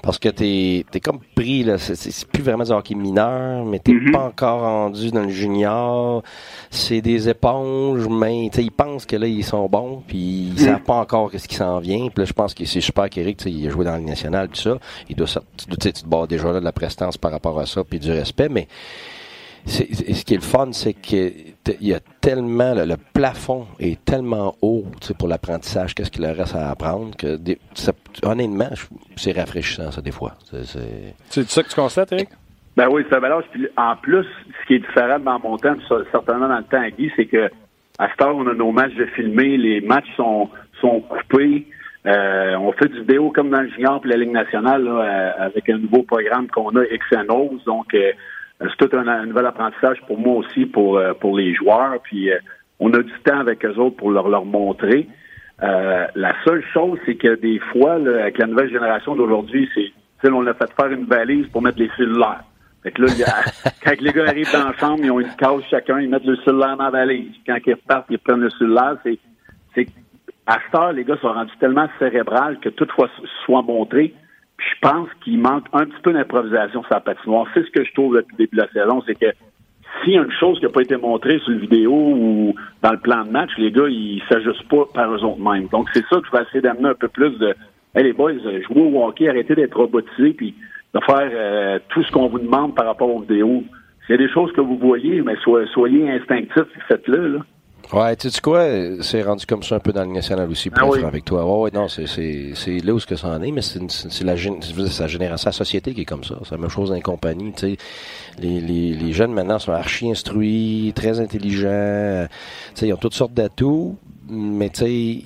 Parce 0.02 0.18
que 0.18 0.28
t'es 0.28 0.84
es 0.92 1.00
comme 1.00 1.20
pris, 1.34 1.64
là. 1.64 1.78
C'est 1.78 2.26
plus 2.28 2.42
vraiment 2.42 2.64
du 2.64 2.70
hockey 2.70 2.94
mineur, 2.94 3.64
mais 3.64 3.78
t'es 3.78 3.92
mm-hmm. 3.92 4.12
pas 4.12 4.24
encore 4.24 4.60
rendu 4.60 5.10
dans 5.10 5.22
le 5.22 5.28
junior. 5.28 6.22
C'est 6.70 7.00
des 7.00 7.28
éponges, 7.28 8.08
mais 8.08 8.46
ils 8.46 8.70
pensent 8.70 9.06
que 9.06 9.16
là, 9.16 9.26
ils 9.26 9.44
sont 9.44 9.68
bons, 9.68 10.02
puis 10.06 10.48
ils 10.48 10.54
mm. 10.54 10.58
savent 10.58 10.82
pas 10.82 10.94
encore 10.94 11.30
ce 11.36 11.48
qui 11.48 11.56
s'en 11.56 11.78
vient. 11.78 12.08
Puis 12.08 12.18
là, 12.18 12.24
je 12.24 12.32
pense 12.32 12.54
que 12.54 12.64
c'est 12.64 12.80
super 12.80 13.08
qu'Éric, 13.08 13.42
il 13.46 13.66
a 13.66 13.70
joué 13.70 13.84
dans 13.84 13.96
le 13.96 14.02
national, 14.02 14.48
tout 14.48 14.60
ça. 14.60 14.78
Il 15.08 15.16
doit, 15.16 15.26
tu, 15.26 15.76
tu 15.76 15.92
te 15.92 16.06
bats 16.06 16.26
déjà 16.26 16.52
là 16.52 16.60
de 16.60 16.64
la 16.64 16.72
prestance 16.72 17.16
par 17.16 17.30
rapport 17.30 17.58
à 17.58 17.66
ça, 17.66 17.84
puis 17.84 17.98
du 17.98 18.10
respect, 18.10 18.48
mais 18.48 18.68
ce 19.66 20.24
qui 20.24 20.34
est 20.34 20.38
le 20.38 20.42
fun, 20.42 20.72
c'est 20.72 20.94
qu'il 20.94 21.54
y 21.80 21.94
a 21.94 22.00
tellement, 22.20 22.74
le, 22.74 22.96
plafond 23.12 23.66
est 23.80 24.04
tellement 24.04 24.54
haut 24.62 24.84
pour 25.18 25.28
l'apprentissage, 25.28 25.94
qu'est-ce 25.94 26.10
qu'il 26.10 26.26
reste 26.26 26.54
à 26.54 26.70
apprendre, 26.70 27.16
que 27.16 27.38
honnêtement, 28.22 28.70
c'est 29.16 29.32
rafraîchissant, 29.32 29.90
ça, 29.90 30.00
des 30.00 30.12
fois. 30.12 30.32
C'est 30.42 31.48
ça 31.48 31.62
que 31.62 31.68
tu 31.68 31.74
constates, 31.74 32.12
Eric? 32.12 32.28
Ben 32.76 32.88
oui, 32.90 33.04
c'est 33.08 33.16
un 33.16 33.20
balance. 33.20 33.44
en 33.76 33.96
plus, 33.96 34.24
ce 34.24 34.66
qui 34.66 34.74
est 34.74 34.78
différent 34.80 35.18
dans 35.20 35.38
mon 35.38 35.56
temps, 35.58 35.76
certainement 36.10 36.48
dans 36.48 36.58
le 36.58 36.64
temps 36.64 36.82
à 36.82 36.90
Guy, 36.90 37.10
c'est 37.16 37.26
que 37.26 37.48
à 37.98 38.08
cette 38.08 38.20
heure, 38.22 38.34
on 38.34 38.46
a 38.48 38.54
nos 38.54 38.72
matchs 38.72 38.94
de 38.94 39.06
filmer, 39.06 39.56
les 39.56 39.80
matchs 39.80 40.08
sont, 40.16 40.50
sont 40.80 41.00
coupés. 41.00 41.66
Euh, 42.06 42.56
on 42.56 42.72
fait 42.72 42.88
du 42.88 43.00
vidéo 43.00 43.30
comme 43.30 43.50
dans 43.50 43.62
le 43.62 43.68
junior 43.68 44.00
et 44.04 44.08
la 44.08 44.16
Ligue 44.16 44.32
nationale 44.32 44.86
euh, 44.86 45.30
avec 45.38 45.68
un 45.70 45.78
nouveau 45.78 46.02
programme 46.02 46.48
qu'on 46.48 46.70
a, 46.76 46.84
XNOS. 46.84 47.60
Donc, 47.64 47.94
euh, 47.94 48.12
c'est 48.70 48.88
tout 48.88 48.96
un, 48.96 49.26
nouvel 49.26 49.46
apprentissage 49.46 50.00
pour 50.06 50.18
moi 50.18 50.36
aussi, 50.36 50.66
pour, 50.66 50.98
euh, 50.98 51.12
pour 51.14 51.36
les 51.36 51.54
joueurs. 51.54 51.98
Puis 52.02 52.30
euh, 52.30 52.38
on 52.80 52.92
a 52.92 53.02
du 53.02 53.12
temps 53.24 53.40
avec 53.40 53.64
eux 53.64 53.76
autres 53.76 53.96
pour 53.96 54.10
leur, 54.10 54.28
leur 54.28 54.44
montrer. 54.44 55.08
la 55.60 56.34
seule 56.44 56.64
chose, 56.72 56.98
c'est 57.06 57.14
que 57.14 57.36
des 57.36 57.58
fois, 57.72 57.94
avec 57.94 58.38
la 58.38 58.46
nouvelle 58.46 58.70
génération 58.70 59.14
d'aujourd'hui, 59.16 59.68
c'est 59.74 59.92
on 60.32 60.46
a 60.46 60.54
fait 60.54 60.72
faire 60.74 60.90
une 60.90 61.04
valise 61.04 61.46
pour 61.48 61.62
mettre 61.62 61.78
les 61.78 61.90
cellulaires. 61.96 62.44
Fait 62.82 62.92
que 62.92 63.02
là, 63.02 63.08
quand 63.84 64.00
les 64.00 64.12
gars 64.12 64.28
arrivent 64.28 64.52
dans 64.52 64.68
la 64.68 64.76
chambre, 64.76 65.00
ils 65.02 65.10
ont 65.10 65.20
une 65.20 65.34
case 65.36 65.62
chacun, 65.70 66.00
ils 66.00 66.08
mettent 66.08 66.24
le 66.24 66.36
cellulaire 66.36 66.76
dans 66.76 66.84
la 66.84 66.90
valise. 66.90 67.32
Quand 67.46 67.58
ils 67.66 67.74
repartent, 67.74 68.06
ils 68.10 68.18
prennent 68.18 68.40
le 68.40 68.50
cellulaire. 68.50 68.96
C'est, 69.02 69.18
c'est 69.74 69.88
à 70.46 70.58
cette 70.64 70.74
heure, 70.74 70.92
les 70.92 71.04
gars 71.04 71.16
sont 71.20 71.32
rendus 71.32 71.56
tellement 71.58 71.88
cérébral 71.98 72.58
que 72.60 72.68
tout 72.68 72.86
soit 73.44 73.62
montré 73.62 74.14
je 74.58 74.80
pense 74.80 75.08
qu'il 75.22 75.38
manque 75.38 75.64
un 75.72 75.86
petit 75.86 76.00
peu 76.02 76.12
d'improvisation 76.12 76.82
sur 76.82 76.94
la 76.94 77.00
patinoire. 77.00 77.46
C'est 77.54 77.64
ce 77.64 77.70
que 77.70 77.84
je 77.84 77.92
trouve 77.92 78.16
depuis 78.16 78.32
le 78.32 78.44
début 78.44 78.56
de 78.56 78.62
la 78.62 78.68
saison, 78.68 79.02
c'est 79.06 79.14
que 79.14 79.32
s'il 80.02 80.14
y 80.14 80.18
a 80.18 80.22
une 80.22 80.32
chose 80.32 80.58
qui 80.58 80.64
n'a 80.64 80.70
pas 80.70 80.82
été 80.82 80.96
montrée 80.96 81.38
sur 81.40 81.50
le 81.50 81.58
vidéo 81.58 81.92
ou 81.92 82.54
dans 82.82 82.92
le 82.92 82.98
plan 82.98 83.24
de 83.24 83.30
match, 83.30 83.50
les 83.58 83.70
gars, 83.70 83.88
ils 83.88 84.22
s'ajustent 84.28 84.68
pas 84.68 84.86
par 84.92 85.12
eux 85.12 85.22
autres 85.24 85.40
mêmes. 85.40 85.68
Donc, 85.68 85.88
c'est 85.92 86.04
ça 86.06 86.20
que 86.20 86.26
je 86.26 86.36
vais 86.36 86.42
essayer 86.42 86.60
d'amener 86.60 86.88
un 86.88 86.94
peu 86.94 87.08
plus 87.08 87.30
de 87.38 87.54
Hey 87.96 88.02
les 88.02 88.12
boys, 88.12 88.32
jouez 88.42 88.82
au 88.82 89.04
hockey, 89.04 89.28
arrêtez 89.28 89.54
d'être 89.54 89.76
robotisés 89.76 90.32
puis 90.32 90.52
de 90.94 91.00
faire 91.06 91.30
euh, 91.32 91.78
tout 91.90 92.02
ce 92.02 92.10
qu'on 92.10 92.26
vous 92.26 92.40
demande 92.40 92.74
par 92.74 92.86
rapport 92.86 93.08
aux 93.08 93.20
vidéos. 93.20 93.62
S'il 94.04 94.10
y 94.10 94.14
a 94.14 94.26
des 94.26 94.32
choses 94.32 94.50
que 94.52 94.60
vous 94.60 94.76
voyez, 94.78 95.22
mais 95.22 95.36
soyez 95.72 96.10
instinctifs, 96.10 96.66
faites-le. 96.88 97.34
Là. 97.34 97.38
Ouais, 97.92 98.16
tu 98.16 98.30
sais 98.30 98.40
quoi, 98.40 98.66
c'est 99.02 99.22
rendu 99.22 99.46
comme 99.46 99.62
ça 99.62 99.76
un 99.76 99.78
peu 99.78 99.92
dans 99.92 100.04
le 100.04 100.12
national 100.12 100.50
aussi, 100.50 100.70
pour 100.70 100.94
ah 100.94 100.98
être 100.98 101.06
avec 101.06 101.24
toi. 101.24 101.44
Ouais, 101.44 101.64
ouais, 101.64 101.70
non, 101.72 101.88
c'est, 101.88 102.06
c'est, 102.06 102.78
là 102.80 102.94
où 102.94 102.98
ce 102.98 103.06
que 103.06 103.16
ça 103.16 103.28
en 103.28 103.42
est, 103.42 103.50
mais 103.50 103.62
c'est, 103.62 103.80
c'est 103.90 104.24
la, 104.24 104.34
ça 104.88 105.06
génère 105.06 105.38
sa 105.38 105.52
société 105.52 105.94
qui 105.94 106.00
est 106.02 106.06
comme 106.06 106.24
ça. 106.24 106.36
C'est 106.44 106.52
la 106.52 106.58
même 106.58 106.70
chose 106.70 106.88
dans 106.88 106.94
les 106.94 107.02
compagnies, 107.02 107.52
tu 107.52 107.72
sais. 107.72 107.76
Les, 108.38 108.60
les, 108.60 108.94
les 108.94 109.12
jeunes 109.12 109.32
maintenant 109.32 109.58
sont 109.58 109.72
archi 109.72 110.10
instruits, 110.10 110.92
très 110.96 111.20
intelligents, 111.20 112.26
tu 112.74 112.80
sais, 112.80 112.88
ils 112.88 112.92
ont 112.92 112.96
toutes 112.96 113.14
sortes 113.14 113.34
d'atouts, 113.34 113.96
mais 114.28 114.70
tu 114.70 114.80
sais, 114.80 115.22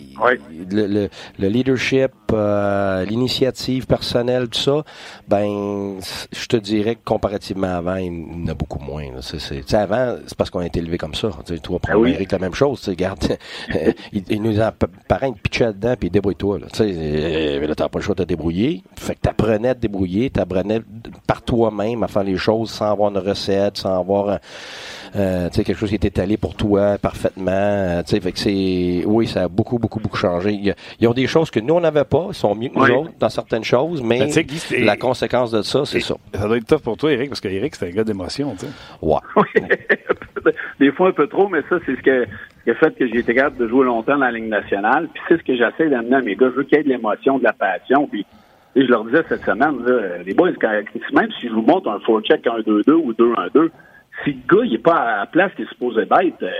le, 0.70 1.08
le, 1.38 1.48
leadership, 1.48 2.10
euh, 2.32 3.04
l'initiative 3.04 3.86
personnelle, 3.86 4.48
tout 4.48 4.58
ça, 4.58 4.82
ben, 5.28 5.96
je 6.32 6.46
te 6.46 6.56
dirais 6.56 6.94
que 6.96 7.00
comparativement 7.04 7.76
avant, 7.76 7.96
il 7.96 8.06
y 8.06 8.44
en 8.44 8.48
a 8.48 8.54
beaucoup 8.54 8.78
moins. 8.80 9.04
C'est, 9.20 9.74
avant, 9.74 10.16
c'est 10.26 10.36
parce 10.36 10.50
qu'on 10.50 10.60
a 10.60 10.66
été 10.66 10.78
élevé 10.80 10.98
comme 10.98 11.14
ça. 11.14 11.30
sais 11.44 11.58
toi, 11.58 11.78
pour 11.78 12.02
ben 12.02 12.06
Eric, 12.12 12.32
la 12.32 12.38
même 12.38 12.54
chose. 12.54 12.82
Regarde, 12.88 13.36
il, 14.12 14.24
il, 14.28 14.42
nous 14.42 14.60
a 14.60 14.72
pareil, 15.06 15.32
pitché 15.42 15.64
là-dedans, 15.64 15.94
puis 15.98 16.10
débrouille-toi. 16.10 16.58
Là, 16.60 16.66
sais 16.72 17.58
là 17.60 17.74
t'as 17.74 17.88
pas 17.88 17.98
le 17.98 18.04
choix 18.04 18.14
de 18.14 18.22
te 18.24 18.28
débrouiller. 18.28 18.82
Fait 18.96 19.14
que 19.14 19.20
t'apprenais 19.20 19.68
à 19.70 19.74
te 19.74 19.80
débrouiller, 19.80 20.30
t'apprenais 20.30 20.80
par 21.26 21.42
toi-même 21.42 22.02
à 22.02 22.08
faire 22.08 22.24
les 22.24 22.36
choses 22.36 22.70
sans 22.70 22.90
avoir 22.90 23.10
une 23.10 23.18
recette, 23.18 23.78
sans 23.78 23.98
avoir 24.00 24.38
euh, 25.16 25.48
tu 25.50 25.56
sais, 25.56 25.64
quelque 25.64 25.78
chose 25.78 25.88
qui 25.88 25.94
est 25.94 26.04
étalé 26.04 26.36
pour 26.36 26.54
toi 26.54 26.98
parfaitement. 26.98 27.50
euh, 27.52 28.02
tu 28.02 28.10
sais, 28.10 28.20
fait 28.20 28.32
que 28.32 28.38
c'est, 28.38 29.04
oui, 29.06 29.26
ça 29.26 29.44
a 29.44 29.48
beaucoup, 29.48 29.78
beaucoup, 29.78 30.00
beaucoup 30.00 30.16
changé. 30.16 30.52
Il 30.52 30.64
y 30.66 30.70
a- 30.70 30.74
Ils 31.00 31.08
ont 31.08 31.14
des 31.14 31.26
choses 31.26 31.50
que 31.50 31.60
nous 31.60 31.74
on 31.74 31.80
n'avait 31.80 32.04
pas, 32.04 32.17
ils 32.30 32.34
sont 32.34 32.54
mieux 32.54 32.68
que 32.68 32.74
nous 32.74 32.84
Oui. 32.84 32.90
autres 32.92 33.10
dans 33.18 33.28
certaines 33.28 33.64
choses, 33.64 34.02
mais 34.02 34.18
Ben, 34.18 34.28
Guy, 34.28 34.84
la 34.84 34.96
conséquence 34.96 35.50
de 35.50 35.62
ça, 35.62 35.84
c'est 35.84 36.00
ça. 36.00 36.14
Ça 36.34 36.46
doit 36.46 36.56
être 36.56 36.66
tough 36.66 36.82
pour 36.82 36.96
toi, 36.96 37.12
Eric, 37.12 37.28
parce 37.30 37.40
que 37.40 37.48
Eric, 37.48 37.74
c'est 37.74 37.86
un 37.88 37.90
gars 37.90 38.04
d'émotion, 38.04 38.54
tu 38.58 38.66
sais. 38.66 38.72
Ouais. 39.02 39.18
des 40.80 40.92
fois 40.92 41.08
un 41.08 41.12
peu 41.12 41.26
trop, 41.26 41.48
mais 41.48 41.60
ça, 41.68 41.76
c'est 41.86 41.96
ce 41.96 42.02
que, 42.02 42.24
a 42.24 42.74
fait 42.74 42.94
que 42.96 43.06
j'ai 43.06 43.18
été 43.18 43.34
capable 43.34 43.56
de 43.58 43.68
jouer 43.68 43.84
longtemps 43.84 44.12
dans 44.18 44.24
la 44.24 44.32
Ligue 44.32 44.48
nationale. 44.48 45.08
Puis 45.12 45.22
c'est 45.28 45.38
ce 45.38 45.42
que 45.42 45.56
j'essaie 45.56 45.88
d'amener 45.90 46.16
à 46.16 46.20
mes 46.20 46.36
gars. 46.36 46.48
Je 46.50 46.56
veux 46.56 46.64
qu'il 46.64 46.78
y 46.78 46.80
ait 46.80 46.84
de 46.84 46.88
l'émotion, 46.88 47.38
de 47.38 47.44
la 47.44 47.52
passion. 47.52 48.06
Puis 48.06 48.24
je 48.76 48.82
leur 48.82 49.04
disais 49.04 49.22
cette 49.28 49.44
semaine, 49.44 49.76
là, 49.86 50.18
les 50.24 50.34
boys, 50.34 50.50
quand- 50.60 50.70
même 51.14 51.30
si 51.40 51.48
je 51.48 51.52
vous 51.52 51.62
montre 51.62 51.88
un 51.90 51.98
four-check 52.00 52.46
1-2-2 52.46 52.92
ou 52.92 53.12
2-1-2, 53.12 53.70
si 54.24 54.32
le 54.32 54.56
gars 54.56 54.64
il 54.64 54.74
est 54.74 54.82
pas 54.82 54.94
à 54.94 55.16
la 55.18 55.26
place 55.26 55.52
qu'il 55.54 55.64
est 55.64 55.68
supposé 55.68 56.04
d'être, 56.04 56.42
euh, 56.42 56.50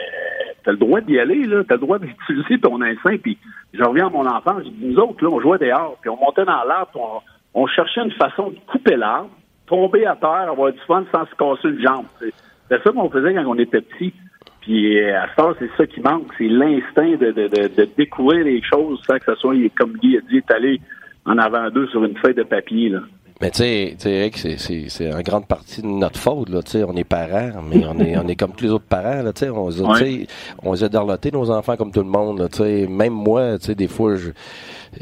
t'as 0.64 0.72
le 0.72 0.76
droit 0.78 1.00
d'y 1.00 1.18
aller, 1.18 1.44
là. 1.46 1.62
T'as 1.66 1.74
le 1.74 1.80
droit 1.80 1.98
d'utiliser 1.98 2.58
ton 2.60 2.80
instinct. 2.82 3.16
Puis 3.22 3.38
je 3.72 3.82
reviens 3.82 4.06
à 4.06 4.10
mon 4.10 4.26
enfance, 4.26 4.64
nous 4.80 4.96
autres, 4.98 5.24
là, 5.24 5.30
on 5.30 5.40
jouait 5.40 5.58
dehors, 5.58 5.96
puis 6.00 6.10
on 6.10 6.16
montait 6.16 6.44
dans 6.44 6.64
l'arbre, 6.64 7.22
on, 7.54 7.62
on 7.62 7.66
cherchait 7.66 8.02
une 8.02 8.12
façon 8.12 8.50
de 8.50 8.56
couper 8.66 8.96
l'arbre, 8.96 9.30
tomber 9.66 10.06
à 10.06 10.16
terre, 10.16 10.50
avoir 10.50 10.72
du 10.72 10.80
fun 10.86 11.04
sans 11.12 11.26
se 11.26 11.34
casser 11.34 11.68
une 11.68 11.80
jambe. 11.80 12.06
C'est 12.20 12.82
ça 12.82 12.90
qu'on 12.90 13.10
faisait 13.10 13.34
quand 13.34 13.46
on 13.46 13.58
était 13.58 13.80
petit. 13.80 14.12
Puis 14.60 15.00
euh, 15.00 15.20
à 15.20 15.28
ce 15.30 15.36
temps, 15.36 15.54
c'est 15.58 15.70
ça 15.76 15.86
qui 15.86 16.00
manque, 16.00 16.26
c'est 16.36 16.48
l'instinct 16.48 17.16
de, 17.16 17.30
de, 17.32 17.48
de, 17.48 17.88
découvrir 17.96 18.44
les 18.44 18.62
choses 18.62 19.00
sans 19.06 19.18
que 19.18 19.24
ce 19.24 19.34
soit, 19.36 19.54
comme 19.76 19.94
Guy 19.94 20.18
a 20.18 20.20
dit, 20.20 20.42
allé 20.50 20.80
en 21.24 21.38
avant 21.38 21.70
d'eux 21.70 21.86
sur 21.88 22.04
une 22.04 22.16
feuille 22.16 22.34
de 22.34 22.42
papier. 22.42 22.90
Là. 22.90 23.00
Mais 23.40 23.50
tu 23.52 23.58
sais, 23.58 23.90
tu 23.96 24.02
sais, 24.02 24.10
Eric, 24.10 24.36
c'est, 24.36 24.58
c'est, 24.58 24.86
c'est 24.88 25.12
en 25.14 25.20
grande 25.20 25.46
partie 25.46 25.80
de 25.80 25.86
notre 25.86 26.18
faute, 26.18 26.48
là, 26.48 26.60
tu 26.60 26.72
sais, 26.72 26.82
on 26.82 26.96
est 26.96 27.04
parents, 27.04 27.62
mais 27.70 27.84
on 27.86 27.96
est, 28.00 28.16
on 28.18 28.26
est 28.26 28.34
comme 28.34 28.50
tous 28.50 28.64
les 28.64 28.70
autres 28.72 28.86
parents, 28.88 29.22
là, 29.22 29.32
tu 29.32 29.44
sais, 29.44 29.50
on 29.50 29.68
Ouais. 29.68 29.98
tu 30.00 30.04
sais, 30.22 30.26
on 30.64 30.72
les 30.72 30.82
a 30.82 30.88
dorlotés, 30.88 31.30
nos 31.30 31.48
enfants, 31.48 31.76
comme 31.76 31.92
tout 31.92 32.00
le 32.02 32.08
monde, 32.08 32.40
là, 32.40 32.48
tu 32.48 32.58
sais, 32.58 32.86
même 32.88 33.12
moi, 33.12 33.56
tu 33.60 33.66
sais, 33.66 33.74
des 33.76 33.86
fois, 33.86 34.16
je, 34.16 34.30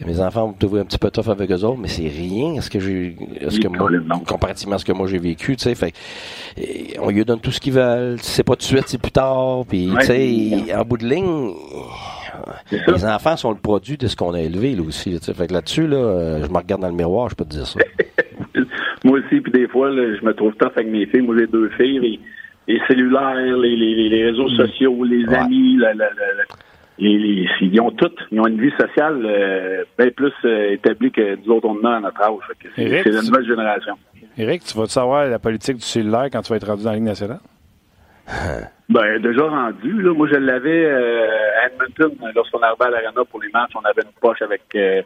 mes 0.05 0.21
enfants 0.21 0.49
vont 0.49 0.53
trouver 0.53 0.81
un 0.81 0.85
petit 0.85 0.99
peu 0.99 1.11
tough 1.11 1.29
avec 1.31 1.51
eux 1.51 1.65
autres, 1.65 1.79
mais 1.79 1.89
c'est 1.89 2.09
rien 2.09 2.59
à 2.59 2.61
ce 2.61 2.69
que 2.69 2.79
j'ai, 2.79 3.17
ce 3.49 3.59
que 3.59 3.69
moi, 3.69 3.89
comparativement 4.27 4.75
à 4.75 4.79
ce 4.79 4.85
que 4.85 4.93
moi 4.93 5.07
j'ai 5.07 5.19
vécu, 5.19 5.57
tu 5.57 5.63
sais, 5.63 5.75
fait 5.75 5.95
et 6.59 6.95
on 7.01 7.09
lui 7.09 7.25
donne 7.25 7.41
tout 7.41 7.53
ce 7.53 7.61
qu'ils 7.61 7.73
veulent, 7.73 8.19
c'est 8.21 8.43
pas 8.45 8.53
tout 8.55 8.61
de 8.61 8.65
suite, 8.65 8.85
c'est 8.89 8.99
plus 9.01 9.13
tard, 9.13 9.65
puis, 9.67 9.91
Ouais. 9.91 10.01
tu 10.01 10.07
sais, 10.67 10.75
en 10.75 10.85
bout 10.85 10.99
de 10.99 11.07
ligne. 11.07 11.53
Les 12.73 13.05
enfants 13.05 13.37
sont 13.37 13.51
le 13.51 13.59
produit 13.59 13.97
de 13.97 14.07
ce 14.07 14.17
qu'on 14.17 14.35
a 14.35 14.41
élevé, 14.41 14.75
là, 14.75 14.83
aussi, 14.83 15.11
là, 15.11 15.19
fait 15.21 15.47
que 15.47 15.53
là-dessus, 15.53 15.87
là, 15.87 15.97
euh, 15.97 16.45
je 16.45 16.51
me 16.51 16.57
regarde 16.59 16.81
dans 16.83 16.89
le 16.89 16.95
miroir, 16.95 17.29
je 17.31 17.35
peux 17.35 17.45
te 17.45 17.51
dire 17.51 17.67
ça. 17.67 17.79
Moi 19.05 19.19
aussi, 19.21 19.41
puis 19.41 19.53
des 19.53 19.69
fois, 19.69 19.91
là, 19.91 20.17
je 20.21 20.25
me 20.25 20.33
trouve 20.35 20.55
tough 20.55 20.73
avec 20.75 20.89
mes 20.89 21.07
filles. 21.07 21.21
Moi, 21.23 21.37
j'ai 21.39 21.47
deux 21.47 21.69
filles. 21.77 22.01
Les, 22.01 22.21
les 22.67 22.81
cellulaires, 22.89 23.35
les, 23.37 23.77
les, 23.77 24.09
les 24.09 24.25
réseaux 24.25 24.49
sociaux, 24.51 25.05
les 25.05 25.25
Ouais. 25.27 25.37
amis, 25.37 25.77
la, 25.77 25.95
la, 25.95 26.07
la- 26.07 26.11
la- 26.39 26.45
les, 26.99 27.19
les- 27.19 27.49
ils 27.61 27.81
ont 27.81 27.91
toutes. 27.91 28.17
Ils 28.33 28.41
ont 28.41 28.47
une 28.47 28.61
vie 28.61 28.73
sociale 28.81 29.21
euh, 29.25 29.85
bien 29.99 30.09
plus 30.11 30.33
euh, 30.45 30.73
établie 30.73 31.11
que 31.13 31.37
nous 31.45 31.53
autres, 31.55 31.69
on 31.69 31.85
a 31.85 31.97
à 31.97 32.01
notre 32.01 32.21
âge. 32.23 32.33
Fait 32.49 32.69
que 32.69 33.03
C'est 33.05 33.11
la 33.13 33.23
nouvelle 33.23 33.47
génération. 33.47 33.95
Eric, 34.39 34.65
tu 34.65 34.77
vas 34.77 34.87
savoir 34.87 35.27
la 35.29 35.39
politique 35.39 35.77
du 35.77 35.83
cellulaire 35.83 36.29
quand 36.33 36.43
tu 36.43 36.51
vas 36.51 36.57
être 36.57 36.67
rendu 36.67 36.83
dans 36.85 36.91
la 36.91 36.97
Ligue 36.97 37.05
nationale? 37.05 37.39
Ben, 38.89 39.21
déjà 39.21 39.49
rendu. 39.49 40.01
Là, 40.01 40.15
moi, 40.15 40.29
je 40.29 40.37
l'avais 40.37 40.85
euh, 40.85 41.27
à 41.61 41.67
Edmonton, 41.67 42.13
lorsqu'on 42.35 42.61
arrivait 42.61 42.85
à 42.85 42.91
l'Arena 42.91 43.25
pour 43.25 43.43
les 43.43 43.49
matchs, 43.51 43.73
on 43.75 43.85
avait 43.85 44.03
une 44.03 44.21
poche 44.21 44.43
avec, 44.43 44.63
euh, 44.77 45.03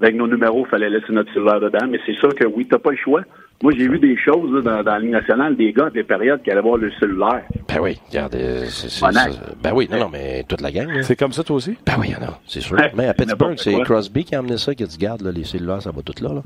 avec 0.00 0.16
nos 0.16 0.26
numéros, 0.26 0.64
il 0.66 0.70
fallait 0.70 0.90
laisser 0.90 1.12
notre 1.12 1.32
cellulaire 1.32 1.60
dedans. 1.60 1.86
Mais 1.88 2.00
c'est 2.04 2.14
sûr 2.14 2.34
que 2.34 2.44
oui, 2.46 2.66
t'as 2.68 2.78
pas 2.78 2.90
le 2.90 2.96
choix. 2.96 3.22
Moi, 3.62 3.72
j'ai 3.76 3.86
vu 3.86 3.98
des 4.00 4.16
choses 4.16 4.52
là, 4.52 4.60
dans, 4.60 4.82
dans 4.82 4.92
la 4.92 4.98
Ligue 4.98 5.10
nationale, 5.12 5.56
des 5.56 5.72
gars 5.72 5.86
à 5.86 5.90
des 5.90 6.02
périodes 6.02 6.42
qui 6.42 6.50
allaient 6.50 6.60
voir 6.62 6.78
le 6.78 6.90
cellulaire. 6.98 7.42
Ben 7.68 7.78
oui, 7.80 8.00
regarde, 8.08 8.34
euh, 8.34 8.64
c'est, 8.68 9.00
ben 9.62 9.72
oui, 9.72 9.88
non, 9.90 9.98
non, 10.00 10.08
mais 10.12 10.44
toute 10.48 10.60
la 10.60 10.72
gang, 10.72 10.88
là. 10.88 11.02
C'est 11.04 11.14
comme 11.16 11.32
ça, 11.32 11.44
toi 11.44 11.56
aussi? 11.56 11.76
Ben 11.86 11.94
oui, 11.98 12.08
il 12.08 12.12
y 12.14 12.16
en 12.16 12.26
a, 12.28 12.40
c'est 12.46 12.60
sûr. 12.60 12.76
Ouais, 12.76 12.90
Mais 12.96 13.06
à 13.06 13.14
Pittsburgh, 13.14 13.54
c'est 13.56 13.72
quoi. 13.72 13.84
Crosby 13.84 14.24
qui 14.24 14.34
a 14.34 14.40
amené 14.40 14.58
ça, 14.58 14.74
qui 14.74 14.82
a 14.82 14.86
dit, 14.86 14.98
garde, 14.98 15.22
là, 15.22 15.30
les 15.30 15.44
cellulaires, 15.44 15.80
ça 15.80 15.92
va 15.92 16.02
tout 16.02 16.14
là, 16.22 16.34
là. 16.34 16.42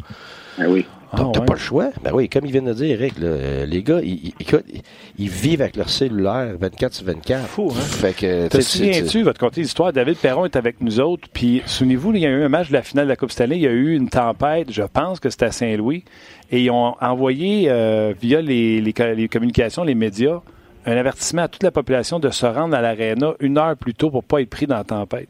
Ben 0.58 0.66
oui. 0.70 0.86
T'as, 1.14 1.22
Ah, 1.22 1.30
t'as 1.32 1.40
ouais. 1.40 1.46
pas 1.46 1.52
le 1.54 1.58
choix. 1.60 1.88
Ben 2.02 2.10
oui, 2.14 2.28
comme 2.28 2.46
il 2.46 2.52
vient 2.52 2.62
de 2.62 2.72
dire, 2.72 3.00
Eric, 3.00 3.18
là, 3.18 3.26
euh, 3.28 3.66
les 3.66 3.82
gars, 3.82 4.00
ils, 4.02 4.26
ils- 4.28 4.34
écoute, 4.40 4.64
ils, 4.72 4.80
ils 5.18 5.28
vivent 5.28 5.62
avec 5.62 5.76
leur 5.76 5.88
cellulaire 5.88 6.54
24 6.58 6.94
sur 6.94 7.06
24. 7.06 7.46
Fou, 7.46 7.68
hein? 7.70 7.80
Fait 7.80 8.12
que, 8.14 8.48
Te 8.48 8.60
souviens-tu, 8.60 9.22
votre 9.22 9.38
côté 9.38 9.60
d'histoire, 9.62 9.92
David 9.92 10.16
Perron 10.16 10.44
est 10.46 10.56
avec 10.56 10.80
nous 10.80 10.98
autres, 11.00 11.28
puis 11.32 11.62
souvenez-vous, 11.66 12.12
il 12.14 12.20
y 12.20 12.26
a 12.26 12.30
eu 12.30 12.42
un 12.42 12.48
match 12.48 12.68
de 12.68 12.72
la 12.74 12.82
finale 12.82 13.04
de 13.06 13.10
la 13.10 13.16
Coupe 13.16 13.30
Stanley, 13.30 13.56
il 13.56 13.62
y 13.62 13.66
a 13.68 13.70
eu 13.72 13.94
une 13.94 14.08
tempête, 14.08 14.72
je 14.72 14.82
pense 14.82 15.20
que 15.20 15.30
c'était 15.30 15.44
à 15.46 15.52
Saint-Louis, 15.52 16.04
et 16.50 16.62
ils 16.62 16.70
ont 16.70 16.94
envoyé 17.00 17.66
euh, 17.68 18.14
via 18.20 18.40
les, 18.40 18.80
les 18.80 18.92
co- 18.92 19.12
les 19.14 19.28
communications, 19.28 19.84
les 19.84 19.94
médias, 19.94 20.40
un 20.84 20.96
avertissement 20.96 21.42
à 21.42 21.48
toute 21.48 21.62
la 21.62 21.70
population 21.72 22.18
de 22.20 22.30
se 22.30 22.46
rendre 22.46 22.76
à 22.76 22.80
l'aréna 22.80 23.34
une 23.40 23.58
heure 23.58 23.76
plus 23.76 23.94
tôt 23.94 24.10
pour 24.10 24.22
pas 24.24 24.40
être 24.40 24.50
pris 24.50 24.66
dans 24.66 24.76
la 24.76 24.84
tempête. 24.84 25.28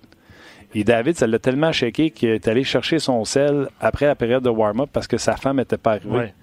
Et 0.75 0.85
David, 0.85 1.17
ça 1.17 1.27
l'a 1.27 1.39
tellement 1.39 1.73
shaké 1.73 2.11
qu'il 2.11 2.29
est 2.29 2.47
allé 2.49 2.63
chercher 2.65 2.99
son 2.99 3.25
sel 3.25 3.69
après 3.81 4.07
la 4.07 4.15
période 4.15 4.43
de 4.43 4.51
warm-up 4.51 4.91
parce 4.93 5.07
que 5.07 5.17
sa 5.17 5.37
femme 5.37 5.57
n'était 5.57 5.79
pas 5.79 5.93
arrivée. 5.93 6.17
Ouais. 6.17 6.35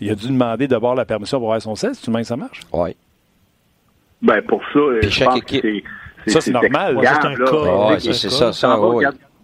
Il 0.00 0.10
a 0.10 0.14
dû 0.14 0.28
demander 0.28 0.68
d'abord 0.68 0.94
la 0.94 1.04
permission 1.04 1.38
pour 1.38 1.48
avoir 1.48 1.62
son 1.62 1.74
sel. 1.74 1.94
C'est-tu 1.94 2.10
même 2.10 2.22
que 2.22 2.28
ça 2.28 2.36
marche? 2.36 2.60
Ouais. 2.72 2.94
Ben, 4.20 4.40
pour 4.42 4.60
ça, 4.72 4.78
Puis 5.00 5.08
je 5.10 5.14
chaque 5.14 5.28
pense 5.28 5.40
que 5.40 5.60
c'est... 5.60 5.82
Ça, 6.30 6.40
c'est 6.40 6.52
normal. 6.52 6.98
C'est 7.02 7.08
un 7.26 7.34
cas. 7.34 7.98
c'est 7.98 8.12
c'est, 8.12 8.28
c'est 8.28 8.52
ça, 8.52 8.52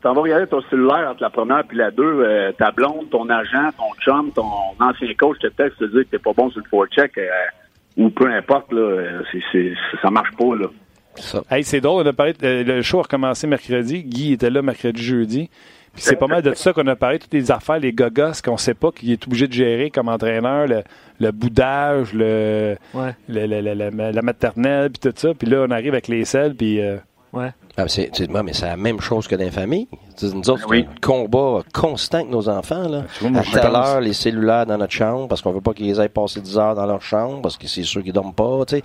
t'en 0.03 0.13
vas 0.15 0.23
regarder 0.23 0.47
ton 0.47 0.61
cellulaire 0.71 1.11
entre 1.11 1.23
la 1.23 1.31
première 1.31 1.65
puis 1.65 1.77
la 1.77 1.91
deux, 1.91 2.03
euh, 2.23 2.53
ta 2.53 2.71
blonde, 2.71 3.11
ton 3.11 3.29
agent, 3.29 3.71
ton 3.77 3.93
chum, 4.01 4.31
ton 4.33 4.45
ancien 4.81 5.13
coach 5.19 5.39
te 5.41 5.49
texte 5.49 5.79
te 5.79 5.85
dire 5.87 6.05
que 6.05 6.11
t'es 6.11 6.19
pas 6.19 6.33
bon 6.33 6.51
sur 6.51 6.61
le 6.61 6.69
forecheck 6.69 7.17
euh, 7.19 7.27
ou 7.97 8.11
peu 8.11 8.31
importe, 8.33 8.73
là, 8.73 8.81
euh, 8.81 9.23
c'est, 9.33 9.41
c'est, 9.53 9.73
ça 10.03 10.11
marche 10.11 10.31
pas, 10.37 10.55
là. 10.57 10.67
Ça. 11.17 11.43
Hey, 11.51 11.65
c'est 11.65 11.81
drôle, 11.81 12.05
on 12.07 12.09
a 12.09 12.13
parlé, 12.13 12.33
euh, 12.45 12.63
le 12.63 12.83
show 12.83 13.01
a 13.01 13.03
recommencé 13.03 13.49
mercredi. 13.49 14.05
Guy 14.05 14.35
était 14.35 14.51
là 14.51 14.63
mercredi, 14.63 15.03
jeudi. 15.03 15.51
Puis 15.95 16.03
c'est 16.05 16.15
pas 16.15 16.29
mal 16.29 16.43
de 16.43 16.51
tout 16.51 16.57
ça 16.57 16.73
qu'on 16.73 16.87
a 16.87 16.95
parlé, 16.95 17.19
toutes 17.19 17.35
les 17.35 17.51
affaires, 17.51 17.81
les 17.81 17.93
gogos 17.93 18.41
qu'on 18.45 18.57
sait 18.57 18.75
pas 18.75 18.93
qu'il 18.93 19.11
est 19.11 19.27
obligé 19.27 19.49
de 19.49 19.53
gérer 19.53 19.91
comme 19.91 20.09
entraîneur, 20.09 20.69
le, 20.69 20.83
le 21.19 21.33
boudage, 21.33 22.13
le, 22.15 22.77
Ouais. 22.95 23.17
le- 23.29 23.47
le- 23.47 23.61
le- 23.75 23.91
la- 23.91 24.13
la 24.13 24.23
maternelle, 24.23 24.91
puis 24.91 25.11
tout 25.11 25.17
ça. 25.17 25.35
Puis 25.35 25.49
là, 25.49 25.65
on 25.67 25.71
arrive 25.73 25.95
avec 25.95 26.07
les 26.07 26.25
selles, 26.25 26.55
puis 26.55 26.81
euh, 26.81 26.99
Ouais. 27.33 27.51
Ah, 27.81 27.87
c'est, 27.87 28.11
mais 28.29 28.53
c'est 28.53 28.67
la 28.67 28.77
même 28.77 29.01
chose 29.01 29.29
que 29.29 29.37
dans 29.37 29.45
les 29.45 29.53
familles. 29.53 29.87
Nous 30.21 30.51
autres, 30.51 30.67
c'est 30.69 30.79
un 30.79 30.87
combat 31.01 31.63
constant 31.73 32.19
avec 32.19 32.31
nos 32.31 32.49
enfants. 32.49 32.89
Là. 32.89 33.05
moi, 33.23 33.41
à 33.41 33.45
telle 33.45 33.73
heure, 33.73 34.01
les 34.01 34.15
cellulaires 34.15 34.67
dans 34.67 34.79
notre 34.79 34.93
chambre, 34.93 35.29
parce 35.29 35.43
qu'on 35.43 35.53
veut 35.53 35.61
pas 35.61 35.75
qu'ils 35.75 36.01
aillent 36.01 36.09
passer 36.09 36.41
10 36.41 36.59
heures 36.59 36.75
dans 36.75 36.87
leur 36.87 37.01
chambre, 37.03 37.41
parce 37.41 37.57
que 37.57 37.69
c'est 37.69 37.85
sûr 37.85 38.03
qu'ils 38.03 38.13
dorment 38.13 38.35
pas. 38.35 38.65
Tu 38.67 38.79
sais. 38.79 38.83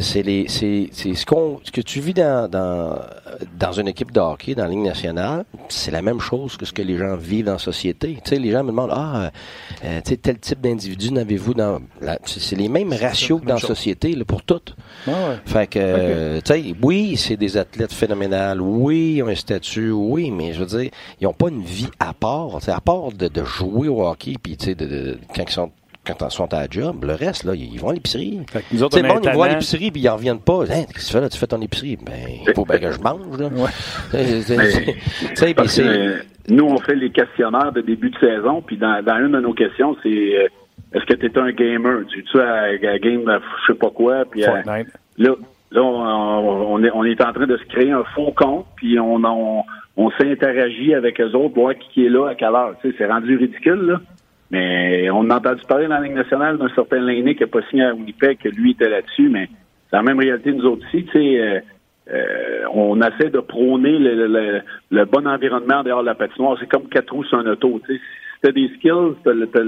C'est, 0.00 0.22
les, 0.22 0.48
c'est, 0.48 0.88
c'est 0.92 1.14
ce, 1.14 1.24
qu'on, 1.24 1.60
ce 1.62 1.70
que 1.70 1.80
tu 1.80 2.00
vis 2.00 2.14
dans, 2.14 2.48
dans, 2.50 2.98
dans 3.58 3.72
une 3.72 3.88
équipe 3.88 4.10
de 4.12 4.20
hockey, 4.20 4.54
dans 4.54 4.64
la 4.64 4.70
Ligue 4.70 4.80
nationale, 4.80 5.44
c'est 5.68 5.90
la 5.90 6.02
même 6.02 6.20
chose 6.20 6.56
que 6.56 6.64
ce 6.64 6.72
que 6.72 6.82
les 6.82 6.96
gens 6.96 7.16
vivent 7.16 7.44
dans 7.46 7.52
la 7.52 7.58
société. 7.58 8.14
Tu 8.24 8.30
sais, 8.30 8.36
les 8.38 8.50
gens 8.50 8.62
me 8.64 8.68
demandent, 8.70 8.90
ah, 8.92 9.30
euh, 9.84 10.00
tu 10.04 10.10
sais, 10.10 10.16
tel 10.16 10.38
type 10.38 10.60
d'individu 10.60 11.12
n'avez-vous 11.12 11.54
dans... 11.54 11.80
La, 12.00 12.18
c'est, 12.24 12.40
c'est 12.40 12.56
les 12.56 12.68
mêmes 12.68 12.92
ratios 12.92 13.40
que 13.40 13.46
dans 13.46 13.54
la 13.54 13.60
société, 13.60 14.14
là, 14.14 14.24
pour 14.24 14.42
toutes. 14.42 14.74
ouais. 15.06 15.12
Fait 15.46 15.66
que, 15.68 15.78
euh, 15.80 16.40
tu 16.44 16.52
sais, 16.52 16.74
oui, 16.82 17.16
c'est 17.16 17.36
des 17.36 17.56
athlètes 17.56 17.92
phénoménales, 17.92 18.60
oui, 18.60 19.14
ils 19.16 19.22
ont 19.22 19.28
un 19.28 19.34
statut, 19.34 19.90
oui, 19.92 20.30
mais 20.30 20.52
je 20.52 20.60
veux 20.64 20.78
dire, 20.78 20.90
ils 21.20 21.26
ont 21.26 21.32
pas 21.32 21.48
une 21.48 21.62
vie 21.62 21.88
à 21.98 22.12
part, 22.12 22.58
à 22.66 22.80
part 22.80 23.12
de, 23.12 23.28
de 23.28 23.44
jouer 23.44 23.88
au 23.88 24.04
hockey, 24.06 24.34
puis 24.42 24.56
tu 24.56 24.66
sais, 24.66 24.74
de, 24.74 24.86
de- 24.86 25.18
quand 25.34 25.44
ils 25.46 25.52
sont 25.52 25.70
quand 26.18 26.28
ils 26.28 26.34
sont 26.34 26.52
à 26.52 26.60
la 26.60 26.66
job, 26.70 27.04
le 27.04 27.14
reste, 27.14 27.44
là, 27.44 27.54
ils 27.54 27.78
vont 27.78 27.90
à 27.90 27.94
l'épicerie. 27.94 28.40
Fait 28.50 28.60
que 28.60 28.64
nous 28.72 28.82
autres, 28.82 28.96
Tu 28.96 29.02
sais, 29.02 29.06
on 29.06 29.10
a 29.10 29.12
le 29.12 29.12
un 29.12 29.14
monde, 29.16 29.26
ils 29.32 29.36
vont 29.36 29.42
à 29.42 29.48
l'épicerie, 29.48 29.90
puis 29.90 30.00
ils 30.00 30.08
en 30.08 30.16
reviennent 30.16 30.40
pas. 30.40 30.62
Hein, 30.62 30.84
qu'est-ce 30.92 30.92
que 30.92 31.06
tu 31.06 31.12
fais 31.12 31.20
là? 31.20 31.28
Tu 31.28 31.38
fais 31.38 31.46
ton 31.46 31.60
épicerie? 31.60 31.96
Ben, 31.96 32.12
il 32.46 32.54
faut 32.54 32.64
bien 32.64 32.78
que 32.78 32.92
je 32.92 33.00
mange, 33.00 33.38
là. 33.38 33.48
Ouais. 33.48 33.70
C'est... 35.66 36.24
nous, 36.48 36.64
on 36.64 36.78
fait 36.78 36.94
les 36.94 37.10
questionnaires 37.10 37.72
de 37.72 37.80
début 37.80 38.10
de 38.10 38.18
saison, 38.18 38.62
puis 38.62 38.76
dans, 38.76 39.02
dans 39.02 39.18
une 39.18 39.32
de 39.32 39.40
nos 39.40 39.52
questions, 39.52 39.96
c'est 40.02 40.08
euh, 40.08 40.48
est-ce 40.92 41.04
que 41.04 41.14
tu 41.14 41.26
es 41.26 41.38
un 41.38 41.52
gamer? 41.52 42.04
Tu 42.08 42.20
es 42.20 42.40
à, 42.40 42.92
à 42.92 42.98
game, 42.98 43.22
je 43.26 43.72
sais 43.72 43.78
pas 43.78 43.90
quoi, 43.90 44.24
puis 44.30 44.44
euh, 44.44 44.62
là, 45.18 45.34
là 45.70 45.82
on, 45.82 46.74
on 46.74 46.82
est, 46.82 46.90
on 46.92 47.04
est 47.04 47.20
en 47.22 47.32
train 47.32 47.46
de 47.46 47.56
se 47.56 47.64
créer 47.64 47.92
un 47.92 48.04
faux 48.14 48.32
compte, 48.36 48.66
puis 48.76 48.98
on, 48.98 49.22
on, 49.24 49.64
on 49.96 50.10
s'interagit 50.12 50.94
avec 50.94 51.20
eux 51.20 51.32
autres, 51.34 51.54
voir 51.54 51.74
qui, 51.74 51.88
qui 51.90 52.06
est 52.06 52.08
là, 52.08 52.28
à 52.28 52.34
quelle 52.34 52.54
heure. 52.54 52.74
Tu 52.80 52.90
sais, 52.90 52.94
c'est 52.98 53.06
rendu 53.06 53.36
ridicule, 53.36 53.80
là. 53.82 54.00
Mais 54.50 55.08
on 55.10 55.30
a 55.30 55.36
entendu 55.36 55.62
parler 55.68 55.86
dans 55.86 55.94
la 55.94 56.00
Ligue 56.00 56.14
nationale 56.14 56.58
d'un 56.58 56.68
certain 56.74 57.00
Lainé 57.00 57.34
qui 57.36 57.44
a 57.44 57.46
pas 57.46 57.62
signé 57.70 57.84
à 57.84 57.94
Winnipeg, 57.94 58.38
que 58.38 58.48
lui 58.48 58.72
était 58.72 58.88
là-dessus, 58.88 59.28
mais 59.28 59.48
c'est 59.88 59.96
la 59.96 60.02
même 60.02 60.18
réalité 60.18 60.52
nous 60.52 60.64
autres 60.66 60.84
ici. 60.88 61.04
Tu 61.06 61.12
sais, 61.12 61.40
euh, 61.40 61.60
euh, 62.12 62.64
on 62.72 63.00
essaie 63.00 63.30
de 63.30 63.38
prôner 63.40 63.98
le, 63.98 64.26
le- 64.26 64.60
le- 64.90 65.04
bon 65.04 65.26
environnement 65.28 65.82
dehors 65.84 66.00
de 66.00 66.06
la 66.06 66.14
patinoire. 66.16 66.56
C'est 66.58 66.68
comme 66.68 66.88
quatre 66.88 67.12
roues 67.12 67.24
sur 67.24 67.38
un 67.38 67.46
auto. 67.46 67.80
Tu 67.86 67.94
sais, 67.94 68.00
si 68.00 68.40
t'as 68.42 68.52
des 68.52 68.68
skills, 68.76 69.14
t'as 69.22 69.32
t'as 69.52 69.62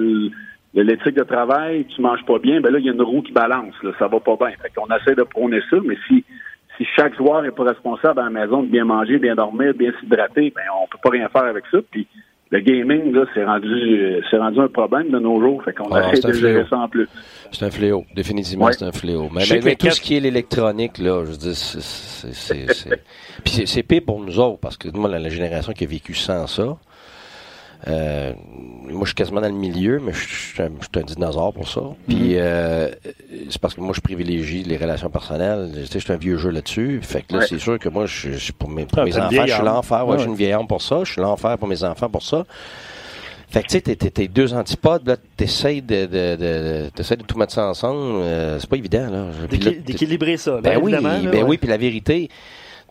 l'éthique 0.82 1.14
de 1.16 1.24
travail, 1.24 1.84
tu 1.94 2.00
manges 2.00 2.24
pas 2.24 2.38
bien, 2.38 2.60
ben 2.60 2.72
là, 2.72 2.78
il 2.80 2.86
y 2.86 2.88
a 2.88 2.92
une 2.92 3.02
roue 3.02 3.22
qui 3.22 3.32
balance. 3.32 3.74
Là, 3.82 3.92
ça 3.98 4.08
va 4.08 4.18
pas 4.18 4.36
bien. 4.36 4.50
Fait 4.60 4.72
qu'on 4.74 4.86
essaie 4.96 5.14
de 5.14 5.22
prôner 5.22 5.60
ça, 5.70 5.76
mais 5.84 5.96
si 6.08 6.24
si 6.78 6.86
chaque 6.96 7.14
joueur 7.16 7.44
est 7.44 7.54
pas 7.54 7.64
responsable 7.64 8.18
à 8.20 8.24
la 8.24 8.30
maison 8.30 8.62
de 8.62 8.68
bien 8.68 8.84
manger, 8.86 9.18
bien 9.18 9.34
dormir, 9.34 9.74
bien 9.74 9.92
s'hydrater, 10.00 10.52
ben 10.56 10.62
on 10.82 10.86
peut 10.88 10.98
pas 11.02 11.10
rien 11.10 11.28
faire 11.28 11.44
avec 11.44 11.64
ça. 11.70 11.78
Puis 11.90 12.08
le 12.52 12.60
gaming, 12.60 13.12
là, 13.12 13.24
c'est 13.34 13.44
rendu, 13.44 14.22
c'est 14.30 14.36
rendu 14.36 14.60
un 14.60 14.68
problème 14.68 15.10
de 15.10 15.18
nos 15.18 15.40
jours. 15.40 15.62
Fait 15.64 15.72
qu'on 15.72 15.90
Ah, 15.90 16.10
essaie 16.12 16.20
c'est 16.20 16.26
un 16.26 16.28
de 16.28 16.34
gérer 16.34 16.52
fléau. 16.52 16.66
ça 16.68 16.76
en 16.78 16.88
plus. 16.88 17.08
C'est 17.50 17.64
un 17.64 17.70
fléau. 17.70 18.04
Définitivement, 18.14 18.66
Ouais. 18.66 18.72
c'est 18.74 18.84
un 18.84 18.92
fléau. 18.92 19.28
Mais, 19.34 19.40
Je 19.40 19.46
sais 19.46 19.54
mais- 19.54 19.60
que 19.60 19.64
mais 19.64 19.74
tout 19.76 19.90
ce 19.90 20.00
qui 20.00 20.16
est 20.16 20.20
l'électronique, 20.20 20.98
là, 20.98 21.24
je 21.24 21.30
veux 21.32 21.36
dire, 21.38 21.54
c'est, 21.56 21.80
c'est, 21.80 22.32
c'est, 22.34 22.72
c'est- 22.74 22.90
Puis 23.44 23.52
c'est, 23.54 23.66
c'est 23.66 23.82
pire 23.82 24.02
pour 24.06 24.20
nous 24.20 24.38
autres, 24.38 24.58
parce 24.60 24.76
que 24.76 24.88
moi, 24.94 25.08
la, 25.08 25.18
la 25.18 25.28
génération 25.30 25.72
qui 25.72 25.84
a 25.84 25.86
vécu 25.86 26.14
sans 26.14 26.46
ça, 26.46 26.76
euh, 27.88 28.32
moi, 28.88 29.00
je 29.02 29.06
suis 29.06 29.14
quasiment 29.14 29.40
dans 29.40 29.48
le 29.48 29.54
milieu, 29.54 30.00
mais 30.04 30.12
je, 30.12 30.18
suis 30.28 30.62
un, 30.62 30.70
dinosaure 31.02 31.52
pour 31.52 31.68
ça. 31.68 31.80
Puis 32.08 32.36
euh, 32.36 32.88
c'est 33.50 33.60
parce 33.60 33.74
que 33.74 33.80
moi, 33.80 33.92
je 33.94 34.00
privilégie 34.00 34.62
les 34.62 34.76
relations 34.76 35.10
personnelles. 35.10 35.70
Tu 35.74 35.86
sais, 35.86 35.98
je 35.98 36.04
suis 36.04 36.12
un 36.12 36.16
vieux 36.16 36.36
jeu 36.38 36.50
là-dessus. 36.50 37.00
Fait 37.02 37.22
que 37.22 37.32
là, 37.34 37.38
Ouais. 37.40 37.46
c'est 37.48 37.58
sûr 37.58 37.78
que 37.78 37.88
moi, 37.88 38.06
je, 38.06 38.32
je- 38.32 38.52
pour 38.52 38.68
mes, 38.68 38.84
pour 38.86 39.00
Ah, 39.00 39.04
mes 39.04 39.16
enfants, 39.16 39.28
vieille 39.28 39.48
je 39.48 39.54
suis 39.54 39.64
l'enfer. 39.64 40.06
Ouais, 40.06 40.12
Ouais, 40.12 40.18
je 40.18 40.22
suis 40.22 40.30
une 40.30 40.36
vieille 40.36 40.52
âme 40.52 40.66
pour 40.66 40.82
ça. 40.82 41.00
Je 41.04 41.12
suis 41.12 41.20
l'enfer 41.20 41.58
pour 41.58 41.68
mes 41.68 41.82
enfants 41.82 42.08
pour 42.08 42.22
ça. 42.22 42.44
Fait 43.48 43.62
que 43.62 43.66
tu 43.66 43.72
sais, 43.72 43.80
t'es, 43.82 43.96
t'es- 43.96 44.10
t'es 44.10 44.28
deux 44.28 44.54
antipodes, 44.54 45.06
là, 45.06 45.16
t'essayes 45.36 45.82
de, 45.82 46.06
de, 46.06 46.36
de, 46.36 46.88
t'essayes 46.94 47.18
de 47.18 47.22
tout 47.22 47.36
mettre 47.36 47.52
ça 47.52 47.66
ensemble, 47.66 48.00
euh, 48.22 48.58
c'est 48.58 48.70
pas 48.70 48.76
évident, 48.78 49.10
là. 49.10 49.26
D'équilibrer 49.50 50.38
ça. 50.38 50.52
là, 50.52 50.60
ben 50.62 50.78
oui, 50.82 50.92
évidemment, 50.94 51.22
là, 51.22 51.30
ben 51.30 51.42
ouais. 51.42 51.48
oui, 51.50 51.58
puis 51.58 51.68
la 51.68 51.76
vérité, 51.76 52.30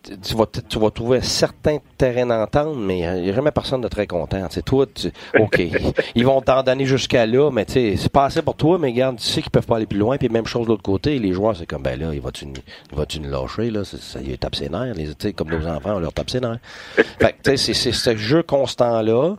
tu, 0.04 0.36
vas, 0.36 0.45
tu 0.45 0.80
vas 0.80 0.89
trouver 0.89 1.20
un 1.20 1.22
certain 1.22 1.78
terrain 1.97 2.26
d'entente, 2.26 2.76
mais 2.78 2.99
il 2.99 3.24
n'y 3.24 3.30
a 3.30 3.34
jamais 3.34 3.52
personne 3.52 3.82
de 3.82 3.88
très 3.88 4.08
content. 4.08 4.47
C'est 4.49 4.66
toi, 4.66 4.86
tu, 4.91 5.12
OK, 5.39 5.62
ils 6.16 6.26
vont 6.26 6.41
t'en 6.41 6.64
donner 6.64 6.86
jusqu'à 6.86 7.26
là, 7.26 7.52
mais 7.52 7.66
tu 7.66 7.74
sais, 7.74 7.95
c'est 7.97 8.12
pas 8.12 8.26
assez 8.26 8.41
pour 8.41 8.56
toi, 8.56 8.78
mais 8.80 8.89
regarde, 8.89 9.18
tu 9.18 9.24
sais 9.24 9.41
qu'ils 9.41 9.52
peuvent 9.52 9.66
pas 9.66 9.78
aller 9.78 9.86
plus 9.86 9.99
loin, 9.99 10.18
puis 10.18 10.30
même 10.30 10.47
chose 10.47 10.64
de 10.64 10.72
l'autre 10.72 10.84
côté, 10.84 11.20
les 11.20 11.34
joueurs, 11.34 11.56
c'est 11.56 11.66
comme, 11.66 11.84
ben 11.84 11.99
là, 11.99 12.14
il 12.14 12.22
va-tu 12.22 12.47
va-tu 12.93 13.20
nous 13.20 13.30
lâcher, 13.30 13.70
là, 13.70 13.84
ça, 13.84 14.20
il 14.24 14.38
tape 14.38 14.56
ses 14.56 14.70
nerfs, 14.70 14.95
les, 14.95 15.34
comme 15.34 15.49
nos 15.49 15.68
enfants, 15.68 15.95
on 15.95 15.99
leur 15.99 16.14
tape 16.14 16.30
ses 16.30 16.39
nerfs. 16.39 16.60
Fait 16.95 17.34
que, 17.34 17.52
tu 17.52 17.58
sais, 17.58 17.74
c'est 17.74 17.91
ce 17.91 18.16
jeu 18.16 18.43
constant-là, 18.43 19.36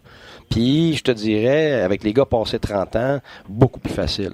puis 0.50 0.94
je 0.94 1.02
te 1.02 1.10
dirais, 1.10 1.80
avec 1.80 2.04
les 2.04 2.12
gars 2.12 2.26
passés 2.26 2.58
30 2.58 2.96
ans, 2.96 3.20
beaucoup 3.48 3.80
plus 3.80 3.92
facile. 3.92 4.32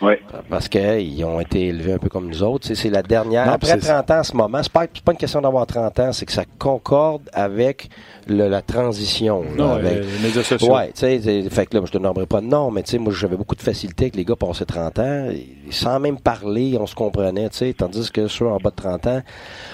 Ouais. 0.00 0.20
Parce 0.48 0.68
qu'ils 0.68 1.24
ont 1.24 1.40
été 1.40 1.66
élevés 1.68 1.94
un 1.94 1.98
peu 1.98 2.08
comme 2.08 2.28
nous 2.28 2.42
autres. 2.42 2.66
Tu 2.68 2.74
sais, 2.74 2.82
C'est 2.82 2.90
la 2.90 3.02
dernière. 3.02 3.46
Non, 3.46 3.52
Après 3.52 3.72
puis 3.72 3.80
c'est- 3.82 3.88
30 3.92 4.10
ans 4.12 4.18
en 4.20 4.22
ce 4.22 4.36
moment, 4.36 4.62
c'est 4.62 4.72
pas, 4.72 4.84
c'est 4.92 5.02
pas 5.02 5.12
une 5.12 5.18
question 5.18 5.40
d'avoir 5.40 5.66
30 5.66 5.98
ans, 6.00 6.12
c'est 6.12 6.24
que 6.26 6.32
ça 6.32 6.44
concorde 6.58 7.22
avec 7.32 7.88
le- 8.28 8.48
la 8.48 8.62
transition. 8.62 9.42
là, 9.42 9.48
Non, 9.56 9.70
avec- 9.72 9.92
euh, 9.98 10.02
les 10.20 10.26
médias 10.28 10.42
sociaux. 10.42 10.74
Ouais, 10.74 10.88
tu 10.88 11.00
sais, 11.00 11.20
c'est- 11.22 11.48
fait 11.50 11.66
que 11.66 11.76
là, 11.76 11.82
je 11.84 11.92
te 11.92 11.98
nommerai 11.98 12.26
pas 12.26 12.40
de 12.40 12.46
nom, 12.46 12.70
mais 12.70 12.82
tu 12.82 12.92
sais, 12.92 12.98
moi, 12.98 13.12
j'avais 13.12 13.36
beaucoup 13.36 13.54
de 13.54 13.60
facilité 13.62 14.04
avec 14.04 14.16
les 14.16 14.24
gars 14.24 14.36
passés 14.36 14.64
30 14.64 14.98
ans, 14.98 15.28
et 15.30 15.46
sans 15.70 15.98
même 16.00 16.18
parler, 16.18 16.76
on 16.80 16.86
se 16.86 16.94
comprenait, 16.94 17.48
tu 17.50 17.58
sais, 17.58 17.74
tandis 17.76 18.10
que 18.10 18.26
ceux 18.28 18.46
en 18.46 18.56
bas 18.58 18.70
de 18.70 18.76
30 18.76 19.06
ans, 19.06 19.20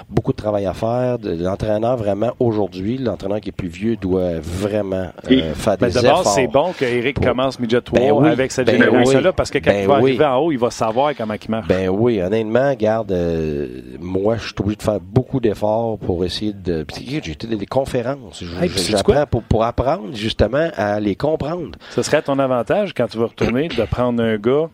beaucoup 0.08 0.32
de 0.32 0.36
travail 0.36 0.66
à 0.66 0.74
faire. 0.74 1.18
De- 1.18 1.34
L'entraîneur, 1.44 1.96
vraiment, 1.96 2.32
aujourd'hui, 2.40 2.98
l'entraîneur 2.98 3.40
qui 3.40 3.50
est 3.50 3.52
plus 3.52 3.68
vieux 3.68 3.96
doit 3.96 4.38
vraiment 4.40 5.08
euh, 5.30 5.54
faire 5.54 5.76
Mais 5.80 5.88
des 5.88 5.94
d'abord, 5.94 6.20
efforts. 6.20 6.34
c'est 6.34 6.46
bon 6.46 6.72
qu'Éric 6.78 7.16
Pour- 7.16 7.26
commence 7.26 7.58
midget 7.58 7.80
3 7.80 7.98
Ben 7.98 8.12
oui, 8.12 8.28
avec 8.28 8.52
cette 8.52 8.66
ben 8.66 8.80
génération-là, 8.80 9.28
oui, 9.30 9.34
parce 9.36 9.50
que 9.50 9.58
quand 9.58 9.70
ben 9.70 9.80
il 9.82 9.86
va 9.88 10.00
oui. 10.00 10.10
arriver 10.12 10.24
en 10.24 10.36
haut, 10.38 10.52
il 10.52 10.58
va 10.58 10.70
savoir 10.70 11.12
comment 11.16 11.34
il 11.34 11.50
marche. 11.50 11.68
Ben 11.68 11.88
oui, 11.88 12.20
honnêtement, 12.22 12.72
garde, 12.74 13.12
euh, 13.12 13.80
moi, 14.00 14.36
je 14.36 14.44
suis 14.44 14.54
obligé 14.60 14.76
de 14.76 14.82
faire 14.82 15.00
beaucoup 15.00 15.40
d'efforts 15.40 15.98
pour 15.98 16.24
essayer 16.24 16.52
de. 16.52 16.86
J'ai 16.96 17.32
été 17.32 17.46
dans 17.46 17.56
des 17.56 17.66
conférences. 17.66 18.43
Hey, 18.60 18.68
J'apprends 18.68 19.26
pour, 19.26 19.42
pour 19.42 19.64
apprendre 19.64 20.14
justement 20.14 20.70
à 20.76 21.00
les 21.00 21.16
comprendre. 21.16 21.78
Ce 21.90 22.02
serait 22.02 22.18
à 22.18 22.22
ton 22.22 22.38
avantage 22.38 22.94
quand 22.94 23.06
tu 23.06 23.18
vas 23.18 23.26
retourner 23.26 23.68
de 23.68 23.84
prendre 23.84 24.22
un 24.22 24.36
gars 24.36 24.68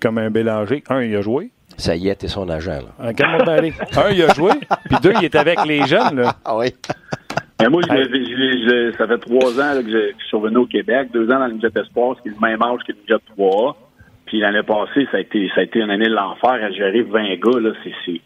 comme 0.00 0.18
un 0.18 0.30
Bélanger. 0.30 0.82
Un, 0.88 1.02
il 1.02 1.16
a 1.16 1.22
joué. 1.22 1.50
Ça 1.76 1.96
y 1.96 2.08
est, 2.08 2.14
t'es 2.16 2.28
son 2.28 2.48
agent, 2.48 2.70
là. 2.70 3.08
En 3.08 3.12
quel 3.12 3.30
monde 3.30 3.48
aller? 3.48 3.72
Un, 3.96 4.10
il 4.10 4.22
a 4.22 4.32
joué. 4.34 4.52
Puis 4.84 4.96
deux, 5.02 5.12
il 5.18 5.24
est 5.24 5.34
avec 5.34 5.64
les 5.64 5.86
jeunes. 5.86 6.20
Là. 6.20 6.36
Ah 6.44 6.56
oui. 6.56 6.72
Mais 7.60 7.68
moi, 7.68 7.82
je 7.82 7.94
je 7.94 8.92
je 8.92 8.96
ça 8.96 9.06
fait 9.06 9.18
trois 9.18 9.52
ans 9.60 9.74
là, 9.74 9.82
que 9.82 9.90
je, 9.90 10.24
suis 10.26 10.36
revenu 10.36 10.58
au 10.58 10.66
Québec, 10.66 11.08
deux 11.12 11.30
ans 11.30 11.38
dans 11.38 11.46
le 11.46 11.54
Midget 11.54 11.70
Espoir, 11.76 12.16
ce 12.16 12.22
qui 12.22 12.28
est 12.28 12.32
le 12.32 12.46
même 12.46 12.62
âge 12.62 12.80
que 12.86 12.92
le 12.92 12.98
Midget 12.98 13.24
3. 13.36 13.76
Puis 14.26 14.40
l'année 14.40 14.62
passée, 14.62 15.06
ça 15.10 15.18
a 15.18 15.20
été 15.20 15.48
ça 15.54 15.60
a 15.60 15.64
été 15.64 15.80
une 15.80 15.90
année 15.90 16.08
de 16.08 16.14
l'enfer 16.14 16.50
à 16.50 16.70
gérer 16.70 17.02
20 17.02 17.36
gars. 17.36 17.60
Là, 17.60 17.70
c'est, 17.82 17.92
c'est, 18.04 18.20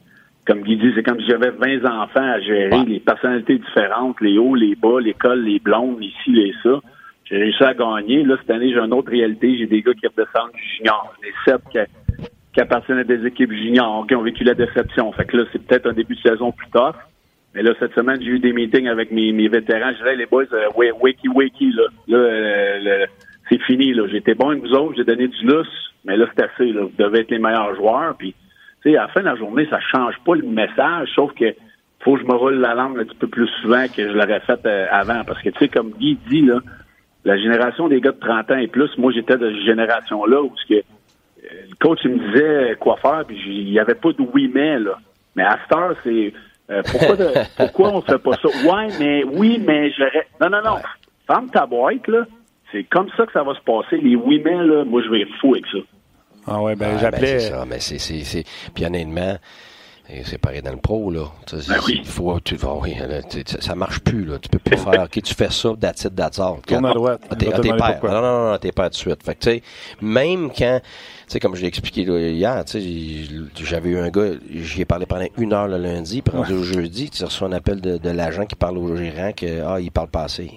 comme 0.49 0.63
Guy 0.63 0.77
dit, 0.77 0.91
c'est 0.97 1.03
comme 1.05 1.21
si 1.21 1.27
j'avais 1.29 1.51
20 1.51 1.85
enfants 1.85 2.21
à 2.33 2.41
gérer, 2.41 2.71
Ouais. 2.77 2.85
les 2.87 3.01
personnalités 3.01 3.59
différentes, 3.59 4.21
les 4.21 4.39
hauts, 4.39 4.55
les 4.57 4.75
bas, 4.75 5.01
l'école, 5.01 5.43
les 5.45 5.59
blondes, 5.61 6.01
les 6.01 6.11
ci, 6.25 6.31
les 6.31 6.53
ça. 6.63 6.81
J'ai 7.27 7.37
réussi 7.37 7.63
à 7.63 7.75
gagner. 7.75 8.25
Là, 8.25 8.37
cette 8.41 8.51
année, 8.51 8.73
j'ai 8.73 8.81
une 8.81 8.93
autre 8.95 9.11
réalité. 9.11 9.57
J'ai 9.59 9.67
des 9.67 9.83
gars 9.83 9.93
qui 9.93 10.07
redescendent 10.07 10.53
du 10.55 10.63
junior. 10.79 11.15
Des 11.23 11.33
sept 11.47 11.61
qui, 11.71 11.79
qui 12.55 12.61
appartiennent 12.61 12.99
à 12.99 13.05
des 13.05 13.27
équipes 13.27 13.53
juniors, 13.53 14.07
qui 14.09 14.15
ont 14.15 14.23
vécu 14.23 14.43
la 14.45 14.55
déception. 14.55 15.13
Fait 15.13 15.27
que 15.27 15.37
là, 15.37 15.45
c'est 15.53 15.63
peut-être 15.65 15.87
un 15.91 15.93
début 15.93 16.17
de 16.17 16.21
saison 16.23 16.51
plus 16.53 16.71
tough. 16.71 16.97
Mais 17.55 17.63
là, 17.63 17.73
cette 17.79 17.95
semaine, 17.95 18.19
j'ai 18.23 18.31
eu 18.31 18.39
des 18.39 18.53
meetings 18.55 18.89
avec 18.89 19.11
mes, 19.11 19.33
mes 19.33 19.49
vétérans. 19.49 19.93
Je 19.93 19.99
disais, 19.99 20.17
les 20.17 20.27
boys, 20.27 20.45
euh, 20.53 20.69
wa- 20.75 20.97
wakey, 21.03 21.29
wakey, 21.29 21.71
là. 21.75 21.83
Là, 22.09 22.17
euh, 22.19 23.07
c'est 23.51 23.61
fini, 23.63 23.93
là. 23.93 24.07
J'étais 24.11 24.35
bon 24.35 24.51
avec 24.51 24.63
vous 24.63 24.73
autres, 24.73 24.95
j'ai 24.97 25.05
donné 25.05 25.29
du 25.29 25.47
lousse, 25.47 25.93
mais 26.05 26.17
là, 26.17 26.27
c'est 26.35 26.45
assez, 26.45 26.73
là. 26.73 26.83
Vous 26.83 26.93
devez 26.99 27.21
être 27.21 27.31
les 27.31 27.39
meilleurs 27.39 27.75
joueurs. 27.75 28.15
Puis, 28.19 28.35
tu 28.83 28.91
sais, 28.91 28.97
à 28.97 29.03
la 29.03 29.09
fin 29.09 29.21
de 29.21 29.27
la 29.27 29.37
journée, 29.37 29.67
ça 29.71 29.81
change 29.81 30.15
pas 30.25 30.35
le 30.35 30.43
message, 30.47 31.09
sauf 31.15 31.33
que 31.35 31.55
faut 32.01 32.15
que 32.15 32.21
je 32.23 32.27
me 32.27 32.35
roule 32.35 32.55
la 32.61 32.75
langue 32.75 32.99
un 33.01 33.05
petit 33.05 33.17
peu 33.17 33.27
plus 33.27 33.49
souvent 33.63 33.87
que 33.89 34.07
je 34.09 34.13
l'aurais 34.13 34.41
fait 34.41 34.61
euh, 34.67 34.87
avant. 34.91 35.25
Parce 35.25 35.43
que, 35.43 35.51
tu 35.51 35.59
sais, 35.59 35.69
comme 35.69 35.91
Guy 35.99 36.17
dit, 36.29 36.43
là, 36.43 36.61
la 37.25 37.37
génération 37.37 37.89
des 37.89 38.01
gars 38.01 38.13
de 38.13 38.21
30 38.21 38.51
ans 38.53 38.57
et 38.59 38.69
plus, 38.69 38.91
moi, 38.99 39.11
j'étais 39.13 39.37
de 39.37 39.51
cette 39.51 39.65
génération-là 39.65 40.41
où 40.43 40.53
ce 40.57 40.67
que, 40.67 40.75
euh, 40.79 40.83
le 41.71 41.75
coach 41.81 41.99
il 42.05 42.11
me 42.13 42.31
disait 42.31 42.77
quoi 42.79 42.97
faire, 42.99 43.25
puis 43.27 43.37
il 43.47 43.71
n'y 43.71 43.79
avait 43.81 43.95
pas 43.97 44.11
de 44.13 44.23
oui 44.33 44.51
mais 44.55 44.79
là. 44.79 44.93
Mais 45.35 45.43
à 45.45 45.59
cette 45.63 45.77
heure, 45.77 45.95
c'est 46.05 46.33
euh, 46.71 46.83
pourquoi 46.91 47.17
de- 47.17 47.33
pourquoi 47.57 47.89
on 47.95 48.01
fait 48.03 48.19
pas 48.19 48.33
ça? 48.35 48.49
Ouais, 48.49 48.89
mais 49.01 49.25
oui, 49.25 49.61
mais 49.67 49.91
j'aurais. 49.91 50.27
Non, 50.41 50.51
non, 50.51 50.63
non. 50.65 50.77
Ferme 51.27 51.49
ta 51.51 51.67
boîte, 51.67 52.07
là. 52.09 52.27
C'est 52.71 52.85
comme 52.85 53.09
ça 53.17 53.25
que 53.27 53.33
ça 53.33 53.43
va 53.43 53.55
se 53.55 53.61
passer. 53.63 53.97
Les 53.97 54.15
oui 54.15 54.41
mais 54.45 54.63
là, 54.65 54.85
moi 54.85 55.01
je 55.03 55.09
vais 55.09 55.23
être 55.23 55.35
fou 55.41 55.55
avec 55.55 55.67
ça. 55.67 55.79
Ah 56.51 56.63
ouais, 56.63 56.77
ben 56.77 56.95
Ah, 56.97 56.99
j'appelais. 57.01 57.41
c'est 57.41 57.51
ça, 57.51 57.65
mais 57.67 57.81
c'est, 57.81 57.99
c'est, 57.99 58.25
c'est... 58.25 58.45
Puis 58.75 58.85
honnêtement, 58.85 59.37
et 60.11 60.23
c'est 60.25 60.39
pareil 60.39 60.63
dans 60.63 60.71
le 60.71 60.79
pro, 60.79 61.11
là. 61.11 61.25
Ben 61.53 61.61
c'est- 61.61 61.71
oui. 61.87 61.97
il 62.03 62.07
faut, 62.09 62.41
tu, 62.41 62.57
ah 62.63 62.75
oui, 62.81 62.95
là, 62.95 63.23
tu- 63.23 63.43
ça, 63.47 63.61
ça 63.61 63.75
marche 63.75 64.01
plus, 64.01 64.25
là. 64.25 64.39
Tu 64.39 64.49
peux 64.49 64.59
plus 64.59 64.79
faire, 64.79 65.03
OK, 65.03 65.21
tu 65.23 65.35
fais 65.35 65.51
ça, 65.51 65.75
that's 65.79 66.05
it, 66.05 66.15
that's 66.17 66.39
all. 66.39 66.61
Tourne 66.67 66.87
à 66.87 66.95
droite. 66.95 67.21
Ah, 67.29 67.37
t'es, 67.37 67.49
ah, 67.53 67.57
te 67.59 67.61
t'es 67.61 67.69
père. 67.77 68.01
Non, 68.05 68.23
non, 68.23 68.51
non, 68.53 68.57
t'es 68.59 68.73
père 68.73 68.87
tout 68.87 68.91
de 68.93 68.95
suite. 68.97 69.23
Fait 69.23 69.35
que, 69.35 69.41
tu 69.41 69.51
sais, 69.51 69.63
même 70.01 70.51
quand, 70.57 70.81
tu 70.83 70.91
sais, 71.27 71.41
comme 71.41 71.55
je 71.57 71.61
l'ai 71.61 71.69
expliqué 71.69 72.07
là, 72.07 72.19
hier, 72.21 72.65
tu 72.65 72.81
sais, 72.81 73.29
j'avais 73.63 73.91
eu 73.91 73.99
un 73.99 74.09
gars, 74.09 74.31
j'y 74.51 74.81
ai 74.81 74.85
parlé 74.87 75.05
pendant 75.05 75.27
une 75.37 75.53
heure 75.53 75.69
le 75.69 75.77
lundi, 75.77 76.23
puis 76.23 76.35
rendu 76.35 76.55
au 76.55 76.63
jeudi, 76.63 77.11
tu 77.11 77.23
reçois 77.23 77.49
un 77.49 77.53
appel 77.53 77.83
de, 77.83 77.99
de 77.99 78.09
l'agent 78.11 78.47
qui 78.47 78.55
parle 78.57 78.79
au 78.79 78.97
gérant 78.97 79.33
que, 79.33 79.63
ah, 79.63 79.79
il 79.79 79.91
parle 79.91 80.09
pas 80.09 80.23
assez. 80.23 80.53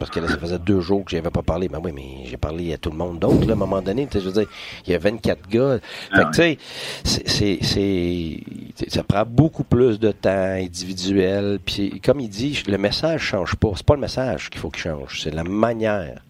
Parce 0.00 0.10
que 0.10 0.18
là, 0.18 0.26
ça 0.28 0.38
faisait 0.38 0.58
deux 0.58 0.80
jours 0.80 1.04
que 1.04 1.10
j'avais 1.12 1.30
pas 1.30 1.42
parlé. 1.42 1.68
Ben 1.68 1.78
oui, 1.84 1.92
mais 1.94 2.24
j'ai 2.24 2.36
parlé 2.38 2.72
à 2.72 2.78
tout 2.78 2.90
le 2.90 2.96
monde 2.96 3.18
d'autre, 3.20 3.42
là, 3.46 3.50
à 3.50 3.52
un 3.52 3.54
moment 3.58 3.80
donné. 3.82 4.08
Je 4.12 4.18
veux 4.18 4.32
dire, 4.32 4.46
il 4.86 4.92
y 4.92 4.96
a 4.96 4.98
24 4.98 5.48
gars. 5.48 5.78
Fait 6.12 6.22
que, 6.24 6.30
tu 6.30 6.58
sais, 7.04 7.22
c'est, 7.26 7.58
c'est, 7.62 8.40
ça 8.88 9.02
prend 9.04 9.24
beaucoup 9.26 9.62
plus 9.62 10.00
de 10.00 10.10
temps 10.10 10.30
individuel. 10.56 11.58
Puis, 11.64 12.00
comme 12.04 12.18
il 12.20 12.28
dit, 12.28 12.62
le 12.66 12.78
message 12.78 13.20
change 13.22 13.54
pas. 13.56 13.68
C'est 13.76 13.86
pas 13.86 13.94
le 13.94 14.00
message 14.00 14.50
qu'il 14.50 14.60
faut 14.60 14.70
qu'il 14.70 14.82
change. 14.82 15.20
C'est 15.22 15.34
la 15.34 15.44
manière 15.44 16.22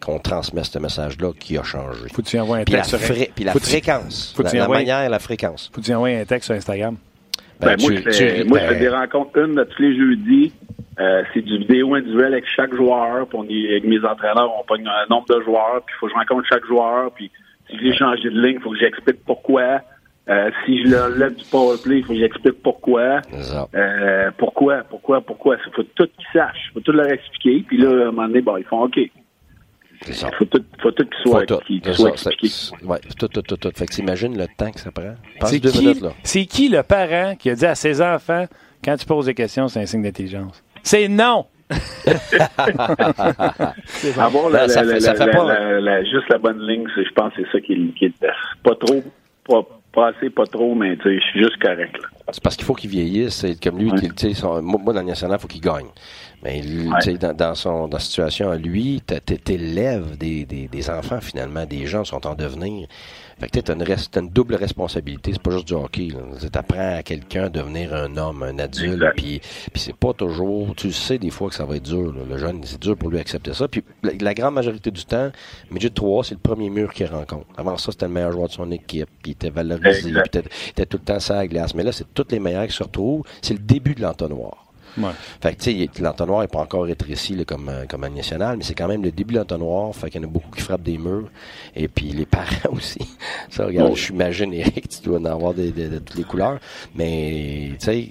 qu'on 0.00 0.18
transmet 0.18 0.64
ce 0.64 0.78
message-là 0.80 1.32
qui 1.38 1.56
a 1.58 1.62
changé. 1.62 2.00
Faut 2.12 2.22
que 2.22 2.26
tu 2.28 2.36
y 2.36 2.40
envoies 2.40 2.56
un 2.58 2.64
Puis 2.64 2.74
la, 2.74 2.80
texte. 2.82 2.96
fré- 2.98 3.30
puis 3.34 3.44
la 3.44 3.52
fréquence. 3.52 4.32
faut 4.36 4.42
la, 4.42 4.52
la 4.52 4.68
manière 4.68 5.02
et 5.02 5.08
la 5.08 5.18
fréquence. 5.20 5.70
Faut 5.72 5.80
que 5.80 5.86
tu 5.86 5.92
y 5.92 5.94
envoies 5.94 6.18
un 6.18 6.24
texte 6.24 6.46
sur 6.46 6.54
Instagram. 6.56 6.96
Ben, 7.60 7.76
moi, 7.78 7.90
tu- 7.90 7.96
je 7.98 8.10
fais, 8.10 8.42
tu- 8.42 8.48
moi, 8.48 8.58
je 8.58 8.64
ben, 8.64 8.72
fais 8.72 8.80
des 8.80 8.88
rencontres 8.88 9.38
une 9.38 9.54
de 9.54 9.62
tous 9.64 9.82
les 9.82 9.96
jeudis. 9.96 10.52
Euh, 11.00 11.22
c'est 11.32 11.40
du 11.42 11.58
vidéo 11.58 11.94
individuel 11.94 12.32
avec 12.34 12.46
chaque 12.46 12.74
joueur. 12.74 13.26
Puis 13.26 13.38
on 13.38 13.44
est, 13.48 13.70
avec 13.70 13.84
mes 13.84 14.04
entraîneurs, 14.04 14.52
on 14.58 14.64
pogne 14.64 14.86
un 14.86 15.06
nombre 15.08 15.26
de 15.34 15.42
joueurs. 15.42 15.82
Puis 15.86 15.94
il 15.96 15.98
faut 16.00 16.06
que 16.06 16.12
je 16.12 16.18
rencontre 16.18 16.48
chaque 16.48 16.66
joueur. 16.66 17.10
Puis 17.12 17.30
si 17.70 17.78
je 17.78 17.82
l'ai 17.82 17.96
changé 17.96 18.24
de 18.24 18.40
ligne, 18.40 18.56
il 18.56 18.62
faut 18.62 18.70
que 18.70 18.78
j'explique 18.78 19.24
pourquoi. 19.24 19.80
Euh, 20.28 20.50
si 20.64 20.82
je 20.84 20.88
le 20.88 21.18
lève 21.18 21.34
du 21.34 21.44
powerplay, 21.46 21.98
il 21.98 22.04
faut 22.04 22.12
que 22.12 22.18
j'explique 22.18 22.62
pourquoi. 22.62 23.20
Euh, 23.74 24.30
pourquoi, 24.38 24.82
pourquoi, 24.88 25.20
pourquoi? 25.20 25.56
Il 25.66 25.72
faut 25.72 25.82
tout 25.82 26.06
qu'ils 26.06 26.26
sachent. 26.32 26.68
Il 26.70 26.72
faut 26.74 26.80
tout 26.80 26.92
leur 26.92 27.10
expliquer. 27.10 27.64
Puis 27.66 27.78
là, 27.78 27.88
à 27.88 27.92
un 28.08 28.12
moment 28.12 28.28
donné, 28.28 28.40
bon, 28.40 28.56
ils 28.56 28.64
font 28.64 28.82
OK. 28.84 28.98
Il 30.08 30.14
faut 30.36 30.44
tout, 30.46 30.62
faut 30.80 30.90
tout 30.90 31.04
qu'ils 31.04 31.22
Faut 31.22 31.30
soient, 31.30 31.46
tout. 31.46 31.58
ouais, 32.86 32.98
tout, 33.18 33.28
tout, 33.28 33.42
tout, 33.42 33.56
tout. 33.56 33.70
Fait 33.74 33.86
que 33.86 33.92
t'imagines 33.92 34.36
le 34.36 34.46
temps 34.56 34.70
que 34.70 34.80
ça 34.80 34.90
prend. 34.90 35.14
Passe 35.38 35.50
C'est 35.50 35.60
deux 35.60 35.70
qui, 35.70 35.78
minutes, 35.86 36.02
là. 36.02 36.10
c'est 36.24 36.44
qui 36.44 36.68
le 36.68 36.82
parent 36.82 37.36
qui 37.36 37.50
a 37.50 37.54
dit 37.54 37.66
à 37.66 37.74
ses 37.76 38.02
enfants, 38.02 38.46
quand 38.84 38.96
tu 38.96 39.06
poses 39.06 39.26
des 39.26 39.34
questions, 39.34 39.68
c'est 39.68 39.80
un 39.80 39.86
signe 39.86 40.02
d'intelligence? 40.02 40.62
C'est 40.82 41.08
non! 41.08 41.46
Avoir 44.18 44.50
la, 44.50 44.60
Ben, 44.66 44.68
ça 44.68 44.82
la- 44.82 44.88
fait- 44.88 44.94
la- 44.94 45.00
ça 45.00 45.14
fait 45.14 45.26
la- 45.26 45.32
pas- 45.32 45.44
la- 45.44 45.80
la- 45.80 46.04
juste 46.04 46.28
la 46.28 46.38
bonne 46.38 46.60
ligne, 46.66 46.84
je 46.96 47.10
pense 47.14 47.32
que 47.34 47.42
c'est 47.44 47.52
ça 47.52 47.60
qui, 47.60 47.72
est- 47.74 47.94
qui 47.98 48.04
est 48.06 48.26
pas 48.62 48.74
trop, 48.74 49.02
pas, 49.48 49.62
pas 49.92 50.08
assez, 50.08 50.30
pas 50.30 50.46
trop, 50.46 50.74
mais 50.74 50.96
tu 50.96 51.02
sais, 51.04 51.14
je 51.18 51.24
suis 51.30 51.40
juste 51.40 51.58
correct. 51.62 51.96
Là. 52.00 52.08
C'est 52.32 52.42
parce 52.42 52.56
qu'il 52.56 52.64
faut 52.64 52.74
qu'il 52.74 52.90
vieillisse. 52.90 53.44
Comme 53.62 53.78
lui, 53.78 53.90
Ouais. 53.90 54.34
son- 54.34 54.62
moi, 54.62 54.92
dans 54.92 55.00
le 55.00 55.06
national, 55.06 55.38
il 55.38 55.42
faut 55.42 55.48
qu'il 55.48 55.60
gagne. 55.60 55.86
Mais 56.42 56.60
lui, 56.62 56.88
Ouais. 56.88 57.14
dans, 57.18 57.34
dans 57.36 57.54
son 57.54 57.88
dans 57.88 57.98
sa 57.98 58.04
situation 58.06 58.50
à 58.50 58.56
lui, 58.56 59.00
t'élèves 59.44 60.16
des, 60.18 60.44
des, 60.44 60.66
des 60.68 60.90
enfants 60.90 61.20
finalement, 61.20 61.64
des 61.66 61.86
gens 61.86 62.02
qui 62.02 62.10
sont 62.10 62.26
en 62.26 62.34
devenir. 62.34 62.88
Fait 63.42 63.48
que 63.48 63.58
tu 63.58 63.72
as, 63.72 64.20
une 64.20 64.28
double 64.28 64.54
responsabilité. 64.54 65.32
C'est 65.32 65.42
pas 65.42 65.50
juste 65.50 65.66
du 65.66 65.74
hockey. 65.74 66.10
Tu 66.40 66.58
apprends 66.58 66.98
à 66.98 67.02
quelqu'un 67.02 67.46
à 67.46 67.48
devenir 67.48 67.92
un 67.92 68.16
homme, 68.16 68.44
un 68.44 68.56
adulte. 68.60 69.04
Puis, 69.16 69.40
puis 69.72 69.82
c'est 69.82 69.96
pas 69.96 70.12
toujours. 70.12 70.76
Tu 70.76 70.92
sais 70.92 71.18
des 71.18 71.30
fois 71.30 71.48
que 71.48 71.56
ça 71.56 71.64
va 71.64 71.74
être 71.74 71.82
dur. 71.82 72.14
Le 72.28 72.38
jeune, 72.38 72.60
c'est 72.62 72.80
dur 72.80 72.96
pour 72.96 73.10
lui 73.10 73.18
accepter 73.18 73.52
ça. 73.52 73.66
Puis 73.66 73.82
la, 74.04 74.32
grande 74.32 74.54
majorité 74.54 74.92
du 74.92 75.04
temps, 75.04 75.32
Midget 75.72 75.90
3, 75.90 76.22
c'est 76.22 76.34
le 76.34 76.40
premier 76.40 76.70
mur 76.70 76.92
qu'il 76.92 77.06
rencontre. 77.06 77.46
Avant 77.56 77.76
ça, 77.78 77.90
c'était 77.90 78.06
le 78.06 78.12
meilleur 78.12 78.30
joueur 78.30 78.46
de 78.46 78.52
son 78.52 78.70
équipe. 78.70 79.08
Puis 79.20 79.32
il 79.32 79.32
était 79.32 79.50
valorisé. 79.50 80.12
Puis 80.12 80.12
il 80.12 80.70
était 80.70 80.86
tout 80.86 80.98
le 80.98 81.04
temps 81.04 81.18
ça 81.18 81.40
à 81.40 81.46
glace. 81.48 81.74
Mais 81.74 81.82
là, 81.82 81.90
c'est 81.90 82.14
toutes 82.14 82.30
les 82.30 82.38
meilleurs 82.38 82.68
qui 82.68 82.76
se 82.76 82.84
retrouvent. 82.84 83.24
C'est 83.40 83.54
le 83.54 83.60
début 83.60 83.96
de 83.96 84.02
l'entonnoir. 84.02 84.71
Ouais. 84.98 85.10
Fait 85.40 85.54
que, 85.54 85.62
tu 85.62 85.86
sais, 85.86 86.02
l'entonnoir 86.02 86.40
n'est 86.40 86.48
pas 86.48 86.60
encore 86.60 86.84
rétréci 86.84 87.34
là, 87.34 87.44
comme, 87.44 87.68
euh, 87.68 87.86
comme 87.86 88.04
un 88.04 88.10
national, 88.10 88.56
mais 88.56 88.64
c'est 88.64 88.74
quand 88.74 88.88
même 88.88 89.02
le 89.02 89.10
début 89.10 89.34
de 89.34 89.38
l'entonnoir. 89.38 89.94
Fait 89.94 90.10
qu'il 90.10 90.20
y 90.20 90.24
en 90.24 90.28
a 90.28 90.30
beaucoup 90.30 90.50
qui 90.50 90.62
frappent 90.62 90.82
des 90.82 90.98
murs. 90.98 91.30
Et 91.74 91.88
puis 91.88 92.06
les 92.06 92.26
parents 92.26 92.46
aussi. 92.72 93.00
Ça, 93.50 93.66
regarde, 93.66 93.94
je 93.94 94.02
suis 94.02 94.14
ma 94.14 94.30
générique, 94.30 94.88
tu 94.88 95.02
dois 95.02 95.18
en 95.18 95.24
avoir 95.24 95.54
de, 95.54 95.70
de, 95.70 95.98
toutes 95.98 96.16
les 96.16 96.24
couleurs. 96.24 96.58
Mais, 96.94 97.72
tu 97.80 97.86
sais, 97.86 98.08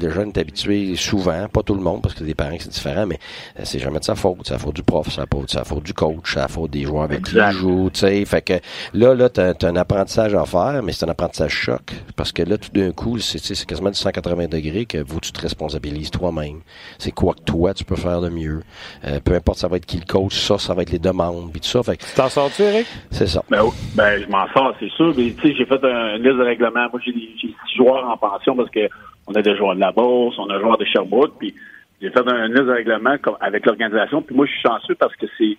le 0.00 0.10
jeune 0.10 0.28
est 0.28 0.38
habitué 0.38 0.94
souvent, 0.96 1.48
pas 1.48 1.62
tout 1.62 1.74
le 1.74 1.80
monde, 1.80 2.02
parce 2.02 2.14
que 2.14 2.24
des 2.24 2.34
parents 2.34 2.56
c'est 2.58 2.70
différent, 2.70 3.06
mais 3.06 3.18
euh, 3.58 3.62
c'est 3.64 3.78
jamais 3.78 3.98
de 3.98 4.04
sa 4.04 4.14
faute. 4.14 4.38
C'est 4.44 4.52
la 4.52 4.58
faute 4.58 4.76
du 4.76 4.82
prof, 4.82 5.08
c'est 5.10 5.20
la 5.20 5.26
faute, 5.30 5.54
la 5.54 5.64
faute 5.64 5.82
du 5.82 5.94
coach, 5.94 6.34
c'est 6.34 6.40
la 6.40 6.48
faute 6.48 6.70
des 6.70 6.82
joueurs 6.82 7.04
avec 7.04 7.22
qui 7.22 7.36
il 7.36 7.50
joue, 7.52 7.90
tu 7.92 8.00
sais. 8.00 8.24
Fait 8.24 8.42
que 8.42 8.54
là, 8.94 9.14
là, 9.14 9.28
t'as 9.28 9.52
as 9.52 9.66
un 9.66 9.76
apprentissage 9.76 10.34
à 10.34 10.44
faire, 10.44 10.82
mais 10.82 10.92
c'est 10.92 11.06
un 11.06 11.08
apprentissage 11.08 11.52
choc. 11.52 11.92
Parce 12.16 12.32
que 12.32 12.42
là, 12.42 12.58
tout 12.58 12.70
d'un 12.72 12.92
coup, 12.92 13.18
c'est 13.18 13.66
quasiment 13.66 13.90
du 13.90 13.96
180 13.96 14.48
degrés 14.48 14.86
que 14.86 14.98
vous, 14.98 15.20
tu 15.20 15.32
te 15.32 15.40
responsabilises 15.40 16.10
toi-même. 16.10 16.60
C'est 16.98 17.12
quoi 17.12 17.34
que 17.34 17.42
toi, 17.42 17.74
tu 17.74 17.84
peux 17.84 17.96
faire 17.96 18.20
de 18.20 18.28
mieux? 18.28 18.62
Euh, 19.04 19.20
peu 19.20 19.34
importe 19.34 19.58
ça 19.58 19.68
va 19.68 19.76
être 19.76 19.86
qui 19.86 19.98
le 19.98 20.06
coach, 20.06 20.38
ça, 20.38 20.58
ça 20.58 20.74
va 20.74 20.82
être 20.82 20.90
les 20.90 20.98
demandes, 20.98 21.50
puis 21.50 21.60
tout 21.60 21.68
ça. 21.68 21.82
Fait 21.82 21.96
que, 21.96 22.04
T'en 22.14 22.28
sors-tu, 22.28 22.62
Eric? 22.62 22.86
C'est 23.10 23.26
ça. 23.26 23.42
Ben, 23.50 23.62
ben 23.94 24.22
je 24.22 24.28
m'en 24.28 24.46
sors, 24.52 24.74
c'est 24.80 24.90
sûr. 24.90 25.12
Mais 25.16 25.32
tu 25.32 25.48
sais, 25.48 25.54
j'ai 25.54 25.66
fait 25.66 25.82
un, 25.84 26.16
une 26.16 26.22
liste 26.22 26.36
de 26.36 26.44
règlements. 26.44 26.88
Moi, 26.90 27.00
j'ai 27.04 27.12
six 27.12 27.54
joueurs 27.76 28.08
en 28.08 28.16
pension 28.16 28.56
parce 28.56 28.70
que 28.70 28.88
on 29.30 29.34
a 29.34 29.42
des 29.42 29.56
joueurs 29.56 29.74
de 29.74 29.80
la 29.80 29.92
Bourse, 29.92 30.36
on 30.38 30.48
a 30.48 30.56
des 30.56 30.60
joueurs 30.60 30.78
de 30.78 30.84
Sherbrooke, 30.84 31.34
puis 31.38 31.54
j'ai 32.02 32.10
fait 32.10 32.26
un 32.26 32.48
liste 32.48 32.64
de 32.64 32.72
règlement 32.72 33.14
avec 33.40 33.66
l'organisation. 33.66 34.22
Puis 34.22 34.34
moi, 34.34 34.46
je 34.46 34.52
suis 34.52 34.62
chanceux 34.62 34.94
parce 34.94 35.14
que 35.16 35.26
c'est, 35.38 35.56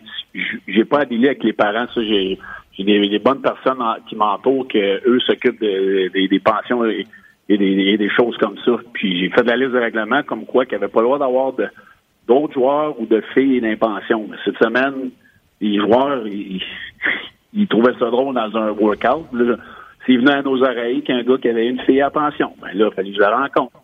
j'ai 0.68 0.86
pas 0.86 1.00
à 1.00 1.02
avec 1.02 1.44
les 1.44 1.54
parents. 1.54 1.86
Ça, 1.94 2.02
j'ai, 2.04 2.38
des, 2.80 3.20
bonnes 3.20 3.42
personnes 3.42 3.82
qui 4.10 4.16
m'entourent, 4.16 4.68
que 4.68 5.08
eux 5.08 5.20
s'occupent 5.20 5.62
des 5.62 6.42
pensions 6.44 6.84
et, 6.86 7.06
des, 7.58 8.10
choses 8.10 8.38
comme 8.38 8.58
ça. 8.66 8.72
Puis 8.94 9.20
j'ai 9.20 9.30
fait 9.30 9.44
de 9.44 9.48
la 9.48 9.58
liste 9.58 9.72
de 9.72 9.80
règlement 9.80 10.24
comme 10.24 10.46
quoi 10.46 10.66
qu'il 10.66 10.78
n'y 10.78 10.84
avait 10.84 10.92
pas 10.92 11.02
le 11.02 11.06
droit 11.06 11.20
d'avoir 11.20 11.54
d'autres 12.28 12.54
joueurs 12.54 13.00
ou 13.00 13.06
de 13.06 13.22
filles 13.34 13.62
d'impension. 13.62 14.28
Cette 14.44 14.58
semaine, 14.58 15.12
les 15.60 15.78
joueurs, 15.78 16.26
ils, 17.54 17.68
trouvaient 17.68 17.94
ça 18.00 18.10
drôle 18.10 18.34
dans 18.34 18.56
un 18.58 18.72
workout. 18.72 19.28
S'il 20.06 20.20
venait 20.20 20.34
à 20.34 20.42
nos 20.42 20.62
oreilles 20.62 21.04
qu'un 21.04 21.24
gars 21.24 21.38
qui 21.38 21.50
avait 21.50 21.68
une 21.68 21.80
fille 21.82 22.02
à 22.02 22.10
pension, 22.10 22.54
ben 22.62 22.70
là, 22.74 22.90
il 22.92 22.96
fallait 22.96 23.10
que 23.10 23.16
je 23.16 23.22
la 23.22 23.38
rencontre. 23.38 23.82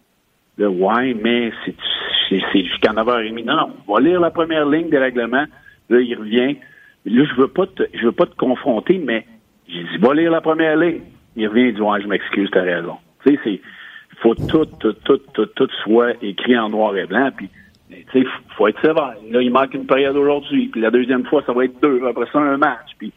Là, 0.58 0.70
ouais, 0.70 1.14
mais 1.14 1.52
c'est 2.30 2.64
jusqu'à 2.64 2.92
9h30. 2.92 3.46
Non, 3.46 3.56
non, 3.56 3.74
on 3.88 3.94
va 3.94 4.00
lire 4.02 4.20
la 4.20 4.32
première 4.32 4.68
ligne 4.68 4.90
des 4.90 4.98
règlements. 4.98 5.46
Là, 5.90 6.00
il 6.02 6.16
revient. 6.16 6.56
Là, 7.06 7.24
je 7.24 7.42
veux 7.42 7.48
pas 7.48 7.68
te, 7.68 7.84
je 7.94 8.06
veux 8.06 8.12
pas 8.12 8.26
te 8.26 8.36
confronter, 8.36 8.98
mais 8.98 9.26
j'ai 9.68 9.84
dit, 9.84 9.98
va 10.00 10.14
lire 10.14 10.32
la 10.32 10.42
première 10.42 10.76
ligne. 10.76 11.02
Il 11.36 11.48
revient, 11.48 11.68
il 11.68 11.76
dit, 11.76 11.82
ouais, 11.82 12.02
je 12.02 12.08
m'excuse, 12.08 12.50
t'as 12.52 12.64
raison. 12.64 12.98
Tu 13.24 13.34
sais, 13.34 13.40
c'est, 13.44 13.62
faut 14.22 14.34
tout, 14.34 14.66
tout, 14.80 14.94
tout, 15.06 15.20
tout, 15.34 15.46
tout 15.46 15.70
soit 15.84 16.14
écrit 16.24 16.58
en 16.58 16.70
noir 16.70 16.98
et 16.98 17.06
blanc, 17.06 17.30
puis, 17.36 17.50
tu 17.90 18.24
sais, 18.24 18.28
faut 18.58 18.68
être 18.68 18.82
sévère. 18.82 19.14
Là, 19.30 19.42
il 19.42 19.52
manque 19.52 19.76
une 19.76 19.86
période 19.86 20.16
aujourd'hui, 20.16 20.68
puis 20.68 20.82
la 20.82 20.90
deuxième 20.90 21.26
fois, 21.26 21.44
ça 21.46 21.54
va 21.54 21.66
être 21.66 21.80
deux, 21.82 22.02
après 22.08 22.26
ça, 22.32 22.40
un 22.40 22.58
match, 22.58 22.90
puis 22.98 23.14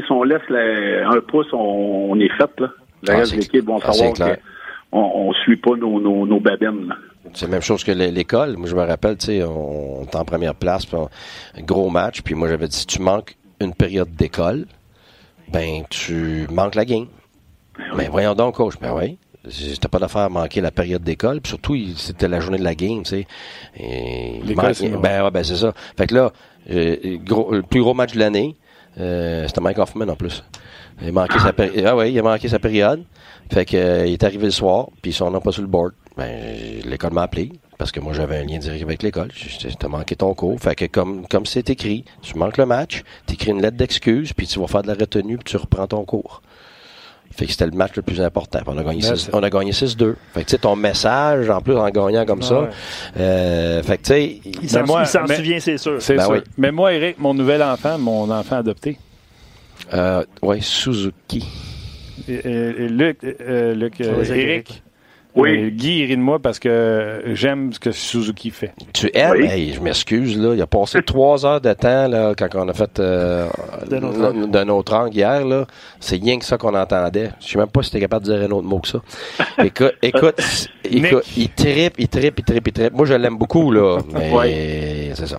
si 0.00 0.12
on 0.12 0.22
laisse 0.22 0.42
un 0.50 1.20
pouce, 1.20 1.46
on, 1.52 2.18
est 2.20 2.32
fait. 2.36 2.50
Là. 2.58 2.68
Le 3.02 3.12
ah, 3.12 3.16
reste 3.16 3.34
de 3.34 3.40
l'équipe 3.40 3.64
vont 3.64 3.80
ah, 3.82 3.92
savoir 3.92 4.34
qu'on 4.90 5.28
ne 5.28 5.34
suit 5.34 5.56
pas 5.56 5.76
nos, 5.76 6.00
nos, 6.00 6.26
nos 6.26 6.40
babines. 6.40 6.94
C'est 7.34 7.46
la 7.46 7.52
même 7.52 7.62
chose 7.62 7.84
que 7.84 7.92
l'école. 7.92 8.56
Moi, 8.56 8.68
je 8.68 8.74
me 8.74 8.82
rappelle, 8.82 9.16
tu 9.16 9.26
sais, 9.26 9.42
on, 9.44 10.02
est 10.02 10.16
en 10.16 10.24
première 10.24 10.54
place, 10.54 10.86
un 10.92 11.62
gros 11.62 11.88
match, 11.88 12.22
puis 12.22 12.34
moi, 12.34 12.48
j'avais 12.48 12.68
dit, 12.68 12.76
si 12.76 12.86
tu 12.86 13.00
manques 13.00 13.36
une 13.60 13.74
période 13.74 14.10
d'école, 14.14 14.66
ben, 15.48 15.84
tu 15.88 16.46
manques 16.50 16.74
la 16.74 16.84
game. 16.84 17.06
Ben, 17.78 17.96
ben 17.96 18.08
voyons 18.10 18.34
donc, 18.34 18.56
coach. 18.56 18.74
Ben 18.80 18.92
oui. 18.94 19.18
C'était 19.48 19.88
pas 19.88 19.98
d'affaire 19.98 20.22
à 20.22 20.28
manquer 20.28 20.60
la 20.60 20.70
période 20.70 21.02
d'école, 21.02 21.40
puis 21.40 21.50
surtout, 21.50 21.76
c'était 21.96 22.28
la 22.28 22.38
journée 22.38 22.58
de 22.58 22.64
la 22.64 22.76
game, 22.76 23.02
tu 23.02 23.10
sais. 23.10 23.26
ben, 23.76 25.24
ouais, 25.24 25.30
ben, 25.32 25.42
c'est 25.42 25.56
ça. 25.56 25.72
Fait 25.96 26.06
que 26.06 26.14
là, 26.14 26.32
euh, 26.70 26.96
le 27.02 27.62
plus 27.62 27.80
gros 27.80 27.92
match 27.92 28.12
de 28.14 28.20
l'année, 28.20 28.54
euh, 28.98 29.46
c'était 29.46 29.60
Mike 29.60 29.78
Hoffman 29.78 30.08
en 30.08 30.16
plus. 30.16 30.44
Il 31.00 31.08
a 31.08 31.12
manqué 31.12 31.38
sa 31.38 31.52
période. 31.52 31.84
Ah 31.86 31.96
ouais, 31.96 32.12
il 32.12 32.18
a 32.18 32.22
manqué 32.22 32.48
sa 32.48 32.58
période. 32.58 33.04
Fait 33.50 33.64
que 33.64 33.76
euh, 33.76 34.06
il 34.06 34.12
est 34.12 34.24
arrivé 34.24 34.44
le 34.44 34.50
soir, 34.50 34.88
puis 35.00 35.12
son 35.12 35.30
nom 35.30 35.40
pas 35.40 35.52
sur 35.52 35.62
le 35.62 35.68
board. 35.68 35.92
Ben, 36.16 36.80
l'école 36.84 37.12
m'a 37.12 37.22
appelé 37.22 37.52
parce 37.78 37.90
que 37.90 38.00
moi 38.00 38.12
j'avais 38.12 38.38
un 38.38 38.44
lien 38.44 38.58
direct 38.58 38.82
avec 38.82 39.02
l'école. 39.02 39.30
T'as 39.78 39.88
manqué 39.88 40.14
ton 40.14 40.34
cours. 40.34 40.60
Fait 40.60 40.74
que 40.74 40.84
comme 40.84 41.26
comme 41.26 41.46
c'est 41.46 41.68
écrit, 41.70 42.04
tu 42.20 42.36
manques 42.38 42.58
le 42.58 42.66
match, 42.66 43.02
tu 43.26 43.34
écris 43.34 43.50
une 43.50 43.62
lettre 43.62 43.76
d'excuse, 43.76 44.32
puis 44.34 44.46
tu 44.46 44.60
vas 44.60 44.66
faire 44.66 44.82
de 44.82 44.88
la 44.88 44.94
retenue, 44.94 45.38
puis 45.38 45.44
tu 45.44 45.56
reprends 45.56 45.86
ton 45.86 46.04
cours. 46.04 46.42
Fait 47.32 47.46
que 47.46 47.52
c'était 47.52 47.66
le 47.66 47.72
match 47.72 47.92
le 47.96 48.02
plus 48.02 48.20
important. 48.20 48.60
On 48.66 48.76
a 48.76 48.84
gagné 48.84 49.02
6, 49.02 49.30
on 49.32 49.42
a 49.42 49.50
gagné 49.50 49.72
6-2. 49.72 50.14
Fait 50.34 50.40
que 50.40 50.44
tu 50.44 50.50
sais 50.50 50.58
ton 50.58 50.76
message 50.76 51.48
en 51.50 51.60
plus 51.60 51.76
en 51.76 51.88
gagnant 51.88 52.24
comme 52.26 52.42
ça. 52.42 52.68
Euh, 53.16 53.82
fait 53.82 53.98
que 53.98 54.02
tu 54.02 54.08
sais 54.08 54.40
il 54.62 54.70
s'en 54.70 54.86
souvient 54.86 55.60
c'est 55.60 55.78
sûr. 55.78 56.00
C'est 56.00 56.16
ben 56.16 56.26
sûr. 56.26 56.42
Mais 56.58 56.70
moi 56.70 56.92
Eric, 56.92 57.18
mon 57.18 57.34
nouvel 57.34 57.62
enfant, 57.62 57.98
mon 57.98 58.30
enfant 58.30 58.56
adopté. 58.56 58.98
Euh, 59.94 60.24
ouais, 60.42 60.60
Suzuki. 60.60 61.46
Et, 62.28 62.88
Luc, 62.88 63.18
euh, 63.24 63.74
Luc 63.74 64.00
Eric. 64.00 64.82
Oui. 65.34 65.70
Guy 65.72 66.04
rit 66.04 66.16
de 66.16 66.22
moi 66.22 66.38
parce 66.38 66.58
que 66.58 67.22
j'aime 67.32 67.72
ce 67.72 67.80
que 67.80 67.90
Suzuki 67.90 68.50
fait. 68.50 68.72
Tu 68.92 69.10
aimes? 69.14 69.46
je 69.46 69.80
m'excuse, 69.80 70.38
là. 70.38 70.54
Il 70.54 70.60
a 70.60 70.66
passé 70.66 71.02
trois 71.06 71.46
heures 71.46 71.60
de 71.60 71.72
temps, 71.72 72.08
là, 72.08 72.34
quand 72.36 72.48
on 72.54 72.68
a 72.68 72.74
fait 72.74 73.00
euh, 73.00 73.48
de 73.88 74.64
notre 74.64 74.94
angle 74.94 75.14
hier, 75.14 75.44
là. 75.46 75.66
C'est 76.00 76.22
rien 76.22 76.38
que 76.38 76.44
ça 76.44 76.58
qu'on 76.58 76.74
entendait. 76.74 77.30
Je 77.40 77.48
sais 77.48 77.58
même 77.58 77.68
pas 77.68 77.82
si 77.82 77.90
tu 77.90 77.96
es 77.96 78.00
capable 78.00 78.26
de 78.26 78.32
dire 78.34 78.46
un 78.46 78.50
autre 78.50 78.68
mot 78.68 78.80
que 78.80 78.88
ça. 78.88 79.00
écoute, 79.64 79.94
écoute, 80.02 80.68
écoute 80.84 81.24
il 81.36 81.48
tripe, 81.48 81.94
il 81.98 82.08
tripe, 82.08 82.38
il 82.38 82.44
tripe, 82.44 82.68
il 82.68 82.72
tripe. 82.72 82.92
Moi, 82.92 83.06
je 83.06 83.14
l'aime 83.14 83.38
beaucoup, 83.38 83.72
là. 83.72 83.98
Mais 84.12 85.12
c'est 85.14 85.26
ça. 85.26 85.38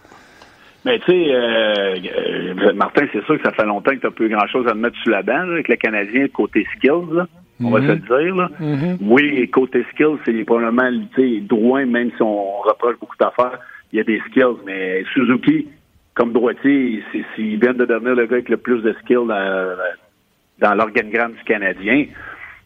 Mais 0.86 1.00
tu 1.00 1.12
sais, 1.12 1.34
euh, 1.34 1.96
euh, 1.96 2.74
Martin, 2.74 3.06
c'est 3.14 3.24
sûr 3.24 3.38
que 3.38 3.44
ça 3.44 3.54
fait 3.54 3.66
longtemps 3.66 3.92
que 3.92 4.00
tu 4.00 4.06
n'as 4.06 4.12
plus 4.12 4.28
grand-chose 4.28 4.68
à 4.68 4.72
te 4.72 4.78
mettre 4.78 4.98
sous 5.02 5.10
la 5.10 5.24
dent 5.24 5.50
avec 5.52 5.70
le 5.70 5.78
Canadien 5.78 6.28
côté 6.28 6.66
skills. 6.76 7.14
Là 7.14 7.26
on 7.62 7.70
va 7.70 7.82
se 7.82 7.88
le 7.88 7.96
dire. 7.98 8.36
Là. 8.36 8.50
Mm-hmm. 8.60 8.98
Oui, 9.02 9.50
côté 9.50 9.86
skills, 9.92 10.18
c'est 10.26 10.44
probablement 10.44 10.90
droit, 11.42 11.84
même 11.86 12.12
si 12.16 12.22
on 12.22 12.60
reproche 12.62 12.98
beaucoup 13.00 13.18
d'affaires, 13.20 13.60
il 13.92 13.98
y 13.98 14.00
a 14.00 14.04
des 14.04 14.20
skills, 14.30 14.58
mais 14.66 15.04
Suzuki, 15.14 15.68
comme 16.16 16.34
droitier, 16.34 17.04
il 17.38 17.60
vient 17.60 17.74
de 17.74 17.86
devenir 17.86 18.16
le 18.16 18.26
gars 18.26 18.36
avec 18.36 18.50
le 18.50 18.58
plus 18.58 18.82
de 18.82 18.94
skills 19.02 19.28
dans, 19.28 19.78
dans 20.60 20.74
l'organigramme 20.76 21.34
du 21.34 21.44
Canadien. 21.44 22.06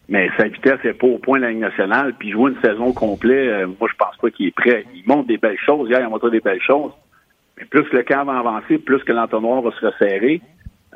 Mais 0.08 0.30
sa 0.38 0.48
vitesse 0.48 0.82
n'est 0.84 0.94
pas 0.94 1.06
au 1.06 1.18
point 1.18 1.38
de 1.38 1.44
la 1.44 1.50
Ligue 1.50 1.60
nationale. 1.60 2.14
Puis 2.18 2.30
jouer 2.30 2.52
une 2.52 2.60
saison 2.62 2.92
complète, 2.92 3.48
euh, 3.48 3.66
moi, 3.66 3.88
je 3.90 3.96
pense 3.96 4.16
pas 4.16 4.30
qu'il 4.30 4.46
est 4.46 4.54
prêt. 4.54 4.86
Il 4.94 5.02
montre 5.06 5.26
des 5.28 5.36
belles 5.36 5.58
choses. 5.58 5.88
Hier, 5.90 6.00
il 6.00 6.04
a 6.04 6.08
montré 6.08 6.30
des 6.30 6.40
belles 6.40 6.62
choses. 6.62 6.92
Mais 7.58 7.66
plus 7.66 7.84
le 7.92 8.02
camp 8.04 8.24
va 8.24 8.38
avancer, 8.38 8.78
plus 8.78 9.02
que 9.04 9.12
l'entonnoir 9.12 9.60
va 9.60 9.70
se 9.72 9.84
resserrer. 9.84 10.40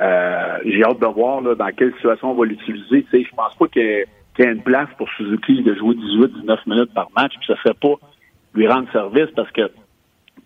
Euh, 0.00 0.58
j'ai 0.64 0.84
hâte 0.84 1.00
de 1.00 1.06
voir 1.06 1.40
là, 1.42 1.54
dans 1.54 1.70
quelle 1.76 1.92
situation 1.94 2.30
on 2.30 2.34
va 2.34 2.46
l'utiliser. 2.46 3.06
Je 3.12 3.34
pense 3.36 3.54
pas 3.56 3.68
qu'il 3.68 3.82
y, 3.82 4.42
ait 4.42 4.52
une 4.52 4.62
place 4.62 4.88
pour 4.96 5.08
Suzuki 5.10 5.62
de 5.62 5.74
jouer 5.74 5.94
18-19 5.94 6.58
minutes 6.66 6.94
par 6.94 7.08
match, 7.16 7.32
puis 7.38 7.46
ça 7.46 7.56
serait 7.62 7.74
pas 7.74 7.94
lui 8.54 8.66
rendre 8.68 8.90
service 8.92 9.30
parce 9.36 9.50
que 9.52 9.70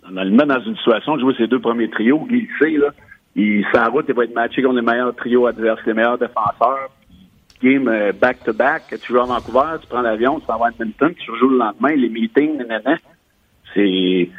on 0.08 0.22
le 0.22 0.30
met 0.30 0.46
dans 0.46 0.60
une 0.60 0.76
situation 0.76 1.16
de 1.16 1.20
jouer 1.20 1.34
ses 1.36 1.46
deux 1.48 1.60
premiers 1.60 1.90
trios, 1.90 2.24
Guy 2.28 2.42
le 2.42 2.64
sait, 2.64 2.76
là. 2.76 2.88
Il 3.34 3.66
s'en 3.74 3.90
route, 3.90 4.06
il 4.08 4.14
va 4.14 4.24
être 4.24 4.34
matché 4.34 4.62
contre 4.62 4.76
les 4.76 4.82
meilleurs 4.82 5.14
trios 5.14 5.46
adverses, 5.46 5.80
les 5.84 5.92
meilleurs 5.92 6.16
défenseurs. 6.16 6.88
Game 7.62 7.86
euh, 7.88 8.12
back-to-back, 8.12 8.84
tu 9.00 9.12
joues 9.12 9.20
à 9.20 9.24
Vancouver, 9.24 9.76
tu 9.80 9.88
prends 9.88 10.00
l'avion, 10.00 10.40
tu 10.40 10.46
vas 10.46 10.54
à 10.54 10.70
Edmonton, 10.70 11.14
tu 11.14 11.30
rejoues 11.30 11.50
le 11.50 11.58
lendemain, 11.58 11.94
les 11.96 12.08
meetings, 12.08 12.56
nanana. 12.56 12.96
C'est 13.74 14.30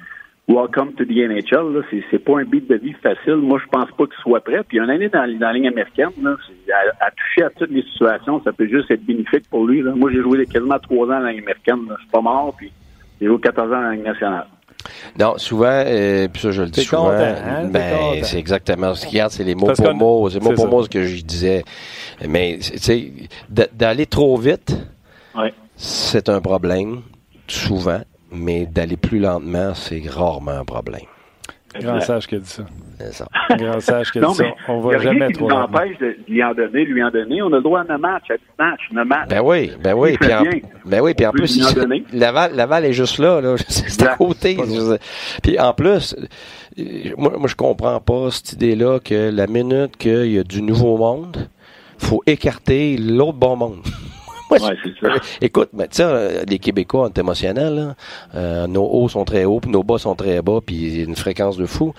Welcome 0.47 0.93
to 0.93 1.03
the 1.03 1.11
NHL. 1.11 1.83
C'est 2.09 2.19
pas 2.19 2.39
un 2.39 2.45
beat 2.45 2.69
de 2.69 2.75
vie 2.75 2.93
facile. 3.03 3.35
Moi, 3.35 3.59
je 3.61 3.69
pense 3.69 3.91
pas 3.97 4.05
qu'il 4.05 4.15
soit 4.21 4.39
prêt. 4.39 4.63
Puis 4.65 4.77
une 4.77 4.89
année 4.89 5.09
dans, 5.09 5.19
dans 5.19 5.47
la 5.47 5.53
ligne 5.53 5.67
américaine, 5.67 6.11
là, 6.23 6.37
à, 7.01 7.11
toucher 7.11 7.43
à 7.43 7.49
toutes 7.49 7.69
les 7.69 7.83
situations, 7.83 8.41
ça 8.45 8.53
peut 8.53 8.67
juste 8.67 8.89
être 8.89 9.05
bénéfique 9.05 9.49
pour 9.49 9.67
lui. 9.67 9.81
Là. 9.81 9.91
Moi, 9.93 10.09
j'ai 10.13 10.21
joué 10.21 10.45
quasiment 10.45 10.79
trois 10.79 11.05
ans 11.07 11.09
dans 11.09 11.19
la 11.19 11.31
ligne 11.31 11.41
américaine. 11.41 11.79
Je 11.89 12.01
suis 12.01 12.11
pas 12.11 12.21
mort, 12.21 12.53
puis 12.55 12.71
j'ai 13.19 13.27
joué 13.27 13.37
14 13.41 13.67
ans 13.67 13.71
dans 13.71 13.81
la 13.81 13.91
ligne 13.91 14.03
nationale. 14.03 14.47
Non, 15.19 15.37
souvent, 15.37 15.83
euh, 15.85 16.29
puis 16.31 16.41
ça 16.41 16.51
je 16.51 16.61
le 16.61 16.69
dis 16.69 16.81
souvent, 16.81 17.09
hein? 17.09 17.67
ben, 17.67 18.23
c'est 18.23 18.37
exactement 18.37 18.93
ce 18.93 19.05
qu'il 19.05 19.17
y 19.17 19.21
a, 19.21 19.27
c'est 19.27 19.43
les 19.43 19.55
mots 19.55 19.73
pour 19.75 19.93
mots, 19.95 20.29
c'est 20.29 20.41
mots 20.41 20.53
pour 20.53 20.69
mots 20.69 20.83
ce 20.83 20.89
que 20.89 21.03
je 21.03 21.23
disais. 21.23 21.63
Mais, 22.25 22.59
tu 22.61 22.77
sais, 22.77 23.11
d'aller 23.49 24.05
trop 24.05 24.37
vite, 24.37 24.77
ouais. 25.35 25.53
c'est 25.75 26.29
un 26.29 26.39
problème, 26.39 27.01
souvent 27.47 28.01
mais 28.31 28.65
d'aller 28.65 28.97
plus 28.97 29.19
lentement, 29.19 29.73
c'est 29.73 30.03
rarement 30.09 30.51
un 30.51 30.65
problème. 30.65 31.01
Grand 31.79 31.99
sage 32.01 32.25
qui 32.27 32.35
a 32.35 32.39
dit 32.39 32.49
ça. 32.49 32.63
C'est 32.97 33.13
ça. 33.13 33.27
Grand 33.51 33.79
sage 33.81 34.11
qui 34.11 34.17
a 34.17 34.21
Non, 34.21 34.31
dit 34.31 34.37
ça. 34.37 34.45
On 34.67 34.79
il 34.79 34.79
y 34.79 34.89
va 34.89 34.95
a 34.95 34.97
rien 34.99 35.13
jamais 35.13 35.27
qui 35.27 35.33
trop 35.33 35.43
nous 35.49 35.55
lentement. 35.55 35.77
empêche 35.77 35.97
de 35.99 36.15
lui 36.27 36.43
en 36.43 36.53
donner, 36.55 36.85
lui 36.85 37.03
en 37.03 37.11
donner. 37.11 37.41
On 37.43 37.47
a 37.53 37.57
le 37.57 37.61
droit 37.61 37.81
à 37.87 37.93
un 37.93 37.97
match, 37.97 38.23
à 38.31 38.37
10 38.37 38.43
matchs, 38.57 38.81
un 38.95 39.03
match. 39.03 39.29
Ben 39.29 39.41
oui, 39.43 39.71
ben 39.83 39.93
oui. 39.93 40.11
Il 40.13 40.17
Puis 40.17 40.33
en, 40.33 40.41
bien. 40.41 40.51
ben 40.85 41.01
oui, 41.01 41.13
puis 41.13 41.25
en 41.27 41.31
plus, 41.31 41.55
lui 41.57 41.65
en 41.65 41.69
il- 41.69 41.75
donner. 41.75 42.03
Laval, 42.13 42.55
Laval 42.55 42.85
est 42.85 42.93
juste 42.93 43.19
là, 43.19 43.41
là. 43.41 43.55
C'est 43.67 44.07
à 44.07 44.15
côté. 44.15 44.57
Puis 45.43 45.59
en 45.59 45.73
plus, 45.73 46.15
euh, 46.79 46.83
moi, 47.17 47.33
moi, 47.37 47.47
je 47.47 47.55
comprends 47.55 47.99
pas 47.99 48.31
cette 48.31 48.53
idée-là 48.53 48.99
que 48.99 49.29
la 49.29 49.45
minute 49.45 49.97
qu'il 49.97 50.31
y 50.31 50.39
a 50.39 50.43
du 50.43 50.63
nouveau 50.63 50.97
monde, 50.97 51.49
faut 51.99 52.23
écarter 52.25 52.97
l'autre 52.97 53.37
bon 53.37 53.55
monde. 53.55 53.81
Moi, 54.49 54.59
Ouais, 54.59 54.75
je- 54.83 54.89
c'est 55.01 55.07
ça. 55.07 55.13
Écoute, 55.41 55.69
mais 55.73 55.87
tu 55.87 55.97
sais, 55.97 56.03
euh, 56.03 56.43
les 56.47 56.59
Québécois, 56.59 57.03
on 57.03 57.07
est 57.07 57.17
émotionnels. 57.17 57.95
Euh, 58.35 58.67
nos 58.67 58.85
hauts 58.85 59.09
sont 59.09 59.25
très 59.25 59.45
hauts, 59.45 59.59
puis 59.59 59.71
nos 59.71 59.83
bas 59.83 59.97
sont 59.97 60.15
très 60.15 60.41
bas, 60.41 60.59
puis 60.65 60.75
il 60.75 60.97
y 60.97 61.01
a 61.01 61.03
une 61.05 61.15
fréquence 61.15 61.57
de 61.57 61.65
fou. 61.65 61.93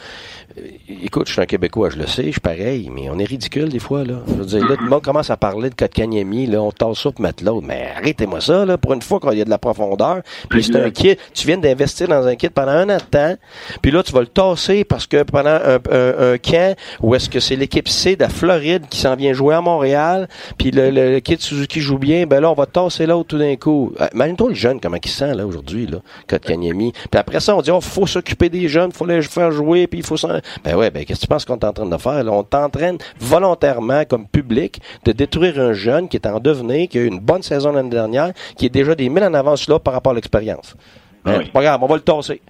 Euh, 0.57 0.63
Écoute, 1.03 1.29
je 1.29 1.33
suis 1.33 1.41
un 1.41 1.47
Québécois, 1.47 1.91
je 1.91 1.97
le 1.99 2.07
sais, 2.07 2.25
je 2.25 2.31
suis 2.33 2.41
pareil, 2.41 2.91
mais 2.93 3.09
on 3.11 3.19
est 3.19 3.25
ridicule 3.25 3.69
des 3.69 3.79
fois. 3.79 4.05
Là. 4.05 4.15
Je 4.27 4.33
veux 4.35 4.45
dire, 4.45 4.69
là, 4.69 4.77
tout 4.77 4.85
le 4.85 4.91
monde 4.91 5.03
commence 5.03 5.31
à 5.31 5.37
parler 5.37 5.71
de 5.71 5.75
Kotkaniemi, 5.75 6.47
là, 6.47 6.61
on 6.61 6.73
tasse 6.73 6.99
ça 6.99 7.13
pour 7.13 7.21
mettre 7.21 7.45
l'autre. 7.45 7.67
Mais 7.67 7.91
arrêtez-moi 7.97 8.41
ça, 8.41 8.65
là, 8.65 8.79
pour 8.79 8.95
une 8.95 9.03
fois 9.03 9.21
qu'il 9.21 9.39
y 9.39 9.43
a 9.43 9.45
de 9.45 9.51
la 9.51 9.59
profondeur. 9.59 10.23
Puis 10.51 10.65
c'est 10.65 10.77
un 10.77 10.91
kit, 10.91 11.17
tu 11.35 11.47
viens 11.47 11.59
d'investir 11.59 12.09
dans 12.09 12.27
un 12.27 12.35
kit 12.35 12.49
pendant 12.49 12.73
un 12.73 12.89
an 12.91 12.97
de 12.97 13.03
temps, 13.03 13.37
puis 13.81 13.91
là, 13.91 14.03
tu 14.03 14.13
vas 14.13 14.21
le 14.21 14.27
tasser 14.27 14.85
parce 14.85 15.07
que 15.07 15.23
pendant 15.23 15.51
un, 15.51 15.79
un, 15.91 16.33
un 16.33 16.39
camp, 16.39 16.77
où 17.01 17.15
est-ce 17.15 17.29
que 17.31 17.39
c'est 17.41 17.57
l'équipe 17.57 17.89
C 17.89 18.17
de 18.17 18.23
la 18.23 18.29
Floride 18.29 18.87
qui 18.89 18.99
s'en 18.99 19.15
vient 19.15 19.33
jouer 19.33 19.55
à 19.55 19.61
Montréal, 19.61 20.29
puis 20.59 20.71
le, 20.71 20.91
le, 20.91 21.13
le 21.13 21.21
kit 21.21 21.37
Suzuki 21.39 21.81
joue 21.81 21.99
bien, 21.99 22.27
ben 22.27 22.41
là, 22.41 22.51
on 22.51 22.55
va 22.55 22.67
tasser 22.67 23.07
l'autre 23.07 23.29
tout 23.29 23.39
d'un 23.39 23.57
coup. 23.57 23.93
Euh, 24.01 24.09
Imagine-toi 24.15 24.49
le 24.49 24.55
jeune, 24.55 24.81
comment 24.81 24.99
il 25.03 25.11
se 25.11 25.19
sent, 25.19 25.35
là, 25.35 25.47
aujourd'hui, 25.47 25.87
là, 25.87 25.99
Kotkaniemi. 26.27 26.93
Puis 26.93 27.21
après 27.21 27.41
ça, 27.41 27.55
on 27.57 27.63
dit, 27.63 27.71
oh, 27.71 27.81
faut 27.81 28.07
s'occuper 28.07 28.49
des 28.49 28.69
jeunes, 28.69 28.91
faut 28.93 29.07
les 29.07 29.23
faire 29.23 29.53
jouer, 29.53 29.87
puis 29.87 30.01
il 30.01 30.05
faut 30.05 30.17
s'en... 30.17 30.41
Ben 30.65 30.75
ouais, 30.77 30.91
ben 30.91 31.05
qu'est-ce 31.05 31.21
que 31.21 31.25
tu 31.27 31.29
penses 31.29 31.45
qu'on 31.45 31.57
est 31.59 31.65
en 31.65 31.73
train 31.73 31.87
de 31.87 31.97
faire, 31.97 32.23
là? 32.25 32.33
On 32.33 32.43
t'entraîne 32.43 32.99
volontairement, 33.19 34.05
comme 34.05 34.27
public, 34.27 34.81
de 35.05 35.13
détruire 35.13 35.59
un 35.61 35.73
jeune 35.73 36.09
qui 36.09 36.17
est 36.17 36.27
en 36.27 36.41
devenir, 36.41 36.89
qui 36.89 36.99
a 36.99 37.03
eu 37.03 37.07
une 37.07 37.21
bonne 37.21 37.43
saison 37.43 37.73
l'année 37.73 37.91
dernière, 37.91 38.33
qui 38.57 38.67
est 38.67 38.71
déjà 38.71 38.95
des 38.95 39.09
mille 39.09 39.25
en 39.25 39.35
avance 39.35 39.69
là 39.69 39.79
par 39.79 39.95
rapport 39.95 40.13
à 40.13 40.15
l'expérience. 40.15 40.75
Ben, 41.25 41.39
Oui. 41.39 41.45
c'est 41.47 41.53
Pas 41.53 41.63
grave, 41.63 41.83
on 41.83 41.87
va 41.87 41.95
le 41.97 42.01
tasser. 42.03 42.41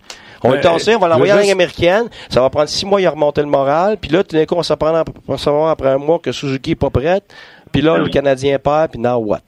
On 0.44 0.50
va 0.50 0.56
le 0.56 0.60
tasser, 0.60 0.94
on 0.94 0.98
va 1.00 1.08
l'envoyer 1.08 1.50
américaine. 1.50 2.08
Ça 2.28 2.40
va 2.40 2.48
prendre 2.48 2.68
six 2.68 2.86
mois, 2.86 3.00
il 3.00 3.06
a 3.06 3.10
remonté 3.10 3.40
le 3.40 3.48
moral. 3.48 3.96
Puis 3.96 4.10
là, 4.10 4.22
tout 4.22 4.36
d'un 4.36 4.46
coup, 4.46 4.54
on 4.56 4.62
s'apprend 4.62 4.94
à 4.94 5.38
savoir 5.38 5.70
après 5.70 5.88
un 5.88 5.98
mois 5.98 6.20
que 6.20 6.30
Suzuki 6.30 6.72
est 6.72 6.74
pas 6.76 6.90
prête. 6.90 7.24
Puis 7.72 7.82
là, 7.82 7.94
Ah 7.94 7.98
le 7.98 8.04
oui. 8.04 8.10
Canadien 8.10 8.56
perd, 8.58 8.90
puis 8.92 9.00
now 9.00 9.16
what? 9.16 9.40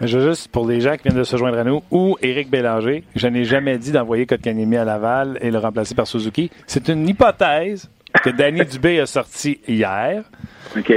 Mais 0.00 0.06
je 0.06 0.18
veux 0.18 0.28
juste, 0.30 0.48
pour 0.50 0.66
les 0.66 0.80
gens 0.80 0.96
qui 0.96 1.04
viennent 1.04 1.18
de 1.18 1.24
se 1.24 1.36
joindre 1.36 1.58
à 1.58 1.64
nous, 1.64 1.82
ou 1.90 2.16
Éric 2.22 2.50
Bélanger, 2.50 3.04
je 3.14 3.26
n'ai 3.28 3.44
jamais 3.44 3.78
dit 3.78 3.92
d'envoyer 3.92 4.26
Kotkaniemi 4.26 4.76
à 4.76 4.84
Laval 4.84 5.38
et 5.40 5.50
le 5.50 5.58
remplacer 5.58 5.94
par 5.94 6.06
Suzuki. 6.06 6.50
C'est 6.66 6.88
une 6.88 7.08
hypothèse 7.08 7.90
que 8.22 8.30
Danny 8.30 8.64
Dubé 8.70 9.00
a 9.00 9.06
sorti 9.06 9.60
hier 9.68 10.24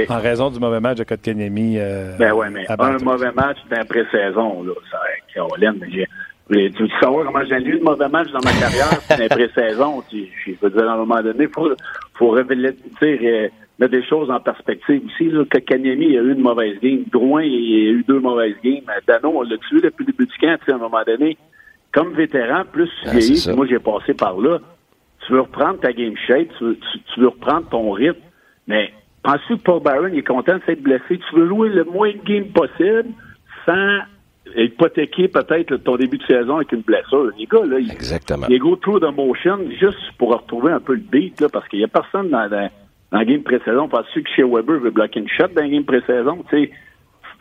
en 0.08 0.20
raison 0.20 0.50
du 0.50 0.58
mauvais 0.58 0.80
match 0.80 0.98
de 0.98 1.04
Kotkaniemi. 1.04 1.78
Euh, 1.78 2.16
Ben 2.18 2.32
ouais, 2.32 2.50
mais 2.50 2.66
un 2.68 2.98
mauvais 2.98 3.32
match 3.32 3.58
d'un 3.70 3.84
pré-saison, 3.84 4.62
là, 4.64 4.72
ça, 4.90 4.98
mais 6.50 6.70
tu 6.70 6.82
veux 6.82 6.88
savoir 7.00 7.26
comment 7.26 7.44
j'ai 7.44 7.56
eu 7.56 7.78
de 7.78 7.84
mauvais 7.84 8.08
match 8.08 8.28
dans 8.30 8.40
ma 8.42 8.52
carrière 8.52 8.88
d'un 9.10 9.28
pré-saison? 9.36 10.02
Tu, 10.08 10.28
je 10.46 10.52
veux 10.62 10.70
dire, 10.70 10.88
à 10.88 10.94
un 10.94 10.96
moment 10.96 11.20
donné, 11.20 11.46
faut, 11.46 11.68
faut 12.14 12.30
révéler, 12.30 12.70
mettre 13.78 13.92
des 13.92 14.04
choses 14.04 14.30
en 14.30 14.40
perspective 14.40 15.02
aussi, 15.06 15.30
là, 15.30 15.44
que 15.44 15.58
Kanyemi 15.58 16.16
a 16.18 16.22
eu 16.22 16.32
une 16.32 16.40
mauvaise 16.40 16.78
game, 16.80 17.04
Drouin, 17.12 17.42
il 17.42 17.88
a 17.88 17.90
eu 17.92 18.04
deux 18.06 18.18
mauvaises 18.20 18.56
games, 18.64 18.82
Dano, 19.06 19.32
on 19.36 19.42
l'a 19.42 19.56
tué 19.58 19.80
depuis 19.80 20.04
le 20.04 20.12
début 20.12 20.26
du 20.26 20.36
camp, 20.38 20.58
à 20.68 20.74
un 20.74 20.78
moment 20.78 21.02
donné. 21.06 21.36
Comme 21.92 22.12
vétéran, 22.14 22.64
plus 22.70 22.88
tu 23.02 23.08
Ah, 23.08 23.10
vieillis, 23.12 23.36
c'est 23.38 23.50
ça. 23.50 23.56
moi 23.56 23.66
j'ai 23.66 23.78
passé 23.78 24.14
par 24.14 24.38
là, 24.40 24.58
tu 25.26 25.32
veux 25.32 25.40
reprendre 25.40 25.78
ta 25.80 25.92
game 25.92 26.16
shape, 26.26 26.48
tu 26.58 26.64
veux, 26.64 26.76
tu, 26.76 26.98
tu 27.14 27.20
veux 27.20 27.28
reprendre 27.28 27.68
ton 27.70 27.90
rythme, 27.92 28.20
mais 28.66 28.92
penses-tu 29.22 29.56
que 29.56 29.62
Paul 29.62 29.82
Byron 29.82 30.10
il 30.12 30.18
est 30.18 30.22
content 30.26 30.56
de 30.56 30.62
s'être 30.66 30.82
blessé? 30.82 31.18
Tu 31.30 31.36
veux 31.36 31.48
jouer 31.48 31.68
le 31.70 31.84
moins 31.84 32.10
de 32.12 32.18
games 32.24 32.48
possible 32.52 33.10
sans 33.64 33.98
hypothéquer 34.56 35.28
peut-être 35.28 35.76
ton 35.76 35.96
début 35.96 36.18
de 36.18 36.24
saison 36.24 36.56
avec 36.56 36.72
une 36.72 36.80
blessure. 36.80 37.30
Les 37.38 37.46
gars, 37.46 37.64
là, 37.66 37.78
ils, 37.78 37.90
Exactement. 37.92 38.46
ils 38.48 38.58
go 38.58 38.76
through 38.76 39.00
the 39.00 39.14
motion 39.14 39.58
juste 39.78 39.98
pour 40.18 40.30
retrouver 40.30 40.72
un 40.72 40.80
peu 40.80 40.94
le 40.94 41.00
beat, 41.00 41.40
là, 41.40 41.48
parce 41.48 41.68
qu'il 41.68 41.78
n'y 41.78 41.84
a 41.84 41.88
personne 41.88 42.30
dans, 42.30 42.48
dans, 42.48 42.68
dans 43.12 43.18
la 43.18 43.24
game 43.24 43.42
pré-saison. 43.42 43.88
Penses-tu 43.88 44.22
que 44.22 44.30
chez 44.34 44.42
Weber 44.42 44.80
veut 44.80 44.90
bloquer 44.90 45.20
une 45.20 45.28
shot 45.28 45.48
dans 45.54 45.62
la 45.62 45.68
game 45.68 45.84
pré-saison? 45.84 46.44
Tu 46.50 46.64
sais, 46.64 46.70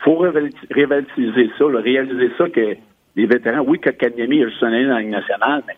faut 0.03 0.17
révaloriser 0.17 1.51
ça, 1.57 1.65
là, 1.65 1.79
réaliser 1.79 2.31
ça 2.37 2.49
que 2.49 2.75
les 3.15 3.25
vétérans, 3.25 3.63
oui, 3.65 3.79
que 3.79 3.89
Kanyemi 3.89 4.43
a 4.43 4.49
juste 4.49 4.63
année 4.63 4.85
dans 4.85 4.93
la 4.93 5.01
Ligue 5.01 5.09
nationale, 5.09 5.63
mais 5.67 5.75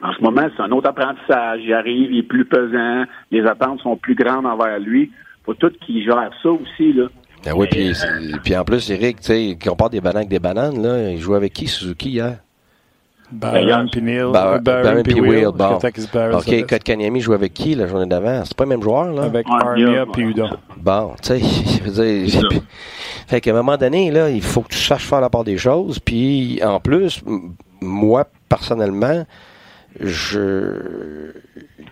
en 0.00 0.12
ce 0.12 0.22
moment, 0.22 0.46
c'est 0.54 0.62
un 0.62 0.70
autre 0.70 0.88
apprentissage. 0.88 1.60
Il 1.64 1.72
arrive, 1.72 2.12
il 2.12 2.18
est 2.18 2.22
plus 2.22 2.44
pesant, 2.44 3.04
les 3.30 3.44
attentes 3.46 3.80
sont 3.80 3.96
plus 3.96 4.14
grandes 4.14 4.46
envers 4.46 4.78
lui. 4.78 5.10
Faut 5.44 5.54
tout 5.54 5.72
qu'il 5.84 6.04
gère 6.04 6.30
ça 6.42 6.50
aussi, 6.50 6.92
là. 6.92 7.06
Ben 7.44 7.52
oui, 7.56 7.66
puis, 7.70 7.90
euh, 7.90 8.36
puis 8.44 8.56
en 8.56 8.64
plus, 8.64 8.90
Eric, 8.90 9.20
tu 9.20 9.26
sais, 9.26 9.58
quand 9.62 9.72
on 9.72 9.76
parle 9.76 9.92
des 9.92 10.00
bananes 10.00 10.18
avec 10.18 10.28
des 10.28 10.40
bananes, 10.40 10.82
là, 10.82 11.10
il 11.10 11.18
jouait 11.18 11.36
avec 11.36 11.52
qui, 11.52 11.68
Suzuki, 11.68 12.10
hier? 12.10 12.38
Baron 13.30 13.88
puis 13.90 14.02
Neil. 14.02 14.32
Bar-. 14.32 14.60
Will, 14.62 15.50
bon. 15.54 15.78
OK, 16.34 16.66
Kotkaniemi 16.66 17.20
jouait 17.20 17.34
avec 17.34 17.54
qui 17.54 17.74
la 17.74 17.86
journée 17.86 18.06
d'avant? 18.06 18.42
C'est 18.44 18.56
pas 18.56 18.64
le 18.64 18.70
même 18.70 18.82
joueur, 18.82 19.12
là? 19.12 19.24
Avec 19.24 19.46
Armia 19.48 20.06
puis. 20.12 20.22
Udon. 20.22 20.50
Bon, 20.76 21.14
tu 21.22 21.28
sais, 21.28 21.40
je 21.84 21.90
veux 21.90 22.04
dire, 22.04 22.50
fait 23.26 23.40
qu'à 23.40 23.50
un 23.50 23.54
moment 23.54 23.76
donné, 23.76 24.10
là, 24.10 24.30
il 24.30 24.42
faut 24.42 24.62
que 24.62 24.68
tu 24.68 24.78
saches 24.78 25.06
faire 25.06 25.20
la 25.20 25.30
part 25.30 25.44
des 25.44 25.58
choses. 25.58 25.98
Puis, 25.98 26.60
en 26.64 26.80
plus, 26.80 27.22
moi, 27.80 28.26
personnellement, 28.48 29.24
je, 30.00 31.32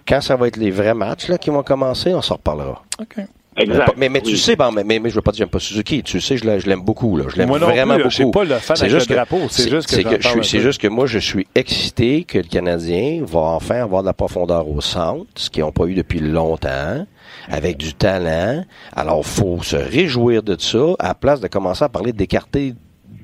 quand 0.07 0.21
ça 0.21 0.37
va 0.37 0.49
être 0.49 0.57
les 0.57 0.71
vrais 0.71 0.95
matchs, 0.95 1.29
là, 1.29 1.39
qui 1.39 1.51
vont 1.51 1.63
commencer, 1.63 2.15
on 2.15 2.23
s'en 2.23 2.35
reparlera. 2.37 2.83
OK. 3.01 3.25
Exact. 3.59 3.95
Mais, 3.97 4.09
mais 4.09 4.21
tu 4.21 4.33
Oui. 4.33 4.39
sais, 4.39 4.55
bon, 4.57 4.71
mais, 4.73 4.85
mais, 4.85 4.99
mais 4.99 5.09
je 5.11 5.15
veux 5.15 5.23
pas 5.23 5.31
dire 5.33 5.39
que 5.39 5.45
j'aime 5.45 5.49
pas 5.51 5.59
Suzuki. 5.59 6.03
Tu 6.03 6.21
sais, 6.21 6.37
je 6.37 6.45
l'aime, 6.45 6.83
beaucoup, 6.83 7.17
là. 7.17 7.25
Je 7.29 7.37
l'aime 7.37 7.49
vraiment 7.51 7.95
plus, 7.95 8.03
beaucoup. 8.05 8.11
je 8.11 8.15
suis 8.15 8.31
pas 8.31 8.45
le 8.45 8.55
fan 8.57 8.77
avec 8.79 8.93
le 9.09 9.15
drapeau, 9.15 9.39
c'est 9.49 9.71
juste 9.71 9.89
que 9.89 9.97
j'en 10.03 10.11
je 10.11 10.17
parle 10.17 10.21
suis- 10.21 10.41
un 10.41 10.43
c'est 10.43 10.57
peu. 10.59 10.63
juste 10.65 10.81
que 10.81 10.89
moi, 10.89 11.07
je 11.07 11.19
suis 11.19 11.47
excité 11.55 12.25
que 12.25 12.39
le 12.39 12.45
Canadien 12.45 13.23
va 13.27 13.39
enfin 13.41 13.77
avoir 13.83 14.03
de 14.03 14.07
la 14.09 14.13
profondeur 14.13 14.69
au 14.69 14.81
centre, 14.81 15.27
ce 15.37 15.49
qu'ils 15.51 15.63
n'ont 15.63 15.73
pas 15.73 15.87
eu 15.87 15.95
depuis 15.95 16.21
longtemps, 16.21 17.07
avec 17.49 17.77
du 17.79 17.95
talent. 17.95 18.65
Alors, 18.95 19.25
faut 19.25 19.63
se 19.63 19.77
réjouir 19.77 20.43
de 20.43 20.57
ça, 20.61 20.95
à 20.99 21.09
la 21.09 21.15
place 21.15 21.41
de 21.41 21.49
commencer 21.49 21.85
à 21.85 21.89
parler 21.89 22.13
d'écarter, 22.13 22.75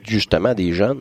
justement, 0.07 0.55
des 0.55 0.73
jeunes. 0.73 1.01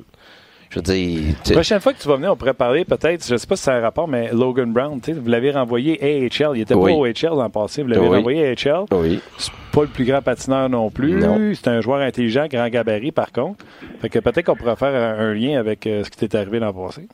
Je 0.71 0.77
veux 0.77 0.81
dire, 0.83 1.19
tu 1.19 1.35
sais, 1.43 1.49
La 1.49 1.55
prochaine 1.59 1.79
fois 1.81 1.91
que 1.93 2.01
tu 2.01 2.07
vas 2.07 2.15
venir, 2.15 2.31
on 2.31 2.35
pourrait 2.37 2.53
parler 2.53 2.85
peut-être, 2.85 3.27
je 3.27 3.33
ne 3.33 3.37
sais 3.37 3.45
pas 3.45 3.57
si 3.57 3.63
c'est 3.63 3.71
un 3.71 3.81
rapport, 3.81 4.07
mais 4.07 4.29
Logan 4.31 4.71
Brown, 4.71 4.99
vous 5.05 5.29
l'avez 5.29 5.51
renvoyé 5.51 5.99
AHL. 6.01 6.55
Il 6.55 6.61
était 6.61 6.73
Oui. 6.73 6.91
pas 6.93 6.97
au 6.97 7.03
AHL 7.03 7.37
l'an 7.37 7.49
passé, 7.49 7.81
vous 7.83 7.89
l'avez 7.89 8.07
Oui. 8.07 8.15
renvoyé 8.15 8.47
AHL. 8.47 8.85
oui. 8.93 9.19
C'est 9.37 9.51
pas 9.73 9.81
le 9.81 9.87
plus 9.87 10.05
grand 10.05 10.21
patineur 10.21 10.69
non 10.69 10.89
plus. 10.89 11.13
Non. 11.13 11.51
C'est 11.55 11.67
un 11.67 11.81
joueur 11.81 11.99
intelligent, 12.01 12.47
grand 12.49 12.69
gabarit 12.69 13.11
par 13.11 13.31
contre. 13.33 13.65
Fait 14.01 14.07
que 14.09 14.19
peut-être 14.19 14.45
qu'on 14.45 14.55
pourrait 14.55 14.75
faire 14.77 14.95
un, 14.95 15.19
un 15.19 15.33
lien 15.33 15.59
avec 15.59 15.85
euh, 15.87 16.03
ce 16.05 16.09
qui 16.09 16.17
t'est 16.25 16.35
arrivé 16.37 16.59
l'an 16.59 16.71
passé. 16.73 17.05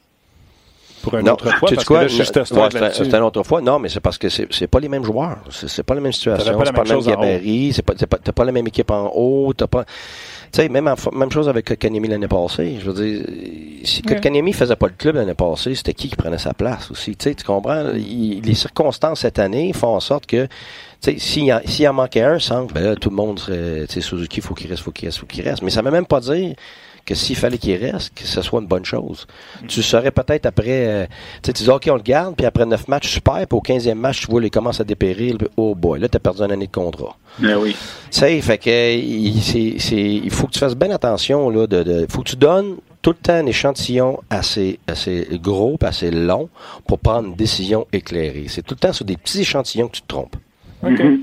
Pour 1.04 1.16
une 1.16 1.26
Non, 1.26 1.34
autre 1.34 1.50
fois, 1.58 1.70
parce 1.70 1.86
quoi? 1.86 1.98
que 2.00 2.02
là, 2.04 2.08
je 2.08 2.14
suis 2.14 2.20
Ouais, 2.22 2.26
start 2.46 2.72
c'est 2.72 2.84
un- 2.84 2.90
c'est 2.92 3.14
une 3.16 3.24
autre 3.24 3.44
fois. 3.44 3.62
Non, 3.62 3.78
mais 3.80 3.88
c'est 3.88 4.00
parce 4.00 4.18
que 4.18 4.30
c'est 4.30 4.52
c'est 4.52 4.68
pas 4.68 4.80
les 4.80 4.90
mêmes 4.90 5.04
joueurs. 5.04 5.38
C'est 5.52 5.68
c'est 5.70 5.84
pas 5.84 5.94
la 5.96 6.02
même 6.02 6.12
situation. 6.12 6.44
T'avais 6.44 6.58
pas 6.58 6.64
la 6.64 6.72
C'est 6.72 6.74
pas 6.76 6.84
même 6.84 7.00
le 7.00 7.06
même 7.06 7.16
gabarit. 7.38 7.74
C'est 7.74 7.82
pas, 7.84 7.94
c'est 7.96 8.08
pas, 8.08 8.18
t'as 8.18 8.32
pas 8.32 8.44
la 8.46 8.52
même 8.52 8.68
équipe 8.68 8.90
en 8.92 9.12
haut. 9.16 9.54
T'as 9.56 9.68
pas. 9.68 9.86
Tu 10.52 10.62
sais, 10.62 10.70
même, 10.70 10.88
en 10.88 10.96
fa- 10.96 11.12
même 11.14 11.32
chose 11.32 11.50
avec 11.50 11.66
Kotkaniemi 11.68 12.08
l'année 12.08 12.28
passée. 12.28 12.78
Je 12.80 12.90
veux 12.90 13.04
dire, 13.06 13.26
si. 13.84 14.02
Kotkaniemi 14.02 14.54
faisait 14.54 14.76
pas 14.76 14.88
le 14.88 14.94
club 14.98 15.16
l'année 15.16 15.34
passée, 15.34 15.76
c'était 15.76 15.94
qui 15.94 16.10
qui 16.10 16.16
prenait 16.16 16.38
sa 16.38 16.54
place 16.54 16.90
aussi? 16.92 17.16
Tu 17.16 17.24
sais, 17.30 17.36
tu 17.36 17.44
comprends? 17.44 17.92
Il- 17.96 18.42
les 18.44 18.54
circonstances 18.56 19.22
cette 19.22 19.40
année 19.40 19.74
font 19.74 19.96
en 19.96 20.00
sorte 20.00 20.26
que, 20.26 20.46
tu 20.46 20.50
sais, 21.02 21.20
s'il 21.20 21.52
en, 21.54 21.60
s'il 21.66 21.88
en 21.88 21.94
manquait 21.94 22.22
un 22.24 22.40
centre, 22.40 22.74
ben 22.74 22.84
là, 22.84 22.96
tout 22.96 23.10
le 23.10 23.16
monde 23.16 23.40
serait, 23.40 23.86
tu 23.88 23.94
sais, 23.96 24.02
Suzuki, 24.02 24.42
faut 24.42 24.54
qu'il 24.54 24.70
reste, 24.70 24.84
faut 24.84 24.92
qu'il 24.92 25.08
reste, 25.08 25.20
faut 25.20 25.26
qu'il 25.26 25.44
reste. 25.48 25.62
Mais 25.62 25.70
ça 25.72 25.82
veut 25.82 25.92
même 25.92 26.06
pas 26.08 26.20
dire 26.22 26.56
que 27.08 27.16
s'il 27.16 27.38
fallait 27.38 27.58
qu'il 27.58 27.76
reste, 27.78 28.14
que 28.14 28.26
ce 28.26 28.42
soit 28.42 28.60
une 28.60 28.68
bonne 28.68 28.84
chose. 28.86 29.26
Tu 29.68 29.82
saurais 29.82 30.12
peut-être 30.12 30.46
après, 30.46 30.88
euh, 30.88 31.06
tu 31.42 31.48
sais, 31.48 31.54
tu 31.54 31.64
dis, 31.64 31.70
OK, 31.70 31.88
on 31.90 31.96
le 31.96 32.02
garde, 32.02 32.36
puis 32.36 32.46
après 32.46 32.66
neuf 32.66 32.88
matchs, 32.90 33.10
super, 33.10 33.36
puis 33.48 33.58
au 33.58 33.62
15e 33.62 33.96
match, 33.96 34.22
tu 34.22 34.28
vois, 34.28 34.44
il 34.44 34.52
commence 34.52 34.82
à 34.82 34.84
dépérir, 34.84 35.38
puis, 35.38 35.48
oh 35.56 35.74
boy, 35.74 36.00
là, 36.02 36.10
t'as 36.10 36.20
perdu 36.20 36.42
une 36.44 36.52
année 36.52 36.68
de 36.68 36.72
contrat. 36.72 37.18
Ben 37.40 37.58
oui. 37.58 37.76
Tu 38.12 38.20
sais, 38.20 38.42
fait 38.42 38.58
que, 38.58 38.96
il, 38.98 39.42
c'est, 39.42 39.76
c'est, 39.80 39.96
il 39.96 40.30
faut 40.30 40.48
que 40.48 40.52
tu 40.52 40.60
fasses 40.60 40.76
bien 40.76 40.92
attention, 40.92 41.50
là, 41.50 41.66
de, 41.66 41.82
de, 41.82 42.06
faut 42.10 42.22
que 42.24 42.30
tu 42.30 42.36
donnes 42.36 42.76
tout 43.02 43.12
le 43.12 43.16
temps 43.16 43.36
un 43.36 43.46
échantillon 43.46 44.20
assez, 44.30 44.80
assez 44.86 45.26
gros, 45.42 45.78
puis 45.78 45.88
assez 45.88 46.12
long, 46.12 46.50
pour 46.88 47.00
prendre 47.00 47.30
une 47.30 47.36
décision 47.36 47.88
éclairée. 47.94 48.48
C'est 48.50 48.64
tout 48.64 48.74
le 48.74 48.80
temps 48.80 48.92
sur 48.92 49.06
des 49.06 49.16
petits 49.16 49.40
échantillons 49.40 49.88
que 49.88 49.96
tu 49.96 50.02
te 50.02 50.08
trompes. 50.08 50.36
OK. 50.84 51.00
Mhm. 51.00 51.20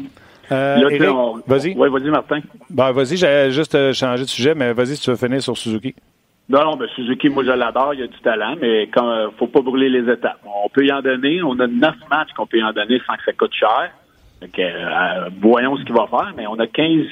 Euh, 0.52 1.10
on- 1.10 1.40
vas-y. 1.46 1.74
Ouais, 1.76 1.88
vas-y, 1.88 2.10
Martin. 2.10 2.40
Ben, 2.70 2.92
vas-y, 2.92 3.16
j'allais 3.16 3.50
juste 3.50 3.74
euh, 3.74 3.92
changer 3.92 4.24
de 4.24 4.28
sujet, 4.28 4.54
mais 4.54 4.72
vas-y 4.72 4.96
si 4.96 5.02
tu 5.02 5.10
veux 5.10 5.16
finir 5.16 5.42
sur 5.42 5.56
Suzuki. 5.56 5.94
Non, 6.48 6.62
non, 6.62 6.76
ben 6.76 6.86
Suzuki, 6.94 7.30
moi 7.30 7.42
je 7.42 7.52
l'adore, 7.52 7.94
il 7.94 8.02
a 8.02 8.06
du 8.06 8.18
talent, 8.18 8.54
mais 8.60 8.82
quand 8.92 9.08
euh, 9.10 9.28
faut 9.38 9.46
pas 9.46 9.62
brûler 9.62 9.88
les 9.88 10.12
étapes. 10.12 10.40
On 10.44 10.68
peut 10.68 10.84
y 10.84 10.92
en 10.92 11.00
donner, 11.00 11.42
on 11.42 11.58
a 11.58 11.66
neuf 11.66 11.94
matchs 12.10 12.32
qu'on 12.36 12.46
peut 12.46 12.58
y 12.58 12.62
en 12.62 12.72
donner 12.72 13.00
sans 13.06 13.14
que 13.14 13.24
ça 13.24 13.32
coûte 13.32 13.54
cher. 13.54 13.90
Que, 14.52 14.60
euh, 14.60 15.30
voyons 15.40 15.76
ce 15.78 15.84
qu'il 15.84 15.94
va 15.94 16.06
faire, 16.06 16.34
mais 16.36 16.46
on 16.46 16.58
a 16.58 16.66
15, 16.66 17.06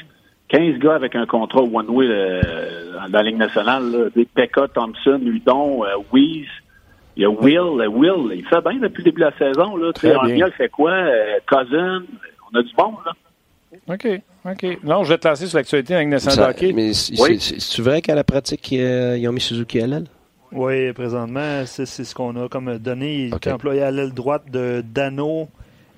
15 0.49 0.79
gars 0.81 0.97
avec 0.97 1.15
un 1.17 1.25
contrat 1.25 1.63
one-way 1.63 2.07
dans 2.09 3.11
la 3.11 3.23
Ligue 3.23 3.39
nationale. 3.39 3.91
Là. 3.91 3.99
Des 4.15 4.27
Pekka, 4.27 4.69
Thompson, 4.69 5.19
Hudon, 5.25 5.83
Weiss, 6.13 6.47
Il 7.17 7.23
y 7.23 7.25
a 7.25 7.31
Will, 7.31 7.89
Will, 7.89 8.35
il 8.37 8.45
fait 8.47 8.61
bien 8.61 8.79
depuis 8.81 8.99
le 9.03 9.05
début 9.05 9.21
de 9.23 9.27
la 9.27 9.39
saison. 9.39 9.77
Là. 9.77 9.93
Très 9.95 10.13
Armia, 10.13 10.47
il 10.49 10.53
fait 10.53 10.69
quoi? 10.69 10.93
Cousin, 11.49 12.03
on 12.55 12.59
a 12.59 12.63
du 12.63 12.75
bon, 12.77 12.93
là. 13.05 13.13
OK, 13.95 14.07
OK. 14.45 14.79
Non, 14.85 15.03
je 15.05 15.09
vais 15.13 15.19
te 15.19 15.27
lancer 15.27 15.47
sur 15.47 15.57
l'actualité 15.59 15.95
avec 15.95 16.21
Ça- 16.21 16.49
Hockey. 16.51 16.73
Mais 16.73 16.93
Oui. 17.19 17.41
c'est-tu 17.41 17.83
vrai 17.83 18.03
qu'à 18.03 18.15
la 18.15 18.23
pratique, 18.25 18.73
euh, 18.75 19.17
ils 19.19 19.27
ont 19.29 19.33
mis 19.33 19.41
Suzuki 19.41 19.81
à 19.81 19.87
l'aile? 19.87 20.07
Oui, 20.53 20.93
présentement, 20.93 21.63
c'est 21.65 21.87
c'est 21.87 22.05
ce 22.05 22.15
qu'on 22.15 22.37
a 22.45 22.49
comme 22.49 22.77
donné. 22.79 23.27
Il 23.29 23.35
Ok. 23.35 23.47
est 23.47 23.53
employé 23.53 23.83
à 23.83 23.91
l'aile 23.91 24.13
droite 24.13 24.45
de 24.51 24.85
Dano 24.87 25.49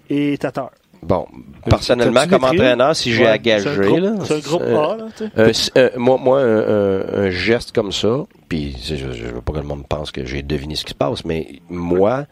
et 0.09 0.39
Tatar. 0.39 0.71
Bon, 1.03 1.27
personnellement, 1.69 2.21
t'as-tu 2.21 2.29
des 2.31 2.35
comme 2.37 2.45
entraîneur, 2.45 2.97
si 2.97 3.13
j'ai 3.13 3.25
Ouais, 3.25 3.29
à 3.29 3.33
c'est 3.35 3.39
un 3.41 3.43
gager, 3.43 3.81
groupe- 3.83 4.01
là, 4.01 4.13
C'est 4.25 4.35
un 4.37 4.39
groupe 4.39 4.63
euh, 4.63 4.79
A, 4.79 4.97
là, 4.97 5.53
un- 5.95 5.99
moi, 5.99 6.17
moi 6.17 6.41
un, 6.41 6.59
un- 6.59 7.25
un 7.25 7.31
geste 7.31 7.73
comme 7.73 7.93
ça, 7.93 8.25
puis 8.49 8.75
je, 8.83 8.95
je, 8.95 9.13
je 9.13 9.25
veux 9.27 9.43
pas 9.43 9.53
que 9.53 9.59
le 9.59 9.65
monde 9.65 9.87
pense 9.87 10.11
que 10.13 10.25
j'ai 10.25 10.43
deviné 10.43 10.77
ce 10.77 10.85
qui 10.85 10.93
se 10.93 10.95
passe, 10.97 11.25
mais 11.27 11.61
moi, 11.69 12.25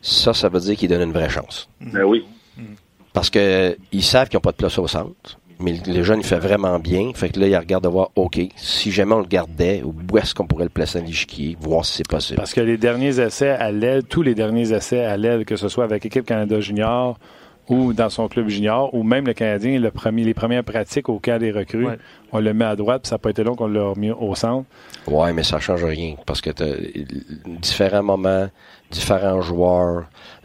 ça, 0.00 0.32
ça 0.34 0.48
veut 0.48 0.58
dire 0.60 0.74
qu'ils 0.76 0.88
donnent 0.88 1.02
une 1.02 1.12
vraie 1.12 1.28
chance. 1.30 1.68
Ben 1.80 2.02
oui. 2.02 2.24
Parce 3.14 3.30
que 3.30 3.76
ils 3.92 4.02
savent 4.02 4.28
qu'ils 4.28 4.36
n'ont 4.36 4.42
pas 4.42 4.50
de 4.52 4.56
place 4.56 4.78
au 4.78 4.86
centre. 4.86 5.38
Mais 5.60 5.74
le 5.86 6.02
jeune, 6.02 6.18
il 6.18 6.26
fait 6.26 6.40
vraiment 6.40 6.78
bien. 6.80 7.12
Fait 7.14 7.28
que 7.30 7.38
là, 7.38 7.46
il 7.46 7.56
regarde 7.56 7.84
de 7.84 7.88
voir, 7.88 8.10
OK, 8.16 8.40
si 8.56 8.90
jamais 8.90 9.14
on 9.14 9.20
le 9.20 9.24
gardait, 9.26 9.82
où 9.84 10.18
est-ce 10.18 10.34
qu'on 10.34 10.46
pourrait 10.48 10.64
le 10.64 10.68
placer 10.70 10.98
à 10.98 11.00
l'échiquier, 11.00 11.56
voir 11.60 11.84
si 11.86 11.98
c'est 11.98 12.08
possible. 12.08 12.36
Parce 12.36 12.52
que 12.52 12.60
les 12.60 12.76
derniers 12.76 13.20
essais 13.20 13.50
à 13.50 13.70
l'aile, 13.70 14.02
tous 14.02 14.22
les 14.22 14.34
derniers 14.34 14.72
essais 14.72 15.04
à 15.04 15.16
l'aile, 15.16 15.44
que 15.44 15.54
ce 15.56 15.68
soit 15.68 15.84
avec 15.84 16.02
l'équipe 16.04 16.26
Canada 16.26 16.58
Junior 16.60 17.16
ou 17.70 17.94
dans 17.94 18.10
son 18.10 18.28
club 18.28 18.48
junior, 18.48 18.92
ou 18.92 19.02
même 19.04 19.26
le 19.26 19.32
Canadien, 19.32 19.78
le 19.80 19.90
premier, 19.90 20.22
les 20.22 20.34
premières 20.34 20.64
pratiques 20.64 21.08
au 21.08 21.18
camp 21.18 21.38
des 21.38 21.50
recrues, 21.50 21.86
Ouais. 21.86 21.96
on 22.30 22.40
le 22.40 22.52
met 22.52 22.66
à 22.66 22.76
droite, 22.76 23.02
puis 23.04 23.08
ça 23.08 23.14
n'a 23.14 23.18
pas 23.20 23.30
été 23.30 23.42
long 23.42 23.54
qu'on 23.54 23.68
l'a 23.68 23.84
remis 23.84 24.10
au 24.10 24.34
centre. 24.34 24.66
Ouais, 25.06 25.32
mais 25.32 25.44
ça 25.44 25.60
change 25.60 25.82
rien 25.82 26.16
parce 26.26 26.42
que 26.42 26.50
t'as 26.50 26.66
différents 27.46 28.02
moments, 28.02 28.48
différents 28.90 29.40
joueurs, 29.40 30.04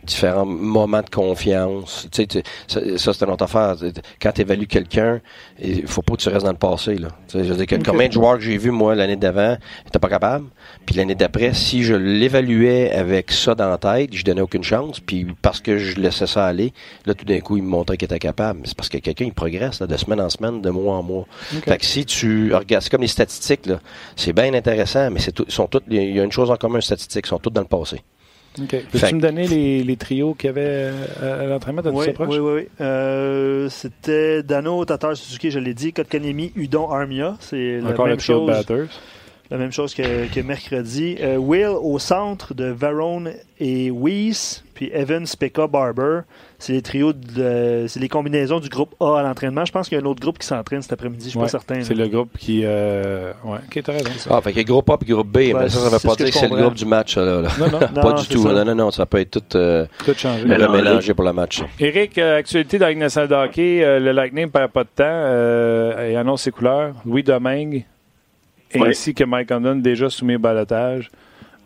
différents 0.09 0.45
moments 0.45 1.01
de 1.01 1.09
confiance. 1.09 2.07
Tu 2.11 2.21
sais, 2.23 2.27
tu- 2.27 2.41
ça, 2.67 2.79
ça, 2.97 3.13
c'est 3.13 3.25
une 3.25 3.31
autre 3.31 3.43
affaire. 3.45 3.75
Quand 4.21 4.31
tu 4.31 4.41
évalues 4.41 4.67
quelqu'un, 4.67 5.21
il 5.61 5.87
faut 5.87 6.01
pas 6.01 6.15
que 6.15 6.21
tu 6.21 6.29
restes 6.29 6.45
dans 6.45 6.51
le 6.51 6.57
passé. 6.57 6.95
Là. 6.95 7.09
Tu 7.27 7.37
sais, 7.37 7.43
je 7.45 7.49
veux 7.53 7.57
dire 7.57 7.65
que 7.67 7.75
combien 7.83 8.07
de 8.07 8.13
joueurs 8.13 8.35
que 8.37 8.43
j'ai 8.43 8.57
vus, 8.57 8.71
moi, 8.71 8.95
l'année 8.95 9.15
d'avant, 9.15 9.55
n'étaient 9.85 9.99
pas 9.99 10.09
capables. 10.09 10.45
Puis 10.85 10.95
l'année 10.95 11.15
d'après, 11.15 11.53
si 11.53 11.83
je 11.83 11.93
l'évaluais 11.95 12.91
avec 12.91 13.31
ça 13.31 13.55
dans 13.55 13.69
la 13.69 13.77
tête, 13.77 14.09
je 14.13 14.23
donnais 14.23 14.41
aucune 14.41 14.63
chance. 14.63 14.99
Puis 14.99 15.25
parce 15.41 15.59
que 15.61 15.77
je 15.77 15.99
laissais 15.99 16.27
ça 16.27 16.45
aller, 16.45 16.73
là, 17.05 17.13
tout 17.13 17.25
d'un 17.25 17.39
coup, 17.39 17.57
il 17.57 17.63
me 17.63 17.69
montrait 17.69 17.97
qu'il 17.97 18.05
était 18.05 18.19
capable. 18.19 18.59
Mais 18.61 18.67
C'est 18.67 18.75
parce 18.77 18.89
que 18.89 18.97
quelqu'un, 18.97 19.25
il 19.25 19.33
progresse 19.33 19.79
là, 19.79 19.87
de 19.87 19.97
semaine 19.97 20.21
en 20.21 20.29
semaine, 20.29 20.61
de 20.61 20.69
mois 20.69 20.95
en 20.95 21.03
mois. 21.03 21.25
Fait 21.65 21.77
que 21.77 21.85
si 21.85 22.05
tu 22.05 22.53
regardes, 22.53 22.83
c'est 22.83 22.89
comme 22.89 23.01
les 23.01 23.07
statistiques, 23.07 23.65
là. 23.65 23.79
C'est 24.15 24.33
bien 24.33 24.53
intéressant, 24.53 25.09
mais 25.11 25.19
c'est 25.19 25.31
tout, 25.31 25.45
ils 25.47 25.53
sont 25.53 25.67
toutes, 25.67 25.83
il 25.89 26.15
y 26.15 26.19
a 26.19 26.23
une 26.23 26.31
chose 26.31 26.49
en 26.51 26.55
commun, 26.55 26.75
les 26.77 26.81
statistiques, 26.81 27.25
ils 27.25 27.29
sont 27.29 27.39
toutes 27.39 27.53
dans 27.53 27.61
le 27.61 27.67
passé. 27.67 28.01
Peux-tu 28.55 28.97
Fait- 28.97 29.13
me 29.13 29.21
donner 29.21 29.47
les, 29.47 29.83
les 29.83 29.95
trios 29.95 30.33
qu'il 30.33 30.47
y 30.47 30.49
avait 30.49 30.91
euh, 31.21 31.43
à 31.43 31.45
l'entraînement? 31.47 31.81
Dit 31.81 31.89
Oui, 31.91 32.07
oui, 32.19 32.37
oui. 32.39 32.51
oui. 32.55 32.67
Euh, 32.81 33.69
C'était 33.69 34.43
Dano, 34.43 34.83
Tatar, 34.85 35.15
Suzuki, 35.15 35.51
je 35.51 35.59
l'ai 35.59 35.73
dit. 35.73 35.93
Kotkanemi, 35.93 36.51
Udon, 36.55 36.89
Armia. 36.91 37.37
C'est 37.39 37.79
la 37.79 37.93
même 38.05 38.15
de 38.15 38.21
chose. 38.21 38.47
batters. 38.47 38.87
La 39.51 39.57
même 39.57 39.71
chose 39.71 39.95
que, 39.95 40.31
que 40.31 40.41
mercredi. 40.41 41.15
Euh, 41.21 41.37
Will 41.37 41.69
au 41.81 41.97
centre 41.97 42.53
de 42.53 42.65
Varone 42.65 43.31
et 43.59 43.89
Weiss, 43.89 44.63
puis 44.75 44.91
Evans, 44.93 45.25
Pekka, 45.39 45.65
Barber. 45.65 46.19
C'est 46.59 46.73
les 46.73 46.81
trios, 46.83 47.13
de, 47.13 47.85
c'est 47.87 47.99
les 47.99 48.09
combinaisons 48.09 48.59
du 48.59 48.69
groupe 48.69 48.93
A 48.99 49.17
à 49.19 49.23
l'entraînement. 49.23 49.65
Je 49.65 49.71
pense 49.71 49.89
qu'il 49.89 49.97
y 49.97 50.01
a 50.01 50.03
un 50.03 50.07
autre 50.07 50.21
groupe 50.21 50.37
qui 50.37 50.45
s'entraîne 50.45 50.83
cet 50.83 50.93
après-midi. 50.93 51.25
Je 51.25 51.29
suis 51.29 51.37
Ouais, 51.39 51.45
pas 51.45 51.49
certain. 51.49 51.81
C'est 51.81 51.95
là. 51.95 52.03
le 52.03 52.09
groupe 52.11 52.37
qui. 52.37 52.61
Euh... 52.63 53.31
Ouais, 53.43 53.57
ok, 53.65 53.81
t'as 53.83 53.91
raison. 53.93 54.09
Ah, 54.29 54.39
fait 54.41 54.51
qu'il 54.51 54.61
y 54.61 54.65
a 54.65 54.65
groupe 54.65 54.87
A 54.91 54.97
et 55.01 55.05
groupe 55.11 55.27
B, 55.27 55.37
mais 55.37 55.67
ça, 55.69 55.79
ça 55.79 55.89
veut 55.89 55.99
pas 56.07 56.15
dire 56.15 56.27
que 56.27 56.31
c'est 56.33 56.47
le 56.47 56.55
groupe 56.55 56.75
du 56.75 56.85
match, 56.85 57.15
ça, 57.15 57.21
là. 57.25 57.41
là. 57.41 57.49
Non, 57.59 57.71
non, 57.71 57.79
Non, 57.95 58.01
pas 58.03 58.13
du 58.13 58.23
c'est 58.25 58.33
tout. 58.35 58.43
ça. 58.43 58.53
Non, 58.53 58.65
non, 58.65 58.75
non, 58.75 58.91
ça 58.91 59.05
peut 59.07 59.19
être 59.19 59.31
tout 59.31 59.57
euh, 59.57 59.87
tout 60.05 60.13
changé. 60.13 60.45
Mélangé. 60.45 61.13
pour 61.15 61.25
le 61.25 61.33
match. 61.33 61.63
Éric, 61.79 62.17
euh, 62.19 62.37
actualité 62.37 62.77
dans 62.77 62.85
la 62.85 62.91
Ligue 62.91 62.99
nationale 62.99 63.29
de 63.29 63.35
hockey, 63.35 63.83
euh, 63.83 63.99
le 63.99 64.11
Lightning 64.11 64.45
ne 64.45 64.51
perd 64.51 64.71
pas 64.71 64.83
de 64.83 64.89
temps 64.95 65.03
euh, 65.05 66.07
et 66.07 66.15
annonce 66.15 66.43
ses 66.43 66.51
couleurs. 66.51 66.93
Louis 67.05 67.23
Domingue 67.23 67.85
ainsi 68.75 69.13
que 69.13 69.23
Mike 69.23 69.49
Condon 69.49 69.75
déjà 69.75 70.09
soumis 70.09 70.35
au 70.35 70.39
balotage. 70.39 71.09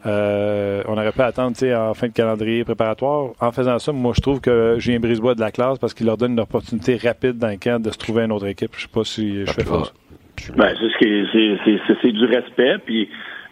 Euh, 0.05 0.83
on 0.87 0.93
aurait 0.93 1.13
pu 1.13 1.21
attendre 1.21 1.53
tu 1.53 1.59
sais, 1.59 1.73
en 1.75 1.93
fin 1.93 2.07
de 2.07 2.13
calendrier 2.13 2.63
préparatoire. 2.65 3.31
En 3.39 3.51
faisant 3.53 3.79
ça, 3.79 3.91
moi, 3.93 4.11
je 4.15 4.21
trouve 4.21 4.41
que 4.41 4.75
Julien 4.77 4.99
Brisebois 4.99 5.33
de 5.33 5.39
la 5.39 5.51
classe 5.51 5.79
parce 5.79 5.93
qu'il 5.93 6.05
leur 6.07 6.17
donne 6.17 6.33
une 6.33 6.41
opportunité 6.41 6.97
rapide 6.97 7.37
dans 7.37 7.47
le 7.47 7.55
camp 7.57 7.81
de 7.81 7.89
se 7.89 7.97
trouver 7.97 8.23
une 8.23 8.31
autre 8.33 8.47
équipe. 8.47 8.71
Je 8.75 8.81
sais 8.81 8.87
pas 8.93 9.03
si 9.05 9.45
je 9.45 9.51
fais 9.51 9.61
Ah, 9.61 9.69
fausse. 9.69 9.93
Ben, 10.57 10.75
c'est 10.81 10.89
ce 10.89 11.95
c'est- 12.01 12.11
du 12.11 12.25
respect, 12.25 12.75
puis 12.85 13.07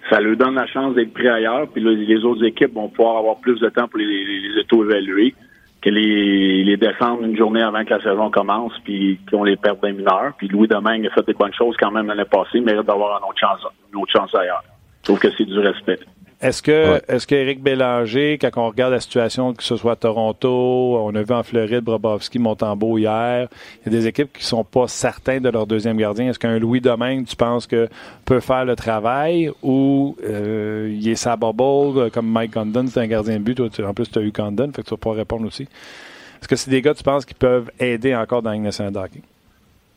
ça 0.10 0.20
leur 0.20 0.36
donne 0.36 0.56
la 0.56 0.68
chance 0.68 0.94
d'être 0.96 1.14
pris 1.14 1.30
ailleurs, 1.30 1.68
puis 1.70 1.82
là, 1.82 1.92
les 1.92 2.26
autres 2.26 2.44
équipes 2.44 2.74
vont 2.74 2.90
pouvoir 2.90 3.18
avoir 3.20 3.38
plus 3.38 3.58
de 3.60 3.70
temps 3.70 3.88
pour 3.88 4.00
les, 4.00 4.06
les, 4.06 4.40
les 4.50 4.60
auto-évaluer, 4.60 5.34
que 5.82 5.90
les, 5.90 6.64
les 6.64 6.78
descendre 6.78 7.24
une 7.24 7.36
journée 7.36 7.62
avant 7.62 7.84
que 7.84 7.90
la 7.90 8.02
saison 8.02 8.30
commence, 8.30 8.74
puis 8.84 9.20
qu'on 9.30 9.44
les 9.44 9.58
perde 9.58 9.80
d'un 9.82 9.94
mineur. 9.94 10.34
Puis 10.38 10.48
Louis 10.48 10.68
Domingue 10.68 11.08
a 11.08 11.10
fait 11.10 11.26
des 11.26 11.34
bonnes 11.34 11.54
choses 11.54 11.76
quand 11.80 11.92
même 11.92 12.08
l'année 12.08 12.26
passée, 12.26 12.62
mérite 12.62 12.86
d'avoir 12.86 13.20
une 13.20 13.28
autre 13.28 13.40
chance, 13.40 13.60
une 13.92 14.00
autre 14.00 14.12
chance 14.12 14.34
ailleurs. 14.36 14.64
Trouve 15.02 15.20
que 15.20 15.32
c'est 15.36 15.46
du 15.46 15.58
respect. 15.58 16.00
Est-ce 16.42 16.64
que, 16.64 16.94
Ouais. 16.94 17.02
est-ce 17.08 17.28
qu'Éric 17.28 17.62
Bélanger, 17.62 18.40
quand 18.42 18.50
on 18.58 18.68
regarde 18.70 18.94
la 18.94 19.00
situation, 19.00 19.54
que 19.54 19.62
ce 19.62 19.76
soit 19.76 19.92
à 19.92 19.96
Toronto, 19.96 20.98
on 21.00 21.14
a 21.14 21.22
vu 21.22 21.34
en 21.36 21.44
Floride 21.44 21.82
Brobovski, 21.84 22.40
Montembeau 22.40 22.98
hier, 22.98 23.48
il 23.86 23.92
y 23.94 23.96
a 23.96 24.00
des 24.00 24.08
équipes 24.08 24.34
qui 24.34 24.44
sont 24.44 24.64
pas 24.64 24.88
certains 24.88 25.40
de 25.40 25.50
leur 25.50 25.68
deuxième 25.68 25.98
gardien. 25.98 26.30
Est-ce 26.30 26.40
qu'un 26.40 26.58
Louis 26.58 26.82
Domingue, 26.82 27.28
tu 27.28 27.36
penses 27.36 27.68
que 27.68 27.88
peut 28.26 28.40
faire 28.40 28.66
le 28.66 28.76
travail 28.76 29.52
ou 29.62 30.18
euh, 30.24 30.90
il 30.92 31.08
est 31.10 31.16
sa 31.16 31.36
bubble, 31.36 32.00
euh, 32.00 32.10
comme 32.10 32.28
Mike 32.28 32.54
Condon, 32.56 32.88
c'est 32.88 33.00
un 33.02 33.08
gardien 33.08 33.36
de 33.38 33.44
but. 33.44 33.56
Toi, 33.56 33.70
tu- 33.70 33.84
en 33.84 33.94
plus, 33.94 34.10
tu 34.10 34.18
as 34.18 34.24
eu 34.24 34.32
Condon, 34.32 34.72
fait 34.76 34.82
que 34.82 34.88
tu 34.88 34.92
vas 34.96 34.98
pouvoir 34.98 35.18
répondre 35.18 35.46
aussi. 35.46 35.64
Est-ce 35.64 36.48
que 36.48 36.56
c'est 36.56 36.72
des 36.72 36.82
gars, 36.82 36.96
tu 36.96 37.04
penses, 37.04 37.24
qui 37.24 37.36
peuvent 37.36 37.70
aider 37.80 38.16
encore 38.16 38.42
dans 38.42 38.50
la 38.50 38.56
Ligue 38.56 38.66
nationale 38.66 38.94
de 38.94 38.98
hockey? 38.98 39.22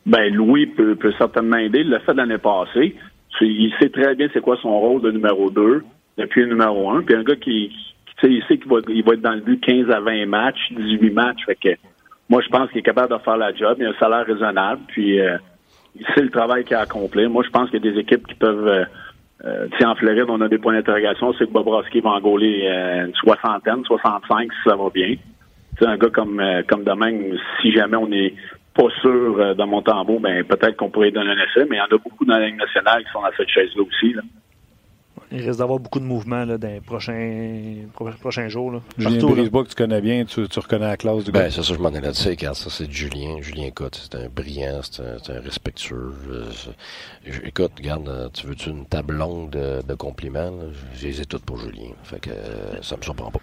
Ben, 0.05 0.31
Louis 0.31 0.67
peut, 0.67 0.95
peut 0.95 1.13
certainement 1.17 1.57
aider. 1.57 1.79
Il 1.79 1.89
l'a 1.89 2.01
fait 2.01 2.13
l'année 2.13 2.37
passée. 2.37 2.95
Il 3.41 3.73
sait 3.81 3.89
très 3.89 4.13
bien 4.13 4.27
c'est 4.31 4.41
quoi 4.41 4.55
son 4.61 4.79
rôle 4.79 5.01
de 5.01 5.09
numéro 5.11 5.49
2 5.49 5.83
depuis 6.17 6.41
le 6.41 6.47
numéro 6.47 6.89
1. 6.89 7.03
Puis 7.03 7.15
un 7.15 7.23
gars 7.23 7.35
qui, 7.35 7.69
qui 8.21 8.27
il 8.27 8.43
sait 8.47 8.57
qu'il 8.57 8.69
va, 8.69 8.77
il 8.87 9.03
va 9.03 9.13
être 9.13 9.21
dans 9.21 9.33
le 9.33 9.41
but 9.41 9.59
15 9.61 9.89
à 9.89 9.99
20 9.99 10.25
matchs, 10.25 10.71
18 10.71 11.09
matchs. 11.11 11.45
Fait 11.45 11.55
que 11.55 11.69
moi, 12.29 12.41
je 12.41 12.49
pense 12.49 12.69
qu'il 12.69 12.79
est 12.79 12.83
capable 12.83 13.13
de 13.13 13.19
faire 13.19 13.37
la 13.37 13.53
job. 13.53 13.77
Il 13.79 13.85
a 13.85 13.89
un 13.89 13.99
salaire 13.99 14.25
raisonnable. 14.25 14.81
Puis 14.87 15.19
euh, 15.19 15.37
il 15.95 16.05
sait 16.13 16.21
le 16.21 16.29
travail 16.29 16.63
qu'il 16.63 16.75
a 16.75 16.81
accompli. 16.81 17.27
Moi, 17.27 17.43
je 17.45 17.49
pense 17.49 17.69
qu'il 17.69 17.83
y 17.83 17.87
a 17.87 17.91
des 17.91 17.99
équipes 17.99 18.27
qui 18.27 18.35
peuvent... 18.35 18.67
Euh, 18.67 18.85
euh, 19.43 19.67
en 19.83 19.95
Floride, 19.95 20.25
on 20.29 20.41
a 20.41 20.47
des 20.47 20.57
points 20.57 20.73
d'interrogation. 20.73 21.33
C'est 21.33 21.45
que 21.45 21.51
Bobrovski 21.51 21.99
va 21.99 22.11
engoler 22.11 22.67
euh, 22.67 23.07
une 23.07 23.13
soixantaine, 23.15 23.83
65, 23.83 24.51
si 24.51 24.69
ça 24.69 24.75
va 24.75 24.89
bien. 24.89 25.15
Tu 25.77 25.83
sais, 25.83 25.89
un 25.89 25.97
gars 25.97 26.09
comme, 26.09 26.39
euh, 26.39 26.63
comme 26.67 26.83
Domingue, 26.83 27.37
si 27.61 27.71
jamais 27.71 27.97
on 27.97 28.07
n'est 28.07 28.33
pas 28.73 28.89
sûr 29.01 29.39
euh, 29.39 29.53
dans 29.53 29.67
mon 29.67 29.81
tambour, 29.81 30.19
ben 30.19 30.43
peut-être 30.43 30.77
qu'on 30.77 30.89
pourrait 30.89 31.11
donner 31.11 31.31
un 31.31 31.37
essai, 31.37 31.67
mais 31.69 31.77
il 31.77 31.79
y 31.79 31.81
en 31.81 31.95
a 31.95 31.97
beaucoup 31.97 32.25
dans 32.25 32.37
la 32.37 32.47
Ligue 32.47 32.57
nationale 32.57 33.03
qui 33.03 33.11
sont 33.11 33.21
dans 33.21 33.31
cette 33.35 33.49
chaise-là 33.49 33.83
aussi. 33.83 34.13
Là. 34.13 34.21
Il 35.35 35.45
risque 35.45 35.59
d'avoir 35.59 35.79
beaucoup 35.79 35.99
de 35.99 36.05
mouvements 36.05 36.45
là, 36.45 36.57
dans 36.57 36.67
les 36.67 36.79
prochains, 36.79 37.75
pro- 37.93 38.09
prochains 38.21 38.47
jours. 38.47 38.71
Là. 38.71 38.79
Julien. 38.97 39.27
Brisebois, 39.27 39.63
que 39.65 39.69
tu 39.69 39.75
connais 39.75 39.99
bien, 40.01 40.23
tu, 40.25 40.47
tu 40.47 40.59
reconnais 40.59 40.87
la 40.87 40.95
classe 40.97 41.25
du 41.25 41.31
gars. 41.31 41.41
Ben, 41.41 41.51
c'est 41.51 41.61
ça, 41.61 41.73
je 41.73 41.79
m'en 41.79 41.89
allais 41.89 42.09
dire, 42.11 42.27
regarde, 42.29 42.55
ça, 42.55 42.69
c'est 42.69 42.89
Julien. 42.89 43.41
Julien, 43.41 43.65
écoute, 43.65 43.99
c'est 44.09 44.17
un 44.17 44.29
brillant, 44.29 44.79
c'est 44.81 45.01
un, 45.03 45.41
respectueux. 45.41 46.13
je- 47.25 47.41
écoute, 47.45 47.71
regarde, 47.77 48.07
euh, 48.07 48.29
tu 48.33 48.47
veux-tu 48.47 48.69
une 48.69 48.85
table 48.85 49.13
longue 49.15 49.49
de, 49.49 49.81
de 49.87 49.93
compliments? 49.93 50.51
Je 50.95 51.07
les 51.07 51.21
ai 51.21 51.25
toutes 51.25 51.43
pour 51.43 51.57
Julien. 51.57 51.89
Fait 52.03 52.19
que 52.19 52.29
euh, 52.29 52.81
ça 52.81 52.95
me 52.95 53.01
surprend 53.01 53.29
pas. 53.31 53.39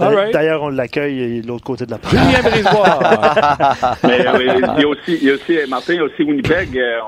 Right. 0.00 0.32
D'ailleurs, 0.32 0.62
on 0.62 0.68
l'accueille 0.68 1.40
de 1.42 1.46
l'autre 1.48 1.64
côté 1.64 1.84
de 1.84 1.90
la 1.90 1.98
porte. 1.98 2.14
Julien 2.16 2.40
Brisebois! 2.42 2.98
Mais 4.04 4.26
euh, 4.26 4.72
il 4.76 4.80
y 4.80 4.84
a 4.84 4.88
aussi, 4.88 5.18
il 5.20 5.24
y 5.24 5.30
a 5.30 5.34
aussi 5.34 5.58
Martin, 5.68 5.94
il 5.94 5.96
y 5.96 6.00
a 6.00 6.04
aussi 6.04 6.22
Winnipeg. 6.22 6.78
euh, 6.78 6.98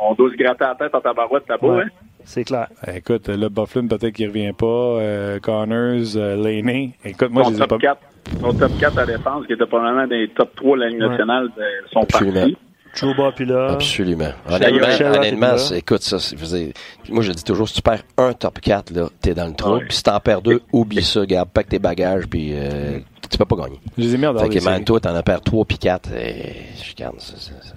on, 0.00 0.10
on 0.10 0.14
doit 0.14 0.30
se 0.30 0.36
gratter 0.36 0.64
la 0.64 0.74
tête 0.76 0.94
en 0.94 1.00
tabarouette 1.00 1.48
là-bas. 1.48 1.66
Ouais. 1.66 1.82
Hein? 1.84 1.88
C'est 2.24 2.44
clair. 2.44 2.68
Écoute, 2.94 3.28
le 3.28 3.48
Bufflin, 3.48 3.86
peut-être 3.86 4.12
qu'il 4.14 4.28
revient 4.28 4.52
pas. 4.52 4.66
Euh, 4.66 5.38
Connors, 5.40 6.16
euh, 6.16 6.36
Laney. 6.36 6.92
Écoute, 7.04 7.30
moi, 7.30 7.42
je 7.42 7.48
son, 7.48 7.52
les 7.52 7.56
ai 7.56 7.60
top 7.66 7.70
pas... 7.70 7.78
4, 7.78 8.00
son 8.40 8.52
top 8.54 8.72
4 8.78 8.98
à 8.98 9.06
défense, 9.06 9.46
qui 9.46 9.52
était 9.52 9.66
probablement 9.66 10.06
dans 10.06 10.14
les 10.14 10.28
top 10.28 10.54
3 10.56 10.76
de 10.76 10.82
la 10.82 10.88
Ligue 10.88 11.00
Ouais. 11.02 11.08
nationale, 11.08 11.48
euh, 11.58 11.62
sont 11.92 12.00
Absolument. 12.00 12.40
partis. 12.40 12.56
Trouba, 12.94 13.32
puis 13.34 13.46
là. 13.46 13.68
Absolument. 13.70 14.32
Honnêtement, 14.46 15.06
honnêtement, 15.16 15.56
écoute, 15.74 16.02
ça, 16.02 16.18
je 16.18 16.44
dire, 16.44 16.72
moi, 17.08 17.22
je 17.22 17.32
dis 17.32 17.42
toujours, 17.42 17.66
si 17.66 17.76
tu 17.76 17.82
perds 17.82 18.02
un 18.18 18.34
top 18.34 18.60
4, 18.60 18.90
là, 18.90 19.08
t'es 19.22 19.32
dans 19.32 19.46
le 19.46 19.54
trou. 19.54 19.76
Ouais. 19.76 19.84
Puis 19.88 19.96
si 19.96 20.02
t'en 20.02 20.20
perds 20.20 20.42
deux, 20.42 20.60
oublie 20.72 21.02
ça, 21.02 21.24
garde, 21.24 21.48
pack 21.48 21.68
tes 21.70 21.78
bagages, 21.78 22.26
puis 22.26 22.50
euh, 22.52 22.98
tu 23.30 23.38
peux 23.38 23.46
pas 23.46 23.56
gagner. 23.56 23.80
Je 23.96 24.02
les 24.02 24.14
ai 24.14 24.18
mis 24.18 24.26
en 24.26 24.36
Fait 24.38 24.48
des 24.50 24.58
que, 24.58 24.64
man, 24.64 24.84
toi, 24.84 25.00
t'en 25.00 25.14
as 25.14 25.22
perdu 25.22 25.42
3 25.44 25.64
puis 25.64 25.78
4. 25.78 26.12
Et, 26.12 26.52
je 26.84 26.94
garde, 26.94 27.18
ça, 27.18 27.34
ça, 27.38 27.52
ça. 27.62 27.74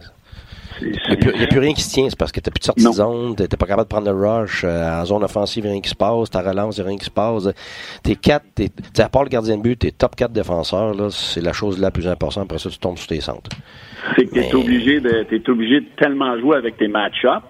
Il 0.81 0.87
n'y 0.91 1.43
a, 1.43 1.47
plus- 1.47 1.59
rien 1.59 1.73
qui 1.73 1.81
se 1.81 1.93
tient, 1.93 2.09
c'est 2.09 2.17
parce 2.17 2.31
que 2.31 2.39
t'as 2.39 2.51
plus 2.51 2.59
de 2.59 2.65
sortie 2.65 2.83
Non. 2.83 2.89
de 2.91 2.95
zone, 2.95 3.35
t'es 3.35 3.47
t'es 3.47 3.57
pas 3.57 3.65
capable 3.65 3.87
de 3.87 3.93
prendre 3.93 4.11
le 4.11 4.17
rush, 4.41 4.63
euh, 4.63 5.01
en 5.01 5.05
zone 5.05 5.23
offensive, 5.23 5.63
il 5.63 5.67
y 5.67 5.69
a 5.69 5.73
rien 5.73 5.81
qui 5.81 5.89
se 5.89 5.95
passe, 5.95 6.29
ta 6.29 6.41
relance, 6.41 6.77
il 6.77 6.81
a 6.81 6.85
rien 6.85 6.97
qui 6.97 7.05
se 7.05 7.09
passe. 7.11 7.47
T'es 8.03 8.15
4, 8.15 8.43
t'es, 8.55 8.69
à 9.01 9.09
part 9.09 9.23
le 9.23 9.29
gardien 9.29 9.57
de 9.57 9.61
but, 9.61 9.77
t'es 9.79 9.91
top 9.91 10.15
4 10.15 10.31
défenseurs, 10.31 10.93
là, 10.93 11.07
c'est 11.09 11.41
la 11.41 11.53
chose 11.53 11.79
la 11.79 11.91
plus 11.91 12.07
importante, 12.07 12.43
après 12.45 12.57
ça, 12.59 12.69
tu 12.69 12.77
tombes 12.77 12.97
sur 12.97 13.07
tes 13.07 13.21
centres. 13.21 13.49
c'est 14.15 14.25
que 14.25 14.31
tu 14.33 14.39
es 14.39 14.41
Mais- 14.41 14.55
obligé 14.55 14.99
de 14.99 15.23
t'es 15.23 15.49
obligé 15.49 15.79
de 15.81 15.87
tellement 15.97 16.37
jouer 16.39 16.57
avec 16.57 16.77
tes 16.77 16.87
match-ups 16.87 17.41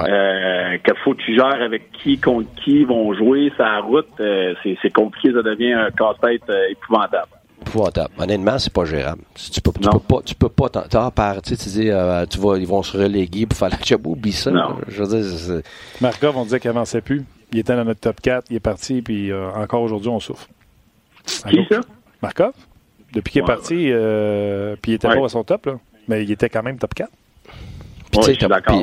Euh, 0.00 0.78
qu'il 0.78 0.94
faut 1.02 1.12
que 1.12 1.22
tu 1.22 1.34
gères 1.34 1.60
avec 1.60 1.90
qui, 1.92 2.16
contre 2.16 2.48
qui 2.64 2.84
vont 2.84 3.12
jouer, 3.14 3.50
sa 3.58 3.80
route, 3.80 4.06
euh, 4.20 4.54
c'est, 4.62 4.78
c'est 4.80 4.90
compliqué, 4.92 5.32
ça 5.34 5.42
devient 5.42 5.72
un 5.72 5.90
casse-tête 5.90 6.42
euh, 6.50 6.68
épouvantable. 6.70 7.26
Épouvantable. 7.66 8.10
Honnêtement, 8.18 8.58
c'est 8.58 8.72
pas 8.72 8.84
gérable. 8.84 9.22
Tu 9.34 9.60
peux, 9.60 9.72
tu 9.72 9.88
peux 9.88 9.98
pas, 9.98 10.20
tu 10.24 10.34
peux 10.34 10.48
pas, 10.48 10.68
t'en, 10.68 10.82
t'en 10.82 11.10
par, 11.10 11.40
tu 11.42 11.56
sais, 11.56 11.56
tu 11.62 11.68
dis, 11.70 11.90
euh, 11.90 12.26
tu 12.26 12.38
vas, 12.38 12.56
ils 12.58 12.66
vont 12.66 12.82
se 12.82 12.96
reléguer 12.96 13.46
pour 13.46 13.58
faire 13.58 13.70
la 13.70 13.78
job, 13.82 14.06
oublie 14.06 14.32
ça. 14.32 14.50
Non. 14.50 14.76
Je 14.88 15.02
veux 15.02 15.20
dire, 15.22 15.38
c'est- 15.38 15.62
Markov, 16.00 16.36
on 16.36 16.44
disait 16.44 16.60
qu'il 16.60 16.70
avançait 16.70 17.00
plus. 17.00 17.24
Il 17.52 17.58
était 17.58 17.74
dans 17.76 17.84
notre 17.84 18.00
top 18.00 18.20
4, 18.20 18.46
il 18.50 18.56
est 18.56 18.60
parti, 18.60 19.02
puis 19.02 19.30
euh, 19.30 19.50
encore 19.52 19.82
aujourd'hui, 19.82 20.08
on 20.08 20.20
souffre. 20.20 20.48
Qui 21.48 21.58
ça? 21.70 21.80
Markov? 22.22 22.52
Depuis 23.12 23.32
qu'il 23.32 23.38
est 23.40 23.42
Ouais, 23.42 23.54
parti, 23.54 23.88
euh, 23.90 24.74
puis 24.80 24.92
il 24.92 24.94
était 24.94 25.08
Ouais. 25.08 25.18
pas 25.18 25.26
à 25.26 25.28
son 25.28 25.44
top, 25.44 25.66
là. 25.66 25.74
Mais 26.08 26.24
il 26.24 26.30
était 26.30 26.48
quand 26.48 26.62
même 26.62 26.78
top 26.78 26.94
4. 26.94 27.10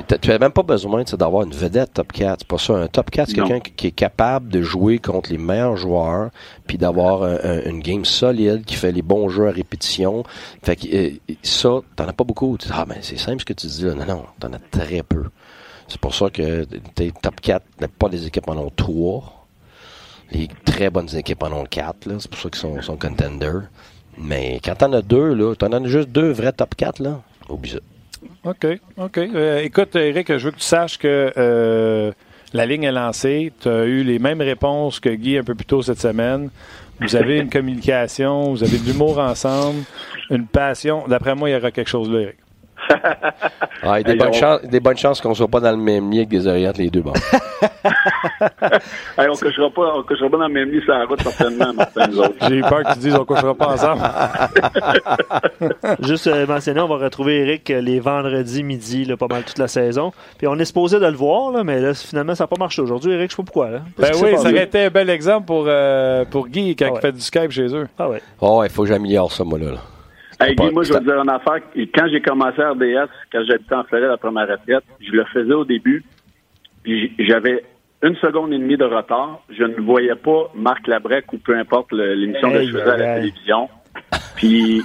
Puis, 0.05 0.17
tu 0.21 0.29
n'as 0.29 0.37
même 0.39 0.51
pas 0.51 0.63
besoin 0.63 1.03
d'avoir 1.03 1.43
une 1.43 1.51
vedette 1.53 1.93
top 1.93 2.11
4. 2.11 2.39
C'est 2.39 2.47
pas 2.47 2.57
ça. 2.57 2.73
Un 2.73 2.87
top 2.87 3.11
4, 3.11 3.29
c'est 3.29 3.35
quelqu'un 3.35 3.59
qui, 3.59 3.87
est 3.87 3.91
capable 3.91 4.49
de 4.49 4.61
jouer 4.61 4.99
contre 4.99 5.29
les 5.31 5.37
meilleurs 5.37 5.77
joueurs, 5.77 6.29
puis 6.67 6.77
d'avoir 6.77 7.23
un- 7.23 7.37
un- 7.43 7.61
une 7.69 7.79
game 7.79 8.05
solide, 8.05 8.65
qui 8.65 8.75
fait 8.75 8.91
les 8.91 9.01
bons 9.03 9.29
jeux 9.29 9.47
à 9.47 9.51
répétition. 9.51 10.23
Fait 10.63 10.75
que 10.75 10.87
euh, 10.95 11.09
ça, 11.43 11.79
t'en 11.95 12.07
as 12.07 12.13
pas 12.13 12.23
beaucoup. 12.23 12.57
Tu 12.57 12.67
dis, 12.67 12.73
ah, 12.75 12.85
ben, 12.85 12.97
c'est 13.01 13.19
simple 13.19 13.39
ce 13.41 13.45
que 13.45 13.53
tu 13.53 13.67
dis 13.67 13.83
là. 13.85 13.93
Non, 13.93 14.05
non, 14.05 14.25
t'en 14.39 14.51
as 14.53 14.59
très 14.71 15.03
peu. 15.03 15.25
C'est 15.87 15.99
pour 16.01 16.13
ça 16.15 16.29
que 16.29 16.65
tes 16.95 17.11
top 17.11 17.39
4, 17.41 17.63
pas 17.97 18.09
les 18.09 18.25
équipes 18.27 18.49
en 18.49 18.57
ont 18.57 18.71
3. 18.75 19.47
Les 20.31 20.47
très 20.65 20.89
bonnes 20.91 21.15
équipes 21.15 21.41
en 21.43 21.51
ont 21.51 21.65
4. 21.65 22.05
là. 22.05 22.15
C'est 22.19 22.29
pour 22.29 22.39
ça 22.39 22.49
qu'ils 22.49 22.59
sont, 22.61 22.79
sont 22.81 22.97
contenders. 22.97 23.63
Mais 24.17 24.59
quand 24.63 24.75
t'en 24.75 24.93
as 24.93 25.01
deux, 25.01 25.33
là, 25.33 25.55
t'en 25.55 25.71
as 25.71 25.83
juste 25.87 26.09
deux 26.09 26.31
vrais 26.31 26.51
top 26.51 26.75
4, 26.75 26.99
là. 26.99 27.21
Oublie 27.47 27.71
ça. 27.71 27.79
OK, 28.43 28.67
OK. 28.97 29.17
Euh, 29.17 29.59
écoute, 29.63 29.95
Eric, 29.95 30.37
je 30.37 30.45
veux 30.45 30.51
que 30.51 30.57
tu 30.57 30.63
saches 30.63 30.97
que 30.97 31.31
euh, 31.37 32.11
la 32.53 32.65
ligne 32.65 32.83
est 32.83 32.91
lancée. 32.91 33.51
Tu 33.61 33.69
as 33.69 33.85
eu 33.85 34.03
les 34.03 34.19
mêmes 34.19 34.41
réponses 34.41 34.99
que 34.99 35.09
Guy 35.09 35.37
un 35.37 35.43
peu 35.43 35.55
plus 35.55 35.65
tôt 35.65 35.81
cette 35.81 35.99
semaine. 35.99 36.49
Vous 36.99 37.15
avez 37.15 37.39
une 37.39 37.49
communication, 37.51 38.51
vous 38.51 38.63
avez 38.63 38.77
de 38.77 38.85
l'humour 38.85 39.19
ensemble, 39.19 39.83
une 40.29 40.47
passion. 40.47 41.05
D'après 41.07 41.35
moi, 41.35 41.49
il 41.49 41.53
y 41.53 41.55
aura 41.55 41.71
quelque 41.71 41.89
chose 41.89 42.09
là, 42.09 42.21
Eric. 42.21 42.35
Ah, 43.83 43.99
et 43.99 44.03
des, 44.03 44.11
Hey, 44.11 44.17
bonnes 44.17 44.29
on- 44.29 44.33
chances, 44.33 44.61
des 44.63 44.79
bonnes 44.79 44.97
chances 44.97 45.21
qu'on 45.21 45.33
soit 45.33 45.47
pas 45.47 45.59
dans 45.59 45.71
le 45.71 45.77
même 45.77 46.11
lit 46.11 46.25
que 46.25 46.31
des 46.31 46.47
oreillettes, 46.47 46.77
les 46.77 46.89
deux. 46.89 47.01
Bon. 47.01 47.13
Hey, 49.17 49.27
on 49.29 49.33
couchera 49.35 49.69
pas, 49.69 49.93
on 49.97 50.03
couchera 50.03 50.29
pas 50.29 50.37
dans 50.37 50.47
le 50.47 50.53
même 50.53 50.69
lit 50.71 50.81
sur 50.83 50.93
la 50.93 51.05
route, 51.05 51.21
certainement, 51.21 51.73
Martin, 51.73 52.07
nous 52.07 52.19
autres. 52.19 52.35
J'ai 52.47 52.55
eu 52.55 52.61
peur 52.61 52.83
que 52.83 52.93
tu 52.93 52.99
dises 52.99 53.15
on 53.15 53.19
ne 53.19 53.23
couchera 53.23 53.53
pas 53.55 53.67
ensemble. 53.73 54.01
Juste 56.07 56.27
euh, 56.27 56.45
mentionner, 56.47 56.79
on 56.81 56.87
va 56.87 56.97
retrouver 56.97 57.37
Eric 57.41 57.69
euh, 57.69 57.81
les 57.81 57.99
vendredis 57.99 58.63
midi, 58.63 59.05
là, 59.05 59.17
pas 59.17 59.27
mal 59.27 59.43
toute 59.43 59.57
la 59.57 59.67
saison. 59.67 60.11
Puis 60.37 60.47
on 60.47 60.55
est 60.57 60.65
supposé 60.65 60.99
de 60.99 61.05
le 61.05 61.15
voir, 61.15 61.51
là, 61.51 61.63
mais 61.63 61.79
là, 61.79 61.93
finalement, 61.93 62.35
ça 62.35 62.43
n'a 62.45 62.47
pas 62.47 62.57
marché 62.59 62.81
aujourd'hui. 62.81 63.11
Eric, 63.13 63.31
je 63.31 63.35
sais 63.35 63.41
pas 63.41 63.45
pourquoi. 63.45 63.69
Là. 63.69 63.79
Ben 63.97 64.11
oui, 64.21 64.35
ça 64.37 64.49
aurait 64.49 64.63
été 64.63 64.85
un 64.85 64.89
bel 64.89 65.09
exemple 65.09 65.45
pour, 65.47 65.65
euh, 65.67 66.25
pour 66.29 66.47
Guy 66.47 66.75
quand 66.75 66.87
Ah 66.89 66.93
il 66.95 67.01
fait 67.01 67.11
du 67.11 67.21
Skype 67.21 67.51
chez 67.51 67.73
eux. 67.75 67.87
Ah 67.97 68.09
ouais. 68.09 68.21
Oh, 68.41 68.61
il 68.63 68.69
faut 68.69 68.83
que 68.83 68.89
j'améliore 68.89 69.31
ça, 69.31 69.43
moi, 69.43 69.59
là. 69.59 69.71
là. 69.71 69.77
Hey, 70.41 70.55
Guy, 70.55 70.71
moi, 70.71 70.83
je 70.83 70.93
vais 70.93 70.99
te 70.99 71.03
dire 71.03 71.21
une 71.21 71.29
affaire. 71.29 71.59
Quand 71.93 72.07
j'ai 72.09 72.21
commencé 72.21 72.61
à 72.61 72.71
RDS, 72.71 73.09
quand 73.31 73.43
j'habitais 73.45 73.75
en 73.75 73.83
Floride 73.83 74.09
après 74.09 74.31
ma 74.31 74.45
retraite, 74.45 74.85
je 75.01 75.11
le 75.11 75.25
faisais 75.25 75.53
au 75.53 75.65
début, 75.65 76.03
puis 76.83 77.13
j'avais 77.19 77.63
une 78.01 78.15
seconde 78.15 78.53
et 78.53 78.57
demie 78.57 78.77
de 78.77 78.85
retard. 78.85 79.41
Je 79.49 79.63
ne 79.63 79.75
voyais 79.81 80.15
pas 80.15 80.49
Marc 80.55 80.87
Labrec 80.87 81.31
ou 81.33 81.37
peu 81.39 81.57
importe 81.57 81.91
l'émission 81.91 82.51
que 82.51 82.63
je 82.63 82.71
faisais 82.71 82.89
à 82.89 82.97
la 82.97 83.15
télévision. 83.15 83.69
Puis 84.35 84.81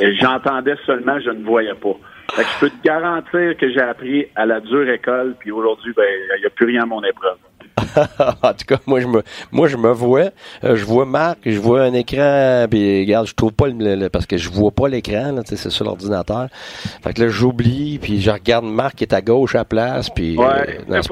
euh, 0.00 0.12
j'entendais 0.20 0.76
seulement, 0.86 1.18
je 1.18 1.30
ne 1.30 1.42
voyais 1.42 1.74
pas. 1.74 1.96
Fait 2.34 2.44
que 2.44 2.48
je 2.48 2.60
peux 2.60 2.70
te 2.70 2.82
garantir 2.84 3.56
que 3.56 3.72
j'ai 3.72 3.80
appris 3.80 4.26
à 4.36 4.46
la 4.46 4.60
dure 4.60 4.88
école, 4.88 5.34
puis 5.40 5.50
aujourd'hui, 5.50 5.92
ben, 5.96 6.04
il 6.36 6.40
n'y 6.40 6.46
a 6.46 6.50
plus 6.50 6.66
rien 6.66 6.84
à 6.84 6.86
mon 6.86 7.02
épreuve. 7.02 7.36
en 8.42 8.52
tout 8.52 8.64
cas, 8.66 8.76
moi, 8.86 9.00
je 9.00 9.06
me, 9.06 9.22
moi, 9.50 9.66
je 9.68 9.76
me 9.76 9.90
vois, 9.92 10.30
euh, 10.64 10.76
je 10.76 10.84
vois 10.84 11.06
Marc, 11.06 11.38
je 11.46 11.58
vois 11.58 11.82
un 11.82 11.92
écran, 11.94 12.66
puis 12.70 13.00
regarde, 13.00 13.26
je 13.26 13.34
trouve 13.34 13.52
pas 13.52 13.68
le, 13.68 13.94
le- 13.96 14.08
parce 14.08 14.26
que 14.26 14.36
je 14.36 14.50
vois 14.50 14.70
pas 14.70 14.88
l'écran, 14.88 15.32
là, 15.32 15.42
tu 15.42 15.50
sais, 15.50 15.56
c'est 15.56 15.70
sur 15.70 15.84
l'ordinateur. 15.84 16.48
Fait 17.02 17.12
que 17.14 17.22
là, 17.22 17.28
j'oublie, 17.28 17.98
puis 17.98 18.20
je 18.20 18.30
regarde 18.30 18.64
Marc 18.66 18.96
qui 18.96 19.04
est 19.04 19.14
à 19.14 19.20
gauche 19.22 19.54
à 19.54 19.58
la 19.58 19.64
place, 19.64 20.10
puis... 20.10 20.36
Ouais, 20.36 20.44
euh, 20.46 20.78
non, 20.88 21.00
c'est 21.02 21.08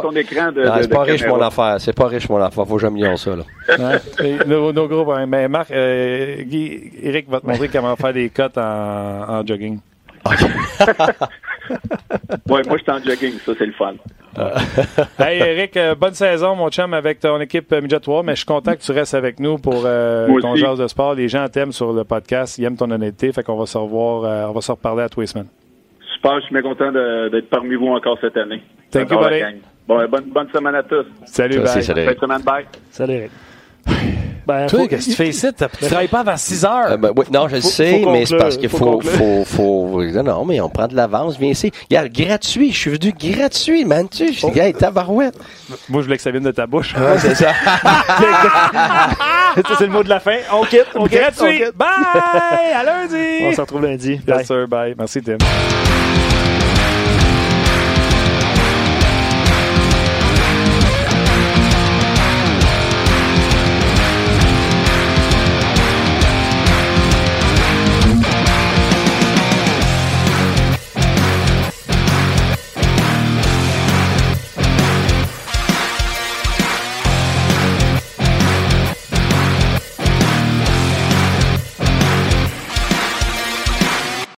ton 0.00 0.14
écran 0.16 0.52
de- 0.52 0.64
non, 0.64 0.76
de- 0.76 0.82
c'est 0.82 0.88
de 0.88 0.94
pas 0.94 1.02
riche 1.02 1.26
mon 1.26 1.40
affaire, 1.42 1.76
c'est 1.80 1.92
pas 1.92 2.06
riche 2.06 2.28
mon 2.28 2.40
affaire, 2.40 2.66
faut 2.66 2.76
que 2.76 2.80
j'améliore 2.82 3.18
ça, 3.18 3.30
là. 3.36 3.44
Nos, 4.46 4.72
nos 4.72 4.88
gros 4.88 5.04
problèmes. 5.04 5.28
Mais 5.30 5.48
Marc, 5.48 5.70
euh, 5.70 6.42
Guy, 6.42 6.90
Eric 7.02 7.28
va 7.30 7.40
te 7.40 7.46
montrer 7.46 7.68
comment 7.68 7.96
faire 7.96 8.12
des 8.12 8.28
cotes 8.30 8.58
en, 8.58 8.62
en 9.40 9.46
jogging. 9.46 9.78
Ouais, 12.48 12.62
moi, 12.66 12.76
je 12.76 12.82
suis 12.82 12.90
en 12.92 12.98
jogging, 13.02 13.38
ça, 13.44 13.52
c'est 13.58 13.66
le 13.66 13.72
fun. 13.72 13.94
Hey 15.18 15.38
Eric, 15.40 15.76
euh, 15.76 15.94
bonne 15.94 16.14
saison, 16.14 16.56
mon 16.56 16.68
chum, 16.70 16.92
avec 16.92 17.20
ton 17.20 17.40
équipe 17.40 17.72
euh, 17.72 17.80
Midget 17.80 18.00
3, 18.00 18.22
mais 18.22 18.32
je 18.32 18.38
suis 18.38 18.46
content 18.46 18.72
que 18.74 18.80
tu 18.80 18.92
restes 18.92 19.14
avec 19.14 19.38
nous 19.38 19.58
pour 19.58 19.82
euh, 19.86 20.26
ton 20.40 20.56
genre 20.56 20.76
de 20.76 20.86
sport. 20.88 21.14
Les 21.14 21.28
gens 21.28 21.46
t'aiment 21.48 21.72
sur 21.72 21.92
le 21.92 22.04
podcast, 22.04 22.58
ils 22.58 22.64
aiment 22.64 22.76
ton 22.76 22.90
honnêteté, 22.90 23.32
fait 23.32 23.42
qu'on 23.42 23.56
va 23.56 23.66
se 23.66 23.78
revoir, 23.78 24.24
euh, 24.24 24.48
on 24.48 24.52
va 24.52 24.60
se 24.60 24.72
reparler 24.72 25.04
à 25.04 25.08
tous 25.08 25.20
les 25.20 25.26
semaines. 25.26 25.48
Super, 26.14 26.40
je 26.40 26.46
suis 26.46 26.52
bien 26.54 26.62
content 26.62 26.90
d'être 26.92 27.48
parmi 27.48 27.74
vous 27.76 27.88
encore 27.88 28.18
cette 28.20 28.36
année. 28.36 28.62
Thank 28.90 29.10
you, 29.10 29.18
buddy. 29.18 29.38
gang. 29.40 29.54
Bon, 29.86 30.08
bonne, 30.08 30.24
bonne 30.26 30.48
semaine 30.52 30.74
à 30.74 30.82
tous. 30.82 31.06
Salut, 31.26 31.58
Merci, 31.58 31.74
bye. 31.76 31.84
salut. 31.84 32.04
Bonne 32.06 32.18
semaine, 32.18 32.42
bye. 32.42 32.64
Salut, 32.90 33.12
Eric. 33.14 34.13
Ben, 34.46 34.66
Toi, 34.66 34.80
faut- 34.80 34.86
qu'est-ce 34.88 35.06
que 35.06 35.10
tu 35.10 35.16
fais 35.16 35.28
ici? 35.28 35.46
Tu 35.80 35.86
travailles 35.86 36.08
pas 36.08 36.20
avant 36.20 36.36
6 36.36 36.64
heures. 36.64 36.92
Euh, 36.92 36.96
ben, 36.96 37.12
oui, 37.16 37.24
non, 37.32 37.48
je 37.48 37.56
le 37.56 37.60
Faut- 37.62 37.68
sais, 37.68 38.02
faut 38.02 38.10
mais 38.12 38.26
c'est 38.26 38.36
parce 38.36 38.56
qu'il 38.56 38.68
faut 38.68 39.00
faut, 39.00 39.00
faut, 39.02 39.44
faut, 39.44 40.02
non, 40.22 40.44
mais 40.44 40.60
on 40.60 40.68
prend 40.68 40.86
de 40.86 40.94
l'avance, 40.94 41.38
viens 41.38 41.50
ici. 41.50 41.70
Regarde, 41.90 42.08
gratuit, 42.12 42.72
je 42.72 42.78
suis 42.78 42.90
venu 42.90 43.12
gratuit, 43.18 43.84
man, 43.84 44.08
tu, 44.08 44.32
je 44.32 44.46
dis, 44.46 44.58
hey, 44.58 44.74
tabarouette. 44.74 45.34
Moi, 45.88 46.02
je 46.02 46.06
voulais 46.06 46.16
que 46.16 46.22
ça 46.22 46.30
vienne 46.30 46.44
de 46.44 46.50
ta 46.50 46.66
bouche. 46.66 46.94
Ouais, 46.94 47.18
c'est 47.18 47.34
ça. 47.34 47.52
Ça, 49.54 49.76
c'est 49.78 49.86
le 49.86 49.92
mot 49.92 50.02
de 50.02 50.08
la 50.08 50.18
fin. 50.18 50.36
On 50.52 50.64
quitte, 50.64 50.86
on 50.96 51.04
quitte, 51.06 51.20
on 51.38 51.44
Gratuit. 51.44 51.58
quitte. 51.64 51.76
Bye! 51.76 51.86
À 52.74 52.82
lundi! 52.82 53.44
On 53.44 53.52
se 53.52 53.60
retrouve 53.60 53.82
lundi. 53.84 54.16
Bye. 54.26 54.38
Yes, 54.38 54.46
sir. 54.48 54.66
Bye. 54.68 54.94
Merci, 54.98 55.22
Tim. 55.22 55.38